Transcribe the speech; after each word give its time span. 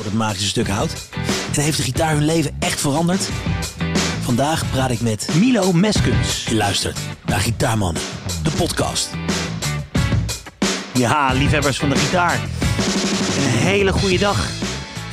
voor 0.00 0.10
het 0.10 0.18
magische 0.18 0.48
stuk 0.48 0.68
hout? 0.68 1.08
En 1.56 1.62
heeft 1.62 1.76
de 1.76 1.82
gitaar 1.82 2.12
hun 2.12 2.24
leven 2.24 2.56
echt 2.58 2.80
veranderd? 2.80 3.30
Vandaag 4.20 4.70
praat 4.70 4.90
ik 4.90 5.00
met 5.00 5.28
Milo 5.34 5.72
Meskens. 5.72 6.44
Je 6.44 6.54
luistert 6.54 6.98
naar 7.26 7.40
Gitaarmannen, 7.40 8.02
de 8.42 8.50
podcast. 8.56 9.10
Ja, 10.94 11.32
liefhebbers 11.32 11.78
van 11.78 11.88
de 11.88 11.96
gitaar. 11.96 12.34
Een 13.36 13.58
hele 13.58 13.92
goede 13.92 14.18
dag. 14.18 14.48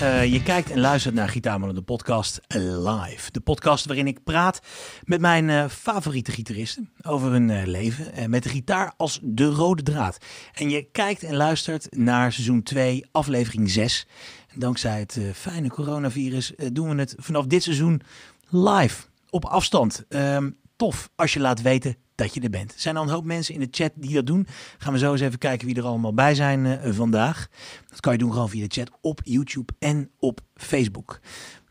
Uh, 0.01 0.25
je 0.25 0.43
kijkt 0.43 0.71
en 0.71 0.79
luistert 0.79 1.15
naar 1.15 1.29
Gitaarmannen, 1.29 1.75
de 1.75 1.81
podcast 1.81 2.39
live. 2.47 3.31
De 3.31 3.39
podcast 3.39 3.85
waarin 3.85 4.07
ik 4.07 4.23
praat 4.23 4.59
met 5.03 5.21
mijn 5.21 5.49
uh, 5.49 5.65
favoriete 5.69 6.31
gitaristen 6.31 6.89
over 7.01 7.31
hun 7.31 7.49
uh, 7.49 7.65
leven. 7.65 8.13
en 8.13 8.29
met 8.29 8.43
de 8.43 8.49
gitaar 8.49 8.93
als 8.97 9.19
de 9.23 9.45
rode 9.45 9.83
draad. 9.83 10.17
En 10.53 10.69
je 10.69 10.87
kijkt 10.91 11.23
en 11.23 11.35
luistert 11.35 11.87
naar 11.95 12.33
seizoen 12.33 12.63
2, 12.63 13.05
aflevering 13.11 13.69
6. 13.69 14.07
Dankzij 14.57 14.99
het 14.99 15.19
fijne 15.33 15.69
coronavirus 15.69 16.53
doen 16.71 16.89
we 16.89 16.95
het 16.95 17.15
vanaf 17.17 17.45
dit 17.45 17.63
seizoen 17.63 18.01
live, 18.49 19.03
op 19.29 19.45
afstand. 19.45 20.05
Ehm, 20.09 20.49
tof 20.75 21.09
als 21.15 21.33
je 21.33 21.39
laat 21.39 21.61
weten 21.61 21.95
dat 22.15 22.33
je 22.33 22.41
er 22.41 22.49
bent. 22.49 22.73
Er 22.73 22.79
zijn 22.79 22.97
al 22.97 23.03
een 23.03 23.09
hoop 23.09 23.23
mensen 23.23 23.53
in 23.53 23.59
de 23.59 23.67
chat 23.71 23.91
die 23.95 24.13
dat 24.13 24.25
doen. 24.25 24.47
Gaan 24.77 24.93
we 24.93 24.99
zo 24.99 25.11
eens 25.11 25.21
even 25.21 25.39
kijken 25.39 25.67
wie 25.67 25.75
er 25.75 25.83
allemaal 25.83 26.13
bij 26.13 26.35
zijn 26.35 26.65
uh, 26.65 26.93
vandaag. 26.93 27.47
Dat 27.89 27.99
kan 27.99 28.13
je 28.13 28.19
doen 28.19 28.31
gewoon 28.31 28.49
via 28.49 28.67
de 28.67 28.73
chat 28.73 28.91
op 29.01 29.21
YouTube 29.23 29.73
en 29.79 30.11
op 30.19 30.41
Facebook. 30.55 31.19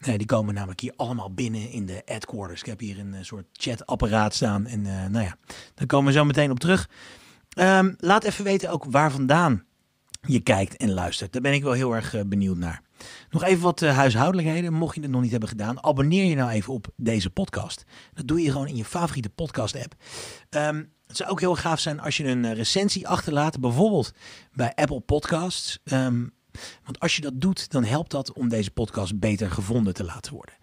Die 0.01 0.27
komen 0.27 0.55
namelijk 0.55 0.81
hier 0.81 0.93
allemaal 0.97 1.35
binnen 1.35 1.71
in 1.71 1.87
de 1.87 2.03
headquarters. 2.05 2.61
Ik 2.61 2.67
heb 2.67 2.81
hier 2.81 2.99
een 2.99 3.25
soort 3.25 3.47
chatapparaat 3.53 4.35
staan. 4.35 4.67
En 4.67 4.83
nou 4.83 5.25
ja, 5.25 5.37
daar 5.75 5.87
komen 5.87 6.07
we 6.07 6.19
zo 6.19 6.25
meteen 6.25 6.51
op 6.51 6.59
terug. 6.59 6.89
Um, 7.59 7.95
laat 7.99 8.25
even 8.25 8.45
weten 8.45 8.71
ook 8.71 8.85
waar 8.85 9.13
vandaan 9.13 9.65
je 10.27 10.41
kijkt 10.41 10.77
en 10.77 10.93
luistert. 10.93 11.33
Daar 11.33 11.43
ben 11.43 11.53
ik 11.53 11.63
wel 11.63 11.73
heel 11.73 11.95
erg 11.95 12.27
benieuwd 12.27 12.57
naar. 12.57 12.83
Nog 13.31 13.45
even 13.45 13.63
wat 13.63 13.83
uh, 13.83 13.97
huishoudelijkheden. 13.97 14.73
Mocht 14.73 14.95
je 14.95 15.01
het 15.01 15.11
nog 15.11 15.23
niet 15.23 15.31
hebben 15.31 15.49
gedaan, 15.49 15.85
abonneer 15.85 16.25
je 16.25 16.35
nou 16.35 16.51
even 16.51 16.73
op 16.73 16.87
deze 16.97 17.31
podcast. 17.31 17.85
Dat 18.15 18.27
doe 18.27 18.43
je 18.43 18.51
gewoon 18.51 18.67
in 18.67 18.77
je 18.77 18.85
favoriete 18.85 19.31
podcast-app. 19.31 19.95
Um, 20.51 20.93
het 21.07 21.17
zou 21.17 21.31
ook 21.31 21.41
heel 21.41 21.57
gaaf 21.57 21.81
zijn 21.81 22.01
als 22.01 22.17
je 22.17 22.25
een 22.25 22.45
uh, 22.45 22.53
recensie 22.53 23.09
achterlaat, 23.09 23.61
bijvoorbeeld 23.61 24.13
bij 24.53 24.75
Apple 24.75 25.01
Podcasts. 25.01 25.79
Um, 25.85 26.35
want 26.85 27.01
als 27.01 27.17
je 27.17 27.23
dat 27.23 27.41
doet, 27.41 27.71
dan 27.71 27.85
helpt 27.85 28.11
dat 28.11 28.33
om 28.33 28.49
deze 28.49 28.71
podcast 28.71 29.19
beter 29.19 29.51
gevonden 29.51 29.95
te 29.95 30.05
laten 30.05 30.33
worden. 30.33 30.55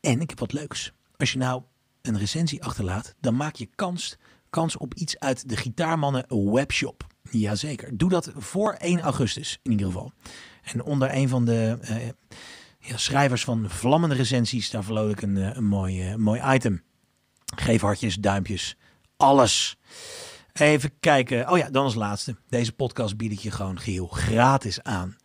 En 0.00 0.20
ik 0.20 0.30
heb 0.30 0.38
wat 0.38 0.52
leuks. 0.52 0.92
Als 1.16 1.32
je 1.32 1.38
nou 1.38 1.62
een 2.02 2.18
recensie 2.18 2.64
achterlaat, 2.64 3.14
dan 3.20 3.36
maak 3.36 3.54
je 3.54 3.68
kans, 3.74 4.16
kans 4.50 4.76
op 4.76 4.94
iets 4.94 5.18
uit 5.18 5.48
de 5.48 5.56
Gitaarmannen 5.56 6.52
webshop. 6.52 7.06
Jazeker. 7.30 7.96
Doe 7.96 8.08
dat 8.08 8.32
voor 8.36 8.72
1 8.72 9.00
augustus 9.00 9.58
in 9.62 9.70
ieder 9.70 9.86
geval. 9.86 10.12
En 10.62 10.82
onder 10.82 11.14
een 11.14 11.28
van 11.28 11.44
de 11.44 11.78
uh, 11.82 11.96
ja, 12.78 12.96
schrijvers 12.96 13.44
van 13.44 13.70
vlammende 13.70 14.14
recensies, 14.14 14.70
daar 14.70 14.84
verloot 14.84 15.12
ik 15.12 15.22
een, 15.22 15.36
een 15.36 15.64
mooi, 15.64 16.10
uh, 16.10 16.14
mooi 16.14 16.42
item. 16.54 16.82
Geef 17.56 17.80
hartjes, 17.80 18.14
duimpjes, 18.14 18.76
alles. 19.16 19.76
Even 20.52 20.98
kijken. 21.00 21.50
Oh 21.50 21.58
ja, 21.58 21.70
dan 21.70 21.84
als 21.84 21.94
laatste. 21.94 22.36
Deze 22.48 22.72
podcast 22.72 23.16
bied 23.16 23.32
ik 23.32 23.38
je 23.38 23.50
gewoon 23.50 23.80
geheel 23.80 24.06
gratis 24.06 24.82
aan. 24.82 25.16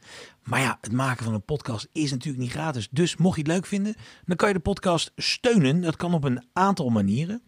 Maar 0.44 0.60
ja, 0.60 0.78
het 0.82 0.92
maken 0.92 1.24
van 1.24 1.34
een 1.34 1.46
podcast 1.46 1.88
is 1.92 2.12
natuurlijk 2.12 2.44
niet 2.44 2.52
gratis. 2.52 2.88
Dus 2.92 3.18
mocht 3.18 3.36
je 3.36 3.42
het 3.42 3.52
leuk 3.52 3.66
vinden, 3.66 3.96
dan 4.26 4.36
kan 4.36 4.48
je 4.48 4.54
de 4.54 4.60
podcast 4.60 5.12
steunen. 5.16 5.82
Dat 5.82 5.96
kan 5.96 6.14
op 6.14 6.24
een 6.24 6.46
aantal 6.54 6.90
manieren. 6.90 7.44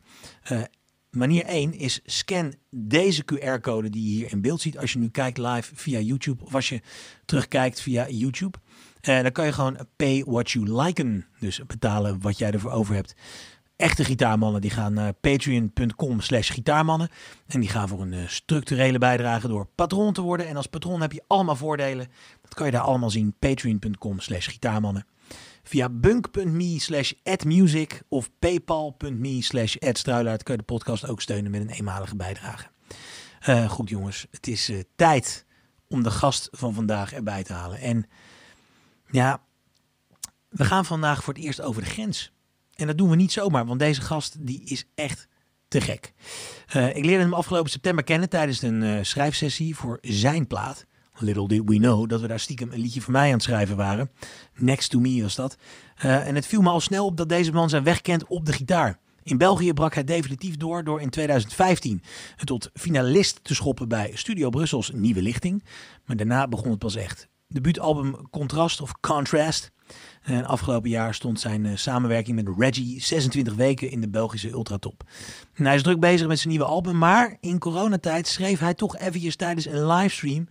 Manier 1.13 1.45
1 1.45 1.73
is 1.73 1.99
scan 2.05 2.53
deze 2.69 3.23
QR-code 3.23 3.89
die 3.89 4.03
je 4.03 4.09
hier 4.09 4.31
in 4.31 4.41
beeld 4.41 4.61
ziet. 4.61 4.77
Als 4.77 4.93
je 4.93 4.99
nu 4.99 5.09
kijkt 5.09 5.37
live 5.37 5.75
via 5.75 5.99
YouTube 5.99 6.43
of 6.43 6.55
als 6.55 6.69
je 6.69 6.81
terugkijkt 7.25 7.81
via 7.81 8.09
YouTube. 8.09 8.57
Uh, 9.01 9.21
dan 9.21 9.31
kan 9.31 9.45
je 9.45 9.51
gewoon 9.51 9.77
pay 9.95 10.23
what 10.25 10.51
you 10.51 10.83
liken. 10.83 11.25
Dus 11.39 11.65
betalen 11.67 12.21
wat 12.21 12.37
jij 12.37 12.51
ervoor 12.51 12.71
over 12.71 12.95
hebt. 12.95 13.15
Echte 13.75 14.03
gitaarmannen 14.03 14.61
die 14.61 14.69
gaan 14.69 14.93
naar 14.93 15.13
patreon.com 15.13 16.19
slash 16.19 16.51
gitaarmannen. 16.51 17.09
En 17.47 17.59
die 17.59 17.69
gaan 17.69 17.87
voor 17.87 18.01
een 18.01 18.13
uh, 18.13 18.27
structurele 18.27 18.97
bijdrage 18.97 19.47
door 19.47 19.67
patroon 19.75 20.13
te 20.13 20.21
worden. 20.21 20.47
En 20.47 20.55
als 20.55 20.67
patroon 20.67 21.01
heb 21.01 21.11
je 21.11 21.23
allemaal 21.27 21.55
voordelen. 21.55 22.07
Dat 22.41 22.53
kan 22.53 22.65
je 22.65 22.71
daar 22.71 22.81
allemaal 22.81 23.09
zien. 23.09 23.35
Patreon.com 23.39 24.19
slash 24.19 24.49
gitaarmannen. 24.49 25.05
Via 25.63 25.89
bunk.me 25.89 26.79
slash 26.79 27.11
admusic 27.23 28.01
of 28.09 28.29
paypal.me 28.39 29.41
slash 29.41 29.77
adstruilaert 29.77 30.43
kan 30.43 30.55
je 30.55 30.61
de 30.61 30.73
podcast 30.73 31.07
ook 31.07 31.21
steunen 31.21 31.51
met 31.51 31.61
een 31.61 31.69
eenmalige 31.69 32.15
bijdrage. 32.15 32.67
Uh, 33.47 33.69
goed 33.69 33.89
jongens, 33.89 34.27
het 34.31 34.47
is 34.47 34.69
uh, 34.69 34.79
tijd 34.95 35.45
om 35.87 36.03
de 36.03 36.11
gast 36.11 36.47
van 36.51 36.73
vandaag 36.73 37.13
erbij 37.13 37.43
te 37.43 37.53
halen. 37.53 37.79
En 37.79 38.05
ja, 39.11 39.41
we 40.49 40.65
gaan 40.65 40.85
vandaag 40.85 41.23
voor 41.23 41.33
het 41.33 41.43
eerst 41.43 41.61
over 41.61 41.81
de 41.81 41.89
grens. 41.89 42.31
En 42.75 42.87
dat 42.87 42.97
doen 42.97 43.09
we 43.09 43.15
niet 43.15 43.31
zomaar, 43.31 43.65
want 43.65 43.79
deze 43.79 44.01
gast 44.01 44.45
die 44.45 44.63
is 44.63 44.85
echt 44.95 45.27
te 45.67 45.81
gek. 45.81 46.13
Uh, 46.75 46.95
ik 46.95 47.05
leerde 47.05 47.23
hem 47.23 47.33
afgelopen 47.33 47.71
september 47.71 48.03
kennen 48.03 48.29
tijdens 48.29 48.61
een 48.61 49.05
schrijfsessie 49.05 49.75
voor 49.75 49.97
zijn 50.01 50.47
plaat. 50.47 50.85
Little 51.19 51.47
did 51.47 51.61
we 51.65 51.77
know 51.77 52.09
dat 52.09 52.21
we 52.21 52.27
daar 52.27 52.39
stiekem 52.39 52.71
een 52.71 52.79
liedje 52.79 53.01
voor 53.01 53.11
mij 53.11 53.27
aan 53.27 53.33
het 53.33 53.43
schrijven 53.43 53.75
waren. 53.75 54.11
Next 54.55 54.89
to 54.89 54.99
me 54.99 55.21
was 55.21 55.35
dat. 55.35 55.57
Uh, 56.05 56.27
en 56.27 56.35
het 56.35 56.47
viel 56.47 56.61
me 56.61 56.69
al 56.69 56.79
snel 56.79 57.05
op 57.05 57.17
dat 57.17 57.29
deze 57.29 57.51
man 57.51 57.69
zijn 57.69 57.83
weg 57.83 58.01
kent 58.01 58.27
op 58.27 58.45
de 58.45 58.53
gitaar. 58.53 58.99
In 59.23 59.37
België 59.37 59.73
brak 59.73 59.93
hij 59.93 60.03
definitief 60.03 60.57
door 60.57 60.83
door 60.83 61.01
in 61.01 61.09
2015 61.09 62.03
het 62.35 62.47
tot 62.47 62.69
finalist 62.73 63.39
te 63.43 63.55
schoppen 63.55 63.87
bij 63.87 64.11
Studio 64.13 64.49
Brussels 64.49 64.91
Nieuwe 64.93 65.21
Lichting. 65.21 65.63
Maar 66.05 66.15
daarna 66.15 66.47
begon 66.47 66.69
het 66.69 66.79
pas 66.79 66.95
echt. 66.95 67.27
Debuutalbum 67.47 68.29
Contrast 68.29 68.81
of 68.81 68.99
Contrast. 68.99 69.71
En 70.21 70.45
afgelopen 70.45 70.89
jaar 70.89 71.13
stond 71.13 71.39
zijn 71.39 71.65
uh, 71.65 71.75
samenwerking 71.75 72.35
met 72.35 72.55
Reggie 72.57 73.01
26 73.01 73.53
weken 73.53 73.91
in 73.91 74.01
de 74.01 74.09
Belgische 74.09 74.49
ultratop. 74.49 75.03
En 75.53 75.65
hij 75.65 75.75
is 75.75 75.83
druk 75.83 75.99
bezig 75.99 76.27
met 76.27 76.37
zijn 76.37 76.49
nieuwe 76.49 76.65
album, 76.65 76.97
maar 76.97 77.37
in 77.39 77.59
coronatijd 77.59 78.27
schreef 78.27 78.59
hij 78.59 78.73
toch 78.73 78.97
eventjes 78.97 79.35
tijdens 79.35 79.65
een 79.65 79.87
livestream 79.87 80.47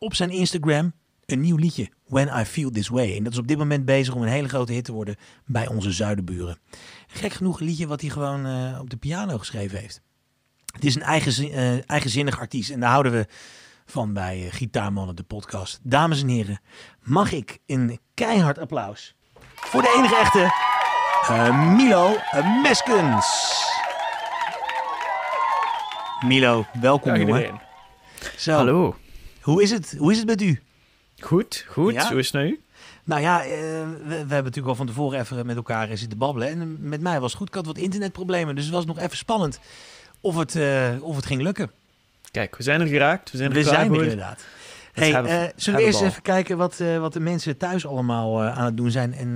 op 0.00 0.14
zijn 0.14 0.30
Instagram 0.30 0.92
een 1.26 1.40
nieuw 1.40 1.56
liedje, 1.56 1.90
When 2.06 2.40
I 2.40 2.44
Feel 2.44 2.70
This 2.70 2.88
Way. 2.88 3.16
En 3.16 3.24
dat 3.24 3.32
is 3.32 3.38
op 3.38 3.46
dit 3.46 3.58
moment 3.58 3.84
bezig 3.84 4.14
om 4.14 4.22
een 4.22 4.28
hele 4.28 4.48
grote 4.48 4.72
hit 4.72 4.84
te 4.84 4.92
worden 4.92 5.16
bij 5.46 5.68
onze 5.68 5.92
zuidenburen. 5.92 6.58
Gek 7.06 7.32
genoeg 7.32 7.60
een 7.60 7.66
liedje 7.66 7.86
wat 7.86 8.00
hij 8.00 8.10
gewoon 8.10 8.46
uh, 8.46 8.78
op 8.80 8.90
de 8.90 8.96
piano 8.96 9.38
geschreven 9.38 9.78
heeft. 9.78 10.02
Het 10.72 10.84
is 10.84 10.94
een 10.94 11.02
eigen, 11.02 11.44
uh, 11.44 11.90
eigenzinnig 11.90 12.38
artiest 12.38 12.70
en 12.70 12.80
daar 12.80 12.90
houden 12.90 13.12
we 13.12 13.26
van 13.86 14.12
bij 14.12 14.44
uh, 14.44 14.52
Gitaarmannen, 14.52 15.16
de 15.16 15.22
podcast. 15.22 15.80
Dames 15.82 16.22
en 16.22 16.28
heren, 16.28 16.60
mag 17.02 17.32
ik 17.32 17.58
een 17.66 17.98
keihard 18.14 18.58
applaus 18.58 19.14
voor 19.54 19.82
de 19.82 19.94
enige 19.96 20.16
echte 20.16 20.68
Milo 21.76 22.16
Meskens. 22.62 23.58
Milo, 26.26 26.66
welkom 26.80 27.10
Dag, 27.10 27.20
jongen. 27.20 27.60
Zo. 28.36 28.52
Hallo. 28.52 28.96
Hoe 29.40 29.62
is 29.62 29.70
het? 29.70 29.94
Hoe 29.98 30.12
is 30.12 30.18
het 30.18 30.26
met 30.26 30.42
u? 30.42 30.60
Goed, 31.18 31.64
goed. 31.68 31.92
Ja? 31.92 32.08
Hoe 32.08 32.18
is 32.18 32.26
het 32.26 32.34
nou 32.34 32.46
u? 32.46 32.60
Nou 33.04 33.20
ja, 33.20 33.44
uh, 33.44 33.50
we, 33.50 33.98
we, 34.06 34.14
hebben 34.14 34.28
natuurlijk 34.28 34.66
al 34.66 34.74
van 34.74 34.86
tevoren 34.86 35.20
even 35.20 35.46
met 35.46 35.56
elkaar 35.56 35.96
zitten 35.96 36.18
babbelen. 36.18 36.48
En 36.48 36.88
met 36.88 37.00
mij 37.00 37.20
was 37.20 37.30
het 37.30 37.38
goed. 37.38 37.48
Ik 37.48 37.54
had 37.54 37.66
wat 37.66 37.78
internetproblemen, 37.78 38.54
dus 38.54 38.64
het 38.64 38.74
was 38.74 38.86
nog 38.86 38.98
even 38.98 39.16
spannend 39.16 39.60
of 40.20 40.36
het, 40.36 40.54
uh, 40.54 40.88
of 41.00 41.16
het 41.16 41.26
ging 41.26 41.42
lukken. 41.42 41.70
Kijk, 42.30 42.56
we 42.56 42.62
zijn 42.62 42.80
er 42.80 42.86
geraakt. 42.86 43.30
We 43.30 43.36
zijn 43.36 43.50
er, 43.50 43.56
we 43.56 43.64
zijn 43.64 43.94
er 43.94 44.02
inderdaad. 44.02 44.44
Hey, 44.92 45.10
uh, 45.10 45.48
zullen 45.56 45.80
we 45.80 45.86
eerst 45.86 46.02
even 46.02 46.22
kijken 46.22 46.56
wat, 46.56 46.78
wat 46.98 47.12
de 47.12 47.20
mensen 47.20 47.56
thuis 47.56 47.86
allemaal 47.86 48.42
aan 48.42 48.64
het 48.64 48.76
doen 48.76 48.90
zijn 48.90 49.14
en 49.14 49.32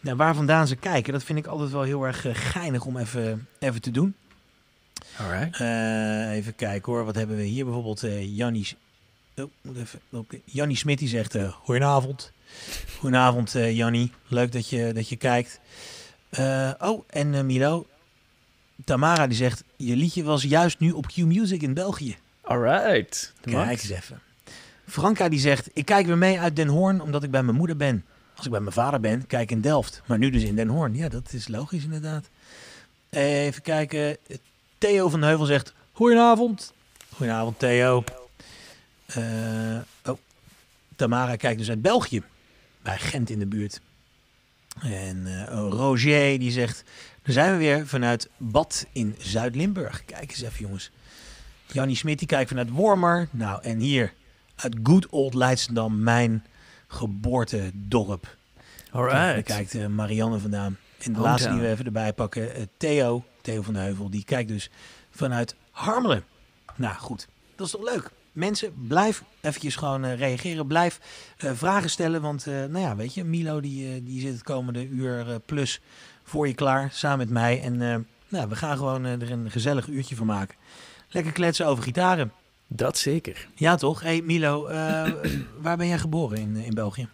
nou, 0.00 0.16
waar 0.16 0.34
vandaan 0.34 0.66
ze 0.66 0.76
kijken? 0.76 1.12
Dat 1.12 1.24
vind 1.24 1.38
ik 1.38 1.46
altijd 1.46 1.70
wel 1.70 1.82
heel 1.82 2.06
erg 2.06 2.26
geinig 2.32 2.84
om 2.84 2.96
even, 2.96 3.48
even 3.58 3.80
te 3.80 3.90
doen. 3.90 4.14
Alright. 5.18 5.60
even 6.30 6.54
kijken 6.54 6.92
hoor, 6.92 7.04
wat 7.04 7.14
hebben 7.14 7.36
we 7.36 7.42
hier 7.42 7.64
bijvoorbeeld? 7.64 8.04
Jannie 8.20 8.76
Oh, 9.36 9.50
moet 9.60 9.76
even. 9.76 10.76
Smit 10.76 10.98
die 10.98 11.08
zegt: 11.08 11.34
uh, 11.34 11.52
Goedenavond. 11.52 12.32
Goedenavond, 12.98 13.54
uh, 13.54 13.76
Jannie. 13.76 14.12
Leuk 14.26 14.52
dat 14.52 14.68
je, 14.68 14.92
dat 14.92 15.08
je 15.08 15.16
kijkt. 15.16 15.60
Uh, 16.38 16.70
oh, 16.78 17.04
en 17.06 17.46
Milo. 17.46 17.86
Tamara 18.84 19.26
die 19.26 19.36
zegt: 19.36 19.64
Je 19.76 19.96
liedje 19.96 20.22
was 20.22 20.42
juist 20.42 20.78
nu 20.78 20.90
op 20.90 21.06
Q 21.06 21.16
Music 21.16 21.62
in 21.62 21.74
België. 21.74 22.16
Alright. 22.40 23.32
Kijk 23.40 23.70
eens 23.70 23.88
even. 23.88 24.20
Franka 24.86 25.28
die 25.28 25.40
zegt: 25.40 25.70
Ik 25.72 25.84
kijk 25.84 26.06
weer 26.06 26.18
mee 26.18 26.40
uit 26.40 26.56
Den 26.56 26.68
Hoorn 26.68 27.00
omdat 27.00 27.22
ik 27.22 27.30
bij 27.30 27.42
mijn 27.42 27.56
moeder 27.56 27.76
ben. 27.76 28.04
Als 28.36 28.44
ik 28.44 28.50
bij 28.50 28.60
mijn 28.60 28.72
vader 28.72 29.00
ben, 29.00 29.26
kijk 29.26 29.50
in 29.50 29.60
Delft. 29.60 30.02
Maar 30.06 30.18
nu 30.18 30.30
dus 30.30 30.42
in 30.42 30.56
Den 30.56 30.68
Hoorn. 30.68 30.94
Ja, 30.94 31.08
dat 31.08 31.32
is 31.32 31.48
logisch 31.48 31.84
inderdaad. 31.84 32.28
Even 33.10 33.62
kijken. 33.62 34.16
Theo 34.78 35.08
van 35.08 35.20
de 35.20 35.26
Heuvel 35.26 35.46
zegt: 35.46 35.74
Goedenavond. 35.92 36.72
Goedenavond, 37.14 37.58
Theo. 37.58 38.04
Uh, 39.18 39.78
oh, 40.04 40.18
Tamara 40.96 41.36
kijkt 41.36 41.58
dus 41.58 41.68
uit 41.68 41.82
België, 41.82 42.22
bij 42.82 42.98
Gent 42.98 43.30
in 43.30 43.38
de 43.38 43.46
buurt. 43.46 43.80
En 44.80 45.26
uh, 45.26 45.44
Roger 45.48 46.38
die 46.38 46.50
zegt, 46.50 46.84
dan 47.22 47.32
zijn 47.32 47.52
we 47.52 47.58
weer 47.58 47.86
vanuit 47.86 48.28
Bad 48.36 48.86
in 48.92 49.14
Zuid-Limburg. 49.18 50.04
Kijk 50.04 50.30
eens 50.30 50.42
even 50.42 50.60
jongens. 50.60 50.90
Jannie 51.66 51.96
Smit 51.96 52.18
die 52.18 52.28
kijkt 52.28 52.48
vanuit 52.48 52.70
Wormer. 52.70 53.28
Nou, 53.30 53.62
en 53.62 53.78
hier 53.78 54.12
uit 54.54 54.76
Good 54.82 55.06
Old 55.06 55.34
Leidschendam, 55.34 56.02
mijn 56.02 56.44
geboortedorp. 56.86 58.36
Alright. 58.90 59.16
Daar 59.16 59.42
kijkt 59.42 59.74
eh, 59.74 59.86
Marianne 59.86 60.38
vandaan. 60.38 60.78
En 60.98 61.12
de 61.12 61.20
laatste 61.20 61.50
die 61.50 61.60
we 61.60 61.68
even 61.68 61.84
erbij 61.84 62.12
pakken, 62.12 62.54
eh, 62.54 62.62
Theo, 62.76 63.24
Theo 63.40 63.62
van 63.62 63.74
de 63.74 63.80
Heuvel, 63.80 64.10
die 64.10 64.24
kijkt 64.24 64.48
dus 64.48 64.70
vanuit 65.10 65.54
Harmelen. 65.70 66.24
Nou 66.76 66.94
goed, 66.94 67.28
dat 67.56 67.66
is 67.66 67.72
toch 67.72 67.84
leuk. 67.84 68.10
Mensen, 68.36 68.72
blijf 68.88 69.22
eventjes 69.40 69.76
gewoon 69.76 70.04
eh, 70.04 70.18
reageren. 70.18 70.66
Blijf 70.66 71.00
eh, 71.36 71.50
vragen 71.54 71.90
stellen. 71.90 72.22
Want, 72.22 72.46
eh, 72.46 72.54
nou 72.54 72.78
ja, 72.78 72.96
weet 72.96 73.14
je, 73.14 73.24
Milo 73.24 73.60
die, 73.60 74.02
die 74.02 74.20
zit 74.20 74.32
het 74.32 74.42
komende 74.42 74.88
uur 74.88 75.40
plus 75.46 75.80
voor 76.22 76.48
je 76.48 76.54
klaar. 76.54 76.88
Samen 76.92 77.18
met 77.18 77.30
mij. 77.30 77.60
En 77.60 78.06
nou, 78.28 78.48
we 78.48 78.56
gaan 78.56 78.76
gewoon 78.76 79.04
er 79.04 79.30
een 79.30 79.50
gezellig 79.50 79.86
uurtje 79.86 80.16
van 80.16 80.26
maken. 80.26 80.56
Lekker 81.08 81.32
kletsen 81.32 81.66
over 81.66 81.84
gitaren. 81.84 82.32
Dat 82.66 82.98
zeker. 82.98 83.48
Ja, 83.54 83.76
toch? 83.76 84.00
hey, 84.00 84.22
Milo, 84.22 84.66
waar 85.62 85.76
ben 85.76 85.86
jij 85.86 85.98
geboren 85.98 86.38
in, 86.38 86.56
in 86.56 86.74
België? 86.74 87.08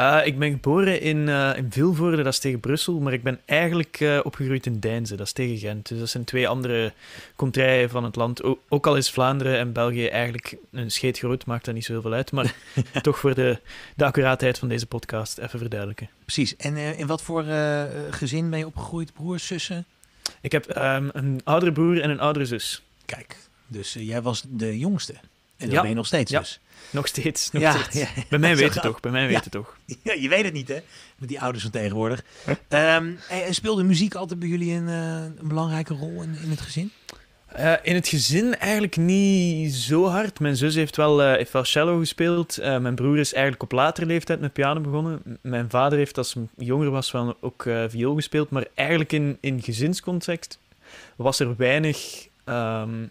Uh, 0.00 0.20
ik 0.24 0.38
ben 0.38 0.50
geboren 0.50 1.00
in, 1.00 1.16
uh, 1.16 1.56
in 1.56 1.72
Vilvoorde, 1.72 2.16
dat 2.16 2.32
is 2.32 2.38
tegen 2.38 2.60
Brussel, 2.60 3.00
maar 3.00 3.12
ik 3.12 3.22
ben 3.22 3.40
eigenlijk 3.44 4.00
uh, 4.00 4.20
opgegroeid 4.22 4.66
in 4.66 4.78
Deinze, 4.78 5.16
dat 5.16 5.26
is 5.26 5.32
tegen 5.32 5.58
Gent. 5.58 5.88
Dus 5.88 5.98
dat 5.98 6.08
zijn 6.08 6.24
twee 6.24 6.48
andere 6.48 6.92
contraien 7.36 7.90
van 7.90 8.04
het 8.04 8.16
land. 8.16 8.42
O 8.42 8.58
ook 8.68 8.86
al 8.86 8.96
is 8.96 9.10
Vlaanderen 9.10 9.58
en 9.58 9.72
België 9.72 10.06
eigenlijk 10.06 10.56
een 10.70 10.90
scheet 10.90 11.18
groot, 11.18 11.46
maakt 11.46 11.64
dat 11.64 11.74
niet 11.74 11.84
zo 11.84 11.92
heel 11.92 12.02
veel 12.02 12.12
uit. 12.12 12.32
Maar 12.32 12.54
toch 13.02 13.18
voor 13.18 13.34
de, 13.34 13.60
de 13.96 14.04
accuraatheid 14.04 14.58
van 14.58 14.68
deze 14.68 14.86
podcast 14.86 15.38
even 15.38 15.58
verduidelijken. 15.58 16.08
Precies. 16.24 16.56
En 16.56 16.76
in 16.76 17.06
wat 17.06 17.22
voor 17.22 17.44
gezin 18.10 18.50
ben 18.50 18.58
je 18.58 18.66
opgegroeid? 18.66 19.12
Broers, 19.12 19.46
zussen? 19.46 19.86
Ik 20.40 20.52
heb 20.52 20.76
um, 20.76 21.10
een 21.12 21.40
oudere 21.44 21.72
broer 21.72 22.00
en 22.00 22.10
een 22.10 22.20
oudere 22.20 22.44
zus. 22.44 22.82
Kijk, 23.04 23.36
dus 23.66 23.92
jij 23.92 24.22
was 24.22 24.44
de 24.48 24.78
jongste. 24.78 25.12
En 25.12 25.66
dat 25.66 25.70
ja. 25.70 25.80
ben 25.80 25.90
je 25.90 25.96
nog 25.96 26.06
steeds 26.06 26.30
ja. 26.30 26.38
dus. 26.38 26.60
Nog 26.90 27.06
steeds. 27.06 27.50
Nog 27.50 27.62
ja, 27.62 27.72
steeds. 27.72 27.98
Ja, 27.98 28.22
Bij 28.28 28.38
mij 28.38 28.56
weet 28.56 28.74
het 28.74 28.82
toch. 28.82 29.00
Bij 29.00 29.12
mij 29.12 29.26
weet 29.26 29.44
het 29.44 29.52
toch. 29.52 29.76
Ja, 30.02 30.12
je 30.12 30.28
weet 30.28 30.44
het 30.44 30.52
niet, 30.52 30.68
hè? 30.68 30.78
Met 31.18 31.28
die 31.28 31.40
ouders 31.40 31.62
van 31.62 31.72
tegenwoordig. 31.72 32.22
Huh? 32.44 32.96
Um, 32.96 33.18
en 33.28 33.54
speelde 33.54 33.82
muziek 33.82 34.14
altijd 34.14 34.38
bij 34.38 34.48
jullie 34.48 34.72
een, 34.74 34.88
uh, 34.88 35.38
een 35.38 35.48
belangrijke 35.48 35.94
rol 35.94 36.22
in, 36.22 36.36
in 36.42 36.50
het 36.50 36.60
gezin? 36.60 36.92
Uh, 37.58 37.72
in 37.82 37.94
het 37.94 38.08
gezin 38.08 38.58
eigenlijk 38.58 38.96
niet 38.96 39.74
zo 39.74 40.06
hard. 40.06 40.40
Mijn 40.40 40.56
zus 40.56 40.74
heeft 40.74 40.96
wel, 40.96 41.22
uh, 41.22 41.32
heeft 41.32 41.52
wel 41.52 41.64
cello 41.64 41.98
gespeeld. 41.98 42.58
Uh, 42.58 42.78
mijn 42.78 42.94
broer 42.94 43.18
is 43.18 43.32
eigenlijk 43.32 43.62
op 43.62 43.72
latere 43.72 44.06
leeftijd 44.06 44.40
met 44.40 44.52
piano 44.52 44.80
begonnen. 44.80 45.22
M 45.24 45.36
mijn 45.42 45.70
vader 45.70 45.98
heeft 45.98 46.18
als 46.18 46.34
hij 46.34 46.48
jonger 46.56 46.90
was 46.90 47.10
wel 47.10 47.36
ook 47.40 47.66
viool 47.88 48.14
gespeeld. 48.14 48.50
Maar 48.50 48.66
eigenlijk 48.74 49.12
in, 49.12 49.38
in 49.40 49.62
gezinscontext 49.62 50.58
was 51.16 51.40
er 51.40 51.56
weinig... 51.56 52.28
Um, 52.44 53.10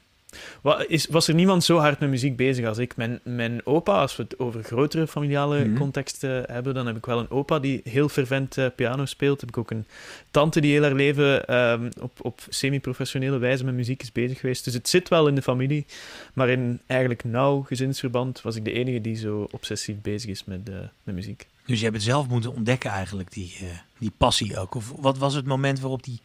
is, 0.88 1.08
was 1.08 1.28
er 1.28 1.34
niemand 1.34 1.64
zo 1.64 1.78
hard 1.78 2.00
met 2.00 2.10
muziek 2.10 2.36
bezig 2.36 2.66
als 2.66 2.78
ik? 2.78 2.96
Mijn, 2.96 3.20
mijn 3.24 3.66
opa, 3.66 4.00
als 4.00 4.16
we 4.16 4.24
het 4.24 4.40
over 4.40 4.64
grotere 4.64 5.08
familiale 5.08 5.60
mm 5.60 5.64
-hmm. 5.64 5.78
contexten 5.78 6.44
hebben, 6.52 6.74
dan 6.74 6.86
heb 6.88 6.98
ik 6.98 7.06
wel 7.06 7.20
een 7.20 7.30
opa 7.30 7.60
die 7.60 7.82
heel 7.84 8.10
fervent 8.10 8.58
uh, 8.58 8.66
piano 8.76 9.06
speelt. 9.06 9.40
Heb 9.40 9.50
ik 9.50 9.58
ook 9.58 9.72
een 9.72 9.86
tante 10.32 10.62
die 10.62 10.72
heel 10.72 10.82
haar 10.82 10.94
leven 10.94 11.56
um, 11.56 11.90
op, 12.00 12.12
op 12.22 12.42
semi-professionele 12.50 13.38
wijze 13.38 13.64
met 13.64 13.74
muziek 13.74 14.02
is 14.02 14.12
bezig 14.12 14.40
geweest. 14.40 14.64
Dus 14.64 14.74
het 14.74 14.90
zit 14.90 15.10
wel 15.10 15.28
in 15.28 15.36
de 15.36 15.42
familie. 15.42 15.86
Maar 16.34 16.50
in 16.50 16.82
eigenlijk 16.88 17.24
nauw 17.24 17.62
gezinsverband 17.62 18.42
was 18.42 18.56
ik 18.56 18.66
de 18.66 18.72
enige 18.72 19.02
die 19.02 19.16
zo 19.16 19.48
obsessief 19.52 20.02
bezig 20.02 20.30
is 20.30 20.46
met, 20.46 20.70
uh, 20.70 20.76
met 21.04 21.16
muziek. 21.16 21.48
Dus 21.66 21.78
je 21.78 21.84
hebt 21.84 21.96
het 21.96 22.06
zelf 22.06 22.28
moeten 22.28 22.54
ontdekken 22.54 22.92
eigenlijk, 22.92 23.32
die, 23.32 23.58
uh, 23.62 23.70
die 23.98 24.12
passie 24.18 24.58
ook. 24.58 24.76
Of 24.76 24.94
wat 24.98 25.18
was 25.18 25.34
het 25.34 25.46
moment 25.46 25.80
waarop 25.80 26.04
die, 26.04 26.22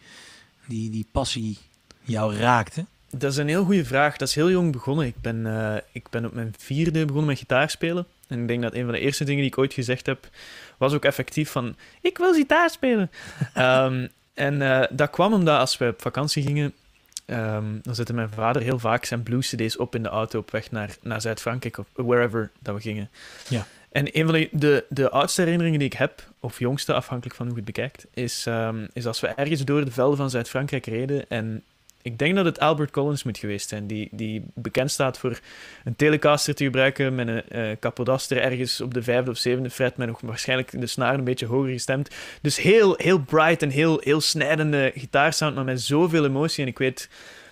die, 0.66 0.90
die 0.90 1.06
passie 1.12 1.58
jou 2.02 2.36
raakte? 2.36 2.84
Dat 3.18 3.32
is 3.32 3.36
een 3.36 3.48
heel 3.48 3.64
goede 3.64 3.84
vraag. 3.84 4.16
Dat 4.16 4.28
is 4.28 4.34
heel 4.34 4.50
jong 4.50 4.72
begonnen. 4.72 5.06
Ik 5.06 5.20
ben, 5.20 5.36
uh, 5.46 5.76
ik 5.92 6.08
ben 6.10 6.24
op 6.24 6.32
mijn 6.32 6.54
vierde 6.58 7.04
begonnen 7.04 7.26
met 7.26 7.38
gitaar 7.38 7.70
spelen. 7.70 8.06
En 8.28 8.40
ik 8.40 8.48
denk 8.48 8.62
dat 8.62 8.74
een 8.74 8.84
van 8.84 8.92
de 8.92 9.00
eerste 9.00 9.24
dingen 9.24 9.40
die 9.40 9.50
ik 9.50 9.58
ooit 9.58 9.74
gezegd 9.74 10.06
heb, 10.06 10.28
was 10.76 10.92
ook 10.92 11.04
effectief 11.04 11.50
van, 11.50 11.76
ik 12.00 12.18
wil 12.18 12.32
gitaar 12.32 12.70
spelen. 12.70 13.10
um, 13.58 14.08
en 14.34 14.60
uh, 14.60 14.82
dat 14.90 15.10
kwam 15.10 15.32
omdat 15.32 15.58
als 15.58 15.78
we 15.78 15.88
op 15.88 16.02
vakantie 16.02 16.42
gingen, 16.42 16.72
um, 17.26 17.78
dan 17.82 17.94
zette 17.94 18.12
mijn 18.12 18.30
vader 18.30 18.62
heel 18.62 18.78
vaak 18.78 19.04
zijn 19.04 19.22
blues 19.22 19.54
cd's 19.54 19.78
op 19.78 19.94
in 19.94 20.02
de 20.02 20.08
auto 20.08 20.38
op 20.38 20.50
weg 20.50 20.70
naar, 20.70 20.96
naar 21.02 21.20
Zuid-Frankrijk 21.20 21.78
of 21.78 21.86
wherever 21.92 22.50
dat 22.58 22.74
we 22.74 22.80
gingen. 22.80 23.10
Ja. 23.48 23.66
En 23.90 24.18
een 24.18 24.24
van 24.24 24.34
de, 24.34 24.48
de, 24.52 24.84
de 24.88 25.10
oudste 25.10 25.42
herinneringen 25.42 25.78
die 25.78 25.88
ik 25.88 25.98
heb, 25.98 26.22
of 26.40 26.58
jongste, 26.58 26.94
afhankelijk 26.94 27.36
van 27.36 27.46
hoe 27.46 27.54
je 27.54 27.62
het 27.62 27.74
bekijkt, 27.74 28.06
is, 28.14 28.46
um, 28.46 28.88
is 28.92 29.06
als 29.06 29.20
we 29.20 29.26
ergens 29.26 29.64
door 29.64 29.84
de 29.84 29.90
velden 29.90 30.16
van 30.16 30.30
Zuid-Frankrijk 30.30 30.86
reden 30.86 31.28
en 31.28 31.62
ik 32.04 32.18
denk 32.18 32.34
dat 32.34 32.44
het 32.44 32.60
Albert 32.60 32.90
Collins 32.90 33.22
moet 33.22 33.38
geweest 33.38 33.68
zijn, 33.68 33.86
die, 33.86 34.08
die 34.10 34.44
bekend 34.54 34.90
staat 34.90 35.18
voor 35.18 35.40
een 35.84 35.96
Telecaster 35.96 36.54
te 36.54 36.64
gebruiken 36.64 37.14
met 37.14 37.28
een 37.28 37.42
uh, 37.52 37.76
Capodaster 37.80 38.40
ergens 38.40 38.80
op 38.80 38.94
de 38.94 39.02
vijfde 39.02 39.30
of 39.30 39.36
zevende 39.36 39.70
fret, 39.70 39.96
met 39.96 40.08
nog 40.08 40.20
waarschijnlijk 40.20 40.80
de 40.80 40.86
snaar 40.86 41.14
een 41.14 41.24
beetje 41.24 41.46
hoger 41.46 41.72
gestemd. 41.72 42.10
Dus 42.40 42.56
heel, 42.56 42.94
heel 42.96 43.18
bright 43.18 43.62
en 43.62 43.68
heel, 43.68 44.00
heel 44.00 44.20
snijdende 44.20 44.92
gitaarsound, 44.94 45.54
maar 45.54 45.64
met 45.64 45.80
zoveel 45.80 46.24
emotie. 46.24 46.62
En 46.62 46.68
ik 46.68 46.78
weet 46.78 47.08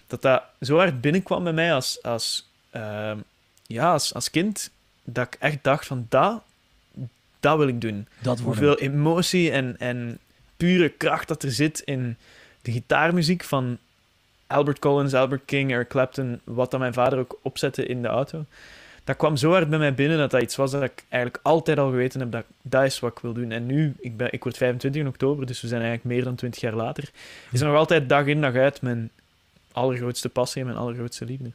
dat 0.06 0.22
dat 0.22 0.42
zo 0.60 0.76
hard 0.76 1.00
binnenkwam 1.00 1.44
bij 1.44 1.52
mij 1.52 1.74
als, 1.74 2.02
als, 2.02 2.48
uh, 2.76 3.12
ja, 3.66 3.92
als, 3.92 4.14
als 4.14 4.30
kind, 4.30 4.70
dat 5.04 5.26
ik 5.26 5.36
echt 5.40 5.58
dacht 5.62 5.86
van, 5.86 6.06
dat, 6.08 6.42
dat 7.40 7.58
wil 7.58 7.68
ik 7.68 7.80
doen. 7.80 8.06
Dat 8.18 8.40
Hoeveel 8.40 8.78
emotie 8.78 9.50
en, 9.50 9.76
en 9.78 10.18
pure 10.56 10.88
kracht 10.88 11.28
dat 11.28 11.42
er 11.42 11.52
zit 11.52 11.80
in 11.80 12.16
de 12.62 12.72
gitaarmuziek 12.72 13.44
van 13.44 13.78
Albert 14.52 14.78
Collins, 14.78 15.14
Albert 15.14 15.42
King, 15.44 15.72
Eric 15.72 15.88
Clapton, 15.88 16.40
wat 16.44 16.70
dan 16.70 16.80
mijn 16.80 16.92
vader 16.92 17.18
ook 17.18 17.38
opzette 17.42 17.86
in 17.86 18.02
de 18.02 18.08
auto. 18.08 18.44
Dat 19.04 19.16
kwam 19.16 19.36
zo 19.36 19.50
hard 19.50 19.68
bij 19.68 19.78
mij 19.78 19.94
binnen 19.94 20.18
dat 20.18 20.30
dat 20.30 20.42
iets 20.42 20.56
was 20.56 20.70
dat 20.70 20.82
ik 20.82 21.04
eigenlijk 21.08 21.44
altijd 21.44 21.78
al 21.78 21.90
geweten 21.90 22.20
heb 22.20 22.32
dat 22.32 22.44
dat 22.62 22.84
is 22.84 23.00
wat 23.00 23.10
ik 23.10 23.18
wil 23.18 23.32
doen. 23.32 23.50
En 23.50 23.66
nu, 23.66 23.94
ik, 23.98 24.16
ben, 24.16 24.32
ik 24.32 24.42
word 24.42 24.56
25 24.56 25.00
in 25.00 25.08
oktober, 25.08 25.46
dus 25.46 25.60
we 25.60 25.68
zijn 25.68 25.82
eigenlijk 25.82 26.14
meer 26.14 26.24
dan 26.24 26.34
20 26.34 26.60
jaar 26.60 26.74
later, 26.74 27.10
is 27.50 27.60
er 27.60 27.66
nog 27.66 27.76
altijd 27.76 28.08
dag 28.08 28.26
in 28.26 28.40
dag 28.40 28.54
uit 28.54 28.82
mijn 28.82 29.10
allergrootste 29.72 30.28
passie 30.28 30.60
en 30.60 30.66
mijn 30.66 30.78
allergrootste 30.78 31.24
liefde. 31.24 31.50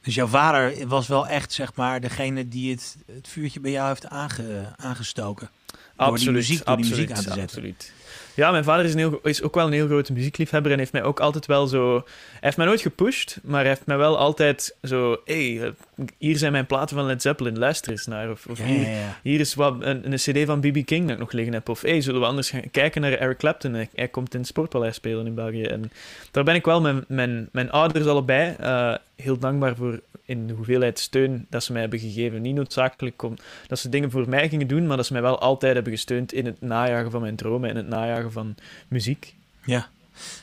Dus 0.00 0.14
jouw 0.14 0.26
vader 0.26 0.88
was 0.88 1.08
wel 1.08 1.26
echt, 1.26 1.52
zeg 1.52 1.74
maar, 1.74 2.00
degene 2.00 2.48
die 2.48 2.70
het, 2.70 2.96
het 3.06 3.28
vuurtje 3.28 3.60
bij 3.60 3.70
jou 3.70 3.88
heeft 3.88 4.06
aange, 4.06 4.72
aangestoken. 4.76 5.50
Absoluut, 5.96 5.96
door 5.96 6.16
die 6.18 6.32
muziek, 6.32 6.64
door 6.64 6.76
die 6.76 6.84
absoluut, 6.84 7.08
muziek 7.08 7.16
aan 7.16 7.16
te 7.16 7.40
zetten. 7.40 7.42
Absoluut. 7.42 7.92
Ja, 8.34 8.50
mijn 8.50 8.64
vader 8.64 8.84
is, 8.84 8.92
een 8.92 8.98
heel, 8.98 9.20
is 9.22 9.42
ook 9.42 9.54
wel 9.54 9.66
een 9.66 9.72
heel 9.72 9.86
grote 9.86 10.12
muziekliefhebber 10.12 10.72
en 10.72 10.78
heeft 10.78 10.92
mij 10.92 11.02
ook 11.02 11.20
altijd 11.20 11.46
wel 11.46 11.66
zo... 11.66 11.94
Hij 11.94 12.04
heeft 12.40 12.56
mij 12.56 12.66
nooit 12.66 12.80
gepusht, 12.80 13.38
maar 13.42 13.60
hij 13.60 13.68
heeft 13.68 13.86
mij 13.86 13.96
wel 13.96 14.18
altijd 14.18 14.76
zo... 14.82 15.20
hey, 15.24 15.72
hier 16.18 16.36
zijn 16.36 16.52
mijn 16.52 16.66
platen 16.66 16.96
van 16.96 17.06
Led 17.06 17.22
Zeppelin, 17.22 17.58
luister 17.58 17.92
eens 17.92 18.06
naar. 18.06 18.30
Of, 18.30 18.46
of 18.46 18.58
Ja, 18.58 18.64
hier, 18.64 18.88
ja, 18.88 19.18
hier 19.22 19.40
is 19.40 19.54
wat, 19.54 19.76
een, 19.80 20.12
een 20.12 20.16
cd 20.16 20.44
van 20.46 20.60
B.B. 20.60 20.86
King 20.86 21.02
dat 21.02 21.10
ik 21.10 21.18
nog 21.18 21.32
liggen 21.32 21.52
heb. 21.52 21.68
Of 21.68 21.80
hey, 21.80 22.00
zullen 22.00 22.20
we 22.20 22.26
anders 22.26 22.50
gaan 22.50 22.70
kijken 22.70 23.00
naar 23.00 23.12
Eric 23.12 23.38
Clapton? 23.38 23.74
Hij, 23.74 23.88
hij 23.94 24.08
komt 24.08 24.34
in 24.34 24.40
het 24.40 24.48
Sportpaleis 24.48 24.94
spelen 24.94 25.26
in 25.26 25.34
België. 25.34 25.64
En 25.64 25.90
daar 26.30 26.44
ben 26.44 26.54
ik 26.54 26.64
wel 26.64 26.80
mijn, 26.80 27.04
mijn, 27.08 27.48
mijn 27.52 27.70
ouders 27.70 28.06
allebei 28.06 28.56
uh, 28.60 28.94
heel 29.16 29.38
dankbaar 29.38 29.76
voor 29.76 30.00
in 30.24 30.46
de 30.46 30.52
hoeveelheid 30.52 30.98
steun 30.98 31.46
dat 31.50 31.64
ze 31.64 31.72
mij 31.72 31.80
hebben 31.80 31.98
gegeven. 31.98 32.42
Niet 32.42 32.54
noodzakelijk 32.54 33.22
om, 33.22 33.36
dat 33.66 33.78
ze 33.78 33.88
dingen 33.88 34.10
voor 34.10 34.28
mij 34.28 34.48
gingen 34.48 34.66
doen, 34.66 34.86
maar 34.86 34.96
dat 34.96 35.06
ze 35.06 35.12
mij 35.12 35.22
wel 35.22 35.38
altijd 35.38 35.74
hebben 35.74 35.92
gesteund 35.92 36.32
in 36.32 36.46
het 36.46 36.60
najagen 36.60 37.10
van 37.10 37.20
mijn 37.20 37.36
dromen 37.36 37.70
en 37.70 37.76
het 37.76 37.88
najagen 37.88 38.32
van 38.32 38.54
muziek. 38.88 39.34
Ja. 39.64 39.88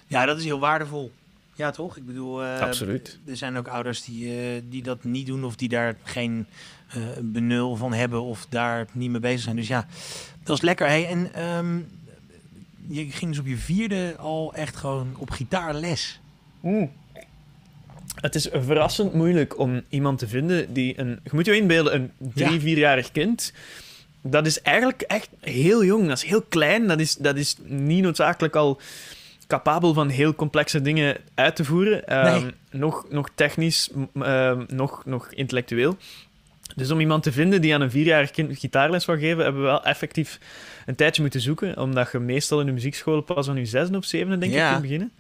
ja, 0.08 0.26
dat 0.26 0.38
is 0.38 0.44
heel 0.44 0.60
waardevol. 0.60 1.12
Ja, 1.56 1.72
toch? 1.72 1.98
Ik 1.98 2.06
bedoel, 2.06 2.44
uh, 2.44 2.60
Absoluut. 2.60 3.20
er 3.26 3.38
zijn 3.38 3.58
ook 3.58 3.68
ouders 3.68 4.04
die, 4.04 4.26
uh, 4.26 4.62
die 4.70 4.84
dat 4.84 5.04
niet 5.04 5.28
doen 5.28 5.44
of 5.44 5.56
die 5.56 5.70
daar 5.70 5.96
geen 6.04 6.48
uh, 6.98 7.04
benul 7.22 7.76
van 7.76 7.94
hebben 7.94 8.22
of 8.22 8.46
daar 8.50 8.88
niet 8.92 9.10
mee 9.10 9.20
bezig 9.20 9.42
zijn. 9.42 9.56
Dus 9.56 9.68
ja, 9.68 9.88
dat 10.44 10.56
is 10.56 10.64
lekker. 10.64 10.88
Hey, 10.88 11.08
en 11.08 11.44
um, 11.58 11.88
je 12.88 13.12
ging 13.12 13.32
dus 13.32 13.40
op 13.40 13.48
je 13.48 13.58
vierde 13.58 14.16
al 14.18 14.54
echt 14.54 14.76
gewoon 14.76 15.16
op 15.18 15.30
gitaarles. 15.30 16.20
Mm. 16.60 16.92
Het 18.22 18.36
is 18.36 18.48
verrassend 18.52 19.14
moeilijk 19.14 19.60
om 19.60 19.82
iemand 19.90 20.20
te 20.20 20.28
vinden 20.28 20.74
die 20.74 21.00
een... 21.00 21.20
Je 21.24 21.30
moet 21.32 21.46
je 21.46 21.56
inbeelden, 21.56 21.94
een 21.94 22.12
drie, 22.18 22.54
ja. 22.54 22.60
vierjarig 22.60 23.12
kind... 23.12 23.54
Dat 24.22 24.46
is 24.46 24.62
eigenlijk 24.62 25.02
echt 25.02 25.30
heel 25.40 25.84
jong. 25.84 26.08
Dat 26.08 26.18
is 26.18 26.24
heel 26.24 26.42
klein. 26.42 26.88
Dat 26.88 27.00
is, 27.00 27.16
dat 27.16 27.36
is 27.36 27.56
niet 27.64 28.04
noodzakelijk 28.04 28.56
al 28.56 28.82
capabel 29.48 29.94
van 29.94 30.10
heel 30.10 30.36
complexe 30.36 30.82
dingen 30.82 31.18
uit 31.36 31.56
te 31.56 31.64
voeren. 31.64 32.04
Nee. 32.08 32.42
Um, 32.42 32.52
nog, 32.72 33.06
nog 33.10 33.30
technisch, 33.36 33.90
um, 34.14 34.66
nog, 34.68 35.06
nog 35.06 35.32
intellectueel. 35.32 35.98
Dus 36.76 36.92
om 36.92 37.00
iemand 37.00 37.24
te 37.24 37.32
vinden 37.32 37.62
die 37.62 37.74
aan 37.74 37.82
een 37.82 37.92
vierjarig 37.92 38.32
kind 38.32 38.60
gitaarles 38.60 39.06
wil 39.06 39.18
geven, 39.18 39.44
hebben 39.44 39.62
we 39.62 39.68
wel 39.68 39.84
effectief 39.84 40.40
een 40.86 40.96
tijdje 40.96 41.22
moeten 41.22 41.42
zoeken. 41.42 41.78
Omdat 41.78 42.12
je 42.12 42.20
meestal 42.20 42.60
in 42.60 42.66
de 42.66 42.72
muziekschool 42.72 43.22
pas 43.22 43.50
aan 43.50 43.58
je 43.58 43.66
zesde 43.66 43.98
of 43.98 44.06
zevende, 44.06 44.38
denk 44.38 44.54
Ja. 44.54 44.66
ik, 44.66 44.70
kunt 44.70 44.82
beginnen. 44.82 45.12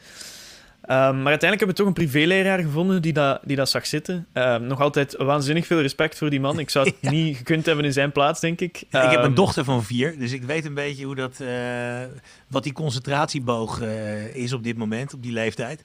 Um, 0.91 0.95
maar 0.95 1.07
uiteindelijk 1.07 1.41
hebben 1.41 1.67
we 1.67 1.73
toch 1.73 1.87
een 1.87 1.93
privéleraar 1.93 2.59
gevonden 2.59 3.01
die 3.01 3.13
dat, 3.13 3.39
die 3.43 3.55
dat 3.55 3.69
zag 3.69 3.85
zitten. 3.85 4.27
Um, 4.33 4.63
nog 4.63 4.81
altijd 4.81 5.15
waanzinnig 5.17 5.65
veel 5.65 5.81
respect 5.81 6.17
voor 6.17 6.29
die 6.29 6.39
man. 6.39 6.59
Ik 6.59 6.69
zou 6.69 6.85
het 6.87 6.95
Ja. 7.01 7.11
niet 7.11 7.37
gekund 7.37 7.65
hebben 7.65 7.85
in 7.85 7.93
zijn 7.93 8.11
plaats, 8.11 8.39
denk 8.39 8.59
ik. 8.61 8.77
ik 8.81 8.87
heb 8.91 9.19
een 9.19 9.23
Um, 9.23 9.33
dochter 9.35 9.63
van 9.63 9.83
vier, 9.83 10.17
dus 10.19 10.31
ik 10.31 10.43
weet 10.43 10.65
een 10.65 10.73
beetje 10.73 11.05
hoe 11.05 11.15
dat, 11.15 11.39
eh, 11.39 12.03
wat 12.47 12.63
die 12.63 12.73
concentratieboog 12.73 13.81
eh, 13.81 14.35
is 14.35 14.53
op 14.53 14.63
dit 14.63 14.77
moment, 14.77 15.13
op 15.13 15.23
die 15.23 15.31
leeftijd. 15.31 15.83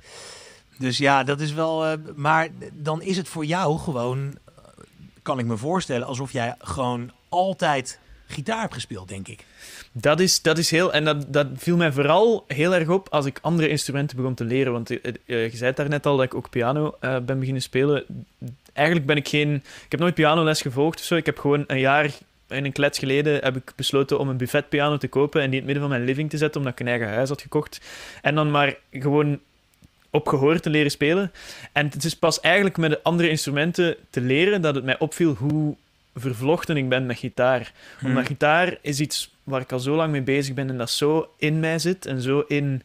Dus 0.78 0.98
ja, 0.98 1.24
dat 1.24 1.40
is 1.40 1.52
wel. 1.52 1.86
eh, 1.86 1.92
maar 2.16 2.48
dan 2.72 3.02
is 3.02 3.16
het 3.16 3.28
voor 3.28 3.44
jou 3.44 3.78
gewoon, 3.78 4.38
kan 5.22 5.38
ik 5.38 5.46
me 5.46 5.56
voorstellen, 5.56 6.06
alsof 6.06 6.32
jij 6.32 6.54
gewoon 6.58 7.10
altijd 7.28 7.98
gitaar 8.26 8.60
hebt 8.60 8.74
gespeeld, 8.74 9.08
denk 9.08 9.28
ik. 9.28 9.44
Dat 9.96 10.20
is, 10.20 10.42
dat 10.42 10.58
is 10.58 10.70
heel... 10.70 10.92
En 10.92 11.04
dat, 11.04 11.32
dat 11.32 11.46
viel 11.56 11.76
mij 11.76 11.92
vooral 11.92 12.44
heel 12.48 12.74
erg 12.74 12.88
op 12.88 13.08
als 13.10 13.26
ik 13.26 13.38
andere 13.42 13.68
instrumenten 13.68 14.16
begon 14.16 14.34
te 14.34 14.44
leren. 14.44 14.72
Want 14.72 14.90
uh, 14.90 14.98
je 15.26 15.50
zei 15.52 15.64
het 15.64 15.76
daarnet 15.76 16.06
al 16.06 16.16
dat 16.16 16.24
ik 16.24 16.34
ook 16.34 16.50
piano 16.50 16.96
uh, 17.00 17.18
ben 17.18 17.38
beginnen 17.38 17.62
spelen. 17.62 18.04
Eigenlijk 18.72 19.06
ben 19.06 19.16
ik 19.16 19.28
geen... 19.28 19.54
Ik 19.54 19.90
heb 19.90 20.00
nooit 20.00 20.14
pianoles 20.14 20.62
gevolgd 20.62 20.98
of 20.98 21.04
zo. 21.04 21.14
Ik 21.14 21.26
heb 21.26 21.38
gewoon 21.38 21.64
een 21.66 21.78
jaar 21.78 22.10
in 22.48 22.64
een 22.64 22.72
klets 22.72 22.98
geleden 22.98 23.44
heb 23.44 23.56
ik 23.56 23.72
besloten 23.76 24.18
om 24.18 24.28
een 24.28 24.36
buffetpiano 24.36 24.96
te 24.96 25.08
kopen 25.08 25.42
en 25.42 25.50
die 25.50 25.60
in 25.60 25.66
het 25.66 25.74
midden 25.74 25.82
van 25.82 25.98
mijn 25.98 26.04
living 26.04 26.30
te 26.30 26.36
zetten, 26.36 26.60
omdat 26.60 26.72
ik 26.72 26.80
een 26.80 26.92
eigen 26.92 27.08
huis 27.08 27.28
had 27.28 27.42
gekocht. 27.42 27.80
En 28.22 28.34
dan 28.34 28.50
maar 28.50 28.76
gewoon 28.90 29.40
op 30.10 30.28
gehoor 30.28 30.60
te 30.60 30.70
leren 30.70 30.90
spelen. 30.90 31.32
En 31.72 31.86
het 31.86 32.04
is 32.04 32.16
pas 32.16 32.40
eigenlijk 32.40 32.76
met 32.76 32.90
de 32.90 33.02
andere 33.02 33.28
instrumenten 33.28 33.96
te 34.10 34.20
leren 34.20 34.62
dat 34.62 34.74
het 34.74 34.84
mij 34.84 34.98
opviel 34.98 35.34
hoe 35.34 35.76
vervlochten 36.14 36.76
ik 36.76 36.88
ben 36.88 37.06
met 37.06 37.18
gitaar. 37.18 37.72
Hmm. 37.98 38.08
Omdat 38.08 38.26
gitaar 38.26 38.78
is 38.80 39.00
iets 39.00 39.33
waar 39.44 39.60
ik 39.60 39.72
al 39.72 39.80
zo 39.80 39.96
lang 39.96 40.12
mee 40.12 40.22
bezig 40.22 40.54
ben 40.54 40.68
en 40.68 40.78
dat 40.78 40.90
zo 40.90 41.30
in 41.36 41.60
mij 41.60 41.78
zit 41.78 42.06
en 42.06 42.20
zo 42.20 42.44
in, 42.48 42.82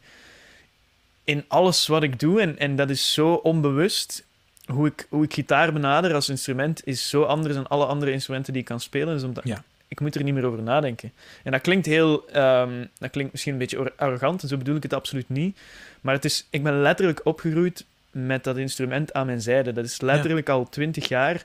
in 1.24 1.44
alles 1.48 1.86
wat 1.86 2.02
ik 2.02 2.18
doe. 2.18 2.40
En, 2.40 2.58
en 2.58 2.76
dat 2.76 2.90
is 2.90 3.12
zo 3.12 3.32
onbewust. 3.32 4.28
Hoe 4.66 4.86
ik, 4.86 5.06
hoe 5.08 5.24
ik 5.24 5.32
gitaar 5.32 5.72
benader 5.72 6.14
als 6.14 6.28
instrument 6.28 6.86
is 6.86 7.08
zo 7.08 7.22
anders 7.22 7.54
dan 7.54 7.68
alle 7.68 7.86
andere 7.86 8.12
instrumenten 8.12 8.52
die 8.52 8.62
ik 8.62 8.68
kan 8.68 8.80
spelen. 8.80 9.14
Dus 9.14 9.22
omdat 9.22 9.44
ja. 9.44 9.64
ik 9.88 10.00
moet 10.00 10.14
er 10.14 10.22
niet 10.22 10.34
meer 10.34 10.44
over 10.44 10.62
nadenken. 10.62 11.12
En 11.44 11.52
dat 11.52 11.60
klinkt 11.60 11.86
heel... 11.86 12.36
Um, 12.36 12.88
dat 12.98 13.10
klinkt 13.10 13.32
misschien 13.32 13.52
een 13.52 13.58
beetje 13.58 13.92
arrogant 13.96 14.42
en 14.42 14.48
zo 14.48 14.56
bedoel 14.56 14.76
ik 14.76 14.82
het 14.82 14.94
absoluut 14.94 15.28
niet. 15.28 15.58
Maar 16.00 16.14
het 16.14 16.24
is, 16.24 16.46
ik 16.50 16.62
ben 16.62 16.80
letterlijk 16.80 17.20
opgegroeid 17.24 17.84
met 18.10 18.44
dat 18.44 18.56
instrument 18.56 19.12
aan 19.12 19.26
mijn 19.26 19.40
zijde. 19.40 19.72
Dat 19.72 19.84
is 19.84 20.00
letterlijk 20.00 20.48
al 20.48 20.68
twintig 20.68 21.08
jaar. 21.08 21.44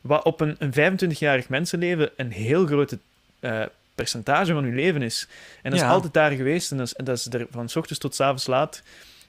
Wat 0.00 0.24
op 0.24 0.40
een, 0.40 0.56
een 0.58 0.98
25-jarig 0.98 1.48
mensenleven 1.48 2.10
een 2.16 2.30
heel 2.30 2.66
grote 2.66 2.98
uh, 3.40 3.62
percentage 3.94 4.52
van 4.52 4.64
uw 4.64 4.74
leven 4.74 5.02
is. 5.02 5.28
En 5.62 5.70
dat 5.70 5.80
is 5.80 5.86
altijd 5.86 6.12
daar 6.12 6.30
geweest. 6.30 6.70
En 6.70 6.76
dat 6.76 6.86
is, 6.86 6.94
dat 7.04 7.18
is 7.18 7.26
er 7.32 7.46
van 7.50 7.68
s 7.68 7.76
ochtends 7.76 8.00
tot 8.00 8.14
s 8.14 8.20
avonds 8.20 8.46
laat. 8.46 8.82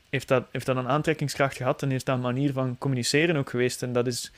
Heeft 0.10 0.28
dat, 0.28 0.46
heeft 0.52 0.66
dat 0.66 0.76
een 0.76 0.88
aantrekkingskracht 0.88 1.56
gehad 1.58 1.82
en 1.82 1.90
heeft 1.90 2.06
dat 2.06 2.16
een 2.16 2.22
manier 2.22 2.54
van 2.54 2.78
communiceren 2.78 3.36
ook 3.36 3.50
geweest. 3.50 3.84
En 3.84 3.94
dat 3.94 4.08
is 4.08 4.32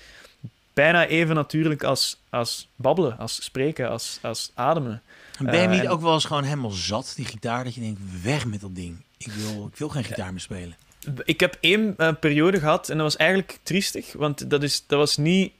bijna 0.73 1.05
even 1.05 1.35
natuurlijk 1.35 1.83
als, 1.83 2.19
als 2.29 2.69
babbelen, 2.75 3.17
als 3.17 3.43
spreken, 3.43 3.89
als, 3.89 4.19
als 4.21 4.51
ademen. 4.53 5.01
Ben 5.39 5.61
je 5.61 5.67
niet 5.67 5.83
uh, 5.83 5.91
ook 5.91 6.01
wel 6.01 6.13
eens 6.13 6.25
gewoon 6.25 6.43
helemaal 6.43 6.71
zat, 6.71 7.13
die 7.15 7.25
gitaar, 7.25 7.63
dat 7.63 7.75
je 7.75 7.81
denkt, 7.81 7.99
weg 8.23 8.45
met 8.45 8.61
dat 8.61 8.75
ding. 8.75 9.03
Ik 9.17 9.31
wil, 9.31 9.67
ik 9.71 9.77
wil 9.77 9.89
geen 9.89 10.03
gitaar 10.03 10.31
meer 10.31 10.41
spelen. 10.41 10.75
Ik 11.23 11.39
heb 11.39 11.57
één 11.59 11.93
uh, 11.97 12.09
periode 12.19 12.59
gehad 12.59 12.89
en 12.89 12.97
dat 12.97 13.05
was 13.05 13.15
eigenlijk 13.15 13.59
triestig, 13.63 14.13
want 14.13 14.49
dat, 14.49 14.63
is, 14.63 14.83
dat 14.87 14.99
was 14.99 15.17
niet 15.17 15.51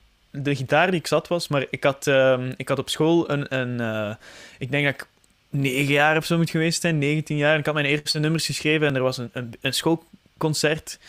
de 0.44 0.56
gitaar 0.56 0.92
die 0.92 1.00
ik 1.00 1.08
zat 1.08 1.28
was, 1.28 1.48
maar 1.48 1.66
ik 1.70 1.84
had, 1.84 2.08
uh, 2.08 2.50
ik 2.58 2.70
had 2.70 2.80
op 2.80 2.90
school 2.90 3.32
een, 3.32 3.56
een 3.56 3.82
uh, 3.82 4.16
ik 4.58 4.72
denk 4.72 4.86
dat 4.86 4.94
ik 4.94 5.08
negen 5.50 5.94
jaar 5.94 6.18
of 6.18 6.26
zo 6.26 6.38
moet 6.38 6.50
geweest 6.50 6.82
zijn, 6.82 6.98
19 6.98 7.38
jaar. 7.38 7.54
En 7.54 7.60
ik 7.60 7.66
had 7.66 7.74
mijn 7.74 7.86
eerste 7.86 8.20
nummers 8.20 8.46
geschreven 8.46 8.88
en 8.88 8.96
er 8.96 9.02
was 9.02 9.18
een, 9.18 9.54
een, 9.62 9.74
schoolconcert. 9.74 11.00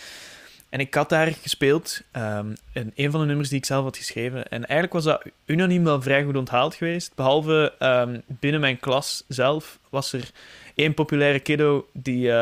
En 0.68 0.80
ik 0.80 0.94
had 0.94 1.08
daar 1.08 1.26
gespeeld, 1.26 2.02
um, 2.16 2.56
en 2.73 2.92
een 2.94 3.11
van 3.11 3.20
de 3.20 3.26
nummers 3.26 3.49
die 3.49 3.58
ik 3.58 3.66
zelf 3.66 3.85
had 3.85 3.97
geschreven. 3.97 4.49
En 4.49 4.66
eigenlijk 4.66 4.92
was 4.92 5.04
dat 5.04 5.23
unaniem 5.44 5.85
wel 5.85 6.02
vrij 6.02 6.25
goed 6.25 6.37
onthaald 6.37 6.75
geweest. 6.75 7.12
Behalve 7.14 7.75
um, 7.78 8.23
binnen 8.26 8.61
mijn 8.61 8.80
klas 8.80 9.25
zelf 9.28 9.78
was 9.88 10.12
er 10.12 10.30
één 10.75 10.94
populaire 10.94 11.40
kiddo 11.40 11.88
die, 11.92 12.32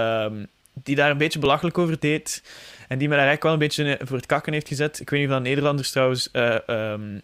die 0.82 0.96
daar 0.96 1.10
een 1.10 1.18
beetje 1.18 1.38
belachelijk 1.38 1.78
over 1.78 1.96
deed. 2.00 2.42
En 2.88 2.98
die 2.98 3.08
me 3.08 3.14
daar 3.14 3.26
eigenlijk 3.26 3.42
wel 3.42 3.52
een 3.52 3.58
beetje 3.58 4.06
voor 4.06 4.16
het 4.16 4.26
kakken 4.26 4.52
heeft 4.52 4.68
gezet. 4.68 5.00
Ik 5.00 5.10
weet 5.10 5.20
niet 5.20 5.28
of 5.28 5.34
dat 5.34 5.44
Nederlanders 5.44 5.90
trouwens 5.90 6.28
uh, 6.32 6.56
um, 6.66 7.22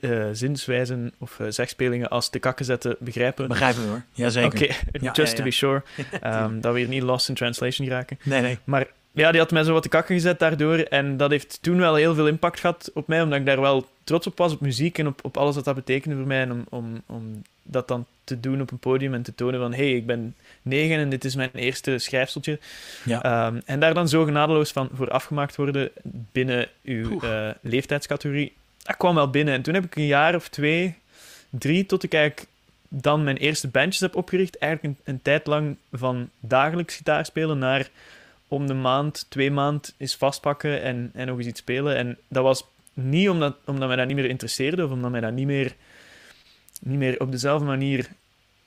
uh, 0.00 0.26
zinswijzen 0.32 1.12
of 1.18 1.38
uh, 1.38 1.46
zegspelingen 1.50 2.08
als 2.08 2.30
de 2.30 2.38
kakken 2.38 2.64
zetten 2.64 2.96
begrijpen. 2.98 3.48
Begrijpen 3.48 3.82
we 3.82 3.88
hoor, 3.88 4.02
jazeker. 4.12 4.46
Oké, 4.46 4.62
okay. 4.64 4.76
ja, 5.00 5.12
just 5.12 5.16
ja, 5.16 5.24
ja. 5.24 5.34
to 5.34 5.42
be 5.42 5.50
sure. 5.50 5.82
Um, 6.26 6.60
dat 6.60 6.72
we 6.72 6.78
hier 6.78 6.88
niet 6.88 7.02
lost 7.02 7.28
in 7.28 7.34
translation 7.34 7.86
geraken. 7.86 8.18
Nee, 8.22 8.40
nee. 8.40 8.58
Maar 8.64 8.86
ja, 9.12 9.30
die 9.30 9.40
had 9.40 9.50
mij 9.50 9.62
zo 9.62 9.72
wat 9.72 9.82
de 9.82 9.88
kakken 9.88 10.14
gezet 10.14 10.38
daardoor. 10.38 10.78
En 10.78 11.16
dat 11.16 11.30
heeft 11.30 11.58
toen 11.62 11.78
wel 11.78 11.94
heel 11.94 12.14
veel 12.14 12.26
impact 12.26 12.60
gehad 12.60 12.90
op 12.94 13.08
mij, 13.08 13.22
omdat 13.22 13.38
ik 13.38 13.46
daar 13.46 13.60
wel 13.60 13.86
trots 14.04 14.26
op 14.26 14.38
was, 14.38 14.52
op 14.52 14.60
muziek 14.60 14.98
en 14.98 15.06
op, 15.06 15.24
op 15.24 15.36
alles 15.36 15.54
wat 15.54 15.64
dat 15.64 15.74
betekende 15.74 16.16
voor 16.16 16.26
mij. 16.26 16.40
En 16.40 16.52
om, 16.52 16.64
om, 16.68 17.02
om 17.06 17.42
dat 17.62 17.88
dan 17.88 18.06
te 18.24 18.40
doen 18.40 18.60
op 18.60 18.70
een 18.70 18.78
podium 18.78 19.14
en 19.14 19.22
te 19.22 19.34
tonen 19.34 19.60
van, 19.60 19.72
hé, 19.72 19.88
hey, 19.88 19.96
ik 19.96 20.06
ben 20.06 20.34
negen 20.62 20.96
en 20.96 21.08
dit 21.08 21.24
is 21.24 21.34
mijn 21.34 21.50
eerste 21.54 21.98
schrijfseltje. 21.98 22.58
Ja. 23.04 23.46
Um, 23.46 23.62
en 23.64 23.80
daar 23.80 23.94
dan 23.94 24.08
zo 24.08 24.24
genadeloos 24.24 24.70
van 24.70 24.88
voor 24.92 25.10
afgemaakt 25.10 25.56
worden 25.56 25.90
binnen 26.32 26.68
uw 26.82 27.24
uh, 27.24 27.50
leeftijdscategorie. 27.60 28.52
Dat 28.82 28.96
kwam 28.96 29.14
wel 29.14 29.30
binnen. 29.30 29.54
En 29.54 29.62
toen 29.62 29.74
heb 29.74 29.84
ik 29.84 29.96
een 29.96 30.06
jaar 30.06 30.34
of 30.34 30.48
twee, 30.48 30.94
drie, 31.50 31.86
tot 31.86 32.02
ik 32.02 32.14
eigenlijk 32.14 32.46
dan 32.88 33.24
mijn 33.24 33.36
eerste 33.36 33.68
bandjes 33.68 34.00
heb 34.00 34.16
opgericht. 34.16 34.58
Eigenlijk 34.58 34.98
een, 35.04 35.14
een 35.14 35.22
tijd 35.22 35.46
lang 35.46 35.76
van 35.92 36.28
dagelijks 36.40 36.96
gitaar 36.96 37.26
spelen 37.26 37.58
naar 37.58 37.88
om 38.48 38.66
de 38.66 38.74
maand, 38.74 39.26
twee 39.28 39.50
maand 39.50 39.94
eens 39.96 40.16
vastpakken 40.16 40.82
en, 40.82 41.10
en 41.14 41.26
nog 41.26 41.38
eens 41.38 41.46
iets 41.46 41.60
spelen. 41.60 41.96
En 41.96 42.18
dat 42.28 42.42
was 42.42 42.64
niet 42.94 43.28
omdat, 43.28 43.56
omdat 43.64 43.88
mij 43.88 43.96
dat 43.96 44.06
niet 44.06 44.16
meer 44.16 44.28
interesseerde 44.28 44.84
of 44.84 44.90
omdat 44.90 45.10
mij 45.10 45.20
dat 45.20 45.32
niet 45.32 45.46
meer, 45.46 45.74
niet 46.80 46.98
meer 46.98 47.20
op 47.20 47.30
dezelfde 47.30 47.66
manier 47.66 48.08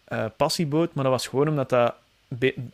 uh, 0.09 0.25
passie 0.37 0.65
bood, 0.65 0.93
maar 0.93 1.03
dat 1.03 1.13
was 1.13 1.27
gewoon 1.27 1.47
omdat 1.47 1.69
dat 1.69 1.95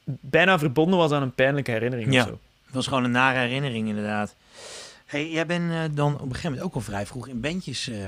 bijna 0.05 0.59
verbonden 0.59 0.99
was 0.99 1.11
aan 1.11 1.21
een 1.21 1.33
pijnlijke 1.33 1.71
herinnering. 1.71 2.13
Ja, 2.13 2.21
of 2.21 2.27
zo. 2.27 2.39
het 2.65 2.75
was 2.75 2.87
gewoon 2.87 3.03
een 3.03 3.11
nare 3.11 3.39
herinnering 3.39 3.87
inderdaad. 3.87 4.35
Hey, 5.05 5.29
jij 5.29 5.45
bent 5.45 5.71
uh, 5.71 5.81
dan 5.91 6.13
op 6.13 6.21
een 6.21 6.27
gegeven 6.27 6.49
moment 6.49 6.67
ook 6.67 6.75
al 6.75 6.81
vrij 6.81 7.05
vroeg 7.05 7.27
in 7.27 7.41
bandjes 7.41 7.89
uh, 7.89 8.07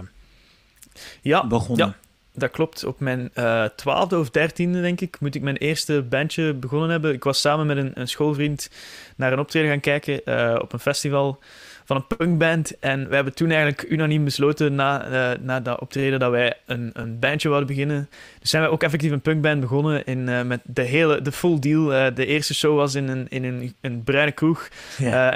ja, 1.21 1.47
begonnen. 1.47 1.87
Ja, 1.87 1.95
dat 2.31 2.51
klopt. 2.51 2.83
Op 2.83 2.99
mijn 2.99 3.31
twaalfde 3.75 4.19
of 4.19 4.29
dertiende, 4.29 4.81
denk 4.81 5.01
ik, 5.01 5.19
moet 5.19 5.35
ik 5.35 5.41
mijn 5.41 5.57
eerste 5.57 6.01
bandje 6.01 6.53
begonnen 6.53 6.89
hebben. 6.89 7.13
Ik 7.13 7.23
was 7.23 7.41
samen 7.41 7.65
met 7.65 7.77
een, 7.77 7.91
een 7.93 8.07
schoolvriend 8.07 8.69
naar 9.15 9.33
een 9.33 9.39
optreden 9.39 9.69
gaan 9.69 9.79
kijken 9.79 10.61
op 10.61 10.73
een 10.73 10.79
festival 10.79 11.39
van 11.85 11.95
een 11.95 12.17
punkband. 12.17 12.79
En 12.79 13.09
we 13.09 13.15
hebben 13.15 13.35
toen 13.35 13.49
eigenlijk 13.49 13.85
unaniem 13.89 14.23
besloten 14.23 14.75
na, 14.75 15.07
uh, 15.09 15.37
na 15.41 15.59
dat 15.59 15.79
optreden 15.79 16.19
dat 16.19 16.31
wij 16.31 16.53
een, 16.65 16.89
een 16.93 17.19
bandje 17.19 17.49
wilden 17.49 17.67
beginnen. 17.67 18.09
Dus 18.39 18.49
zijn 18.49 18.63
we 18.63 18.69
ook 18.69 18.83
effectief 18.83 19.11
een 19.11 19.21
punkband 19.21 19.59
begonnen 19.59 20.05
in, 20.05 20.29
uh, 20.29 20.41
met 20.41 20.61
de 20.63 20.81
hele, 20.81 21.21
de 21.21 21.31
full 21.31 21.59
deal. 21.59 21.93
Uh, 21.93 22.05
de 22.15 22.25
eerste 22.25 22.53
show 22.53 22.75
was 22.77 22.95
in 22.95 23.07
een, 23.07 23.25
in 23.29 23.43
een, 23.43 23.75
een 23.81 24.03
bruine 24.03 24.31
kroeg 24.31 24.67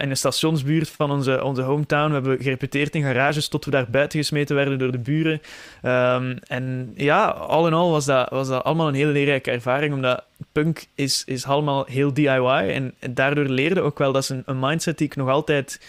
in 0.01 0.09
de 0.09 0.15
stationsbuurt 0.15 0.89
van 0.89 1.11
onze, 1.11 1.43
onze 1.43 1.61
hometown. 1.61 2.07
We 2.07 2.13
hebben 2.13 2.37
gerepeteerd 2.41 2.95
in 2.95 3.03
garages 3.03 3.47
tot 3.47 3.65
we 3.65 3.71
daar 3.71 3.89
buiten 3.89 4.19
gesmeten 4.19 4.55
werden 4.55 4.79
door 4.79 4.91
de 4.91 4.97
buren. 4.97 5.41
Um, 5.83 6.37
en 6.47 6.93
ja, 6.95 7.25
al 7.27 7.67
in 7.67 7.73
al 7.73 7.91
was 7.91 8.05
dat, 8.05 8.29
was 8.29 8.47
dat 8.47 8.63
allemaal 8.63 8.87
een 8.87 8.93
hele 8.93 9.11
leerrijke 9.11 9.51
ervaring, 9.51 9.93
omdat 9.93 10.23
punk 10.51 10.85
is, 10.95 11.23
is 11.25 11.45
allemaal 11.45 11.85
heel 11.85 12.13
DIY. 12.13 12.47
En, 12.47 12.93
en 12.99 13.13
daardoor 13.13 13.45
leerde 13.45 13.81
ook 13.81 13.97
wel, 13.97 14.11
dat 14.11 14.23
is 14.23 14.29
een, 14.29 14.43
een 14.45 14.59
mindset 14.59 14.97
die 14.97 15.07
ik 15.07 15.15
nog 15.15 15.29
altijd 15.29 15.79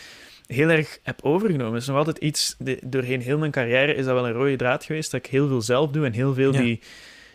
heel 0.49 0.69
erg 0.69 0.99
heb 1.03 1.19
overgenomen. 1.23 1.73
Het 1.73 1.83
is 1.83 1.89
nog 1.89 1.97
altijd 1.97 2.19
iets, 2.19 2.55
de, 2.59 2.79
doorheen 2.83 3.21
heel 3.21 3.39
mijn 3.39 3.51
carrière 3.51 3.95
is 3.95 4.05
dat 4.05 4.15
wel 4.15 4.27
een 4.27 4.33
rode 4.33 4.57
draad 4.57 4.85
geweest, 4.85 5.11
dat 5.11 5.25
ik 5.25 5.31
heel 5.31 5.49
veel 5.49 5.63
zelf 5.63 5.91
doe 5.91 6.07
en 6.07 6.13
heel 6.13 6.35
veel 6.35 6.53
ja. 6.53 6.61
die 6.61 6.81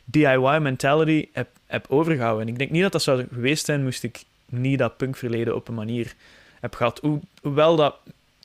DIY-mentality 0.06 1.28
heb, 1.34 1.48
heb 1.66 1.86
overgehouden. 1.90 2.48
En 2.48 2.52
ik 2.52 2.58
denk 2.58 2.72
niet 2.72 2.82
dat 2.82 2.92
dat 2.92 3.04
zou 3.04 3.26
geweest 3.34 3.66
zijn, 3.66 3.84
moest 3.84 4.04
ik 4.04 4.24
niet 4.46 4.80
dat 4.80 4.98
punkverleden 4.98 5.56
op 5.56 5.68
een 5.68 5.74
manier 5.74 6.14
heb 6.60 6.76
gehad. 6.76 7.00
Ho 7.00 7.22
hoewel 7.42 7.76
dat 7.76 7.96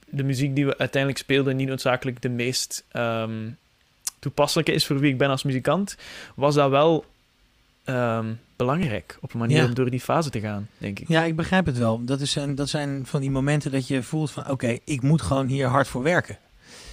de 0.05 0.23
muziek 0.23 0.55
die 0.55 0.67
we 0.67 0.79
uiteindelijk 0.79 1.23
speelden 1.23 1.57
niet 1.57 1.69
noodzakelijk 1.69 2.23
de 2.23 2.29
meest 2.29 2.85
um, 2.93 3.57
toepasselijke 4.19 4.73
is 4.73 4.87
voor 4.87 4.99
wie 4.99 5.13
ik 5.13 5.19
ben 5.19 5.31
als 5.31 5.43
muzikant, 5.43 5.97
was 6.35 6.55
dat 6.55 6.71
wel 6.71 7.05
um, 7.91 8.41
belangrijk 8.57 9.19
op 9.21 9.33
een 9.33 9.39
manier 9.39 9.57
ja. 9.57 9.65
om 9.65 9.75
door 9.75 9.91
die 9.91 10.01
fase 10.01 10.31
te 10.31 10.41
gaan, 10.41 10.69
denk 10.79 10.99
ik. 10.99 11.09
Ja, 11.09 11.25
ik 11.25 11.37
begrijp 11.37 11.67
het 11.67 11.79
wel. 11.79 12.05
Dat, 12.05 12.21
is 12.21 12.35
een, 12.35 12.55
dat 12.55 12.69
zijn 12.69 13.07
van 13.07 13.21
die 13.21 13.31
momenten 13.31 13.71
dat 13.71 13.89
je 13.89 14.03
voelt 14.03 14.31
van... 14.31 14.51
oké, 14.51 14.79
ik 14.85 15.03
moet 15.03 15.23
gewoon 15.23 15.47
hier 15.47 15.67
hard 15.67 15.89
voor 15.89 16.03
werken. 16.03 16.39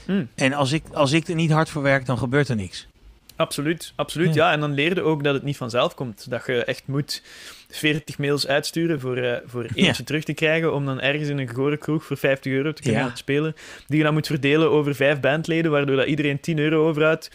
Mm. 0.07 0.27
En 0.35 0.53
als 0.53 0.71
ik, 0.71 0.83
als 0.93 1.11
ik 1.11 1.27
er 1.27 1.35
niet 1.35 1.51
hard 1.51 1.69
voor 1.69 1.81
werk, 1.81 2.05
dan 2.05 2.17
gebeurt 2.17 2.49
er 2.49 2.55
niks. 2.55 2.87
Absoluut, 3.35 3.93
absoluut. 3.95 4.33
Ja. 4.33 4.45
ja. 4.45 4.53
en 4.53 4.59
dan 4.59 4.73
leerde 4.73 5.01
ook 5.01 5.23
dat 5.23 5.33
het 5.33 5.43
niet 5.43 5.57
vanzelf 5.57 5.95
komt. 5.95 6.29
Dat 6.29 6.45
je 6.45 6.63
echt 6.63 6.83
moet 6.85 7.21
40 7.69 8.17
mails 8.17 8.47
uitsturen 8.47 8.99
voor, 8.99 9.17
uh, 9.17 9.35
voor 9.45 9.63
eentje 9.63 9.83
ja. 9.83 9.93
terug 9.93 10.23
te 10.23 10.33
krijgen, 10.33 10.73
om 10.73 10.85
dan 10.85 11.01
ergens 11.01 11.29
in 11.29 11.37
een 11.37 11.49
gore 11.49 11.77
kroeg 11.77 12.03
voor 12.03 12.17
50 12.17 12.51
euro 12.51 12.73
te 12.73 12.81
kunnen 12.81 13.01
ja. 13.01 13.15
spelen. 13.15 13.55
Die 13.87 13.97
je 13.97 14.03
dan 14.03 14.13
moet 14.13 14.27
verdelen 14.27 14.71
over 14.71 14.95
vijf 14.95 15.19
bandleden, 15.19 15.71
waardoor 15.71 15.95
dat 15.95 16.07
iedereen 16.07 16.39
10 16.39 16.59
euro 16.59 16.87
overhoudt. 16.87 17.31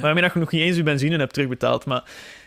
Waarmee 0.00 0.22
dat 0.22 0.32
je 0.32 0.38
nog 0.38 0.50
niet 0.50 0.62
eens 0.62 0.76
je 0.76 0.82
benzine 0.82 1.18
hebt 1.18 1.32
terugbetaald. 1.32 1.84
Maar 1.84 2.04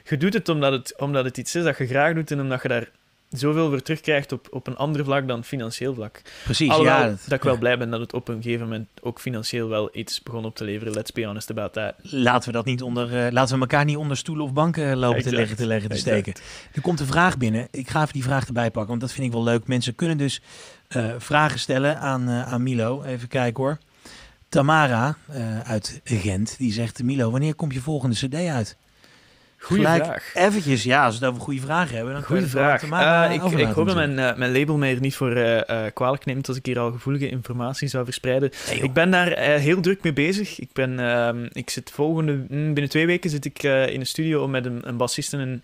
je 0.09 0.17
doet 0.17 0.33
het 0.33 0.49
omdat, 0.49 0.71
het 0.71 0.93
omdat 0.97 1.25
het 1.25 1.37
iets 1.37 1.55
is 1.55 1.63
dat 1.63 1.77
je 1.77 1.87
graag 1.87 2.13
doet 2.13 2.31
en 2.31 2.41
omdat 2.41 2.61
je 2.61 2.67
daar 2.67 2.89
zoveel 3.29 3.69
voor 3.69 3.81
terugkrijgt 3.81 4.31
op, 4.31 4.47
op 4.51 4.67
een 4.67 4.75
ander 4.75 5.03
vlak 5.03 5.27
dan 5.27 5.43
financieel 5.43 5.93
vlak. 5.93 6.21
Precies, 6.43 6.69
Alhoewel, 6.69 6.97
ja. 6.97 7.07
Dat, 7.07 7.19
dat 7.23 7.37
ik 7.37 7.43
wel 7.43 7.57
blij 7.57 7.77
ben 7.77 7.89
dat 7.89 7.99
het 7.99 8.13
op 8.13 8.27
een 8.27 8.41
gegeven 8.41 8.63
moment 8.67 8.87
ook 9.01 9.19
financieel 9.19 9.69
wel 9.69 9.89
iets 9.91 10.23
begon 10.23 10.45
op 10.45 10.55
te 10.55 10.63
leveren. 10.63 10.93
Let's 10.93 11.11
be 11.11 11.25
honest 11.25 11.49
about 11.49 11.73
that. 11.73 11.93
Laten 12.01 12.49
we 12.49 12.55
dat 12.55 12.65
niet 12.65 12.81
onder, 12.81 13.25
uh, 13.25 13.31
laten 13.31 13.55
we 13.55 13.61
elkaar 13.61 13.85
niet 13.85 13.97
onder 13.97 14.17
stoelen 14.17 14.45
of 14.45 14.53
banken 14.53 14.97
lopen 14.97 15.17
exact. 15.17 15.29
te 15.29 15.35
leggen, 15.35 15.57
te 15.57 15.65
leggen, 15.65 15.89
te 15.89 15.97
steken. 15.97 16.33
Er 16.73 16.81
komt 16.81 16.99
een 16.99 17.05
vraag 17.05 17.37
binnen. 17.37 17.67
Ik 17.71 17.89
ga 17.89 18.01
even 18.01 18.13
die 18.13 18.23
vraag 18.23 18.47
erbij 18.47 18.71
pakken, 18.71 18.89
want 18.89 19.01
dat 19.01 19.11
vind 19.11 19.27
ik 19.27 19.33
wel 19.33 19.43
leuk. 19.43 19.67
Mensen 19.67 19.95
kunnen 19.95 20.17
dus 20.17 20.41
uh, 20.95 21.13
vragen 21.17 21.59
stellen 21.59 21.99
aan, 21.99 22.29
uh, 22.29 22.53
aan 22.53 22.63
Milo. 22.63 23.03
Even 23.03 23.27
kijken 23.27 23.63
hoor. 23.63 23.77
Tamara 24.49 25.17
uit 25.63 26.01
Gent, 26.03 26.55
die 26.57 26.73
zegt... 26.73 27.03
Milo, 27.03 27.31
wanneer 27.31 27.55
komt 27.55 27.73
je 27.73 27.81
volgende 27.81 28.15
cd 28.15 28.33
uit? 28.35 28.77
Goeie 29.61 29.83
Gelijk 29.83 30.05
vraag. 30.05 30.31
Eventjes, 30.33 30.83
ja, 30.83 31.05
als 31.05 31.19
we 31.19 31.25
het 31.25 31.33
over 31.33 31.45
goede 31.45 31.61
vragen 31.61 31.95
hebben... 31.95 32.13
Dan 32.13 32.23
Goeie 32.23 32.45
vraag. 32.45 32.83
Uh, 32.83 33.33
ik, 33.33 33.59
ik 33.59 33.65
hoop 33.65 33.85
dat 33.85 33.95
mijn, 33.95 34.17
uh, 34.17 34.35
mijn 34.35 34.51
label 34.51 34.77
mij 34.77 34.93
er 34.93 35.01
niet 35.01 35.15
voor 35.15 35.37
uh, 35.37 35.61
kwalijk 35.93 36.25
neemt 36.25 36.47
als 36.47 36.57
ik 36.57 36.65
hier 36.65 36.79
al 36.79 36.91
gevoelige 36.91 37.29
informatie 37.29 37.87
zou 37.87 38.03
verspreiden. 38.05 38.51
Nee, 38.69 38.79
ik 38.81 38.93
ben 38.93 39.11
daar 39.11 39.37
heel 39.39 39.81
druk 39.81 40.03
mee 40.03 40.13
bezig. 40.13 40.59
Ik, 40.59 40.69
ben, 40.73 40.99
ehm, 40.99 41.47
ik 41.51 41.69
zit 41.69 41.91
volgende... 41.91 42.33
Mm, 42.33 42.73
binnen 42.73 42.89
twee 42.89 43.05
weken 43.05 43.29
zit 43.29 43.45
ik 43.45 43.63
in 43.63 43.99
een 43.99 44.05
studio 44.05 44.43
om 44.43 44.51
met 44.51 44.65
een, 44.65 44.81
een 44.83 44.97
bassist 44.97 45.33
en 45.33 45.39
een 45.39 45.63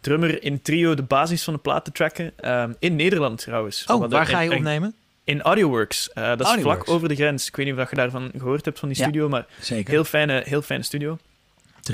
drummer 0.00 0.42
in 0.42 0.62
trio 0.62 0.94
de 0.94 1.02
basis 1.02 1.44
van 1.44 1.54
de 1.54 1.60
plaat 1.60 1.84
te 1.84 1.92
tracken. 1.92 2.32
Ehm, 2.36 2.72
in 2.78 2.96
Nederland 2.96 3.38
trouwens. 3.38 3.84
Oh, 3.86 4.10
waar 4.10 4.26
ga 4.26 4.40
je 4.40 4.54
opnemen? 4.54 4.94
In 5.24 5.42
Audioworks. 5.42 6.10
Dat 6.14 6.40
is 6.40 6.46
Audioworks. 6.46 6.84
vlak 6.84 6.96
over 6.96 7.08
de 7.08 7.14
grens. 7.14 7.48
Ik 7.48 7.56
weet 7.56 7.66
niet 7.66 7.78
of 7.78 7.90
je 7.90 7.96
daarvan 7.96 8.30
gehoord 8.36 8.64
hebt 8.64 8.78
van 8.78 8.88
die 8.88 8.96
studio, 8.96 9.22
ja, 9.22 9.30
maar 9.30 9.46
zeker. 9.60 9.92
Heel, 9.92 10.04
fijne, 10.04 10.42
heel 10.44 10.62
fijne 10.62 10.82
studio. 10.82 11.18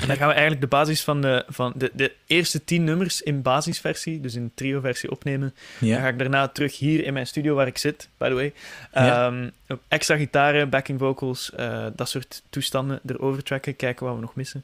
En 0.01 0.07
dan 0.07 0.17
gaan 0.17 0.27
we 0.27 0.33
eigenlijk 0.33 0.61
de 0.61 0.67
basis 0.67 1.03
van 1.03 1.21
de, 1.21 1.45
van 1.47 1.73
de, 1.75 1.91
de 1.93 2.13
eerste 2.25 2.63
tien 2.63 2.83
nummers 2.83 3.21
in 3.21 3.41
basisversie, 3.41 4.21
dus 4.21 4.35
in 4.35 4.51
trio-versie 4.55 5.11
opnemen. 5.11 5.55
Ja. 5.79 5.93
Dan 5.93 6.01
ga 6.01 6.07
ik 6.07 6.19
daarna 6.19 6.47
terug 6.47 6.77
hier 6.77 7.03
in 7.03 7.13
mijn 7.13 7.27
studio 7.27 7.55
waar 7.55 7.67
ik 7.67 7.77
zit, 7.77 8.09
by 8.17 8.27
the 8.27 8.33
way. 8.33 8.53
Ja. 8.93 9.27
Um, 9.27 9.51
extra 9.87 10.17
gitaren, 10.17 10.69
backing 10.69 10.99
vocals, 10.99 11.51
uh, 11.59 11.87
dat 11.95 12.09
soort 12.09 12.41
toestanden 12.49 12.99
erover 13.05 13.43
tracken, 13.43 13.75
kijken 13.75 14.05
wat 14.05 14.15
we 14.15 14.21
nog 14.21 14.35
missen. 14.35 14.63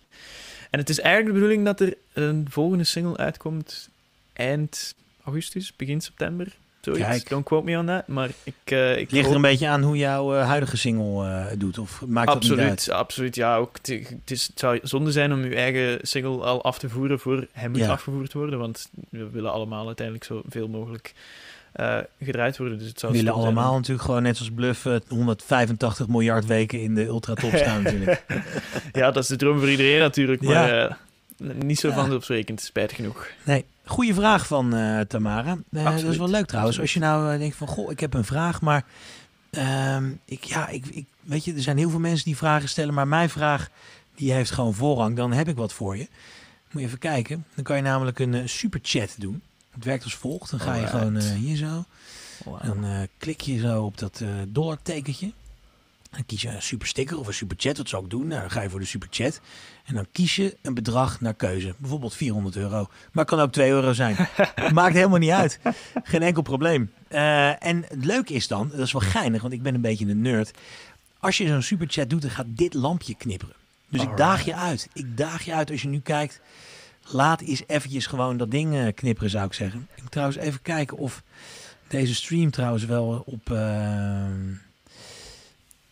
En 0.69 0.79
het 0.79 0.89
is 0.89 1.00
eigenlijk 1.00 1.36
de 1.36 1.41
bedoeling 1.41 1.65
dat 1.65 1.79
er 1.79 1.98
een 2.13 2.48
volgende 2.50 2.83
single 2.83 3.17
uitkomt 3.17 3.89
eind 4.33 4.95
augustus, 5.24 5.75
begin 5.75 6.01
september. 6.01 6.48
Zoiets. 6.81 7.03
Kijk. 7.03 7.29
Don't 7.29 7.45
quote 7.45 7.65
me 7.65 7.77
on 7.77 7.86
that. 7.86 8.07
Maar 8.07 8.29
ik, 8.43 8.53
uh, 8.65 8.98
ik 8.98 9.12
Ligt 9.12 9.29
er 9.29 9.36
een 9.36 9.41
beetje 9.41 9.67
aan 9.67 9.81
hoe 9.81 9.98
jouw 9.98 10.36
uh, 10.36 10.48
huidige 10.48 10.77
single 10.77 11.25
uh, 11.25 11.45
doet? 11.57 11.77
Of 11.77 12.03
maakt 12.07 12.27
dat 12.27 12.41
niet 12.41 12.51
uit? 12.51 12.59
Absoluut, 12.59 12.89
absoluut. 12.89 13.36
Ja, 13.36 13.57
ook 13.57 13.77
het, 13.81 14.31
is, 14.31 14.48
het 14.48 14.59
zou 14.59 14.79
zonde 14.83 15.12
zijn 15.12 15.33
om 15.33 15.41
uw 15.41 15.51
eigen 15.51 16.00
single 16.01 16.43
al 16.43 16.63
af 16.63 16.79
te 16.79 16.89
voeren 16.89 17.19
voor 17.19 17.48
hij 17.51 17.69
moet 17.69 17.79
Ja. 17.79 17.91
afgevoerd 17.91 18.33
worden, 18.33 18.59
want 18.59 18.89
we 19.09 19.29
willen 19.29 19.51
allemaal 19.51 19.86
uiteindelijk 19.86 20.25
zoveel 20.25 20.67
mogelijk 20.67 21.13
eh, 21.71 21.98
gedraaid 22.21 22.57
worden. 22.57 22.77
Dus 22.77 22.88
het 22.88 23.00
zou 23.00 23.12
We 23.12 23.17
willen 23.17 23.33
zijn 23.33 23.45
allemaal 23.45 23.74
natuurlijk 23.74 24.05
gewoon 24.05 24.24
net 24.24 24.39
als 24.39 24.51
Bluff 24.51 24.86
eh, 24.86 24.95
185 25.07 26.07
miljard 26.07 26.45
weken 26.45 26.81
in 26.81 26.95
de 26.95 27.05
ultratop 27.05 27.51
staan 27.62 27.81
natuurlijk. 27.81 28.24
Ja, 28.91 29.12
dat 29.12 29.24
is 29.24 29.29
de 29.29 29.36
droom 29.36 29.59
voor 29.59 29.69
iedereen 29.69 30.00
natuurlijk, 30.00 30.41
maar 30.41 30.86
eh, 30.86 30.93
niet 31.38 31.79
zo 31.79 31.91
vanzelfsprekend, 31.91 32.62
spijtig 32.62 32.95
genoeg. 32.95 33.27
Nee, 33.43 33.65
goede 33.89 34.13
vraag 34.13 34.48
van 34.48 34.75
eh, 34.75 35.00
Tamara. 35.00 35.58
Eh, 35.72 35.84
dat 35.84 36.03
is 36.03 36.17
wel 36.17 36.29
leuk 36.29 36.46
trouwens. 36.46 36.79
Als 36.79 36.93
je 36.93 37.00
nou 37.00 37.34
eh, 37.34 37.39
denkt 37.39 37.55
van, 37.55 37.67
goh, 37.67 37.91
ik 37.91 38.00
heb 38.00 38.13
een 38.13 38.24
vraag, 38.25 38.62
maar 38.62 38.86
ehm, 39.50 40.12
ik, 40.25 40.43
ja, 40.43 40.67
ik, 40.67 40.86
ik, 40.86 41.05
weet 41.22 41.46
je, 41.46 41.53
er 41.53 41.62
zijn 41.62 41.77
heel 41.77 41.89
veel 41.89 42.00
mensen 42.00 42.25
die 42.25 42.38
vragen 42.38 42.69
stellen, 42.69 42.93
maar 42.93 43.08
mijn 43.08 43.29
vraag 43.29 43.69
die 44.15 44.31
heeft 44.31 44.51
gewoon 44.51 44.74
voorrang. 44.74 45.15
Dan 45.15 45.31
heb 45.31 45.48
ik 45.48 45.55
wat 45.55 45.74
voor 45.74 45.98
je. 45.98 46.08
Moet 46.72 46.81
je 46.81 46.88
even 46.88 47.00
kijken. 47.00 47.46
Dan 47.55 47.63
kan 47.63 47.75
je 47.75 47.82
namelijk 47.82 48.19
een 48.19 48.34
eh, 48.34 48.47
superchat 48.47 49.15
doen. 49.17 49.41
Het 49.71 49.84
werkt 49.84 50.04
als 50.04 50.15
volgt. 50.15 50.52
Dan 50.52 50.60
ga 50.60 50.75
je 50.75 50.88
Alright. 50.88 50.97
gewoon 50.97 51.38
hier 51.38 51.58
zo. 51.58 51.86
Dan 52.63 53.08
klik 53.17 53.41
je 53.41 53.60
zo 53.60 53.84
op 53.84 53.97
dat 53.97 54.23
dollartekentje. 54.47 55.32
Dan 56.12 56.26
kies 56.26 56.41
je 56.41 56.50
een 56.50 56.62
super 56.62 56.88
sticker 56.88 57.19
of 57.19 57.28
een 57.28 57.34
super 57.34 57.58
chat. 57.60 57.76
Dat 57.76 57.89
zou 57.89 58.04
ik 58.04 58.10
doen. 58.10 58.28
Nou, 58.28 58.41
dan 58.41 58.52
ga 58.52 58.62
je 58.62 58.69
voor 58.69 58.80
de 58.80 58.86
super 58.86 59.08
chat. 59.12 59.41
En 59.86 59.95
dan 59.95 60.08
kies 60.12 60.36
je 60.36 60.58
een 60.62 60.74
bedrag 60.74 61.22
naar 61.22 61.34
keuze. 61.34 61.76
Bijvoorbeeld 61.78 62.15
400 62.15 62.56
euro. 62.56 62.88
Maar 63.12 63.26
het 63.26 63.34
kan 63.34 63.39
ook 63.39 63.52
2 63.52 63.69
euro 63.69 63.93
zijn. 63.93 64.15
Maakt 64.74 64.93
helemaal 64.93 65.19
niet 65.19 65.32
uit. 65.32 65.60
Geen 66.04 66.22
enkel 66.22 66.41
probleem. 66.41 66.91
Eh, 67.08 67.65
en 67.65 67.86
het 67.88 68.06
leuke 68.06 68.34
is 68.34 68.48
dan, 68.48 68.69
dat 68.69 68.80
is 68.80 68.91
wel 68.91 69.02
geinig, 69.02 69.41
want 69.41 69.54
ik 69.54 69.62
ben 69.62 69.76
een 69.76 69.82
beetje 69.82 70.08
een 70.08 70.22
nerd. 70.22 70.52
Als 71.19 71.38
je 71.38 71.48
zo'n 71.48 71.62
super 71.62 71.88
chat 71.89 72.10
doet, 72.10 72.22
dan 72.22 72.32
gaat 72.32 72.45
dit 72.50 72.74
lampje 72.74 73.15
knipperen. 73.15 73.56
Dus 73.89 74.02
ik 74.02 74.17
daag 74.17 74.45
je 74.45 74.56
uit. 74.56 74.89
Ik 74.93 75.17
daag 75.17 75.43
je 75.43 75.54
uit 75.54 75.72
als 75.72 75.82
je 75.82 75.88
nu 75.88 76.00
kijkt. 76.00 76.41
Laat 77.12 77.41
eens 77.41 77.63
eventjes 77.67 78.06
gewoon 78.06 78.38
dat 78.38 78.52
ding 78.52 78.76
eh, 78.76 78.93
knipperen, 78.95 79.30
zou 79.30 79.45
ik 79.45 79.54
zeggen. 79.54 79.88
Ik 79.95 80.02
moet 80.02 80.12
trouwens 80.12 80.38
even 80.38 80.62
kijken 80.62 80.98
of 80.98 81.24
deze 81.88 82.15
stream 82.15 82.52
trouwens 82.52 82.86
wel 82.86 83.24
op... 83.26 83.52
eh, 83.52 84.26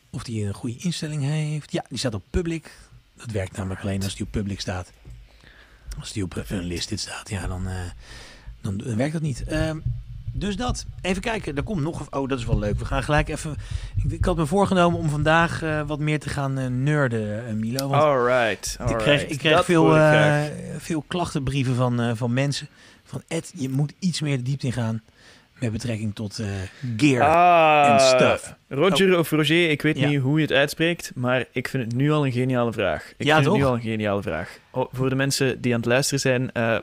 of 0.10 0.24
die 0.24 0.46
een 0.46 0.54
goede 0.54 0.78
instelling 0.78 1.24
heeft. 1.24 1.72
Ja, 1.72 1.86
die 1.90 1.98
staat 1.98 2.14
op 2.14 2.24
public. 2.30 2.72
Dat 3.16 3.32
werkt 3.32 3.58
namelijk 3.58 3.82
alleen 3.82 4.04
als 4.04 4.16
die 4.16 4.26
op 4.26 4.32
public 4.32 4.60
staat. 4.60 4.92
Als 6.00 6.12
die 6.12 6.24
op 6.24 6.38
eh, 6.38 6.52
unlisted 6.52 7.00
staat, 7.00 7.30
ja, 7.30 7.48
dan, 7.48 7.68
eh, 7.68 7.76
dan, 8.62 8.78
dan 8.78 8.96
werkt 8.96 9.14
dat 9.14 9.22
niet. 9.22 9.44
Ehm, 9.44 9.78
dus 10.34 10.56
dat. 10.56 10.86
Even 11.02 11.22
kijken, 11.22 11.56
er 11.56 11.64
komt 11.64 11.82
nog... 11.82 12.08
Oh, 12.10 12.30
dat 12.30 12.40
is 12.40 12.46
wel 12.46 12.60
leuk. 12.60 12.80
We 12.80 12.86
gaan 12.86 13.04
gelijk 13.04 13.30
even... 13.30 13.56
Ik, 14.04 14.12
ik 14.12 14.26
had 14.26 14.38
me 14.38 14.46
voorgenomen 14.46 15.00
om 15.00 15.10
vandaag 15.10 15.62
eh, 15.62 15.82
wat 15.88 16.00
meer 16.00 16.20
te 16.20 16.30
gaan 16.30 16.58
eh, 16.58 16.68
nerden, 16.68 17.60
Milo. 17.60 17.88
Want 17.88 18.04
Alright, 18.04 18.78
ik 18.90 18.98
kreeg, 18.98 19.26
ik 19.28 19.38
kreeg 19.38 19.66
veel, 19.66 19.96
veel 20.78 21.04
klachtenbrieven 21.08 21.76
van, 21.76 22.18
van 22.18 22.34
mensen. 22.34 22.68
Van 23.04 23.22
Ed, 23.28 23.52
je 23.56 23.70
moet 23.70 23.94
iets 24.00 24.22
meer 24.22 24.38
de 24.38 24.44
diepte 24.44 24.66
in 24.66 24.74
gaan 24.74 25.02
met 25.60 25.72
betrekking 25.72 26.16
tot 26.16 26.40
eh, 26.40 26.46
gear 26.98 27.24
Ah, 27.24 27.94
en 27.94 28.00
stuff. 28.00 28.56
Roger 28.70 29.18
of 29.20 29.30
Roger, 29.32 29.70
ik 29.70 29.82
weet 29.82 30.00
Ja. 30.00 30.08
niet 30.08 30.20
hoe 30.20 30.36
je 30.36 30.42
het 30.42 30.52
uitspreekt, 30.54 31.12
maar 31.16 31.46
ik 31.52 31.68
vind 31.68 31.84
het 31.84 31.96
nu 31.96 32.12
al 32.12 32.26
een 32.26 32.32
geniale 32.32 32.74
vraag. 32.74 33.14
Ik 33.18 33.26
Ja, 33.26 33.34
vind 33.34 33.46
toch? 33.46 33.54
het 33.54 33.64
nu 33.64 33.70
al 33.70 33.76
een 33.76 33.82
geniale 33.82 34.22
vraag. 34.22 34.58
Oh, 34.72 34.86
voor 34.94 35.10
de 35.10 35.16
mensen 35.16 35.62
die 35.62 35.74
aan 35.74 35.80
het 35.80 35.88
luisteren 35.90 36.20
zijn, 36.20 36.52
eh, 36.52 36.78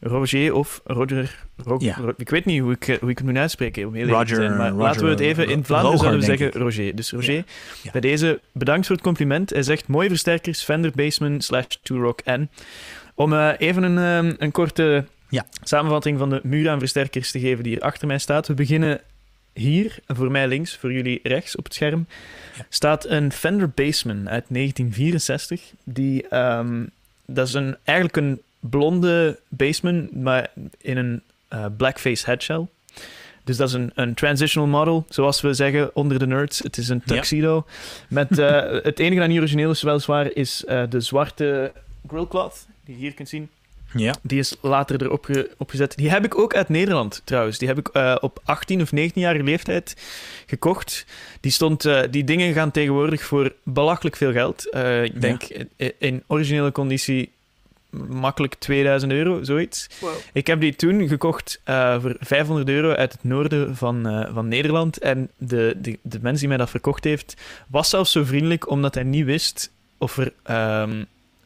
Roger 0.00 0.54
of 0.54 0.80
Roger, 0.84 1.36
Ro- 1.56 1.76
Ja. 1.78 1.96
Ro- 2.00 2.12
ik 2.16 2.28
weet 2.30 2.44
niet 2.44 2.60
hoe 2.60 2.72
ik, 2.72 2.88
eh, 2.88 2.98
hoe 2.98 3.10
ik 3.10 3.18
het 3.18 3.26
moet 3.26 3.36
uitspreken, 3.36 3.86
om 3.86 3.94
heel 3.94 4.06
te 4.06 4.12
Roger, 4.12 4.36
zijn, 4.36 4.56
maar 4.56 4.68
Roger, 4.70 4.82
laten 4.84 5.04
we 5.04 5.10
het 5.10 5.20
even 5.20 5.48
in 5.48 5.64
Vlaanderen 5.64 5.98
zouden 5.98 6.20
we 6.20 6.26
zeggen 6.26 6.50
Roger. 6.50 6.94
Dus 6.96 7.10
Roger, 7.12 7.44
bij 7.92 8.00
deze 8.00 8.40
bedankt 8.52 8.86
voor 8.86 8.96
het 8.96 9.04
compliment. 9.04 9.50
Hij 9.50 9.62
zegt 9.62 9.86
mooie 9.88 10.08
versterkers, 10.08 10.62
Fender 10.62 10.90
Bassman 10.94 11.40
slash 11.40 11.64
Two-Rock 11.82 12.20
en... 12.24 12.50
Om 13.16 13.32
eh, 13.32 13.48
even 13.58 13.82
een, 13.82 14.34
een 14.38 14.50
korte 14.50 15.04
Ja. 15.28 15.46
samenvatting 15.62 16.18
van 16.18 16.30
de 16.30 16.40
muur 16.42 16.68
aan 16.70 16.78
versterkers 16.78 17.30
te 17.30 17.40
geven 17.40 17.62
die 17.62 17.72
hier 17.72 17.82
achter 17.82 18.06
mij 18.06 18.18
staat. 18.18 18.46
We 18.46 18.54
beginnen 18.54 19.00
hier, 19.52 19.98
voor 20.06 20.30
mij 20.30 20.48
links, 20.48 20.76
voor 20.76 20.92
jullie 20.92 21.20
rechts 21.22 21.56
op 21.56 21.64
het 21.64 21.74
scherm, 21.74 22.06
Ja. 22.56 22.66
staat 22.68 23.04
een 23.06 23.32
Fender 23.32 23.68
Bassman 23.70 24.28
uit 24.28 24.44
1964. 24.48 25.60
Die, 25.84 26.28
ehm, 26.28 26.84
dat 27.26 27.48
is 27.48 27.54
een, 27.54 27.76
eigenlijk 27.84 28.16
een 28.16 28.40
blonde 28.60 29.38
Bassman, 29.48 30.08
maar 30.12 30.50
in 30.80 30.96
een 30.96 31.22
eh, 31.48 31.66
blackface 31.76 32.26
headshell. 32.26 32.66
Dus 33.44 33.56
dat 33.56 33.68
is 33.68 33.74
een, 33.74 33.90
een 33.94 34.14
transitional 34.14 34.68
model, 34.68 35.06
zoals 35.08 35.40
we 35.40 35.54
zeggen 35.54 35.96
onder 35.96 36.18
de 36.18 36.26
nerds. 36.26 36.58
Het 36.58 36.76
is 36.76 36.88
een 36.88 37.02
Ja. 37.04 37.14
tuxedo. 37.14 37.66
Met, 38.08 38.38
eh, 38.38 38.60
het 38.82 38.98
enige 38.98 39.20
dat 39.20 39.28
niet 39.28 39.38
origineel 39.38 39.70
is, 39.70 39.82
weliswaar, 39.82 40.32
is 40.32 40.64
eh, 40.64 40.82
de 40.88 41.00
zwarte 41.00 41.72
grillcloth, 42.08 42.66
die 42.84 42.94
je 42.94 43.00
hier 43.00 43.14
kunt 43.14 43.28
zien. 43.28 43.48
Ja. 43.96 44.14
Die 44.22 44.38
is 44.38 44.56
later 44.60 45.02
erop 45.02 45.24
ge- 45.24 45.50
opgezet. 45.58 45.96
Die 45.96 46.10
heb 46.10 46.24
ik 46.24 46.38
ook 46.38 46.54
uit 46.54 46.68
Nederland 46.68 47.22
trouwens. 47.24 47.58
Die 47.58 47.68
heb 47.68 47.78
ik 47.78 47.88
eh, 47.88 48.16
op 48.20 48.40
18 48.44 48.80
of 48.80 48.88
19-jarige 48.90 49.44
leeftijd 49.44 49.96
gekocht. 50.46 51.06
Die, 51.40 51.52
stond, 51.52 51.84
eh, 51.84 52.00
die 52.10 52.24
dingen 52.24 52.52
gaan 52.54 52.70
tegenwoordig 52.70 53.22
voor 53.24 53.52
belachelijk 53.62 54.16
veel 54.16 54.32
geld. 54.32 54.70
Eh, 54.70 55.02
ik 55.04 55.12
Ja. 55.14 55.20
denk 55.20 55.42
in, 55.76 55.92
in 55.98 56.22
originele 56.26 56.72
conditie 56.72 57.32
makkelijk 58.08 58.54
2000 58.58 59.12
euro, 59.12 59.42
zoiets. 59.42 59.86
Ik 60.32 60.46
heb 60.46 60.60
die 60.60 60.76
toen 60.76 61.08
gekocht 61.08 61.60
eh, 61.64 62.00
voor 62.00 62.16
500 62.20 62.68
euro 62.68 62.92
uit 62.94 63.12
het 63.12 63.24
noorden 63.24 63.76
van, 63.76 64.06
eh, 64.08 64.34
van 64.34 64.48
Nederland. 64.48 64.98
En 64.98 65.30
de, 65.38 65.74
de, 65.78 65.98
de 66.02 66.18
mens 66.22 66.38
die 66.38 66.48
mij 66.48 66.56
dat 66.56 66.70
verkocht 66.70 67.04
heeft, 67.04 67.34
was 67.68 67.90
zelfs 67.90 68.12
zo 68.12 68.24
vriendelijk 68.24 68.70
omdat 68.70 68.94
hij 68.94 69.04
niet 69.04 69.24
wist 69.24 69.70
of 69.98 70.16
er... 70.18 70.32
ehm, 70.42 71.04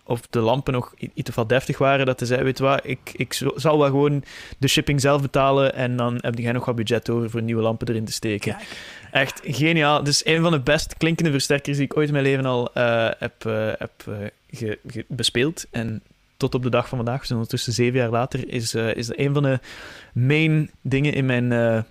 of 0.09 0.21
de 0.31 0.41
lampen 0.41 0.73
nog 0.73 0.95
iets 1.15 1.29
of 1.31 1.35
wat 1.37 1.49
deftig 1.49 1.79
waren, 1.79 2.07
dat 2.07 2.19
hij 2.19 2.29
zei, 2.29 2.43
weet 2.43 2.59
je 2.59 2.65
wat, 2.65 2.81
ik, 2.85 2.99
ik 3.13 3.41
zal 3.57 3.79
wel 3.79 3.87
gewoon 3.89 4.25
de 4.59 4.69
shipping 4.69 5.01
zelf 5.01 5.23
betalen 5.23 5.75
en 5.75 5.97
dan 5.97 6.19
heb 6.21 6.39
jij 6.39 6.53
nog 6.53 6.65
wat 6.65 6.75
budget 6.77 7.11
over 7.11 7.31
voor 7.31 7.43
nieuwe 7.43 7.63
lampen 7.63 7.89
erin 7.89 8.05
te 8.05 8.13
steken. 8.13 8.53
Kijk. 8.57 8.67
Echt 9.13 9.41
geniaal. 9.45 10.07
Is 10.07 10.25
een 10.25 10.43
van 10.43 10.53
de 10.53 10.61
best 10.61 10.95
klinkende 10.97 11.31
versterkers 11.31 11.77
die 11.77 11.85
ik 11.87 11.97
ooit 11.97 12.07
in 12.07 12.13
mijn 12.13 12.25
leven 12.25 12.45
al 12.45 12.73
eh, 12.75 13.09
heb, 13.19 13.45
eh, 13.47 13.69
heb 13.79 13.93
eh, 14.07 14.15
ge- 14.51 14.79
ge- 14.87 15.05
bespeeld. 15.09 15.67
En 15.71 16.03
tot 16.37 16.55
op 16.55 16.63
de 16.63 16.71
dag 16.71 16.89
van 16.89 16.99
vandaag, 16.99 17.21
dus 17.21 17.31
ondertussen 17.31 17.73
zeven 17.73 17.99
jaar 17.99 18.11
later, 18.11 18.49
is, 18.49 18.75
is 18.75 19.07
dat 19.07 19.19
een 19.19 19.35
van 19.35 19.43
de 19.43 19.61
main 20.13 20.71
dingen 20.81 21.13
in 21.13 21.27
mijn, 21.27 21.53
In 21.53 21.85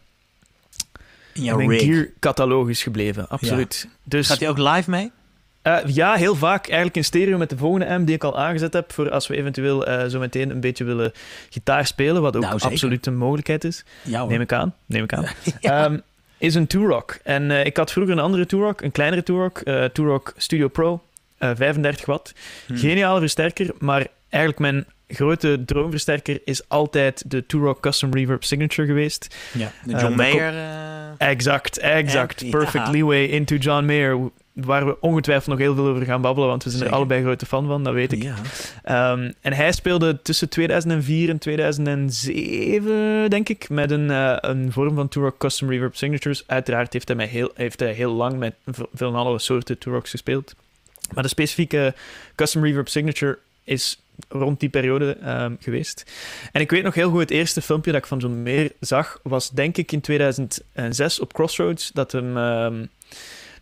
jouw 1.44 1.58
mijn 1.58 1.70
rig. 1.70 1.82
gear-catalogus 1.82 2.84
gebleven. 2.84 3.30
Absoluut. 3.30 3.88
Dus 4.04 4.28
Gaat 4.28 4.40
hij 4.40 4.50
ook 4.50 4.58
live 4.58 4.90
mee? 4.90 5.12
Eh, 5.68 5.96
ja, 5.96 6.14
heel 6.14 6.36
vaak 6.36 6.66
eigenlijk 6.66 6.96
in 6.96 7.04
stereo 7.04 7.38
met 7.38 7.50
de 7.50 7.58
volgende 7.58 7.88
amp 7.88 8.06
die 8.06 8.16
ik 8.16 8.24
al 8.24 8.38
aangezet 8.38 8.74
heb, 8.74 8.94
voor 8.94 9.12
als 9.12 9.28
we 9.28 9.36
eventueel 9.36 9.86
eh, 9.86 10.08
zo 10.08 10.20
meteen 10.20 10.50
een 10.50 10.60
beetje 10.60 10.84
willen 10.84 11.12
gitaar 11.50 11.86
spelen, 11.86 12.22
wat 12.22 12.36
ook 12.36 12.42
Nou, 12.42 12.62
absoluut 12.62 13.06
een 13.06 13.18
mogelijkheid 13.18 13.64
is. 13.64 13.86
Ja. 14.02 14.26
Neem 14.26 14.42
ik 14.42 14.54
aan. 14.54 14.76
Neem 14.86 15.04
ik 15.04 15.14
aan. 15.14 15.26
Ja. 15.60 15.86
Ehm, 15.86 15.98
is 16.38 16.56
een 16.56 16.68
Two-Rock. 16.68 17.20
En 17.24 17.52
eh, 17.52 17.66
ik 17.66 17.78
had 17.78 17.92
vroeger 17.92 18.14
een 18.14 18.22
andere 18.22 18.46
Two-Rock, 18.46 18.82
een 18.82 18.92
kleinere 18.92 19.24
Two-Rock, 19.24 19.58
eh 19.58 19.84
Two-Rock 19.84 20.34
Studio 20.38 20.68
Pro, 20.68 21.02
eh, 21.38 21.52
35 21.56 22.06
watt. 22.06 22.34
Hm. 22.68 22.76
Geniale 22.76 23.20
versterker, 23.20 23.72
maar 23.80 24.08
eigenlijk 24.30 24.62
mijn 24.62 24.86
grote 25.08 25.64
droomversterker 25.66 26.40
is 26.46 26.70
altijd 26.70 27.24
de 27.28 27.46
Two-Rock 27.46 27.82
Custom 27.82 28.14
Reverb 28.14 28.44
Signature 28.44 28.88
geweest. 28.88 29.36
Ja, 29.54 29.72
de 29.84 29.92
John 29.92 30.16
Mayer. 30.16 30.54
Exact, 31.18 31.78
exact. 31.78 32.50
Perfect 32.50 32.88
leeway 32.88 33.24
into 33.26 33.56
John 33.56 33.86
Mayer. 33.86 34.30
Waar 34.66 34.86
we 34.86 34.98
ongetwijfeld 35.00 35.48
nog 35.48 35.58
heel 35.58 35.76
veel 35.76 35.88
over 35.88 36.06
gaan 36.06 36.22
babbelen, 36.22 36.50
want 36.50 36.64
we 36.64 36.70
zijn 36.70 36.82
Zeker. 36.82 36.96
er 36.96 37.00
allebei 37.00 37.24
grote 37.24 37.46
fan 37.46 37.68
van, 37.68 37.84
dat 37.84 37.94
weet 37.94 38.12
ik. 38.12 38.24
Ja. 38.24 38.36
Ehm, 38.84 39.32
en 39.42 39.54
hij 39.54 39.72
speelde 39.72 40.22
tussen 40.22 40.50
2004 40.50 41.30
en 41.30 41.38
2007, 41.38 43.30
denk 43.30 43.50
ik, 43.50 43.70
met 43.70 43.92
een, 43.92 44.12
eh, 44.12 44.38
een 44.42 44.72
vorm 44.72 44.96
van 44.96 45.08
Turok 45.08 45.38
Custom 45.38 45.70
Reverb 45.70 45.96
Signatures. 45.96 46.44
Uiteraard 46.48 46.94
heeft 46.94 47.08
hij, 47.08 47.26
heel, 47.26 47.52
heeft 47.54 47.80
hij 47.80 47.92
heel 47.94 48.14
lang 48.14 48.38
met 48.38 48.54
veel 48.94 49.16
alle 49.16 49.40
soorten 49.40 49.78
Turoks 49.78 50.10
gespeeld. 50.10 50.56
Maar 51.14 51.24
de 51.24 51.30
specifieke 51.30 51.94
Custom 52.36 52.64
Reverb 52.64 52.88
Signature 52.88 53.38
is 53.64 54.02
rond 54.30 54.60
die 54.60 54.70
periode 54.70 55.18
ehm, 55.22 55.54
geweest. 55.60 56.06
En 56.52 56.62
ik 56.62 56.72
weet 56.72 56.84
nog 56.84 56.94
heel 56.94 57.10
goed, 57.10 57.20
het 57.20 57.32
eerste 57.32 57.62
filmpje 57.62 57.92
dat 57.92 58.02
ik 58.02 58.08
van 58.08 58.18
John 58.18 58.42
Meer 58.42 58.72
zag, 58.80 59.20
was 59.24 59.50
denk 59.50 59.78
ik 59.78 59.92
in 59.92 60.02
2006 60.02 61.20
op 61.20 61.34
Crossroads, 61.34 61.92
dat 61.92 62.12
hem... 62.12 62.38
ehm, 62.38 62.86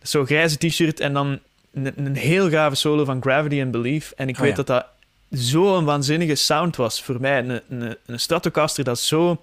Zo'n 0.07 0.25
grijze 0.25 0.57
t-shirt 0.57 0.99
en 0.99 1.13
dan 1.13 1.39
een, 1.73 1.93
een 2.05 2.15
heel 2.15 2.49
gave 2.49 2.75
solo 2.75 3.05
van 3.05 3.21
Gravity 3.21 3.61
and 3.61 3.71
Belief. 3.71 4.13
En 4.15 4.27
ik 4.27 4.35
Oh, 4.35 4.41
weet 4.41 4.49
ja. 4.49 4.55
dat 4.55 4.67
dat 4.67 4.85
zo'n 5.29 5.85
waanzinnige 5.85 6.35
sound 6.35 6.75
was 6.75 7.03
voor 7.03 7.21
mij. 7.21 7.39
Een, 7.39 7.61
een, 7.69 7.97
een 8.05 8.19
Stratocaster 8.19 8.83
dat 8.83 8.99
zo 8.99 9.41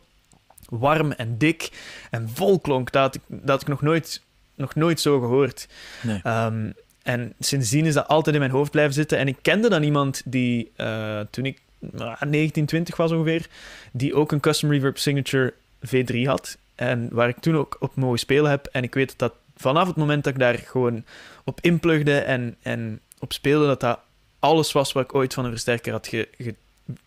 warm 0.68 1.12
en 1.12 1.38
dik 1.38 1.70
en 2.11 2.31
vol 2.35 2.61
klonk, 2.61 2.92
dat 2.92 3.18
dat 3.27 3.61
ik 3.61 3.68
nog 3.68 3.83
nooit, 3.83 4.22
nog 4.55 4.75
nooit 4.75 5.01
zo 5.01 5.20
gehoord. 5.20 5.68
Nee. 6.03 6.20
Ehm, 6.22 6.70
en 7.03 7.33
sindsdien 7.38 7.87
is 7.87 7.94
dat 7.94 8.09
altijd 8.09 8.35
in 8.35 8.40
mijn 8.40 8.53
hoofd 8.53 8.70
blijven 8.70 8.94
zitten. 8.94 9.18
En 9.18 9.29
ik 9.29 9.37
kende 9.42 9.68
dan 9.68 9.83
iemand 9.83 10.22
die, 10.25 10.70
eh, 10.77 11.20
toen 11.31 11.46
ik 11.46 11.61
ah, 11.98 12.20
19, 12.20 12.66
20 12.66 12.96
was 12.96 13.12
ongeveer, 13.12 13.46
die 13.92 14.14
ook 14.14 14.33
een 14.33 14.40
Custom 14.40 14.70
Reverb 14.70 14.98
Signature 14.98 15.55
V3 15.87 16.27
had. 16.27 16.57
En 16.75 17.09
waar 17.11 17.29
ik 17.29 17.38
toen 17.40 17.57
ook 17.57 17.77
op 17.81 17.94
mogen 17.94 18.18
spelen 18.18 18.51
heb. 18.51 18.66
En 18.66 18.83
ik 18.83 18.94
weet 18.94 19.14
dat 19.16 19.33
vanaf 19.62 19.87
het 19.87 19.96
moment 19.96 20.25
dat 20.25 20.33
ik 20.33 20.38
daar 20.38 20.59
gewoon 20.59 21.05
op 21.44 21.59
inplugde 21.61 22.18
en, 22.18 22.57
en 22.62 23.01
op 23.18 23.33
speelde, 23.33 23.66
dat 23.66 23.81
dat 23.81 23.98
alles 24.38 24.72
was 24.72 24.92
wat 24.92 25.05
ik 25.05 25.14
ooit 25.14 25.35
van 25.35 25.44
een 25.44 25.51
versterker 25.51 25.92
had, 25.92 26.07
ge- 26.09 26.29
ge- 26.38 26.55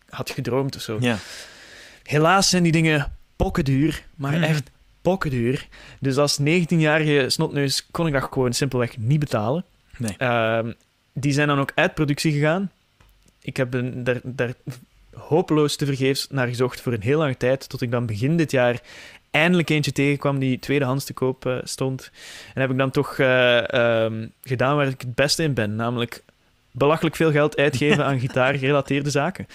had 0.09 0.29
gedroomd 0.29 0.75
of 0.75 0.81
zo. 0.81 0.97
Ja. 0.99 1.17
Helaas 2.03 2.49
zijn 2.49 2.63
die 2.63 2.71
dingen 2.71 3.13
pokkenduur, 3.35 4.05
maar 4.15 4.31
Mhm. 4.33 4.43
echt 4.43 4.69
pokkenduur. 5.01 5.67
Dus 5.99 6.17
als 6.17 6.39
19-jarige 6.39 7.29
snotneus 7.29 7.87
kon 7.91 8.07
ik 8.07 8.13
dat 8.13 8.27
gewoon 8.31 8.53
simpelweg 8.53 8.97
niet 8.97 9.19
betalen. 9.19 9.65
Nee. 9.97 10.15
Ehm, 10.17 10.71
die 11.13 11.33
zijn 11.33 11.47
dan 11.47 11.59
ook 11.59 11.71
uit 11.75 11.93
productie 11.93 12.31
gegaan. 12.31 12.71
Ik 13.41 13.57
heb 13.57 13.73
een, 13.73 14.03
daar, 14.03 14.19
daar 14.23 14.53
hopeloos 15.13 15.75
te 15.75 15.85
vergeefs 15.85 16.27
naar 16.29 16.47
gezocht 16.47 16.81
voor 16.81 16.93
een 16.93 17.01
heel 17.01 17.17
lange 17.17 17.37
tijd, 17.37 17.69
tot 17.69 17.81
ik 17.81 17.91
dan 17.91 18.05
begin 18.05 18.37
dit 18.37 18.51
jaar 18.51 18.81
eindelijk 19.35 19.69
eentje 19.69 19.91
tegenkwam 19.91 20.39
die 20.39 20.59
tweedehands 20.59 21.05
te 21.05 21.13
koop 21.13 21.45
eh, 21.45 21.57
stond. 21.63 22.11
En 22.53 22.61
heb 22.61 22.71
ik 22.71 22.77
dan 22.77 22.91
toch 22.91 23.17
eh, 23.17 23.73
ehm, 23.73 24.27
gedaan 24.43 24.75
waar 24.75 24.87
ik 24.87 25.01
het 25.01 25.15
beste 25.15 25.43
in 25.43 25.53
ben, 25.53 25.75
namelijk 25.75 26.23
belachelijk 26.77 27.15
veel 27.15 27.31
geld 27.31 27.57
uitgeven 27.57 28.05
aan 28.09 28.19
gitaar-gerelateerde 28.19 29.09
zaken. 29.09 29.47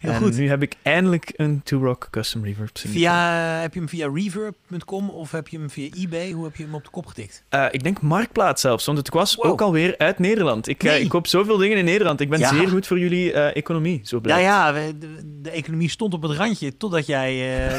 Heel 0.00 0.10
en 0.10 0.16
goed. 0.16 0.36
nu 0.36 0.48
heb 0.48 0.62
ik 0.62 0.74
eindelijk 0.82 1.32
een 1.36 1.60
Two-Rock 1.64 2.08
Custom 2.10 2.44
Reverb. 2.44 2.78
Via, 2.78 3.34
heb 3.60 3.72
je 3.74 3.78
hem 3.78 3.88
via 3.88 4.10
reverb.com 4.14 5.10
of 5.10 5.30
heb 5.30 5.48
je 5.48 5.58
hem 5.58 5.70
via 5.70 5.88
eBay? 5.96 6.30
Hoe 6.32 6.44
heb 6.44 6.56
je 6.56 6.62
hem 6.62 6.74
op 6.74 6.84
de 6.84 6.90
kop 6.90 7.06
getikt? 7.06 7.44
Eh, 7.48 7.64
ik 7.70 7.82
denk 7.82 8.00
Marktplaats 8.00 8.60
zelfs, 8.60 8.84
want 8.86 8.98
het 8.98 9.08
was 9.08 9.34
Wow. 9.34 9.46
ook 9.46 9.60
alweer 9.60 9.94
uit 9.98 10.18
Nederland. 10.18 10.68
Ik, 10.68 10.82
eh, 10.84 11.00
ik 11.00 11.08
koop 11.08 11.26
zoveel 11.26 11.56
dingen 11.56 11.76
in 11.78 11.84
Nederland. 11.84 12.20
Ik 12.20 12.28
ben 12.30 12.38
Ja. 12.38 12.48
zeer 12.54 12.68
goed 12.68 12.86
voor 12.86 12.98
jullie 12.98 13.32
eh, 13.32 13.56
economie, 13.56 14.00
zo 14.04 14.16
Ja, 14.16 14.22
blijkt. 14.22 14.42
ja, 14.42 14.72
we- 14.72 14.98
de, 14.98 15.40
de 15.42 15.50
economie 15.50 15.90
stond 15.90 16.14
op 16.14 16.22
het 16.22 16.32
randje 16.32 16.76
totdat 16.76 17.06
jij 17.06 17.32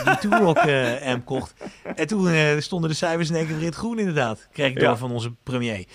die 0.05 0.17
Turok 0.17 0.57
amp 1.11 1.25
kocht. 1.25 1.53
En 1.95 2.07
toen 2.07 2.61
stonden 2.61 2.89
de 2.89 2.95
cijfers 2.95 3.29
in 3.29 3.35
één 3.35 3.45
keer 3.45 3.53
weer 3.53 3.63
in 3.63 3.69
het 3.69 3.77
groen 3.77 3.99
inderdaad. 3.99 4.47
Kreeg 4.53 4.71
ik 4.71 4.79
Ja. 4.81 4.87
door 4.87 4.97
van 4.97 5.11
onze 5.11 5.31
premier. 5.43 5.85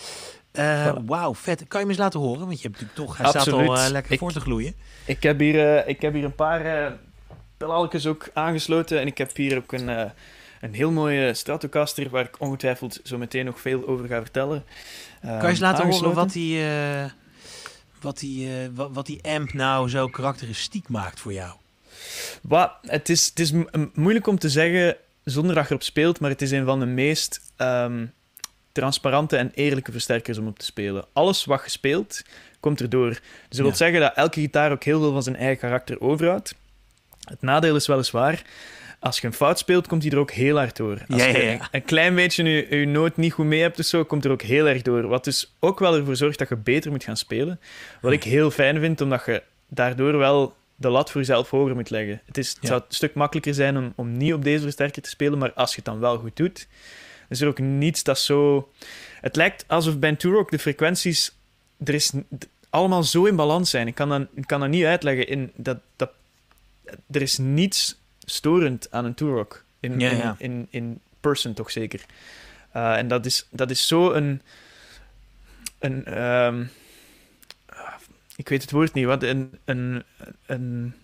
Eh. 0.52 0.96
Wauw, 1.06 1.34
vet. 1.34 1.64
Kan 1.68 1.80
je 1.80 1.86
me 1.86 1.92
eens 1.92 2.00
laten 2.00 2.20
horen? 2.20 2.46
Want 2.46 2.60
je 2.62 2.68
hebt 2.68 2.80
natuurlijk 2.80 3.08
toch, 3.08 3.16
hij 3.16 3.28
staat 3.28 3.52
al 3.52 3.76
eh, 3.76 3.90
lekker 3.90 4.12
Ik- 4.12 4.18
voor 4.18 4.32
te 4.32 4.40
gloeien. 4.40 4.74
Ik, 5.04 5.22
heb 5.22 5.38
hier, 5.38 5.76
eh, 5.76 5.88
ik 5.88 6.00
heb 6.02 6.12
hier 6.14 6.24
een 6.24 6.34
paar 6.34 6.66
uh, 6.84 6.92
pelalkes 7.56 8.06
ook 8.06 8.30
aangesloten. 8.34 9.00
En 9.00 9.06
ik 9.06 9.18
heb 9.18 9.36
hier 9.36 9.56
ook 9.56 9.72
een, 9.72 9.88
een 10.60 10.74
heel 10.74 10.90
mooie 10.90 11.34
Stratocaster, 11.34 12.10
waar 12.10 12.24
ik 12.24 12.40
ongetwijfeld 12.40 13.00
zo 13.04 13.18
meteen 13.18 13.44
nog 13.44 13.60
veel 13.60 13.86
over 13.88 14.06
ga 14.06 14.20
vertellen. 14.20 14.64
Kan 15.20 15.30
je 15.30 15.46
eens 15.46 15.52
Ehm, 15.60 15.62
laten 15.62 15.86
horen 15.86 16.14
wat 16.14 16.32
die, 16.32 16.64
wat, 18.00 18.18
die, 18.18 18.48
wat, 18.74 18.90
wat 18.92 19.06
die 19.06 19.22
amp 19.24 19.52
nou 19.52 19.88
zo 19.88 20.06
karakteristiek 20.08 20.88
maakt 20.88 21.20
voor 21.20 21.32
jou? 21.32 21.52
Wat, 22.42 22.72
het 22.82 23.08
is, 23.08 23.26
het 23.26 23.38
is 23.38 23.52
mo- 23.52 23.68
moeilijk 23.94 24.26
om 24.26 24.38
te 24.38 24.48
zeggen 24.48 24.96
zonder 25.24 25.54
dat 25.54 25.62
je 25.64 25.70
erop 25.70 25.82
speelt, 25.82 26.20
maar 26.20 26.30
het 26.30 26.42
is 26.42 26.50
een 26.50 26.64
van 26.64 26.80
de 26.80 26.86
meest 26.86 27.40
ehm, 27.56 28.06
transparante 28.72 29.36
en 29.36 29.50
eerlijke 29.54 29.92
versterkers 29.92 30.38
om 30.38 30.46
op 30.46 30.58
te 30.58 30.64
spelen. 30.64 31.04
Alles 31.12 31.44
wat 31.44 31.60
je 31.64 31.70
speelt, 31.70 32.22
komt 32.60 32.80
erdoor. 32.80 33.08
Dus 33.08 33.20
dat 33.48 33.58
wil 33.58 33.66
Ja. 33.66 33.74
zeggen 33.74 34.00
dat 34.00 34.12
elke 34.14 34.40
gitaar 34.40 34.72
ook 34.72 34.84
heel 34.84 35.00
veel 35.00 35.12
van 35.12 35.22
zijn 35.22 35.36
eigen 35.36 35.58
karakter 35.58 36.00
overhoudt. 36.00 36.54
Het 37.24 37.42
nadeel 37.42 37.76
is 37.76 37.86
weliswaar, 37.86 38.42
als 39.00 39.18
je 39.20 39.26
een 39.26 39.32
fout 39.32 39.58
speelt, 39.58 39.86
komt 39.86 40.02
die 40.02 40.10
er 40.10 40.18
ook 40.18 40.30
heel 40.30 40.56
hard 40.56 40.76
door. 40.76 40.98
Als 41.08 41.22
Ja, 41.22 41.26
ja, 41.28 41.38
je 41.38 41.58
een- 41.70 41.84
klein 41.84 42.14
beetje 42.14 42.44
je, 42.44 42.78
je 42.78 42.86
noot 42.86 43.16
niet 43.16 43.32
goed 43.32 43.46
mee 43.46 43.60
hebt 43.60 43.78
of 43.78 43.84
zo, 43.84 44.04
komt 44.04 44.24
er 44.24 44.30
ook 44.30 44.42
heel 44.42 44.68
erg 44.68 44.82
door. 44.82 45.06
Wat 45.06 45.24
dus 45.24 45.52
ook 45.60 45.78
wel 45.78 45.96
ervoor 45.96 46.16
zorgt 46.16 46.38
dat 46.38 46.48
je 46.48 46.56
beter 46.56 46.90
moet 46.90 47.04
gaan 47.04 47.16
spelen. 47.16 47.60
Wat 48.00 48.12
ik 48.12 48.24
heel 48.24 48.50
fijn 48.50 48.80
vind, 48.80 49.00
omdat 49.00 49.22
je 49.26 49.42
daardoor 49.68 50.18
wel 50.18 50.54
de 50.76 50.88
lat 50.88 51.10
voor 51.10 51.20
jezelf 51.20 51.50
hoger 51.50 51.74
moet 51.74 51.90
leggen. 51.90 52.20
Het, 52.24 52.38
is, 52.38 52.48
het 52.48 52.66
zou 52.66 52.80
een 52.80 52.94
stuk 52.94 53.14
makkelijker 53.14 53.54
zijn 53.54 53.76
om, 53.76 53.92
om 53.96 54.16
niet 54.16 54.32
op 54.34 54.44
deze 54.44 54.62
versterker 54.62 55.02
te 55.02 55.08
spelen, 55.08 55.38
maar 55.38 55.52
als 55.52 55.70
je 55.70 55.76
het 55.76 55.84
dan 55.84 55.98
wel 56.00 56.18
goed 56.18 56.36
doet, 56.36 56.66
is 57.32 57.40
er 57.40 57.48
ook 57.48 57.58
niets 57.58 58.02
dat 58.02 58.18
zo... 58.18 58.68
Het 59.20 59.36
lijkt 59.36 59.64
alsof 59.68 59.98
bij 59.98 60.08
een 60.08 60.16
Turok 60.16 60.50
de 60.50 60.58
frequenties 60.58 61.32
er 61.84 61.94
is 61.94 62.12
allemaal 62.70 63.02
zo 63.02 63.24
in 63.24 63.36
balans 63.36 63.70
zijn. 63.70 63.86
Ik 63.86 63.94
kan 63.94 64.08
dat, 64.08 64.26
ik 64.34 64.46
kan 64.46 64.60
dat 64.60 64.68
niet 64.68 64.84
uitleggen. 64.84 65.28
In 65.28 65.52
dat, 65.54 65.78
dat, 65.96 66.10
er 67.10 67.22
is 67.22 67.38
niets 67.38 67.98
storend 68.18 68.90
aan 68.90 69.04
een 69.04 69.14
Turok. 69.14 69.64
In, 69.80 70.00
Ja, 70.00 70.10
in, 70.10 70.16
ja. 70.16 70.34
in, 70.38 70.66
in 70.70 71.00
person 71.20 71.54
toch 71.54 71.70
zeker. 71.70 72.04
Uh, 72.76 72.96
en 72.96 73.08
dat 73.08 73.26
is, 73.26 73.46
dat 73.50 73.70
is 73.70 73.86
zo 73.86 74.12
een... 74.12 74.42
een 75.78 76.04
ehm, 76.04 76.64
ik 78.36 78.48
weet 78.48 78.62
het 78.62 78.70
woord 78.70 78.92
niet, 78.92 79.04
wat 79.04 79.22
een, 79.22 79.58
een, 79.64 80.04
een 80.46 80.94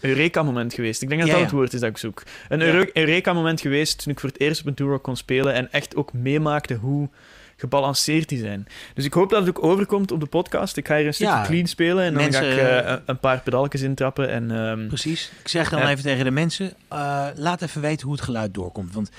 Eureka-moment 0.00 0.74
geweest. 0.74 1.02
Ik 1.02 1.08
denk 1.08 1.20
dat 1.20 1.30
Ja, 1.30 1.34
dat 1.36 1.44
het 1.44 1.52
woord 1.54 1.72
is 1.72 1.80
dat 1.80 1.90
ik 1.90 1.98
zoek. 1.98 2.22
Een 2.48 2.58
Ja. 2.60 2.64
Eure- 2.66 2.90
Eureka-moment 2.92 3.60
geweest 3.60 4.02
toen 4.02 4.12
ik 4.12 4.20
voor 4.20 4.28
het 4.28 4.40
eerst 4.40 4.60
op 4.60 4.66
een 4.66 4.74
Turok 4.74 5.02
kon 5.02 5.16
spelen 5.16 5.54
en 5.54 5.72
echt 5.72 5.96
ook 5.96 6.12
meemaakte 6.12 6.74
hoe 6.74 7.08
gebalanceerd 7.56 8.28
die 8.28 8.38
zijn. 8.38 8.66
Dus 8.94 9.04
ik 9.04 9.12
hoop 9.12 9.30
dat 9.30 9.46
het 9.46 9.56
ook 9.56 9.64
overkomt 9.64 10.12
op 10.12 10.20
de 10.20 10.26
podcast. 10.26 10.76
Ik 10.76 10.86
ga 10.86 10.96
hier 10.96 11.06
een 11.06 11.14
stukje 11.14 11.32
Ja, 11.34 11.44
clean 11.46 11.66
spelen 11.66 12.04
en 12.04 12.12
dan 12.14 12.22
mensen- 12.22 12.42
ga 12.52 12.78
ik 12.78 12.84
eh, 12.84 12.96
een- 13.06 13.18
paar 13.18 13.40
pedalletjes 13.40 13.80
intrappen. 13.82 14.28
En, 14.30 14.50
ehm, 14.50 14.86
Precies. 14.86 15.32
Ik 15.42 15.48
zeg 15.48 15.68
dan 15.70 15.80
even 15.86 16.02
tegen 16.04 16.24
de 16.24 16.30
mensen, 16.30 16.72
eh, 16.88 17.26
laat 17.34 17.62
even 17.62 17.80
weten 17.80 18.06
hoe 18.06 18.14
het 18.14 18.24
geluid 18.24 18.54
doorkomt. 18.54 18.94
Want 18.94 19.10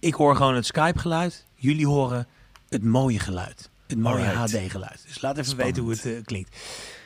ik 0.00 0.14
hoor 0.14 0.36
gewoon 0.36 0.54
het 0.54 0.66
Skype-geluid. 0.66 1.46
Jullie 1.54 1.86
horen 1.86 2.26
het 2.68 2.84
mooie 2.84 3.18
geluid. 3.18 3.70
Het 3.86 3.98
mooie. 3.98 4.24
HD-geluid. 4.24 5.04
Dus 5.06 5.20
laat 5.22 5.32
even 5.38 5.44
Spannend. 5.50 5.76
weten 5.76 5.82
hoe 5.82 5.92
het 5.92 6.04
eh, 6.06 6.24
klinkt. 6.24 6.56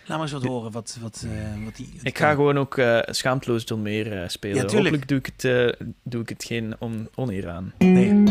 Laat 0.09 0.19
maar 0.19 0.27
eens 0.33 0.33
wat 0.33 0.45
horen 0.45 0.73
wat, 0.73 0.99
wat, 1.01 1.27
eh, 1.27 1.65
wat 1.65 1.77
die... 1.77 1.89
ik 2.03 2.19
ga 2.19 2.31
gewoon 2.31 2.59
ook 2.59 2.79
eh, 2.79 2.99
schaamteloos 3.05 3.63
John 3.65 3.83
Meer 3.83 4.23
eh, 4.23 4.29
spelen. 4.29 4.57
Ja. 4.57 4.63
Hopelijk 4.63 5.09
doe 5.09 5.19
ik 5.19 5.31
het, 5.37 5.77
doe 6.03 6.23
ik 6.23 6.29
het 6.29 6.45
geen 6.45 6.75
on 6.79 7.09
oneer 7.15 7.49
aan. 7.49 7.73
Nee. 7.79 8.28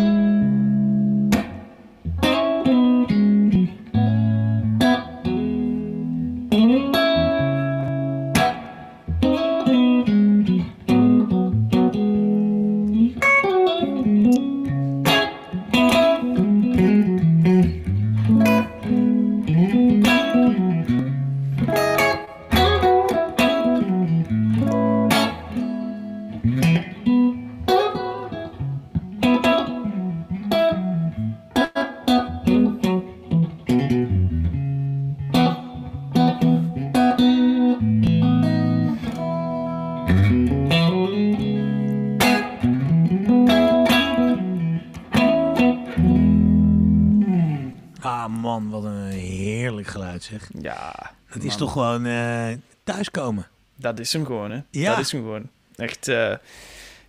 Zeg. 50.27 50.49
Ja, 50.61 51.11
Het 51.25 51.43
is 51.43 51.55
toch 51.55 51.71
gewoon 51.71 52.05
eh, 52.05 52.47
thuiskomen. 52.83 53.47
Dat 53.75 53.99
is 53.99 54.13
hem 54.13 54.25
gewoon, 54.25 54.51
hè. 54.51 54.61
Ja. 54.69 54.89
Dat 54.89 54.99
is 55.05 55.11
hem 55.11 55.21
gewoon. 55.21 55.49
Echt 55.75 56.07
eh, 56.07 56.33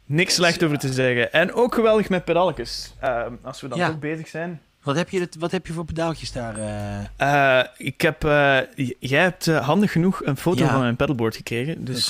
niks 0.04 0.34
slecht 0.34 0.62
over 0.62 0.78
te 0.78 0.92
zeggen. 0.92 1.32
En 1.32 1.52
ook 1.52 1.74
geweldig 1.74 2.08
met 2.08 2.24
pedalletjes. 2.24 2.94
Ehm, 3.00 3.32
als 3.42 3.60
we 3.60 3.68
dan 3.68 3.78
Ja. 3.78 3.86
toch 3.88 3.98
bezig 3.98 4.28
zijn. 4.28 4.60
Wat 4.82 4.96
heb 4.96 5.10
je, 5.10 5.28
wat 5.38 5.50
heb 5.50 5.66
je 5.66 5.72
voor 5.72 5.84
pedaaltjes 5.84 6.32
daar? 6.32 6.58
Uh... 6.58 7.00
Uh, 7.20 7.64
ik 7.76 8.00
heb, 8.00 8.24
uh, 8.24 8.58
jij 8.98 9.22
hebt 9.22 9.46
handig 9.46 9.92
genoeg 9.92 10.24
een 10.24 10.36
foto 10.36 10.64
ja. 10.64 10.70
van 10.70 10.80
mijn 10.80 10.96
pedalboard 10.96 11.36
gekregen. 11.36 11.84
Dus 11.84 12.08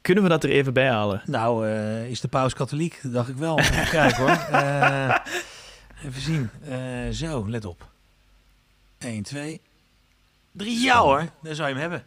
kunnen 0.00 0.22
we 0.22 0.28
dat 0.28 0.44
er 0.44 0.50
even 0.50 0.72
bij 0.72 0.88
halen? 0.88 1.22
Nou, 1.26 1.68
is 2.08 2.20
de 2.20 2.28
paus 2.28 2.54
katholiek? 2.54 2.98
Dat 3.02 3.12
dacht 3.12 3.28
ik 3.28 3.36
wel. 3.36 3.58
Even 3.58 3.88
kijken 3.98 4.16
hoor. 4.16 4.38
even 6.04 6.20
zien. 6.20 6.50
zo, 7.12 7.48
let 7.48 7.64
op. 7.64 7.86
1, 8.98 9.22
2, 9.22 9.60
3. 10.58 10.84
Ja 10.84 10.98
hoor, 10.98 11.24
daar 11.42 11.54
zou 11.54 11.68
je 11.68 11.74
hem 11.74 11.82
hebben. 11.82 12.02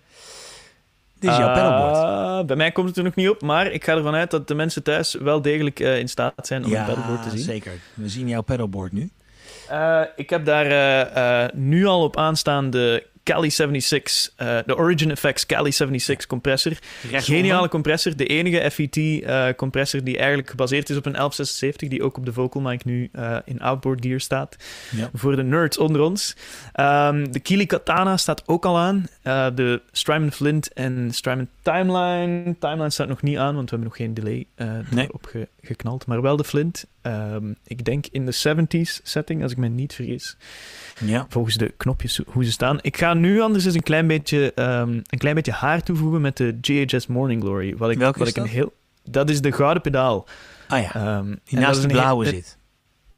Dit 1.20 1.32
is 1.32 1.38
jouw 1.38 1.54
pedalboard. 1.54 2.48
bij 2.48 2.56
mij 2.56 2.72
komt 2.72 2.88
het 2.88 2.98
er 2.98 3.04
nog 3.04 3.16
niet 3.16 3.30
op, 3.30 3.42
maar 3.42 3.72
ik 3.72 3.84
ga 3.84 3.96
ervan 3.96 4.16
uit 4.16 4.32
dat 4.32 4.48
de 4.48 4.56
mensen 4.56 4.84
thuis 4.84 5.14
wel 5.14 5.42
degelijk 5.42 5.80
in 5.80 6.08
staat 6.08 6.48
zijn 6.48 6.66
om 6.66 6.72
ja, 6.72 6.80
een 6.80 6.86
pedalboard 6.86 7.24
te 7.24 7.30
zien. 7.30 7.40
zeker. 7.40 7.72
We 7.94 8.10
zien 8.10 8.28
jouw 8.28 8.42
pedalboard 8.42 8.92
nu. 8.92 9.10
Uh, 9.72 10.02
ik 10.16 10.30
heb 10.30 10.46
daar 10.46 10.66
uh, 10.66 11.44
uh, 11.44 11.50
nu 11.54 11.86
al 11.86 12.04
op 12.04 12.18
aanstaande 12.18 13.06
Kali 13.24 13.50
76, 13.50 14.34
uh, 14.38 14.58
de 14.66 14.78
Origin 14.78 15.12
Effects 15.12 15.46
Kali 15.46 15.72
76 15.72 16.28
compressor. 16.28 16.78
Geniale 17.12 17.70
compressor, 17.70 18.16
de 18.16 18.26
enige 18.26 18.72
FET 18.72 18.96
uh, 18.96 19.48
compressor 19.56 20.04
die 20.04 20.18
eigenlijk 20.18 20.50
gebaseerd 20.50 20.90
is 20.90 20.98
op 20.98 21.06
een 21.06 21.12
1176, 21.12 21.90
die 21.90 22.04
ook 22.04 22.18
op 22.18 22.26
de 22.26 22.34
Vocal 22.34 22.62
Mic 22.62 22.86
nu 22.86 23.10
uh, 23.14 23.38
in 23.46 23.62
outboard 23.62 24.06
gear 24.06 24.20
staat. 24.20 24.56
Ja. 24.96 25.10
Voor 25.14 25.36
de 25.36 25.44
nerds 25.44 25.78
onder 25.78 26.02
ons. 26.02 26.36
Um, 26.80 27.32
de 27.32 27.40
Kili 27.40 27.66
Katana 27.66 28.18
staat 28.18 28.44
ook 28.46 28.66
al 28.66 28.78
aan. 28.78 29.08
de 29.56 29.82
Strymon 29.92 30.32
Flint 30.32 30.74
en 30.74 31.12
Strymon 31.12 31.50
Timeline. 31.62 32.56
Timeline 32.60 32.90
staat 32.90 33.08
nog 33.08 33.22
niet 33.22 33.38
aan, 33.38 33.56
want 33.56 33.70
we 33.70 33.76
hebben 33.76 33.88
nog 33.88 33.98
geen 33.98 34.14
delay 34.14 34.46
nee. 34.90 35.10
ge 35.22 35.48
geknald. 35.62 36.06
Maar 36.06 36.22
wel 36.22 36.38
de 36.38 36.44
Flint. 36.44 36.86
Um, 37.04 37.56
ik 37.66 37.86
denk 37.86 38.06
in 38.12 38.26
de 38.26 38.34
70s 38.34 39.02
setting, 39.04 39.44
als 39.44 39.52
ik 39.52 39.58
me 39.58 39.68
niet 39.68 39.94
vergis. 39.94 40.38
Ja. 41.06 41.26
Volgens 41.30 41.56
de 41.56 41.74
knopjes 41.78 42.22
hoe 42.26 42.46
ze 42.46 42.52
staan. 42.52 42.80
Ik 42.82 42.98
ga 42.98 43.14
nu 43.14 43.42
anders 43.42 43.66
eens 43.66 43.76
een 43.76 43.84
klein 43.84 44.08
beetje, 44.08 44.52
um, 44.56 45.02
een 45.06 45.18
klein 45.18 45.36
beetje 45.36 45.52
haar 45.52 45.84
toevoegen 45.84 46.22
met 46.22 46.38
de 46.38 46.58
GHS 46.62 47.08
Morning 47.08 47.42
Glory. 47.42 47.78
Wat 47.78 47.92
ik, 47.92 47.98
Welke 47.98 48.20
wat 48.20 48.28
is 48.28 48.34
ik 48.34 48.40
dat? 48.40 48.46
een 48.46 48.52
heel, 48.52 48.74
dat 49.04 49.30
is 49.30 49.42
de 49.42 49.52
gouden 49.52 49.82
pedaal. 49.82 50.28
Ah 50.68 50.82
ja, 50.82 51.18
um, 51.18 51.40
die 51.44 51.60
naast 51.60 51.82
de 51.82 51.88
blauwe 51.88 52.26
zit. 52.26 52.58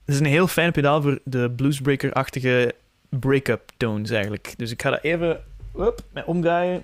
Het 0.05 0.15
is 0.15 0.19
een 0.19 0.25
heel 0.25 0.47
fijne 0.47 0.71
pedaal 0.71 1.01
voor 1.01 1.19
de 1.23 1.51
bluesbreaker-achtige 1.55 2.73
break-up 3.09 3.71
tones 3.77 4.09
eigenlijk. 4.09 4.53
Dus 4.57 4.71
ik 4.71 4.81
ga 4.81 4.89
dat 4.89 5.03
even 5.03 5.39
op, 5.71 6.03
met 6.13 6.25
omdraaien. 6.25 6.83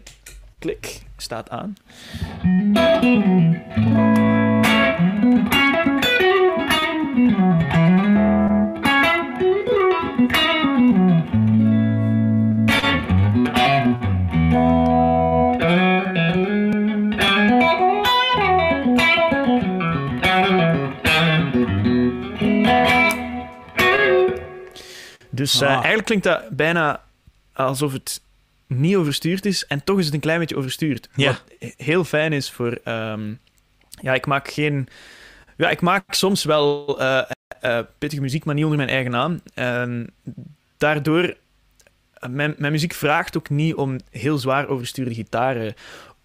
Klik, 0.60 1.02
staat 1.18 1.50
aan. 1.50 1.76
Dus 25.40 25.62
ah. 25.62 25.70
eigenlijk 25.70 26.06
klinkt 26.06 26.24
dat 26.24 26.50
bijna 26.50 27.04
alsof 27.54 27.94
het 27.94 28.22
niet 28.68 28.96
overstuurd 28.96 29.46
is. 29.46 29.66
En 29.68 29.84
toch 29.84 30.00
is 30.00 30.06
het 30.06 30.14
een 30.14 30.20
klein 30.20 30.40
beetje 30.40 30.58
overstuurd. 30.58 31.10
Ja. 31.16 31.28
Wat 31.28 31.74
heel 31.78 32.04
fijn 32.04 32.34
is 32.34 32.52
voor... 32.52 32.78
Um, 32.86 33.40
ja, 34.02 34.14
ik 34.14 34.26
maak 34.26 34.48
geen... 34.48 34.88
Ja, 35.58 35.70
ik 35.70 35.82
maak 35.82 36.14
soms 36.14 36.44
wel 36.44 36.96
uh, 37.02 37.22
uh, 37.62 37.80
pittige 37.98 38.22
muziek, 38.22 38.46
maar 38.46 38.56
niet 38.56 38.64
onder 38.64 38.78
mijn 38.78 38.90
eigen 38.90 39.12
naam. 39.12 39.42
En 39.54 40.14
daardoor... 40.78 41.36
Mijn, 42.30 42.56
mijn 42.58 42.72
muziek 42.72 42.94
vraagt 42.94 43.38
ook 43.38 43.50
niet 43.50 43.76
om 43.76 44.00
heel 44.10 44.38
zwaar 44.38 44.68
overstuurde 44.68 45.14
gitaren 45.14 45.74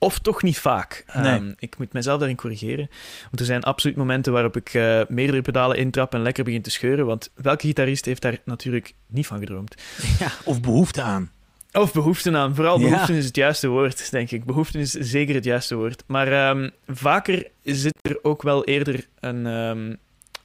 of 0.05 0.19
toch 0.19 0.43
niet 0.43 0.59
vaak. 0.59 1.05
Nee. 1.15 1.35
Um, 1.35 1.55
ik 1.59 1.79
moet 1.79 1.93
mezelf 1.93 2.19
daarin 2.19 2.37
corrigeren. 2.37 2.89
Want 3.23 3.41
er 3.41 3.45
zijn 3.45 3.63
absoluut 3.63 3.97
momenten 3.97 4.33
waarop 4.33 4.57
ik 4.57 4.75
uh, 4.75 5.01
meerdere 5.09 5.43
pedalen 5.43 5.77
intrap 5.77 6.15
en 6.15 6.23
lekker 6.23 6.45
begin 6.45 6.63
te 6.63 6.71
scheuren. 6.71 7.07
Want 7.07 7.31
welke 7.35 7.67
gitarist 7.67 8.05
heeft 8.05 8.23
daar 8.23 8.39
natuurlijk 8.45 8.95
niet 9.07 9.27
van 9.27 9.39
gedroomd? 9.39 9.75
Ja, 10.19 10.33
of 10.45 10.61
behoefte 10.61 11.03
aan. 11.03 11.31
Of 11.73 11.93
behoefte 11.93 12.37
aan. 12.37 12.55
Vooral 12.55 12.79
behoefte 12.79 13.17
is 13.17 13.25
het 13.25 13.37
juiste 13.37 13.69
woord, 13.69 14.11
denk 14.11 14.31
ik. 14.31 14.45
Behoefte 14.45 14.79
is 14.79 14.91
zeker 14.91 15.35
het 15.35 15.45
juiste 15.45 15.75
woord. 15.75 16.03
Maar 16.07 16.51
um, 16.51 16.71
vaker 16.87 17.47
zit 17.63 17.99
er 18.03 18.19
ook 18.23 18.43
wel 18.43 18.65
eerder 18.65 19.07
een... 19.21 19.47
Um, 19.47 19.99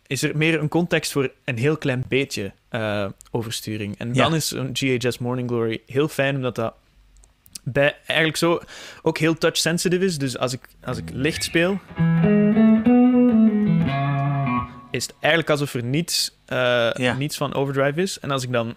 is 0.08 0.22
er 0.24 0.38
meer 0.38 0.60
een 0.60 0.68
context 0.68 1.12
voor 1.12 1.32
een 1.46 1.58
heel 1.58 1.78
klein 1.78 2.04
beetje 2.08 2.52
uh, 2.72 3.06
oversturing. 3.32 3.98
En 3.98 4.14
dan 4.14 4.36
is 4.36 4.52
een 4.52 4.70
GHS 4.74 5.18
Morning 5.18 5.50
Glory 5.50 5.82
heel 5.86 6.08
fijn, 6.08 6.36
omdat 6.36 6.56
dat 6.56 6.74
bij 7.72 7.96
eigenlijk 8.06 8.38
zo 8.38 8.62
ook 9.02 9.18
heel 9.18 9.38
touch 9.38 9.58
sensitive 9.58 10.06
is. 10.06 10.18
Dus 10.18 10.38
als 10.38 10.54
ik, 10.54 10.68
als 10.84 10.98
ik 10.98 11.10
licht 11.14 11.44
speel, 11.44 11.80
is 14.92 15.04
het 15.04 15.14
eigenlijk 15.20 15.50
alsof 15.50 15.74
er 15.74 15.84
niets, 15.84 16.38
uh, 16.48 16.92
ja. 16.94 17.14
niets 17.14 17.38
van 17.38 17.54
overdrive 17.54 18.02
is. 18.02 18.20
En 18.20 18.32
als 18.32 18.44
ik 18.44 18.52
dan 18.52 18.74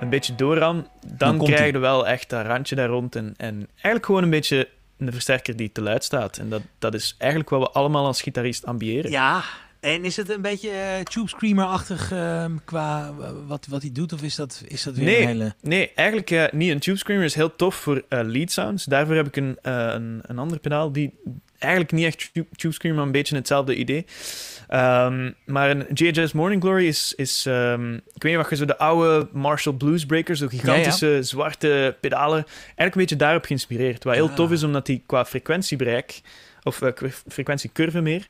een 0.00 0.08
beetje 0.08 0.34
doorram, 0.34 0.88
dan, 1.06 1.38
dan 1.38 1.46
krijg 1.46 1.72
je 1.72 1.78
wel 1.78 2.06
echt 2.06 2.30
dat 2.30 2.46
randje 2.46 2.74
daar 2.74 2.88
rond. 2.88 3.16
En, 3.16 3.34
en 3.36 3.68
eigenlijk 3.72 4.06
gewoon 4.06 4.22
een 4.22 4.30
beetje 4.30 4.68
een 4.98 5.12
versterker 5.12 5.56
die 5.56 5.72
te 5.72 5.82
luid 5.82 6.04
staat. 6.04 6.38
En 6.38 6.48
dat, 6.48 6.62
dat 6.78 6.94
is 6.94 7.14
eigenlijk 7.18 7.50
wat 7.50 7.60
we 7.60 7.70
allemaal 7.70 8.06
als 8.06 8.22
gitarist 8.22 8.66
ambiëren. 8.66 9.10
Ja, 9.10 9.42
en 9.80 10.04
is 10.04 10.16
het 10.16 10.30
een 10.30 10.42
beetje 10.42 10.70
uh, 10.70 11.00
Tube 11.02 11.28
Screamer-achtig 11.28 12.12
uh, 12.12 12.44
qua 12.64 13.14
uh, 13.20 13.28
wat, 13.46 13.66
wat 13.66 13.82
hij 13.82 13.92
doet? 13.92 14.12
Of 14.12 14.22
is 14.22 14.34
dat, 14.34 14.62
is 14.66 14.82
dat 14.82 14.94
weer 14.94 15.04
nee, 15.04 15.20
een 15.20 15.26
hele... 15.26 15.54
Nee, 15.60 15.92
eigenlijk 15.94 16.30
uh, 16.30 16.44
niet. 16.50 16.70
Een 16.70 16.78
Tube 16.78 16.98
Screamer 16.98 17.24
is 17.24 17.34
heel 17.34 17.56
tof 17.56 17.74
voor 17.74 18.02
lead 18.08 18.50
sounds. 18.50 18.84
Daarvoor 18.84 19.14
heb 19.14 19.26
ik 19.26 19.36
een, 19.36 19.58
een, 19.62 20.20
een 20.22 20.38
ander 20.38 20.58
pedaal 20.58 20.92
die 20.92 21.14
eigenlijk 21.58 21.92
niet 21.92 22.04
echt 22.04 22.30
Tube, 22.32 22.48
tube 22.56 22.74
Screamer, 22.74 22.98
maar 22.98 23.06
een 23.06 23.12
beetje 23.12 23.36
hetzelfde 23.36 23.76
idee. 23.76 24.06
Um, 24.70 25.34
maar 25.44 25.70
een 25.70 25.86
GHS 25.94 26.32
Morning 26.32 26.62
Glory 26.62 26.86
is... 26.86 27.12
is 27.16 27.44
um, 27.48 27.94
ik 27.94 28.22
weet 28.22 28.32
niet 28.32 28.36
wat 28.36 28.50
je 28.50 28.56
zo 28.56 28.64
de 28.64 28.78
oude 28.78 29.28
Marshall 29.32 29.76
Bluesbreakers, 29.76 30.38
zo 30.38 30.46
gigantische 30.48 31.06
ja, 31.06 31.14
ja. 31.14 31.22
zwarte 31.22 31.96
pedalen, 32.00 32.44
eigenlijk 32.44 32.94
een 32.94 33.00
beetje 33.00 33.16
daarop 33.16 33.44
geïnspireerd. 33.44 34.04
Wat 34.04 34.14
heel 34.14 34.28
ah. 34.28 34.34
tof 34.34 34.50
is, 34.50 34.62
omdat 34.62 34.86
die 34.86 35.02
qua 35.06 35.24
frequentiebereik, 35.24 36.20
of 36.62 36.82
frequentiecurve 37.28 38.00
meer, 38.00 38.28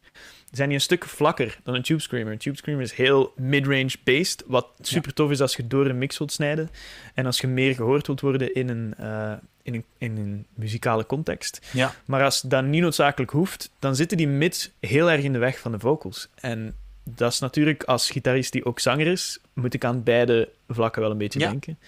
zijn 0.51 0.69
die 0.69 0.77
een 0.77 0.85
stuk 0.85 1.05
vlakker 1.05 1.59
dan 1.63 1.75
een 1.75 1.83
Tube 1.83 2.01
Screamer. 2.01 2.33
Een 2.33 2.39
Tube 2.39 2.57
Screamer 2.57 2.83
is 2.83 2.93
heel 2.93 3.33
mid-range 3.37 3.95
based, 4.05 4.45
wat 4.47 4.67
super 4.81 5.15
tof 5.15 5.31
is 5.31 5.41
als 5.41 5.57
je 5.57 5.67
door 5.67 5.87
een 5.87 5.99
mix 5.99 6.19
wilt 6.19 6.33
snijden 6.33 6.71
en 7.15 7.27
als 7.27 7.41
je 7.41 7.47
meer 7.47 7.75
gehoord 7.75 8.07
wilt 8.07 8.21
worden 8.21 8.55
in 8.55 8.69
een, 8.69 8.95
uh, 9.01 9.33
in 9.63 9.75
een, 9.75 9.85
in 9.99 10.17
een 10.17 10.47
muzikale 10.55 11.07
context. 11.07 11.61
Ja. 11.73 11.95
Maar 12.05 12.23
als 12.23 12.41
dat 12.41 12.65
niet 12.65 12.83
noodzakelijk 12.83 13.31
hoeft, 13.31 13.71
dan 13.79 13.97
zitten 13.97 14.17
die 14.17 14.29
mids 14.29 14.71
heel 14.81 15.11
erg 15.11 15.23
in 15.23 15.33
de 15.33 15.39
weg 15.39 15.59
van 15.59 15.73
de 15.73 15.79
vocals. 15.79 16.29
En 16.35 16.75
dat 17.05 17.33
is 17.33 17.39
natuurlijk, 17.39 17.83
als 17.83 18.11
gitarist 18.11 18.53
die 18.53 18.65
ook 18.65 18.81
zanger 18.81 19.07
is, 19.07 19.39
moet 19.53 19.75
ik 19.75 19.85
aan 19.85 20.03
beide 20.03 20.49
vlakken 20.69 21.03
wel 21.03 21.11
een 21.11 21.19
beetje 21.19 21.39
ja. 21.39 21.51
denken. 21.51 21.79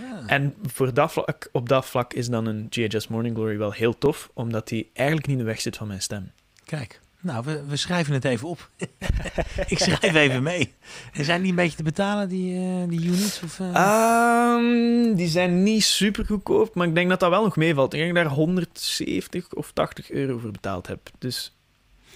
Ja. 0.00 0.22
En 0.26 0.54
voor 0.66 0.94
dat 0.94 1.12
vlak, 1.12 1.48
op 1.52 1.68
dat 1.68 1.86
vlak 1.86 2.12
is 2.12 2.28
dan 2.28 2.46
een 2.46 2.66
GHS 2.70 3.08
Morning 3.08 3.36
Glory 3.36 3.58
wel 3.58 3.72
heel 3.72 3.98
tof, 3.98 4.30
omdat 4.32 4.68
die 4.68 4.90
eigenlijk 4.92 5.26
niet 5.26 5.38
in 5.38 5.42
de 5.42 5.48
weg 5.50 5.60
zit 5.60 5.76
van 5.76 5.86
mijn 5.86 6.02
stem. 6.02 6.30
Kijk. 6.64 7.00
Nou, 7.20 7.44
we, 7.44 7.64
we, 7.66 7.76
schrijven 7.76 8.14
het 8.14 8.24
even 8.24 8.48
op. 8.48 8.70
ik 9.66 9.78
schrijf 9.78 10.14
even 10.14 10.42
mee. 10.42 10.74
En 11.12 11.24
zijn 11.24 11.40
die 11.40 11.50
een 11.50 11.56
beetje 11.56 11.76
te 11.76 11.82
betalen, 11.82 12.28
die, 12.28 12.54
uh, 12.54 12.88
die 12.88 13.04
units? 13.06 13.42
Of, 13.42 13.58
uh... 13.58 14.54
um, 14.56 15.14
die 15.14 15.28
zijn 15.28 15.62
niet 15.62 15.84
super 15.84 16.24
goedkoop, 16.24 16.74
maar 16.74 16.86
ik 16.86 16.94
denk 16.94 17.08
dat 17.08 17.20
dat 17.20 17.30
wel 17.30 17.44
nog 17.44 17.56
meevalt. 17.56 17.92
Ik 17.92 18.00
denk 18.00 18.14
dat 18.14 18.22
ik 18.22 18.28
daar 18.28 18.38
170 18.38 19.52
of 19.54 19.72
80 19.72 20.10
euro 20.10 20.38
voor 20.38 20.50
betaald 20.50 20.86
heb. 20.86 21.10
Dus 21.18 21.56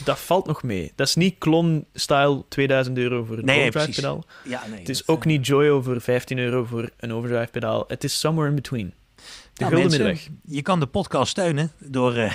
dat 0.04 0.18
valt 0.18 0.46
nog 0.46 0.62
mee. 0.62 0.92
Dat 0.94 1.06
is 1.06 1.14
niet 1.14 1.38
Klon-style 1.38 2.44
2000 2.48 2.98
euro 2.98 3.24
voor 3.24 3.38
een 3.38 3.44
nee, 3.44 3.68
overdrive 3.68 4.00
pedaal. 4.00 4.24
Ja, 4.44 4.66
nee, 4.66 4.78
het 4.78 4.88
is 4.88 5.08
ook 5.08 5.24
niet 5.24 5.46
Joyo 5.46 5.82
voor 5.82 6.00
15 6.00 6.38
euro 6.38 6.64
voor 6.64 6.90
een 6.96 7.12
overdrive 7.12 7.50
pedaal. 7.50 7.84
Het 7.88 8.04
is 8.04 8.18
somewhere 8.20 8.48
in 8.48 8.54
between. 8.54 8.94
De 9.16 9.22
nou, 9.54 9.72
gulden 9.72 9.90
mensen, 9.90 10.06
middenweg. 10.06 10.54
Je 10.56 10.62
kan 10.62 10.80
de 10.80 10.86
podcast 10.86 11.30
steunen 11.30 11.72
door... 11.78 12.16
Uh... 12.16 12.32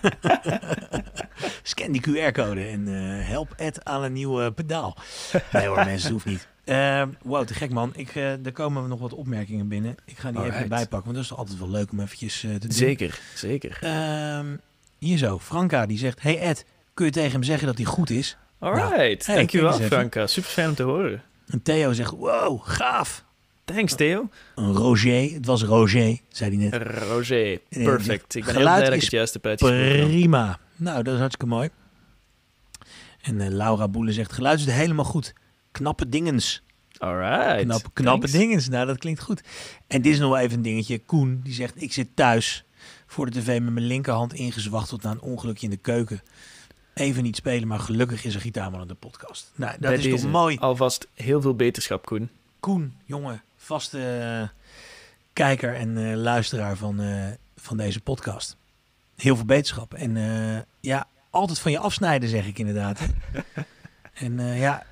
Scan 1.62 1.92
die 1.92 2.00
QR-code 2.00 2.64
en 2.64 2.88
uh, 2.88 3.28
help 3.28 3.52
Ed 3.56 3.84
aan 3.84 4.02
een 4.02 4.12
nieuwe 4.12 4.52
pedaal. 4.52 4.96
Nee 5.52 5.66
hoor, 5.66 5.76
mensen, 5.76 5.94
het 6.02 6.08
hoeft 6.10 6.24
niet. 6.24 6.48
Uh, 6.64 7.02
wow, 7.22 7.46
te 7.46 7.54
gek 7.54 7.70
man. 7.70 7.92
Ik, 7.94 8.14
uh, 8.14 8.46
er 8.46 8.52
komen 8.52 8.88
nog 8.88 9.00
wat 9.00 9.14
opmerkingen 9.14 9.68
binnen. 9.68 9.96
Ik 10.04 10.18
ga 10.18 10.28
die 10.28 10.36
Alright. 10.38 10.56
even 10.56 10.68
bijpakken, 10.68 11.12
want 11.12 11.14
dat 11.14 11.24
is 11.24 11.34
altijd 11.34 11.58
wel 11.58 11.70
leuk 11.70 11.90
om 11.92 12.00
eventjes 12.00 12.40
te 12.40 12.58
doen. 12.58 12.72
Zeker, 12.72 13.18
zeker. 13.34 13.78
Uh, 13.84 14.40
hier 14.98 15.18
zo, 15.18 15.38
Franka 15.38 15.86
die 15.86 15.98
zegt... 15.98 16.22
Hey 16.22 16.38
Ed, 16.40 16.64
kun 16.94 17.04
je 17.06 17.12
tegen 17.12 17.32
hem 17.32 17.42
zeggen 17.42 17.66
dat 17.66 17.76
hij 17.76 17.86
goed 17.86 18.10
is? 18.10 18.36
Alright, 18.58 18.88
Nou, 18.88 18.96
hey, 18.98 19.18
dankjewel. 19.26 19.72
Franka. 19.72 20.26
Super 20.26 20.50
fijn 20.50 20.68
om 20.68 20.74
te 20.74 20.82
horen. 20.82 21.22
En 21.46 21.62
Theo 21.62 21.92
zegt, 21.92 22.10
wow, 22.10 22.60
gaaf. 22.64 23.24
Thanks 23.74 23.94
Theo. 23.94 24.28
Een 24.54 24.72
Roger, 24.72 25.32
het 25.32 25.46
was 25.46 25.62
Roger, 25.62 26.18
zei 26.28 26.56
hij 26.56 26.68
net. 26.70 26.82
Roger, 27.08 27.60
perfect. 27.68 28.34
Ik 28.34 28.44
ben 28.44 28.54
heel 28.54 28.62
blij 28.62 28.84
dat 28.84 28.92
ik 28.92 29.00
het 29.00 29.10
juiste. 29.10 29.38
Prima. 29.38 30.58
Nou, 30.76 31.02
dat 31.02 31.14
is 31.14 31.20
hartstikke 31.20 31.54
mooi. 31.54 31.68
En 33.22 33.40
eh, 33.40 33.48
Laura 33.48 33.88
Boelen 33.88 34.14
zegt, 34.14 34.32
geluid 34.32 34.58
is 34.58 34.66
helemaal 34.66 35.04
goed. 35.04 35.32
Knappe 35.70 36.08
dingens. 36.08 36.62
Alright. 36.98 37.62
Knappe, 37.62 37.90
knappe 37.92 38.26
Thanks. 38.26 38.38
dingens. 38.38 38.68
Nou, 38.68 38.86
dat 38.86 38.98
klinkt 38.98 39.20
goed. 39.20 39.42
En 39.86 40.02
dit 40.02 40.12
is 40.12 40.18
nog 40.18 40.30
wel 40.30 40.38
even 40.38 40.56
een 40.56 40.62
dingetje. 40.62 40.98
Koen, 40.98 41.40
die 41.44 41.54
zegt, 41.54 41.82
ik 41.82 41.92
zit 41.92 42.08
thuis 42.14 42.64
voor 43.06 43.30
de 43.30 43.40
tv 43.40 43.60
met 43.60 43.72
mijn 43.72 43.86
linkerhand 43.86 44.32
ingezwachteld 44.32 45.02
na 45.02 45.10
een 45.10 45.20
ongelukje 45.20 45.64
in 45.64 45.70
de 45.70 45.76
keuken. 45.76 46.22
Even 46.94 47.22
niet 47.22 47.36
spelen, 47.36 47.68
maar 47.68 47.78
gelukkig 47.78 48.24
is 48.24 48.34
er 48.34 48.40
gitaarman 48.40 48.80
in 48.80 48.88
de 48.88 48.94
podcast. 48.94 49.52
Nou, 49.54 49.72
dat 49.72 49.80
Bij 49.80 49.98
is 49.98 50.20
toch 50.20 50.30
mooi. 50.30 50.56
Alvast 50.58 51.08
heel 51.14 51.40
veel 51.40 51.54
beterschap, 51.54 52.06
Koen. 52.06 52.30
Koen, 52.60 52.94
jongen, 53.04 53.42
vaste 53.68 53.98
eh, 53.98 54.48
kijker 55.32 55.74
en 55.74 56.10
eh, 56.10 56.16
luisteraar 56.16 56.76
van, 56.76 57.00
eh, 57.00 57.26
van 57.56 57.76
deze 57.76 58.00
podcast. 58.00 58.56
Heel 59.16 59.36
veel 59.36 59.44
beterschap. 59.44 59.94
En 59.94 60.16
ja, 60.80 61.06
altijd 61.30 61.58
van 61.58 61.70
je 61.70 61.78
afsnijden, 61.78 62.28
zeg 62.28 62.46
ik 62.46 62.58
inderdaad. 62.58 63.00
en 64.24 64.40
ja, 64.40 64.86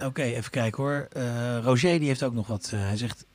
oké, 0.00 0.22
even 0.22 0.50
kijken 0.50 0.82
hoor. 0.82 1.08
Roger, 1.62 1.98
die 1.98 2.08
heeft 2.08 2.22
ook 2.22 2.34
nog 2.34 2.46
wat. 2.46 2.70
hij 2.74 2.96
zegt, 2.96 3.26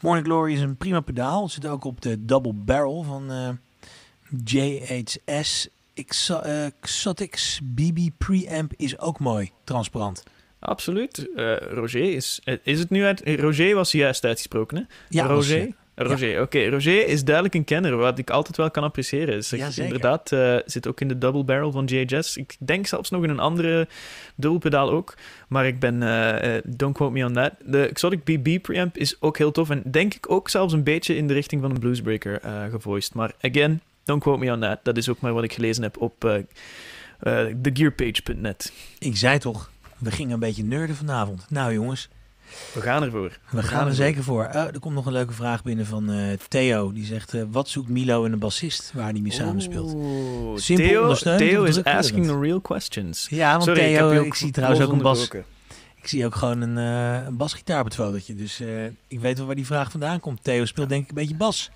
Morning 0.00 0.26
Glory 0.26 0.52
is 0.52 0.60
een 0.60 0.76
prima 0.76 1.00
pedaal. 1.00 1.42
Het 1.42 1.52
zit 1.52 1.66
ook 1.66 1.84
op 1.84 2.00
de 2.00 2.24
double 2.24 2.52
barrel 2.52 3.02
van 3.02 3.58
JHS. 4.44 5.68
Exo- 5.94 6.40
Exotics 6.40 7.60
BB 7.62 8.08
preamp 8.18 8.72
is 8.76 8.98
ook 8.98 9.18
mooi, 9.18 9.50
transparant. 9.64 10.22
Absoluut. 10.66 11.28
Eh, 11.36 11.56
Roger 11.70 12.12
is... 12.14 12.40
eh, 12.44 12.54
Is 12.62 12.78
het 12.78 12.90
nu 12.90 13.04
uit... 13.04 13.22
Roger 13.24 13.74
was 13.74 13.92
juist 13.92 14.24
uitgesproken, 14.24 14.76
hè? 14.76 14.82
Ja, 15.08 15.26
Roger? 15.26 15.58
was, 15.94 16.08
Roger, 16.08 16.40
oké. 16.42 16.68
Roger 16.68 17.06
is 17.08 17.24
duidelijk 17.24 17.54
een 17.54 17.64
kenner, 17.64 17.96
wat 17.96 18.18
ik 18.18 18.30
altijd 18.30 18.56
wel 18.56 18.70
kan 18.70 18.82
appreciëren. 18.82 19.44
Zeg, 19.44 19.76
Ja, 19.76 19.82
inderdaad, 19.82 20.32
eh, 20.32 20.56
zit 20.64 20.86
ook 20.86 21.00
in 21.00 21.08
de 21.08 21.18
double 21.18 21.44
barrel 21.44 21.72
van 21.72 21.84
JHS. 21.84 22.36
Ik 22.36 22.56
denk 22.58 22.86
zelfs 22.86 23.10
nog 23.10 23.22
in 23.22 23.30
een 23.30 23.38
andere 23.38 23.88
dubbelpedaal 24.34 24.90
ook. 24.90 25.14
Maar 25.48 25.66
ik 25.66 25.78
ben... 25.78 26.00
don't 26.66 26.94
quote 26.96 27.12
me 27.12 27.24
on 27.24 27.32
that. 27.32 27.52
De 27.64 27.86
Exotic 27.88 28.24
BB 28.24 28.58
preamp 28.62 28.96
is 28.96 29.16
ook 29.20 29.38
heel 29.38 29.50
tof. 29.50 29.70
En 29.70 29.82
denk 29.90 30.14
ik 30.14 30.30
ook 30.30 30.48
zelfs 30.48 30.72
een 30.72 30.84
beetje 30.84 31.16
in 31.16 31.26
de 31.26 31.34
richting 31.34 31.60
van 31.60 31.70
een 31.70 31.78
Bluesbreaker 31.78 32.40
gevoiced. 32.70 33.14
Maar 33.14 33.32
again, 33.40 33.80
don't 34.04 34.22
quote 34.22 34.44
me 34.44 34.52
on 34.52 34.60
that. 34.60 34.78
Dat 34.82 34.96
is 34.96 35.08
ook 35.08 35.20
maar 35.20 35.32
wat 35.32 35.44
ik 35.44 35.52
gelezen 35.52 35.82
heb 35.82 36.00
op 36.00 36.42
thegearpage.net. 37.62 38.72
Ik 38.98 39.16
zei 39.16 39.38
toch, 39.38 39.70
we 40.04 40.10
gingen 40.10 40.32
een 40.32 40.38
beetje 40.38 40.64
nerden 40.64 40.96
vanavond. 40.96 41.46
Nou 41.48 41.72
jongens, 41.72 42.08
We 42.74 42.80
gaan 42.80 43.02
ervoor. 43.02 43.38
we 43.50 43.62
gaan 43.62 43.86
er 43.86 43.94
zeker 43.94 44.22
voor. 44.22 44.44
Oh, 44.44 44.54
er 44.54 44.78
komt 44.80 44.94
nog 44.94 45.06
een 45.06 45.12
leuke 45.12 45.32
vraag 45.32 45.62
binnen 45.62 45.86
van 45.86 46.10
eh, 46.10 46.32
Theo. 46.48 46.92
Die 46.92 47.04
zegt, 47.04 47.34
eh, 47.34 47.42
wat 47.50 47.68
zoekt 47.68 47.88
Milo 47.88 48.24
in 48.24 48.32
een 48.32 48.38
bassist 48.38 48.92
waar 48.94 49.10
hij 49.10 49.20
mee 49.20 49.32
samenspeelt? 49.32 49.90
Simpel 50.60 51.14
Theo, 51.16 51.36
Theo 51.36 51.62
is 51.64 51.84
asking 51.84 52.26
the 52.26 52.38
real 52.38 52.60
questions. 52.60 53.26
Ja, 53.30 53.50
want 53.50 53.64
Sorry, 53.64 53.80
Theo, 53.80 54.10
ik, 54.10 54.34
zie 54.34 54.50
trouwens 54.50 54.82
ook 54.82 54.92
een 54.92 55.02
bas. 55.02 55.28
Ik 55.94 56.10
zie 56.10 56.26
ook 56.26 56.34
gewoon 56.34 56.60
een, 56.60 56.78
eh, 56.78 57.26
een 57.26 57.36
basgitaar 57.36 57.78
op 57.78 57.84
het 57.84 57.94
fotootje. 57.94 58.34
Dus 58.34 58.60
ik 59.08 59.20
weet 59.20 59.36
wel 59.36 59.46
waar 59.46 59.56
die 59.56 59.66
vraag 59.66 59.90
vandaan 59.90 60.20
komt. 60.20 60.44
Theo 60.44 60.64
speelt 60.64 60.88
denk 60.88 61.02
ik 61.02 61.08
een 61.08 61.14
beetje 61.14 61.36
bas. 61.36 61.70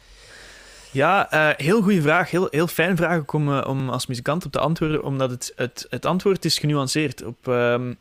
Ja, 0.99 1.31
eh, 1.31 1.49
heel 1.67 1.83
goede 1.83 2.03
vraag. 2.03 2.31
Heel, 2.31 2.49
heel 2.51 2.67
fijn 2.67 2.97
vraag 2.97 3.19
ook 3.19 3.33
om, 3.33 3.59
eh, 3.59 3.69
om 3.69 3.89
als 3.89 4.07
muzikant 4.07 4.45
op 4.45 4.53
te 4.53 4.59
antwoorden, 4.59 5.03
omdat 5.03 5.31
het, 5.31 5.53
het, 5.57 5.87
het 5.91 6.07
antwoord 6.07 6.45
is 6.45 6.59
genuanceerd. 6.59 7.25
Op, 7.25 7.49
ehm, 7.49 7.93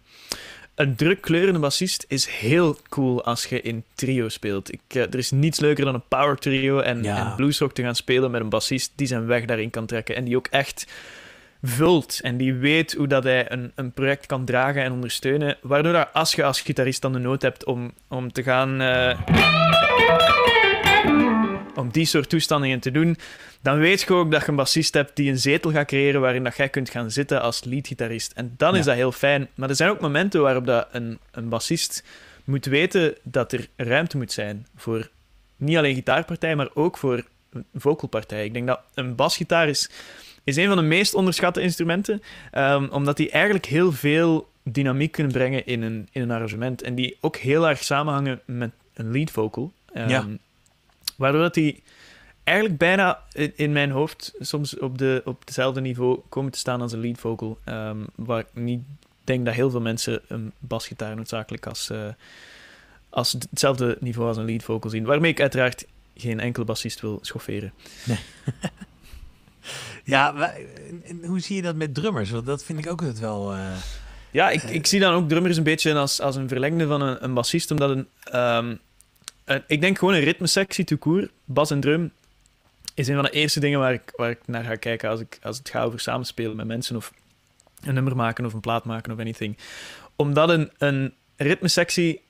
een 0.76 0.96
drukkleurende 0.96 1.60
bassist 1.60 2.06
is 2.08 2.26
heel 2.28 2.78
cool 2.90 3.24
als 3.24 3.46
je 3.46 3.62
in 3.62 3.84
trio 3.96 4.30
speelt. 4.30 4.74
Ik, 4.74 4.82
eh, 4.88 5.02
er 5.02 5.16
is 5.18 5.32
niets 5.32 5.60
leuker 5.60 5.86
dan 5.86 5.94
een 5.94 6.08
power 6.08 6.36
trio 6.36 6.80
en, 6.80 7.04
Ja. 7.04 7.18
en 7.18 7.36
bluesrock 7.36 7.74
te 7.74 7.82
gaan 7.82 7.96
spelen 7.96 8.32
met 8.32 8.42
een 8.42 8.50
bassist 8.50 8.92
die 8.96 9.08
zijn 9.08 9.26
weg 9.26 9.46
daarin 9.46 9.70
kan 9.70 9.86
trekken 9.86 10.16
en 10.16 10.24
die 10.24 10.38
ook 10.38 10.48
echt 10.48 10.88
vult 11.64 12.20
en 12.22 12.38
die 12.38 12.54
weet 12.54 12.94
hoe 12.94 13.08
dat 13.08 13.24
hij 13.24 13.52
een, 13.52 13.72
een 13.76 13.92
project 13.92 14.26
kan 14.26 14.46
dragen 14.46 14.84
en 14.84 14.92
ondersteunen, 14.92 15.58
waardoor 15.62 15.94
dat 15.94 16.08
als 16.14 16.34
je 16.34 16.44
als 16.44 16.62
gitarist 16.62 17.02
dan 17.02 17.14
de 17.14 17.20
nood 17.20 17.42
hebt 17.42 17.66
om, 17.66 17.92
om 18.08 18.32
te 18.32 18.44
gaan... 18.44 18.82
om 21.78 21.90
die 21.92 22.06
soort 22.06 22.30
toestanden 22.30 22.80
te 22.80 22.92
doen, 22.92 23.18
dan 23.62 23.78
weet 23.78 24.02
je 24.02 24.14
ook 24.14 24.32
dat 24.32 24.42
je 24.42 24.48
een 24.50 24.56
bassist 24.56 24.94
hebt 24.94 25.16
die 25.16 25.30
een 25.32 25.40
zetel 25.40 25.72
gaat 25.72 25.88
creëren 25.88 26.22
waarin 26.22 26.44
dat 26.44 26.56
jij 26.58 26.70
kunt 26.70 26.90
gaan 26.90 27.12
zitten 27.12 27.42
als 27.42 27.64
leadgitarist. 27.64 28.32
En 28.32 28.54
dan 28.58 28.76
is 28.76 28.86
dat 28.86 28.96
heel 28.96 29.12
fijn. 29.12 29.48
Maar 29.56 29.70
er 29.70 29.76
zijn 29.76 29.90
ook 29.90 30.00
momenten 30.00 30.42
waarop 30.42 30.66
dat 30.66 30.88
een, 30.92 31.20
een 31.32 31.50
bassist 31.50 32.04
moet 32.44 32.66
weten 32.66 33.16
dat 33.24 33.52
er 33.52 33.68
ruimte 33.76 34.18
moet 34.18 34.32
zijn 34.32 34.68
voor 34.76 35.10
niet 35.58 35.78
alleen 35.78 35.96
gitaarpartij, 35.96 36.56
maar 36.56 36.70
ook 36.74 36.98
voor 36.98 37.24
een 37.52 37.66
vocalpartij. 37.76 38.46
Ik 38.46 38.54
denk 38.54 38.68
dat 38.68 38.80
een 38.94 39.16
basgitaar 39.16 39.68
is, 39.70 39.90
is 40.44 40.56
een 40.56 40.68
van 40.68 40.78
de 40.78 40.84
meest 40.84 41.14
onderschatte 41.14 41.62
instrumenten, 41.62 42.22
ehm, 42.52 42.88
omdat 42.92 43.18
die 43.18 43.30
eigenlijk 43.32 43.66
heel 43.66 43.92
veel 43.92 44.50
dynamiek 44.64 45.12
kunnen 45.12 45.32
brengen 45.32 45.66
in 45.66 45.82
een, 45.82 46.08
in 46.12 46.22
een 46.22 46.32
arrangement. 46.32 46.82
En 46.82 46.96
die 46.96 47.18
ook 47.22 47.36
heel 47.36 47.68
erg 47.70 47.84
samenhangen 47.84 48.42
met 48.46 48.72
een 48.94 49.12
lead 49.12 49.32
vocal. 49.32 49.72
Ehm, 49.94 50.10
Ja. 50.10 50.26
Waardoor 51.18 51.42
dat 51.42 51.54
die 51.54 51.84
eigenlijk 52.44 52.78
bijna 52.80 53.20
in, 53.32 53.54
in 53.56 53.72
mijn 53.72 53.92
hoofd 53.92 54.34
soms 54.40 54.78
op, 54.80 54.98
de, 54.98 55.22
op 55.26 55.40
hetzelfde 55.40 55.82
niveau 55.82 56.20
komen 56.30 56.52
te 56.52 56.58
staan 56.60 56.82
als 56.82 56.92
een 56.92 57.00
lead 57.00 57.20
vocal. 57.20 57.58
ehm, 57.64 57.98
waar 58.16 58.40
ik 58.40 58.48
niet 58.54 58.82
denk 59.24 59.46
dat 59.46 59.54
heel 59.54 59.70
veel 59.70 59.82
mensen 59.82 60.22
een 60.28 60.52
basgitaar 60.60 61.16
noodzakelijk 61.16 61.66
als, 61.68 61.90
eh, 61.90 62.08
als 63.10 63.32
hetzelfde 63.50 63.98
niveau 64.00 64.28
als 64.28 64.38
een 64.38 64.46
lead 64.46 64.64
vocal 64.64 64.90
zien. 64.92 65.06
Waarmee 65.06 65.32
ik 65.32 65.42
uiteraard 65.42 65.86
geen 66.16 66.40
enkele 66.40 66.66
bassist 66.66 67.02
wil 67.02 67.20
schofferen. 67.22 67.74
Ja, 70.04 70.36
en- 70.56 71.02
en 71.06 71.26
hoe 71.26 71.40
zie 71.40 71.56
je 71.56 71.62
dat 71.62 71.76
met 71.76 71.94
drummers? 71.94 72.30
Want 72.30 72.46
dat 72.46 72.64
vind 72.64 72.80
ik 72.80 72.92
ook 72.92 73.00
altijd 73.02 73.20
wel... 73.20 73.54
eh, 73.54 73.76
Ja, 74.32 74.50
ik, 74.50 74.64
ik 74.64 74.86
zie 74.86 75.00
dan 75.00 75.14
ook 75.14 75.30
drummers 75.30 75.58
een 75.58 75.64
beetje 75.64 75.94
als, 75.96 76.22
als 76.22 76.36
een 76.36 76.48
verlengde 76.48 76.88
van 76.88 77.02
een, 77.02 77.24
een 77.24 77.34
bassist, 77.34 77.72
omdat 77.72 77.90
een, 77.90 78.08
ehm, 78.24 78.76
een- 79.48 79.64
ik 79.68 79.82
denk 79.82 79.98
gewoon 79.98 80.14
een 80.14 80.20
ritmesectie 80.24 80.84
tout 80.86 81.00
court, 81.02 81.30
bas 81.46 81.72
en 81.72 81.80
drum, 81.80 82.12
is 82.94 83.08
een 83.08 83.16
van 83.16 83.24
de 83.24 83.30
eerste 83.32 83.60
dingen 83.60 83.80
waar 83.80 83.94
ik, 83.94 84.14
waar 84.16 84.30
ik 84.30 84.40
naar 84.46 84.64
ga 84.64 84.76
kijken 84.76 85.10
als, 85.10 85.20
ik, 85.20 85.40
als 85.42 85.58
het 85.58 85.70
gaat 85.70 85.86
over 85.86 86.00
samenspelen 86.00 86.56
met 86.56 86.68
mensen 86.68 86.96
of 86.96 87.12
een 87.82 87.94
nummer 87.94 88.16
maken 88.16 88.46
of 88.46 88.54
een 88.54 88.60
plaat 88.60 88.86
maken 88.86 89.12
of 89.14 89.20
anything. 89.20 89.58
Omdat 90.16 90.50
een, 90.50 90.72
een 90.78 91.14
ritmesectie 91.36 92.22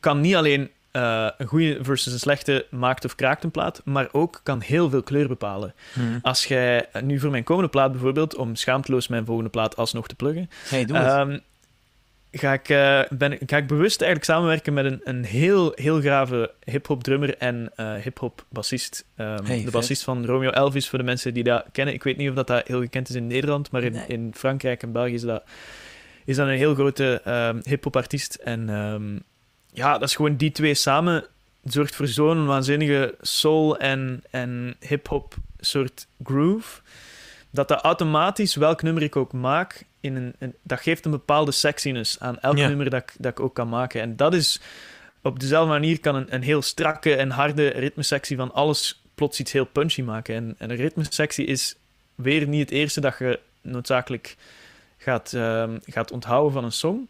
kan 0.00 0.20
niet 0.20 0.34
alleen 0.34 0.70
eh, 0.90 1.28
een 1.38 1.46
goede 1.46 1.78
versus 1.82 2.12
een 2.12 2.18
slechte 2.18 2.66
maakt 2.70 3.04
of 3.04 3.14
kraakt 3.14 3.44
een 3.44 3.50
plaat, 3.50 3.80
maar 3.84 4.08
ook 4.12 4.40
kan 4.42 4.60
heel 4.60 4.90
veel 4.90 5.02
kleur 5.02 5.28
bepalen. 5.28 5.74
Als 6.22 6.44
jij 6.44 6.86
nu 7.02 7.18
voor 7.18 7.30
mijn 7.30 7.44
komende 7.44 7.70
plaat 7.70 7.90
bijvoorbeeld, 7.92 8.34
om 8.36 8.54
schaamteloos 8.54 9.08
mijn 9.08 9.24
volgende 9.24 9.50
plaat 9.50 9.76
alsnog 9.76 10.06
te 10.08 10.14
pluggen, 10.14 10.50
Hey, 10.68 10.84
doe 10.84 10.96
het. 10.96 11.06
Ga, 12.36 12.52
ik, 12.52 12.68
eh, 12.68 13.00
ben, 13.10 13.38
ga 13.46 13.56
ik 13.56 13.66
bewust 13.66 14.00
eigenlijk 14.00 14.30
samenwerken 14.30 14.72
met 14.72 14.84
een, 14.84 15.00
een 15.04 15.24
heel, 15.24 15.72
heel 15.74 16.00
grave 16.00 16.50
hip-hop 16.64 17.02
drummer 17.02 17.36
en 17.36 17.70
eh 17.76 17.94
hip-hop 17.94 18.44
bassist. 18.48 19.04
Ehm, 19.16 19.44
Hey, 19.44 19.64
de 19.64 19.70
bassist 19.70 20.02
van 20.02 20.26
Romeo 20.26 20.50
Elvis, 20.50 20.88
voor 20.88 20.98
de 20.98 21.04
mensen 21.04 21.34
die 21.34 21.42
dat 21.44 21.64
kennen. 21.72 21.94
Ik 21.94 22.02
weet 22.02 22.16
niet 22.16 22.28
of 22.28 22.34
dat, 22.34 22.46
dat 22.46 22.66
heel 22.66 22.80
gekend 22.80 23.08
is 23.08 23.14
in 23.14 23.26
Nederland, 23.26 23.70
maar 23.70 23.82
in, 23.82 23.92
Nee. 23.92 24.06
in 24.06 24.32
Frankrijk 24.36 24.82
en 24.82 24.92
België 24.92 25.14
is 25.14 25.22
dat, 25.22 25.42
is 26.24 26.36
dat 26.36 26.46
een 26.46 26.54
heel 26.56 26.74
grote 26.74 27.20
ehm 27.24 27.58
hip-hop 27.62 27.96
artiest. 27.96 28.34
En 28.34 28.68
ehm, 28.68 29.18
ja, 29.72 29.92
dat 29.98 30.08
is 30.08 30.16
gewoon 30.16 30.36
die 30.36 30.52
twee 30.52 30.74
samen. 30.74 31.24
Zorgt 31.64 31.94
voor 31.94 32.06
zo'n 32.06 32.46
waanzinnige 32.46 33.14
soul 33.20 33.78
en, 33.78 34.22
en 34.30 34.76
hip-hop 34.80 35.34
soort 35.60 36.06
groove 36.24 36.80
dat 37.50 37.68
dat 37.68 37.80
automatisch, 37.82 38.54
welk 38.54 38.82
nummer 38.82 39.02
ik 39.02 39.16
ook 39.16 39.32
maak, 39.32 39.84
in 40.04 40.16
een, 40.16 40.34
een- 40.38 40.54
dat 40.62 40.80
geeft 40.80 41.04
een 41.04 41.10
bepaalde 41.10 41.52
sexiness 41.52 42.20
aan 42.20 42.38
elk 42.40 42.56
Ja. 42.56 42.68
nummer 42.68 42.90
dat 42.90 43.02
ik, 43.02 43.12
dat 43.18 43.32
ik 43.32 43.40
ook 43.40 43.54
kan 43.54 43.68
maken. 43.68 44.00
En 44.00 44.16
dat 44.16 44.34
is, 44.34 44.60
op 45.22 45.40
dezelfde 45.40 45.70
manier 45.72 46.00
kan 46.00 46.14
een, 46.14 46.34
een 46.34 46.42
heel 46.42 46.62
strakke 46.62 47.16
en 47.16 47.30
harde 47.30 47.68
ritmesectie 47.68 48.36
van 48.36 48.52
alles 48.52 49.02
plots 49.14 49.40
iets 49.40 49.52
heel 49.52 49.64
punchy 49.64 50.02
maken. 50.02 50.34
En, 50.34 50.54
en 50.58 50.70
een 50.70 50.76
ritmesectie 50.76 51.46
is 51.46 51.76
weer 52.14 52.46
niet 52.48 52.60
het 52.60 52.70
eerste 52.70 53.00
dat 53.00 53.18
je 53.18 53.40
noodzakelijk 53.60 54.36
gaat, 54.98 55.32
ehm, 55.32 55.78
gaat 55.84 56.10
onthouden 56.12 56.52
van 56.52 56.64
een 56.64 56.72
song. 56.72 57.08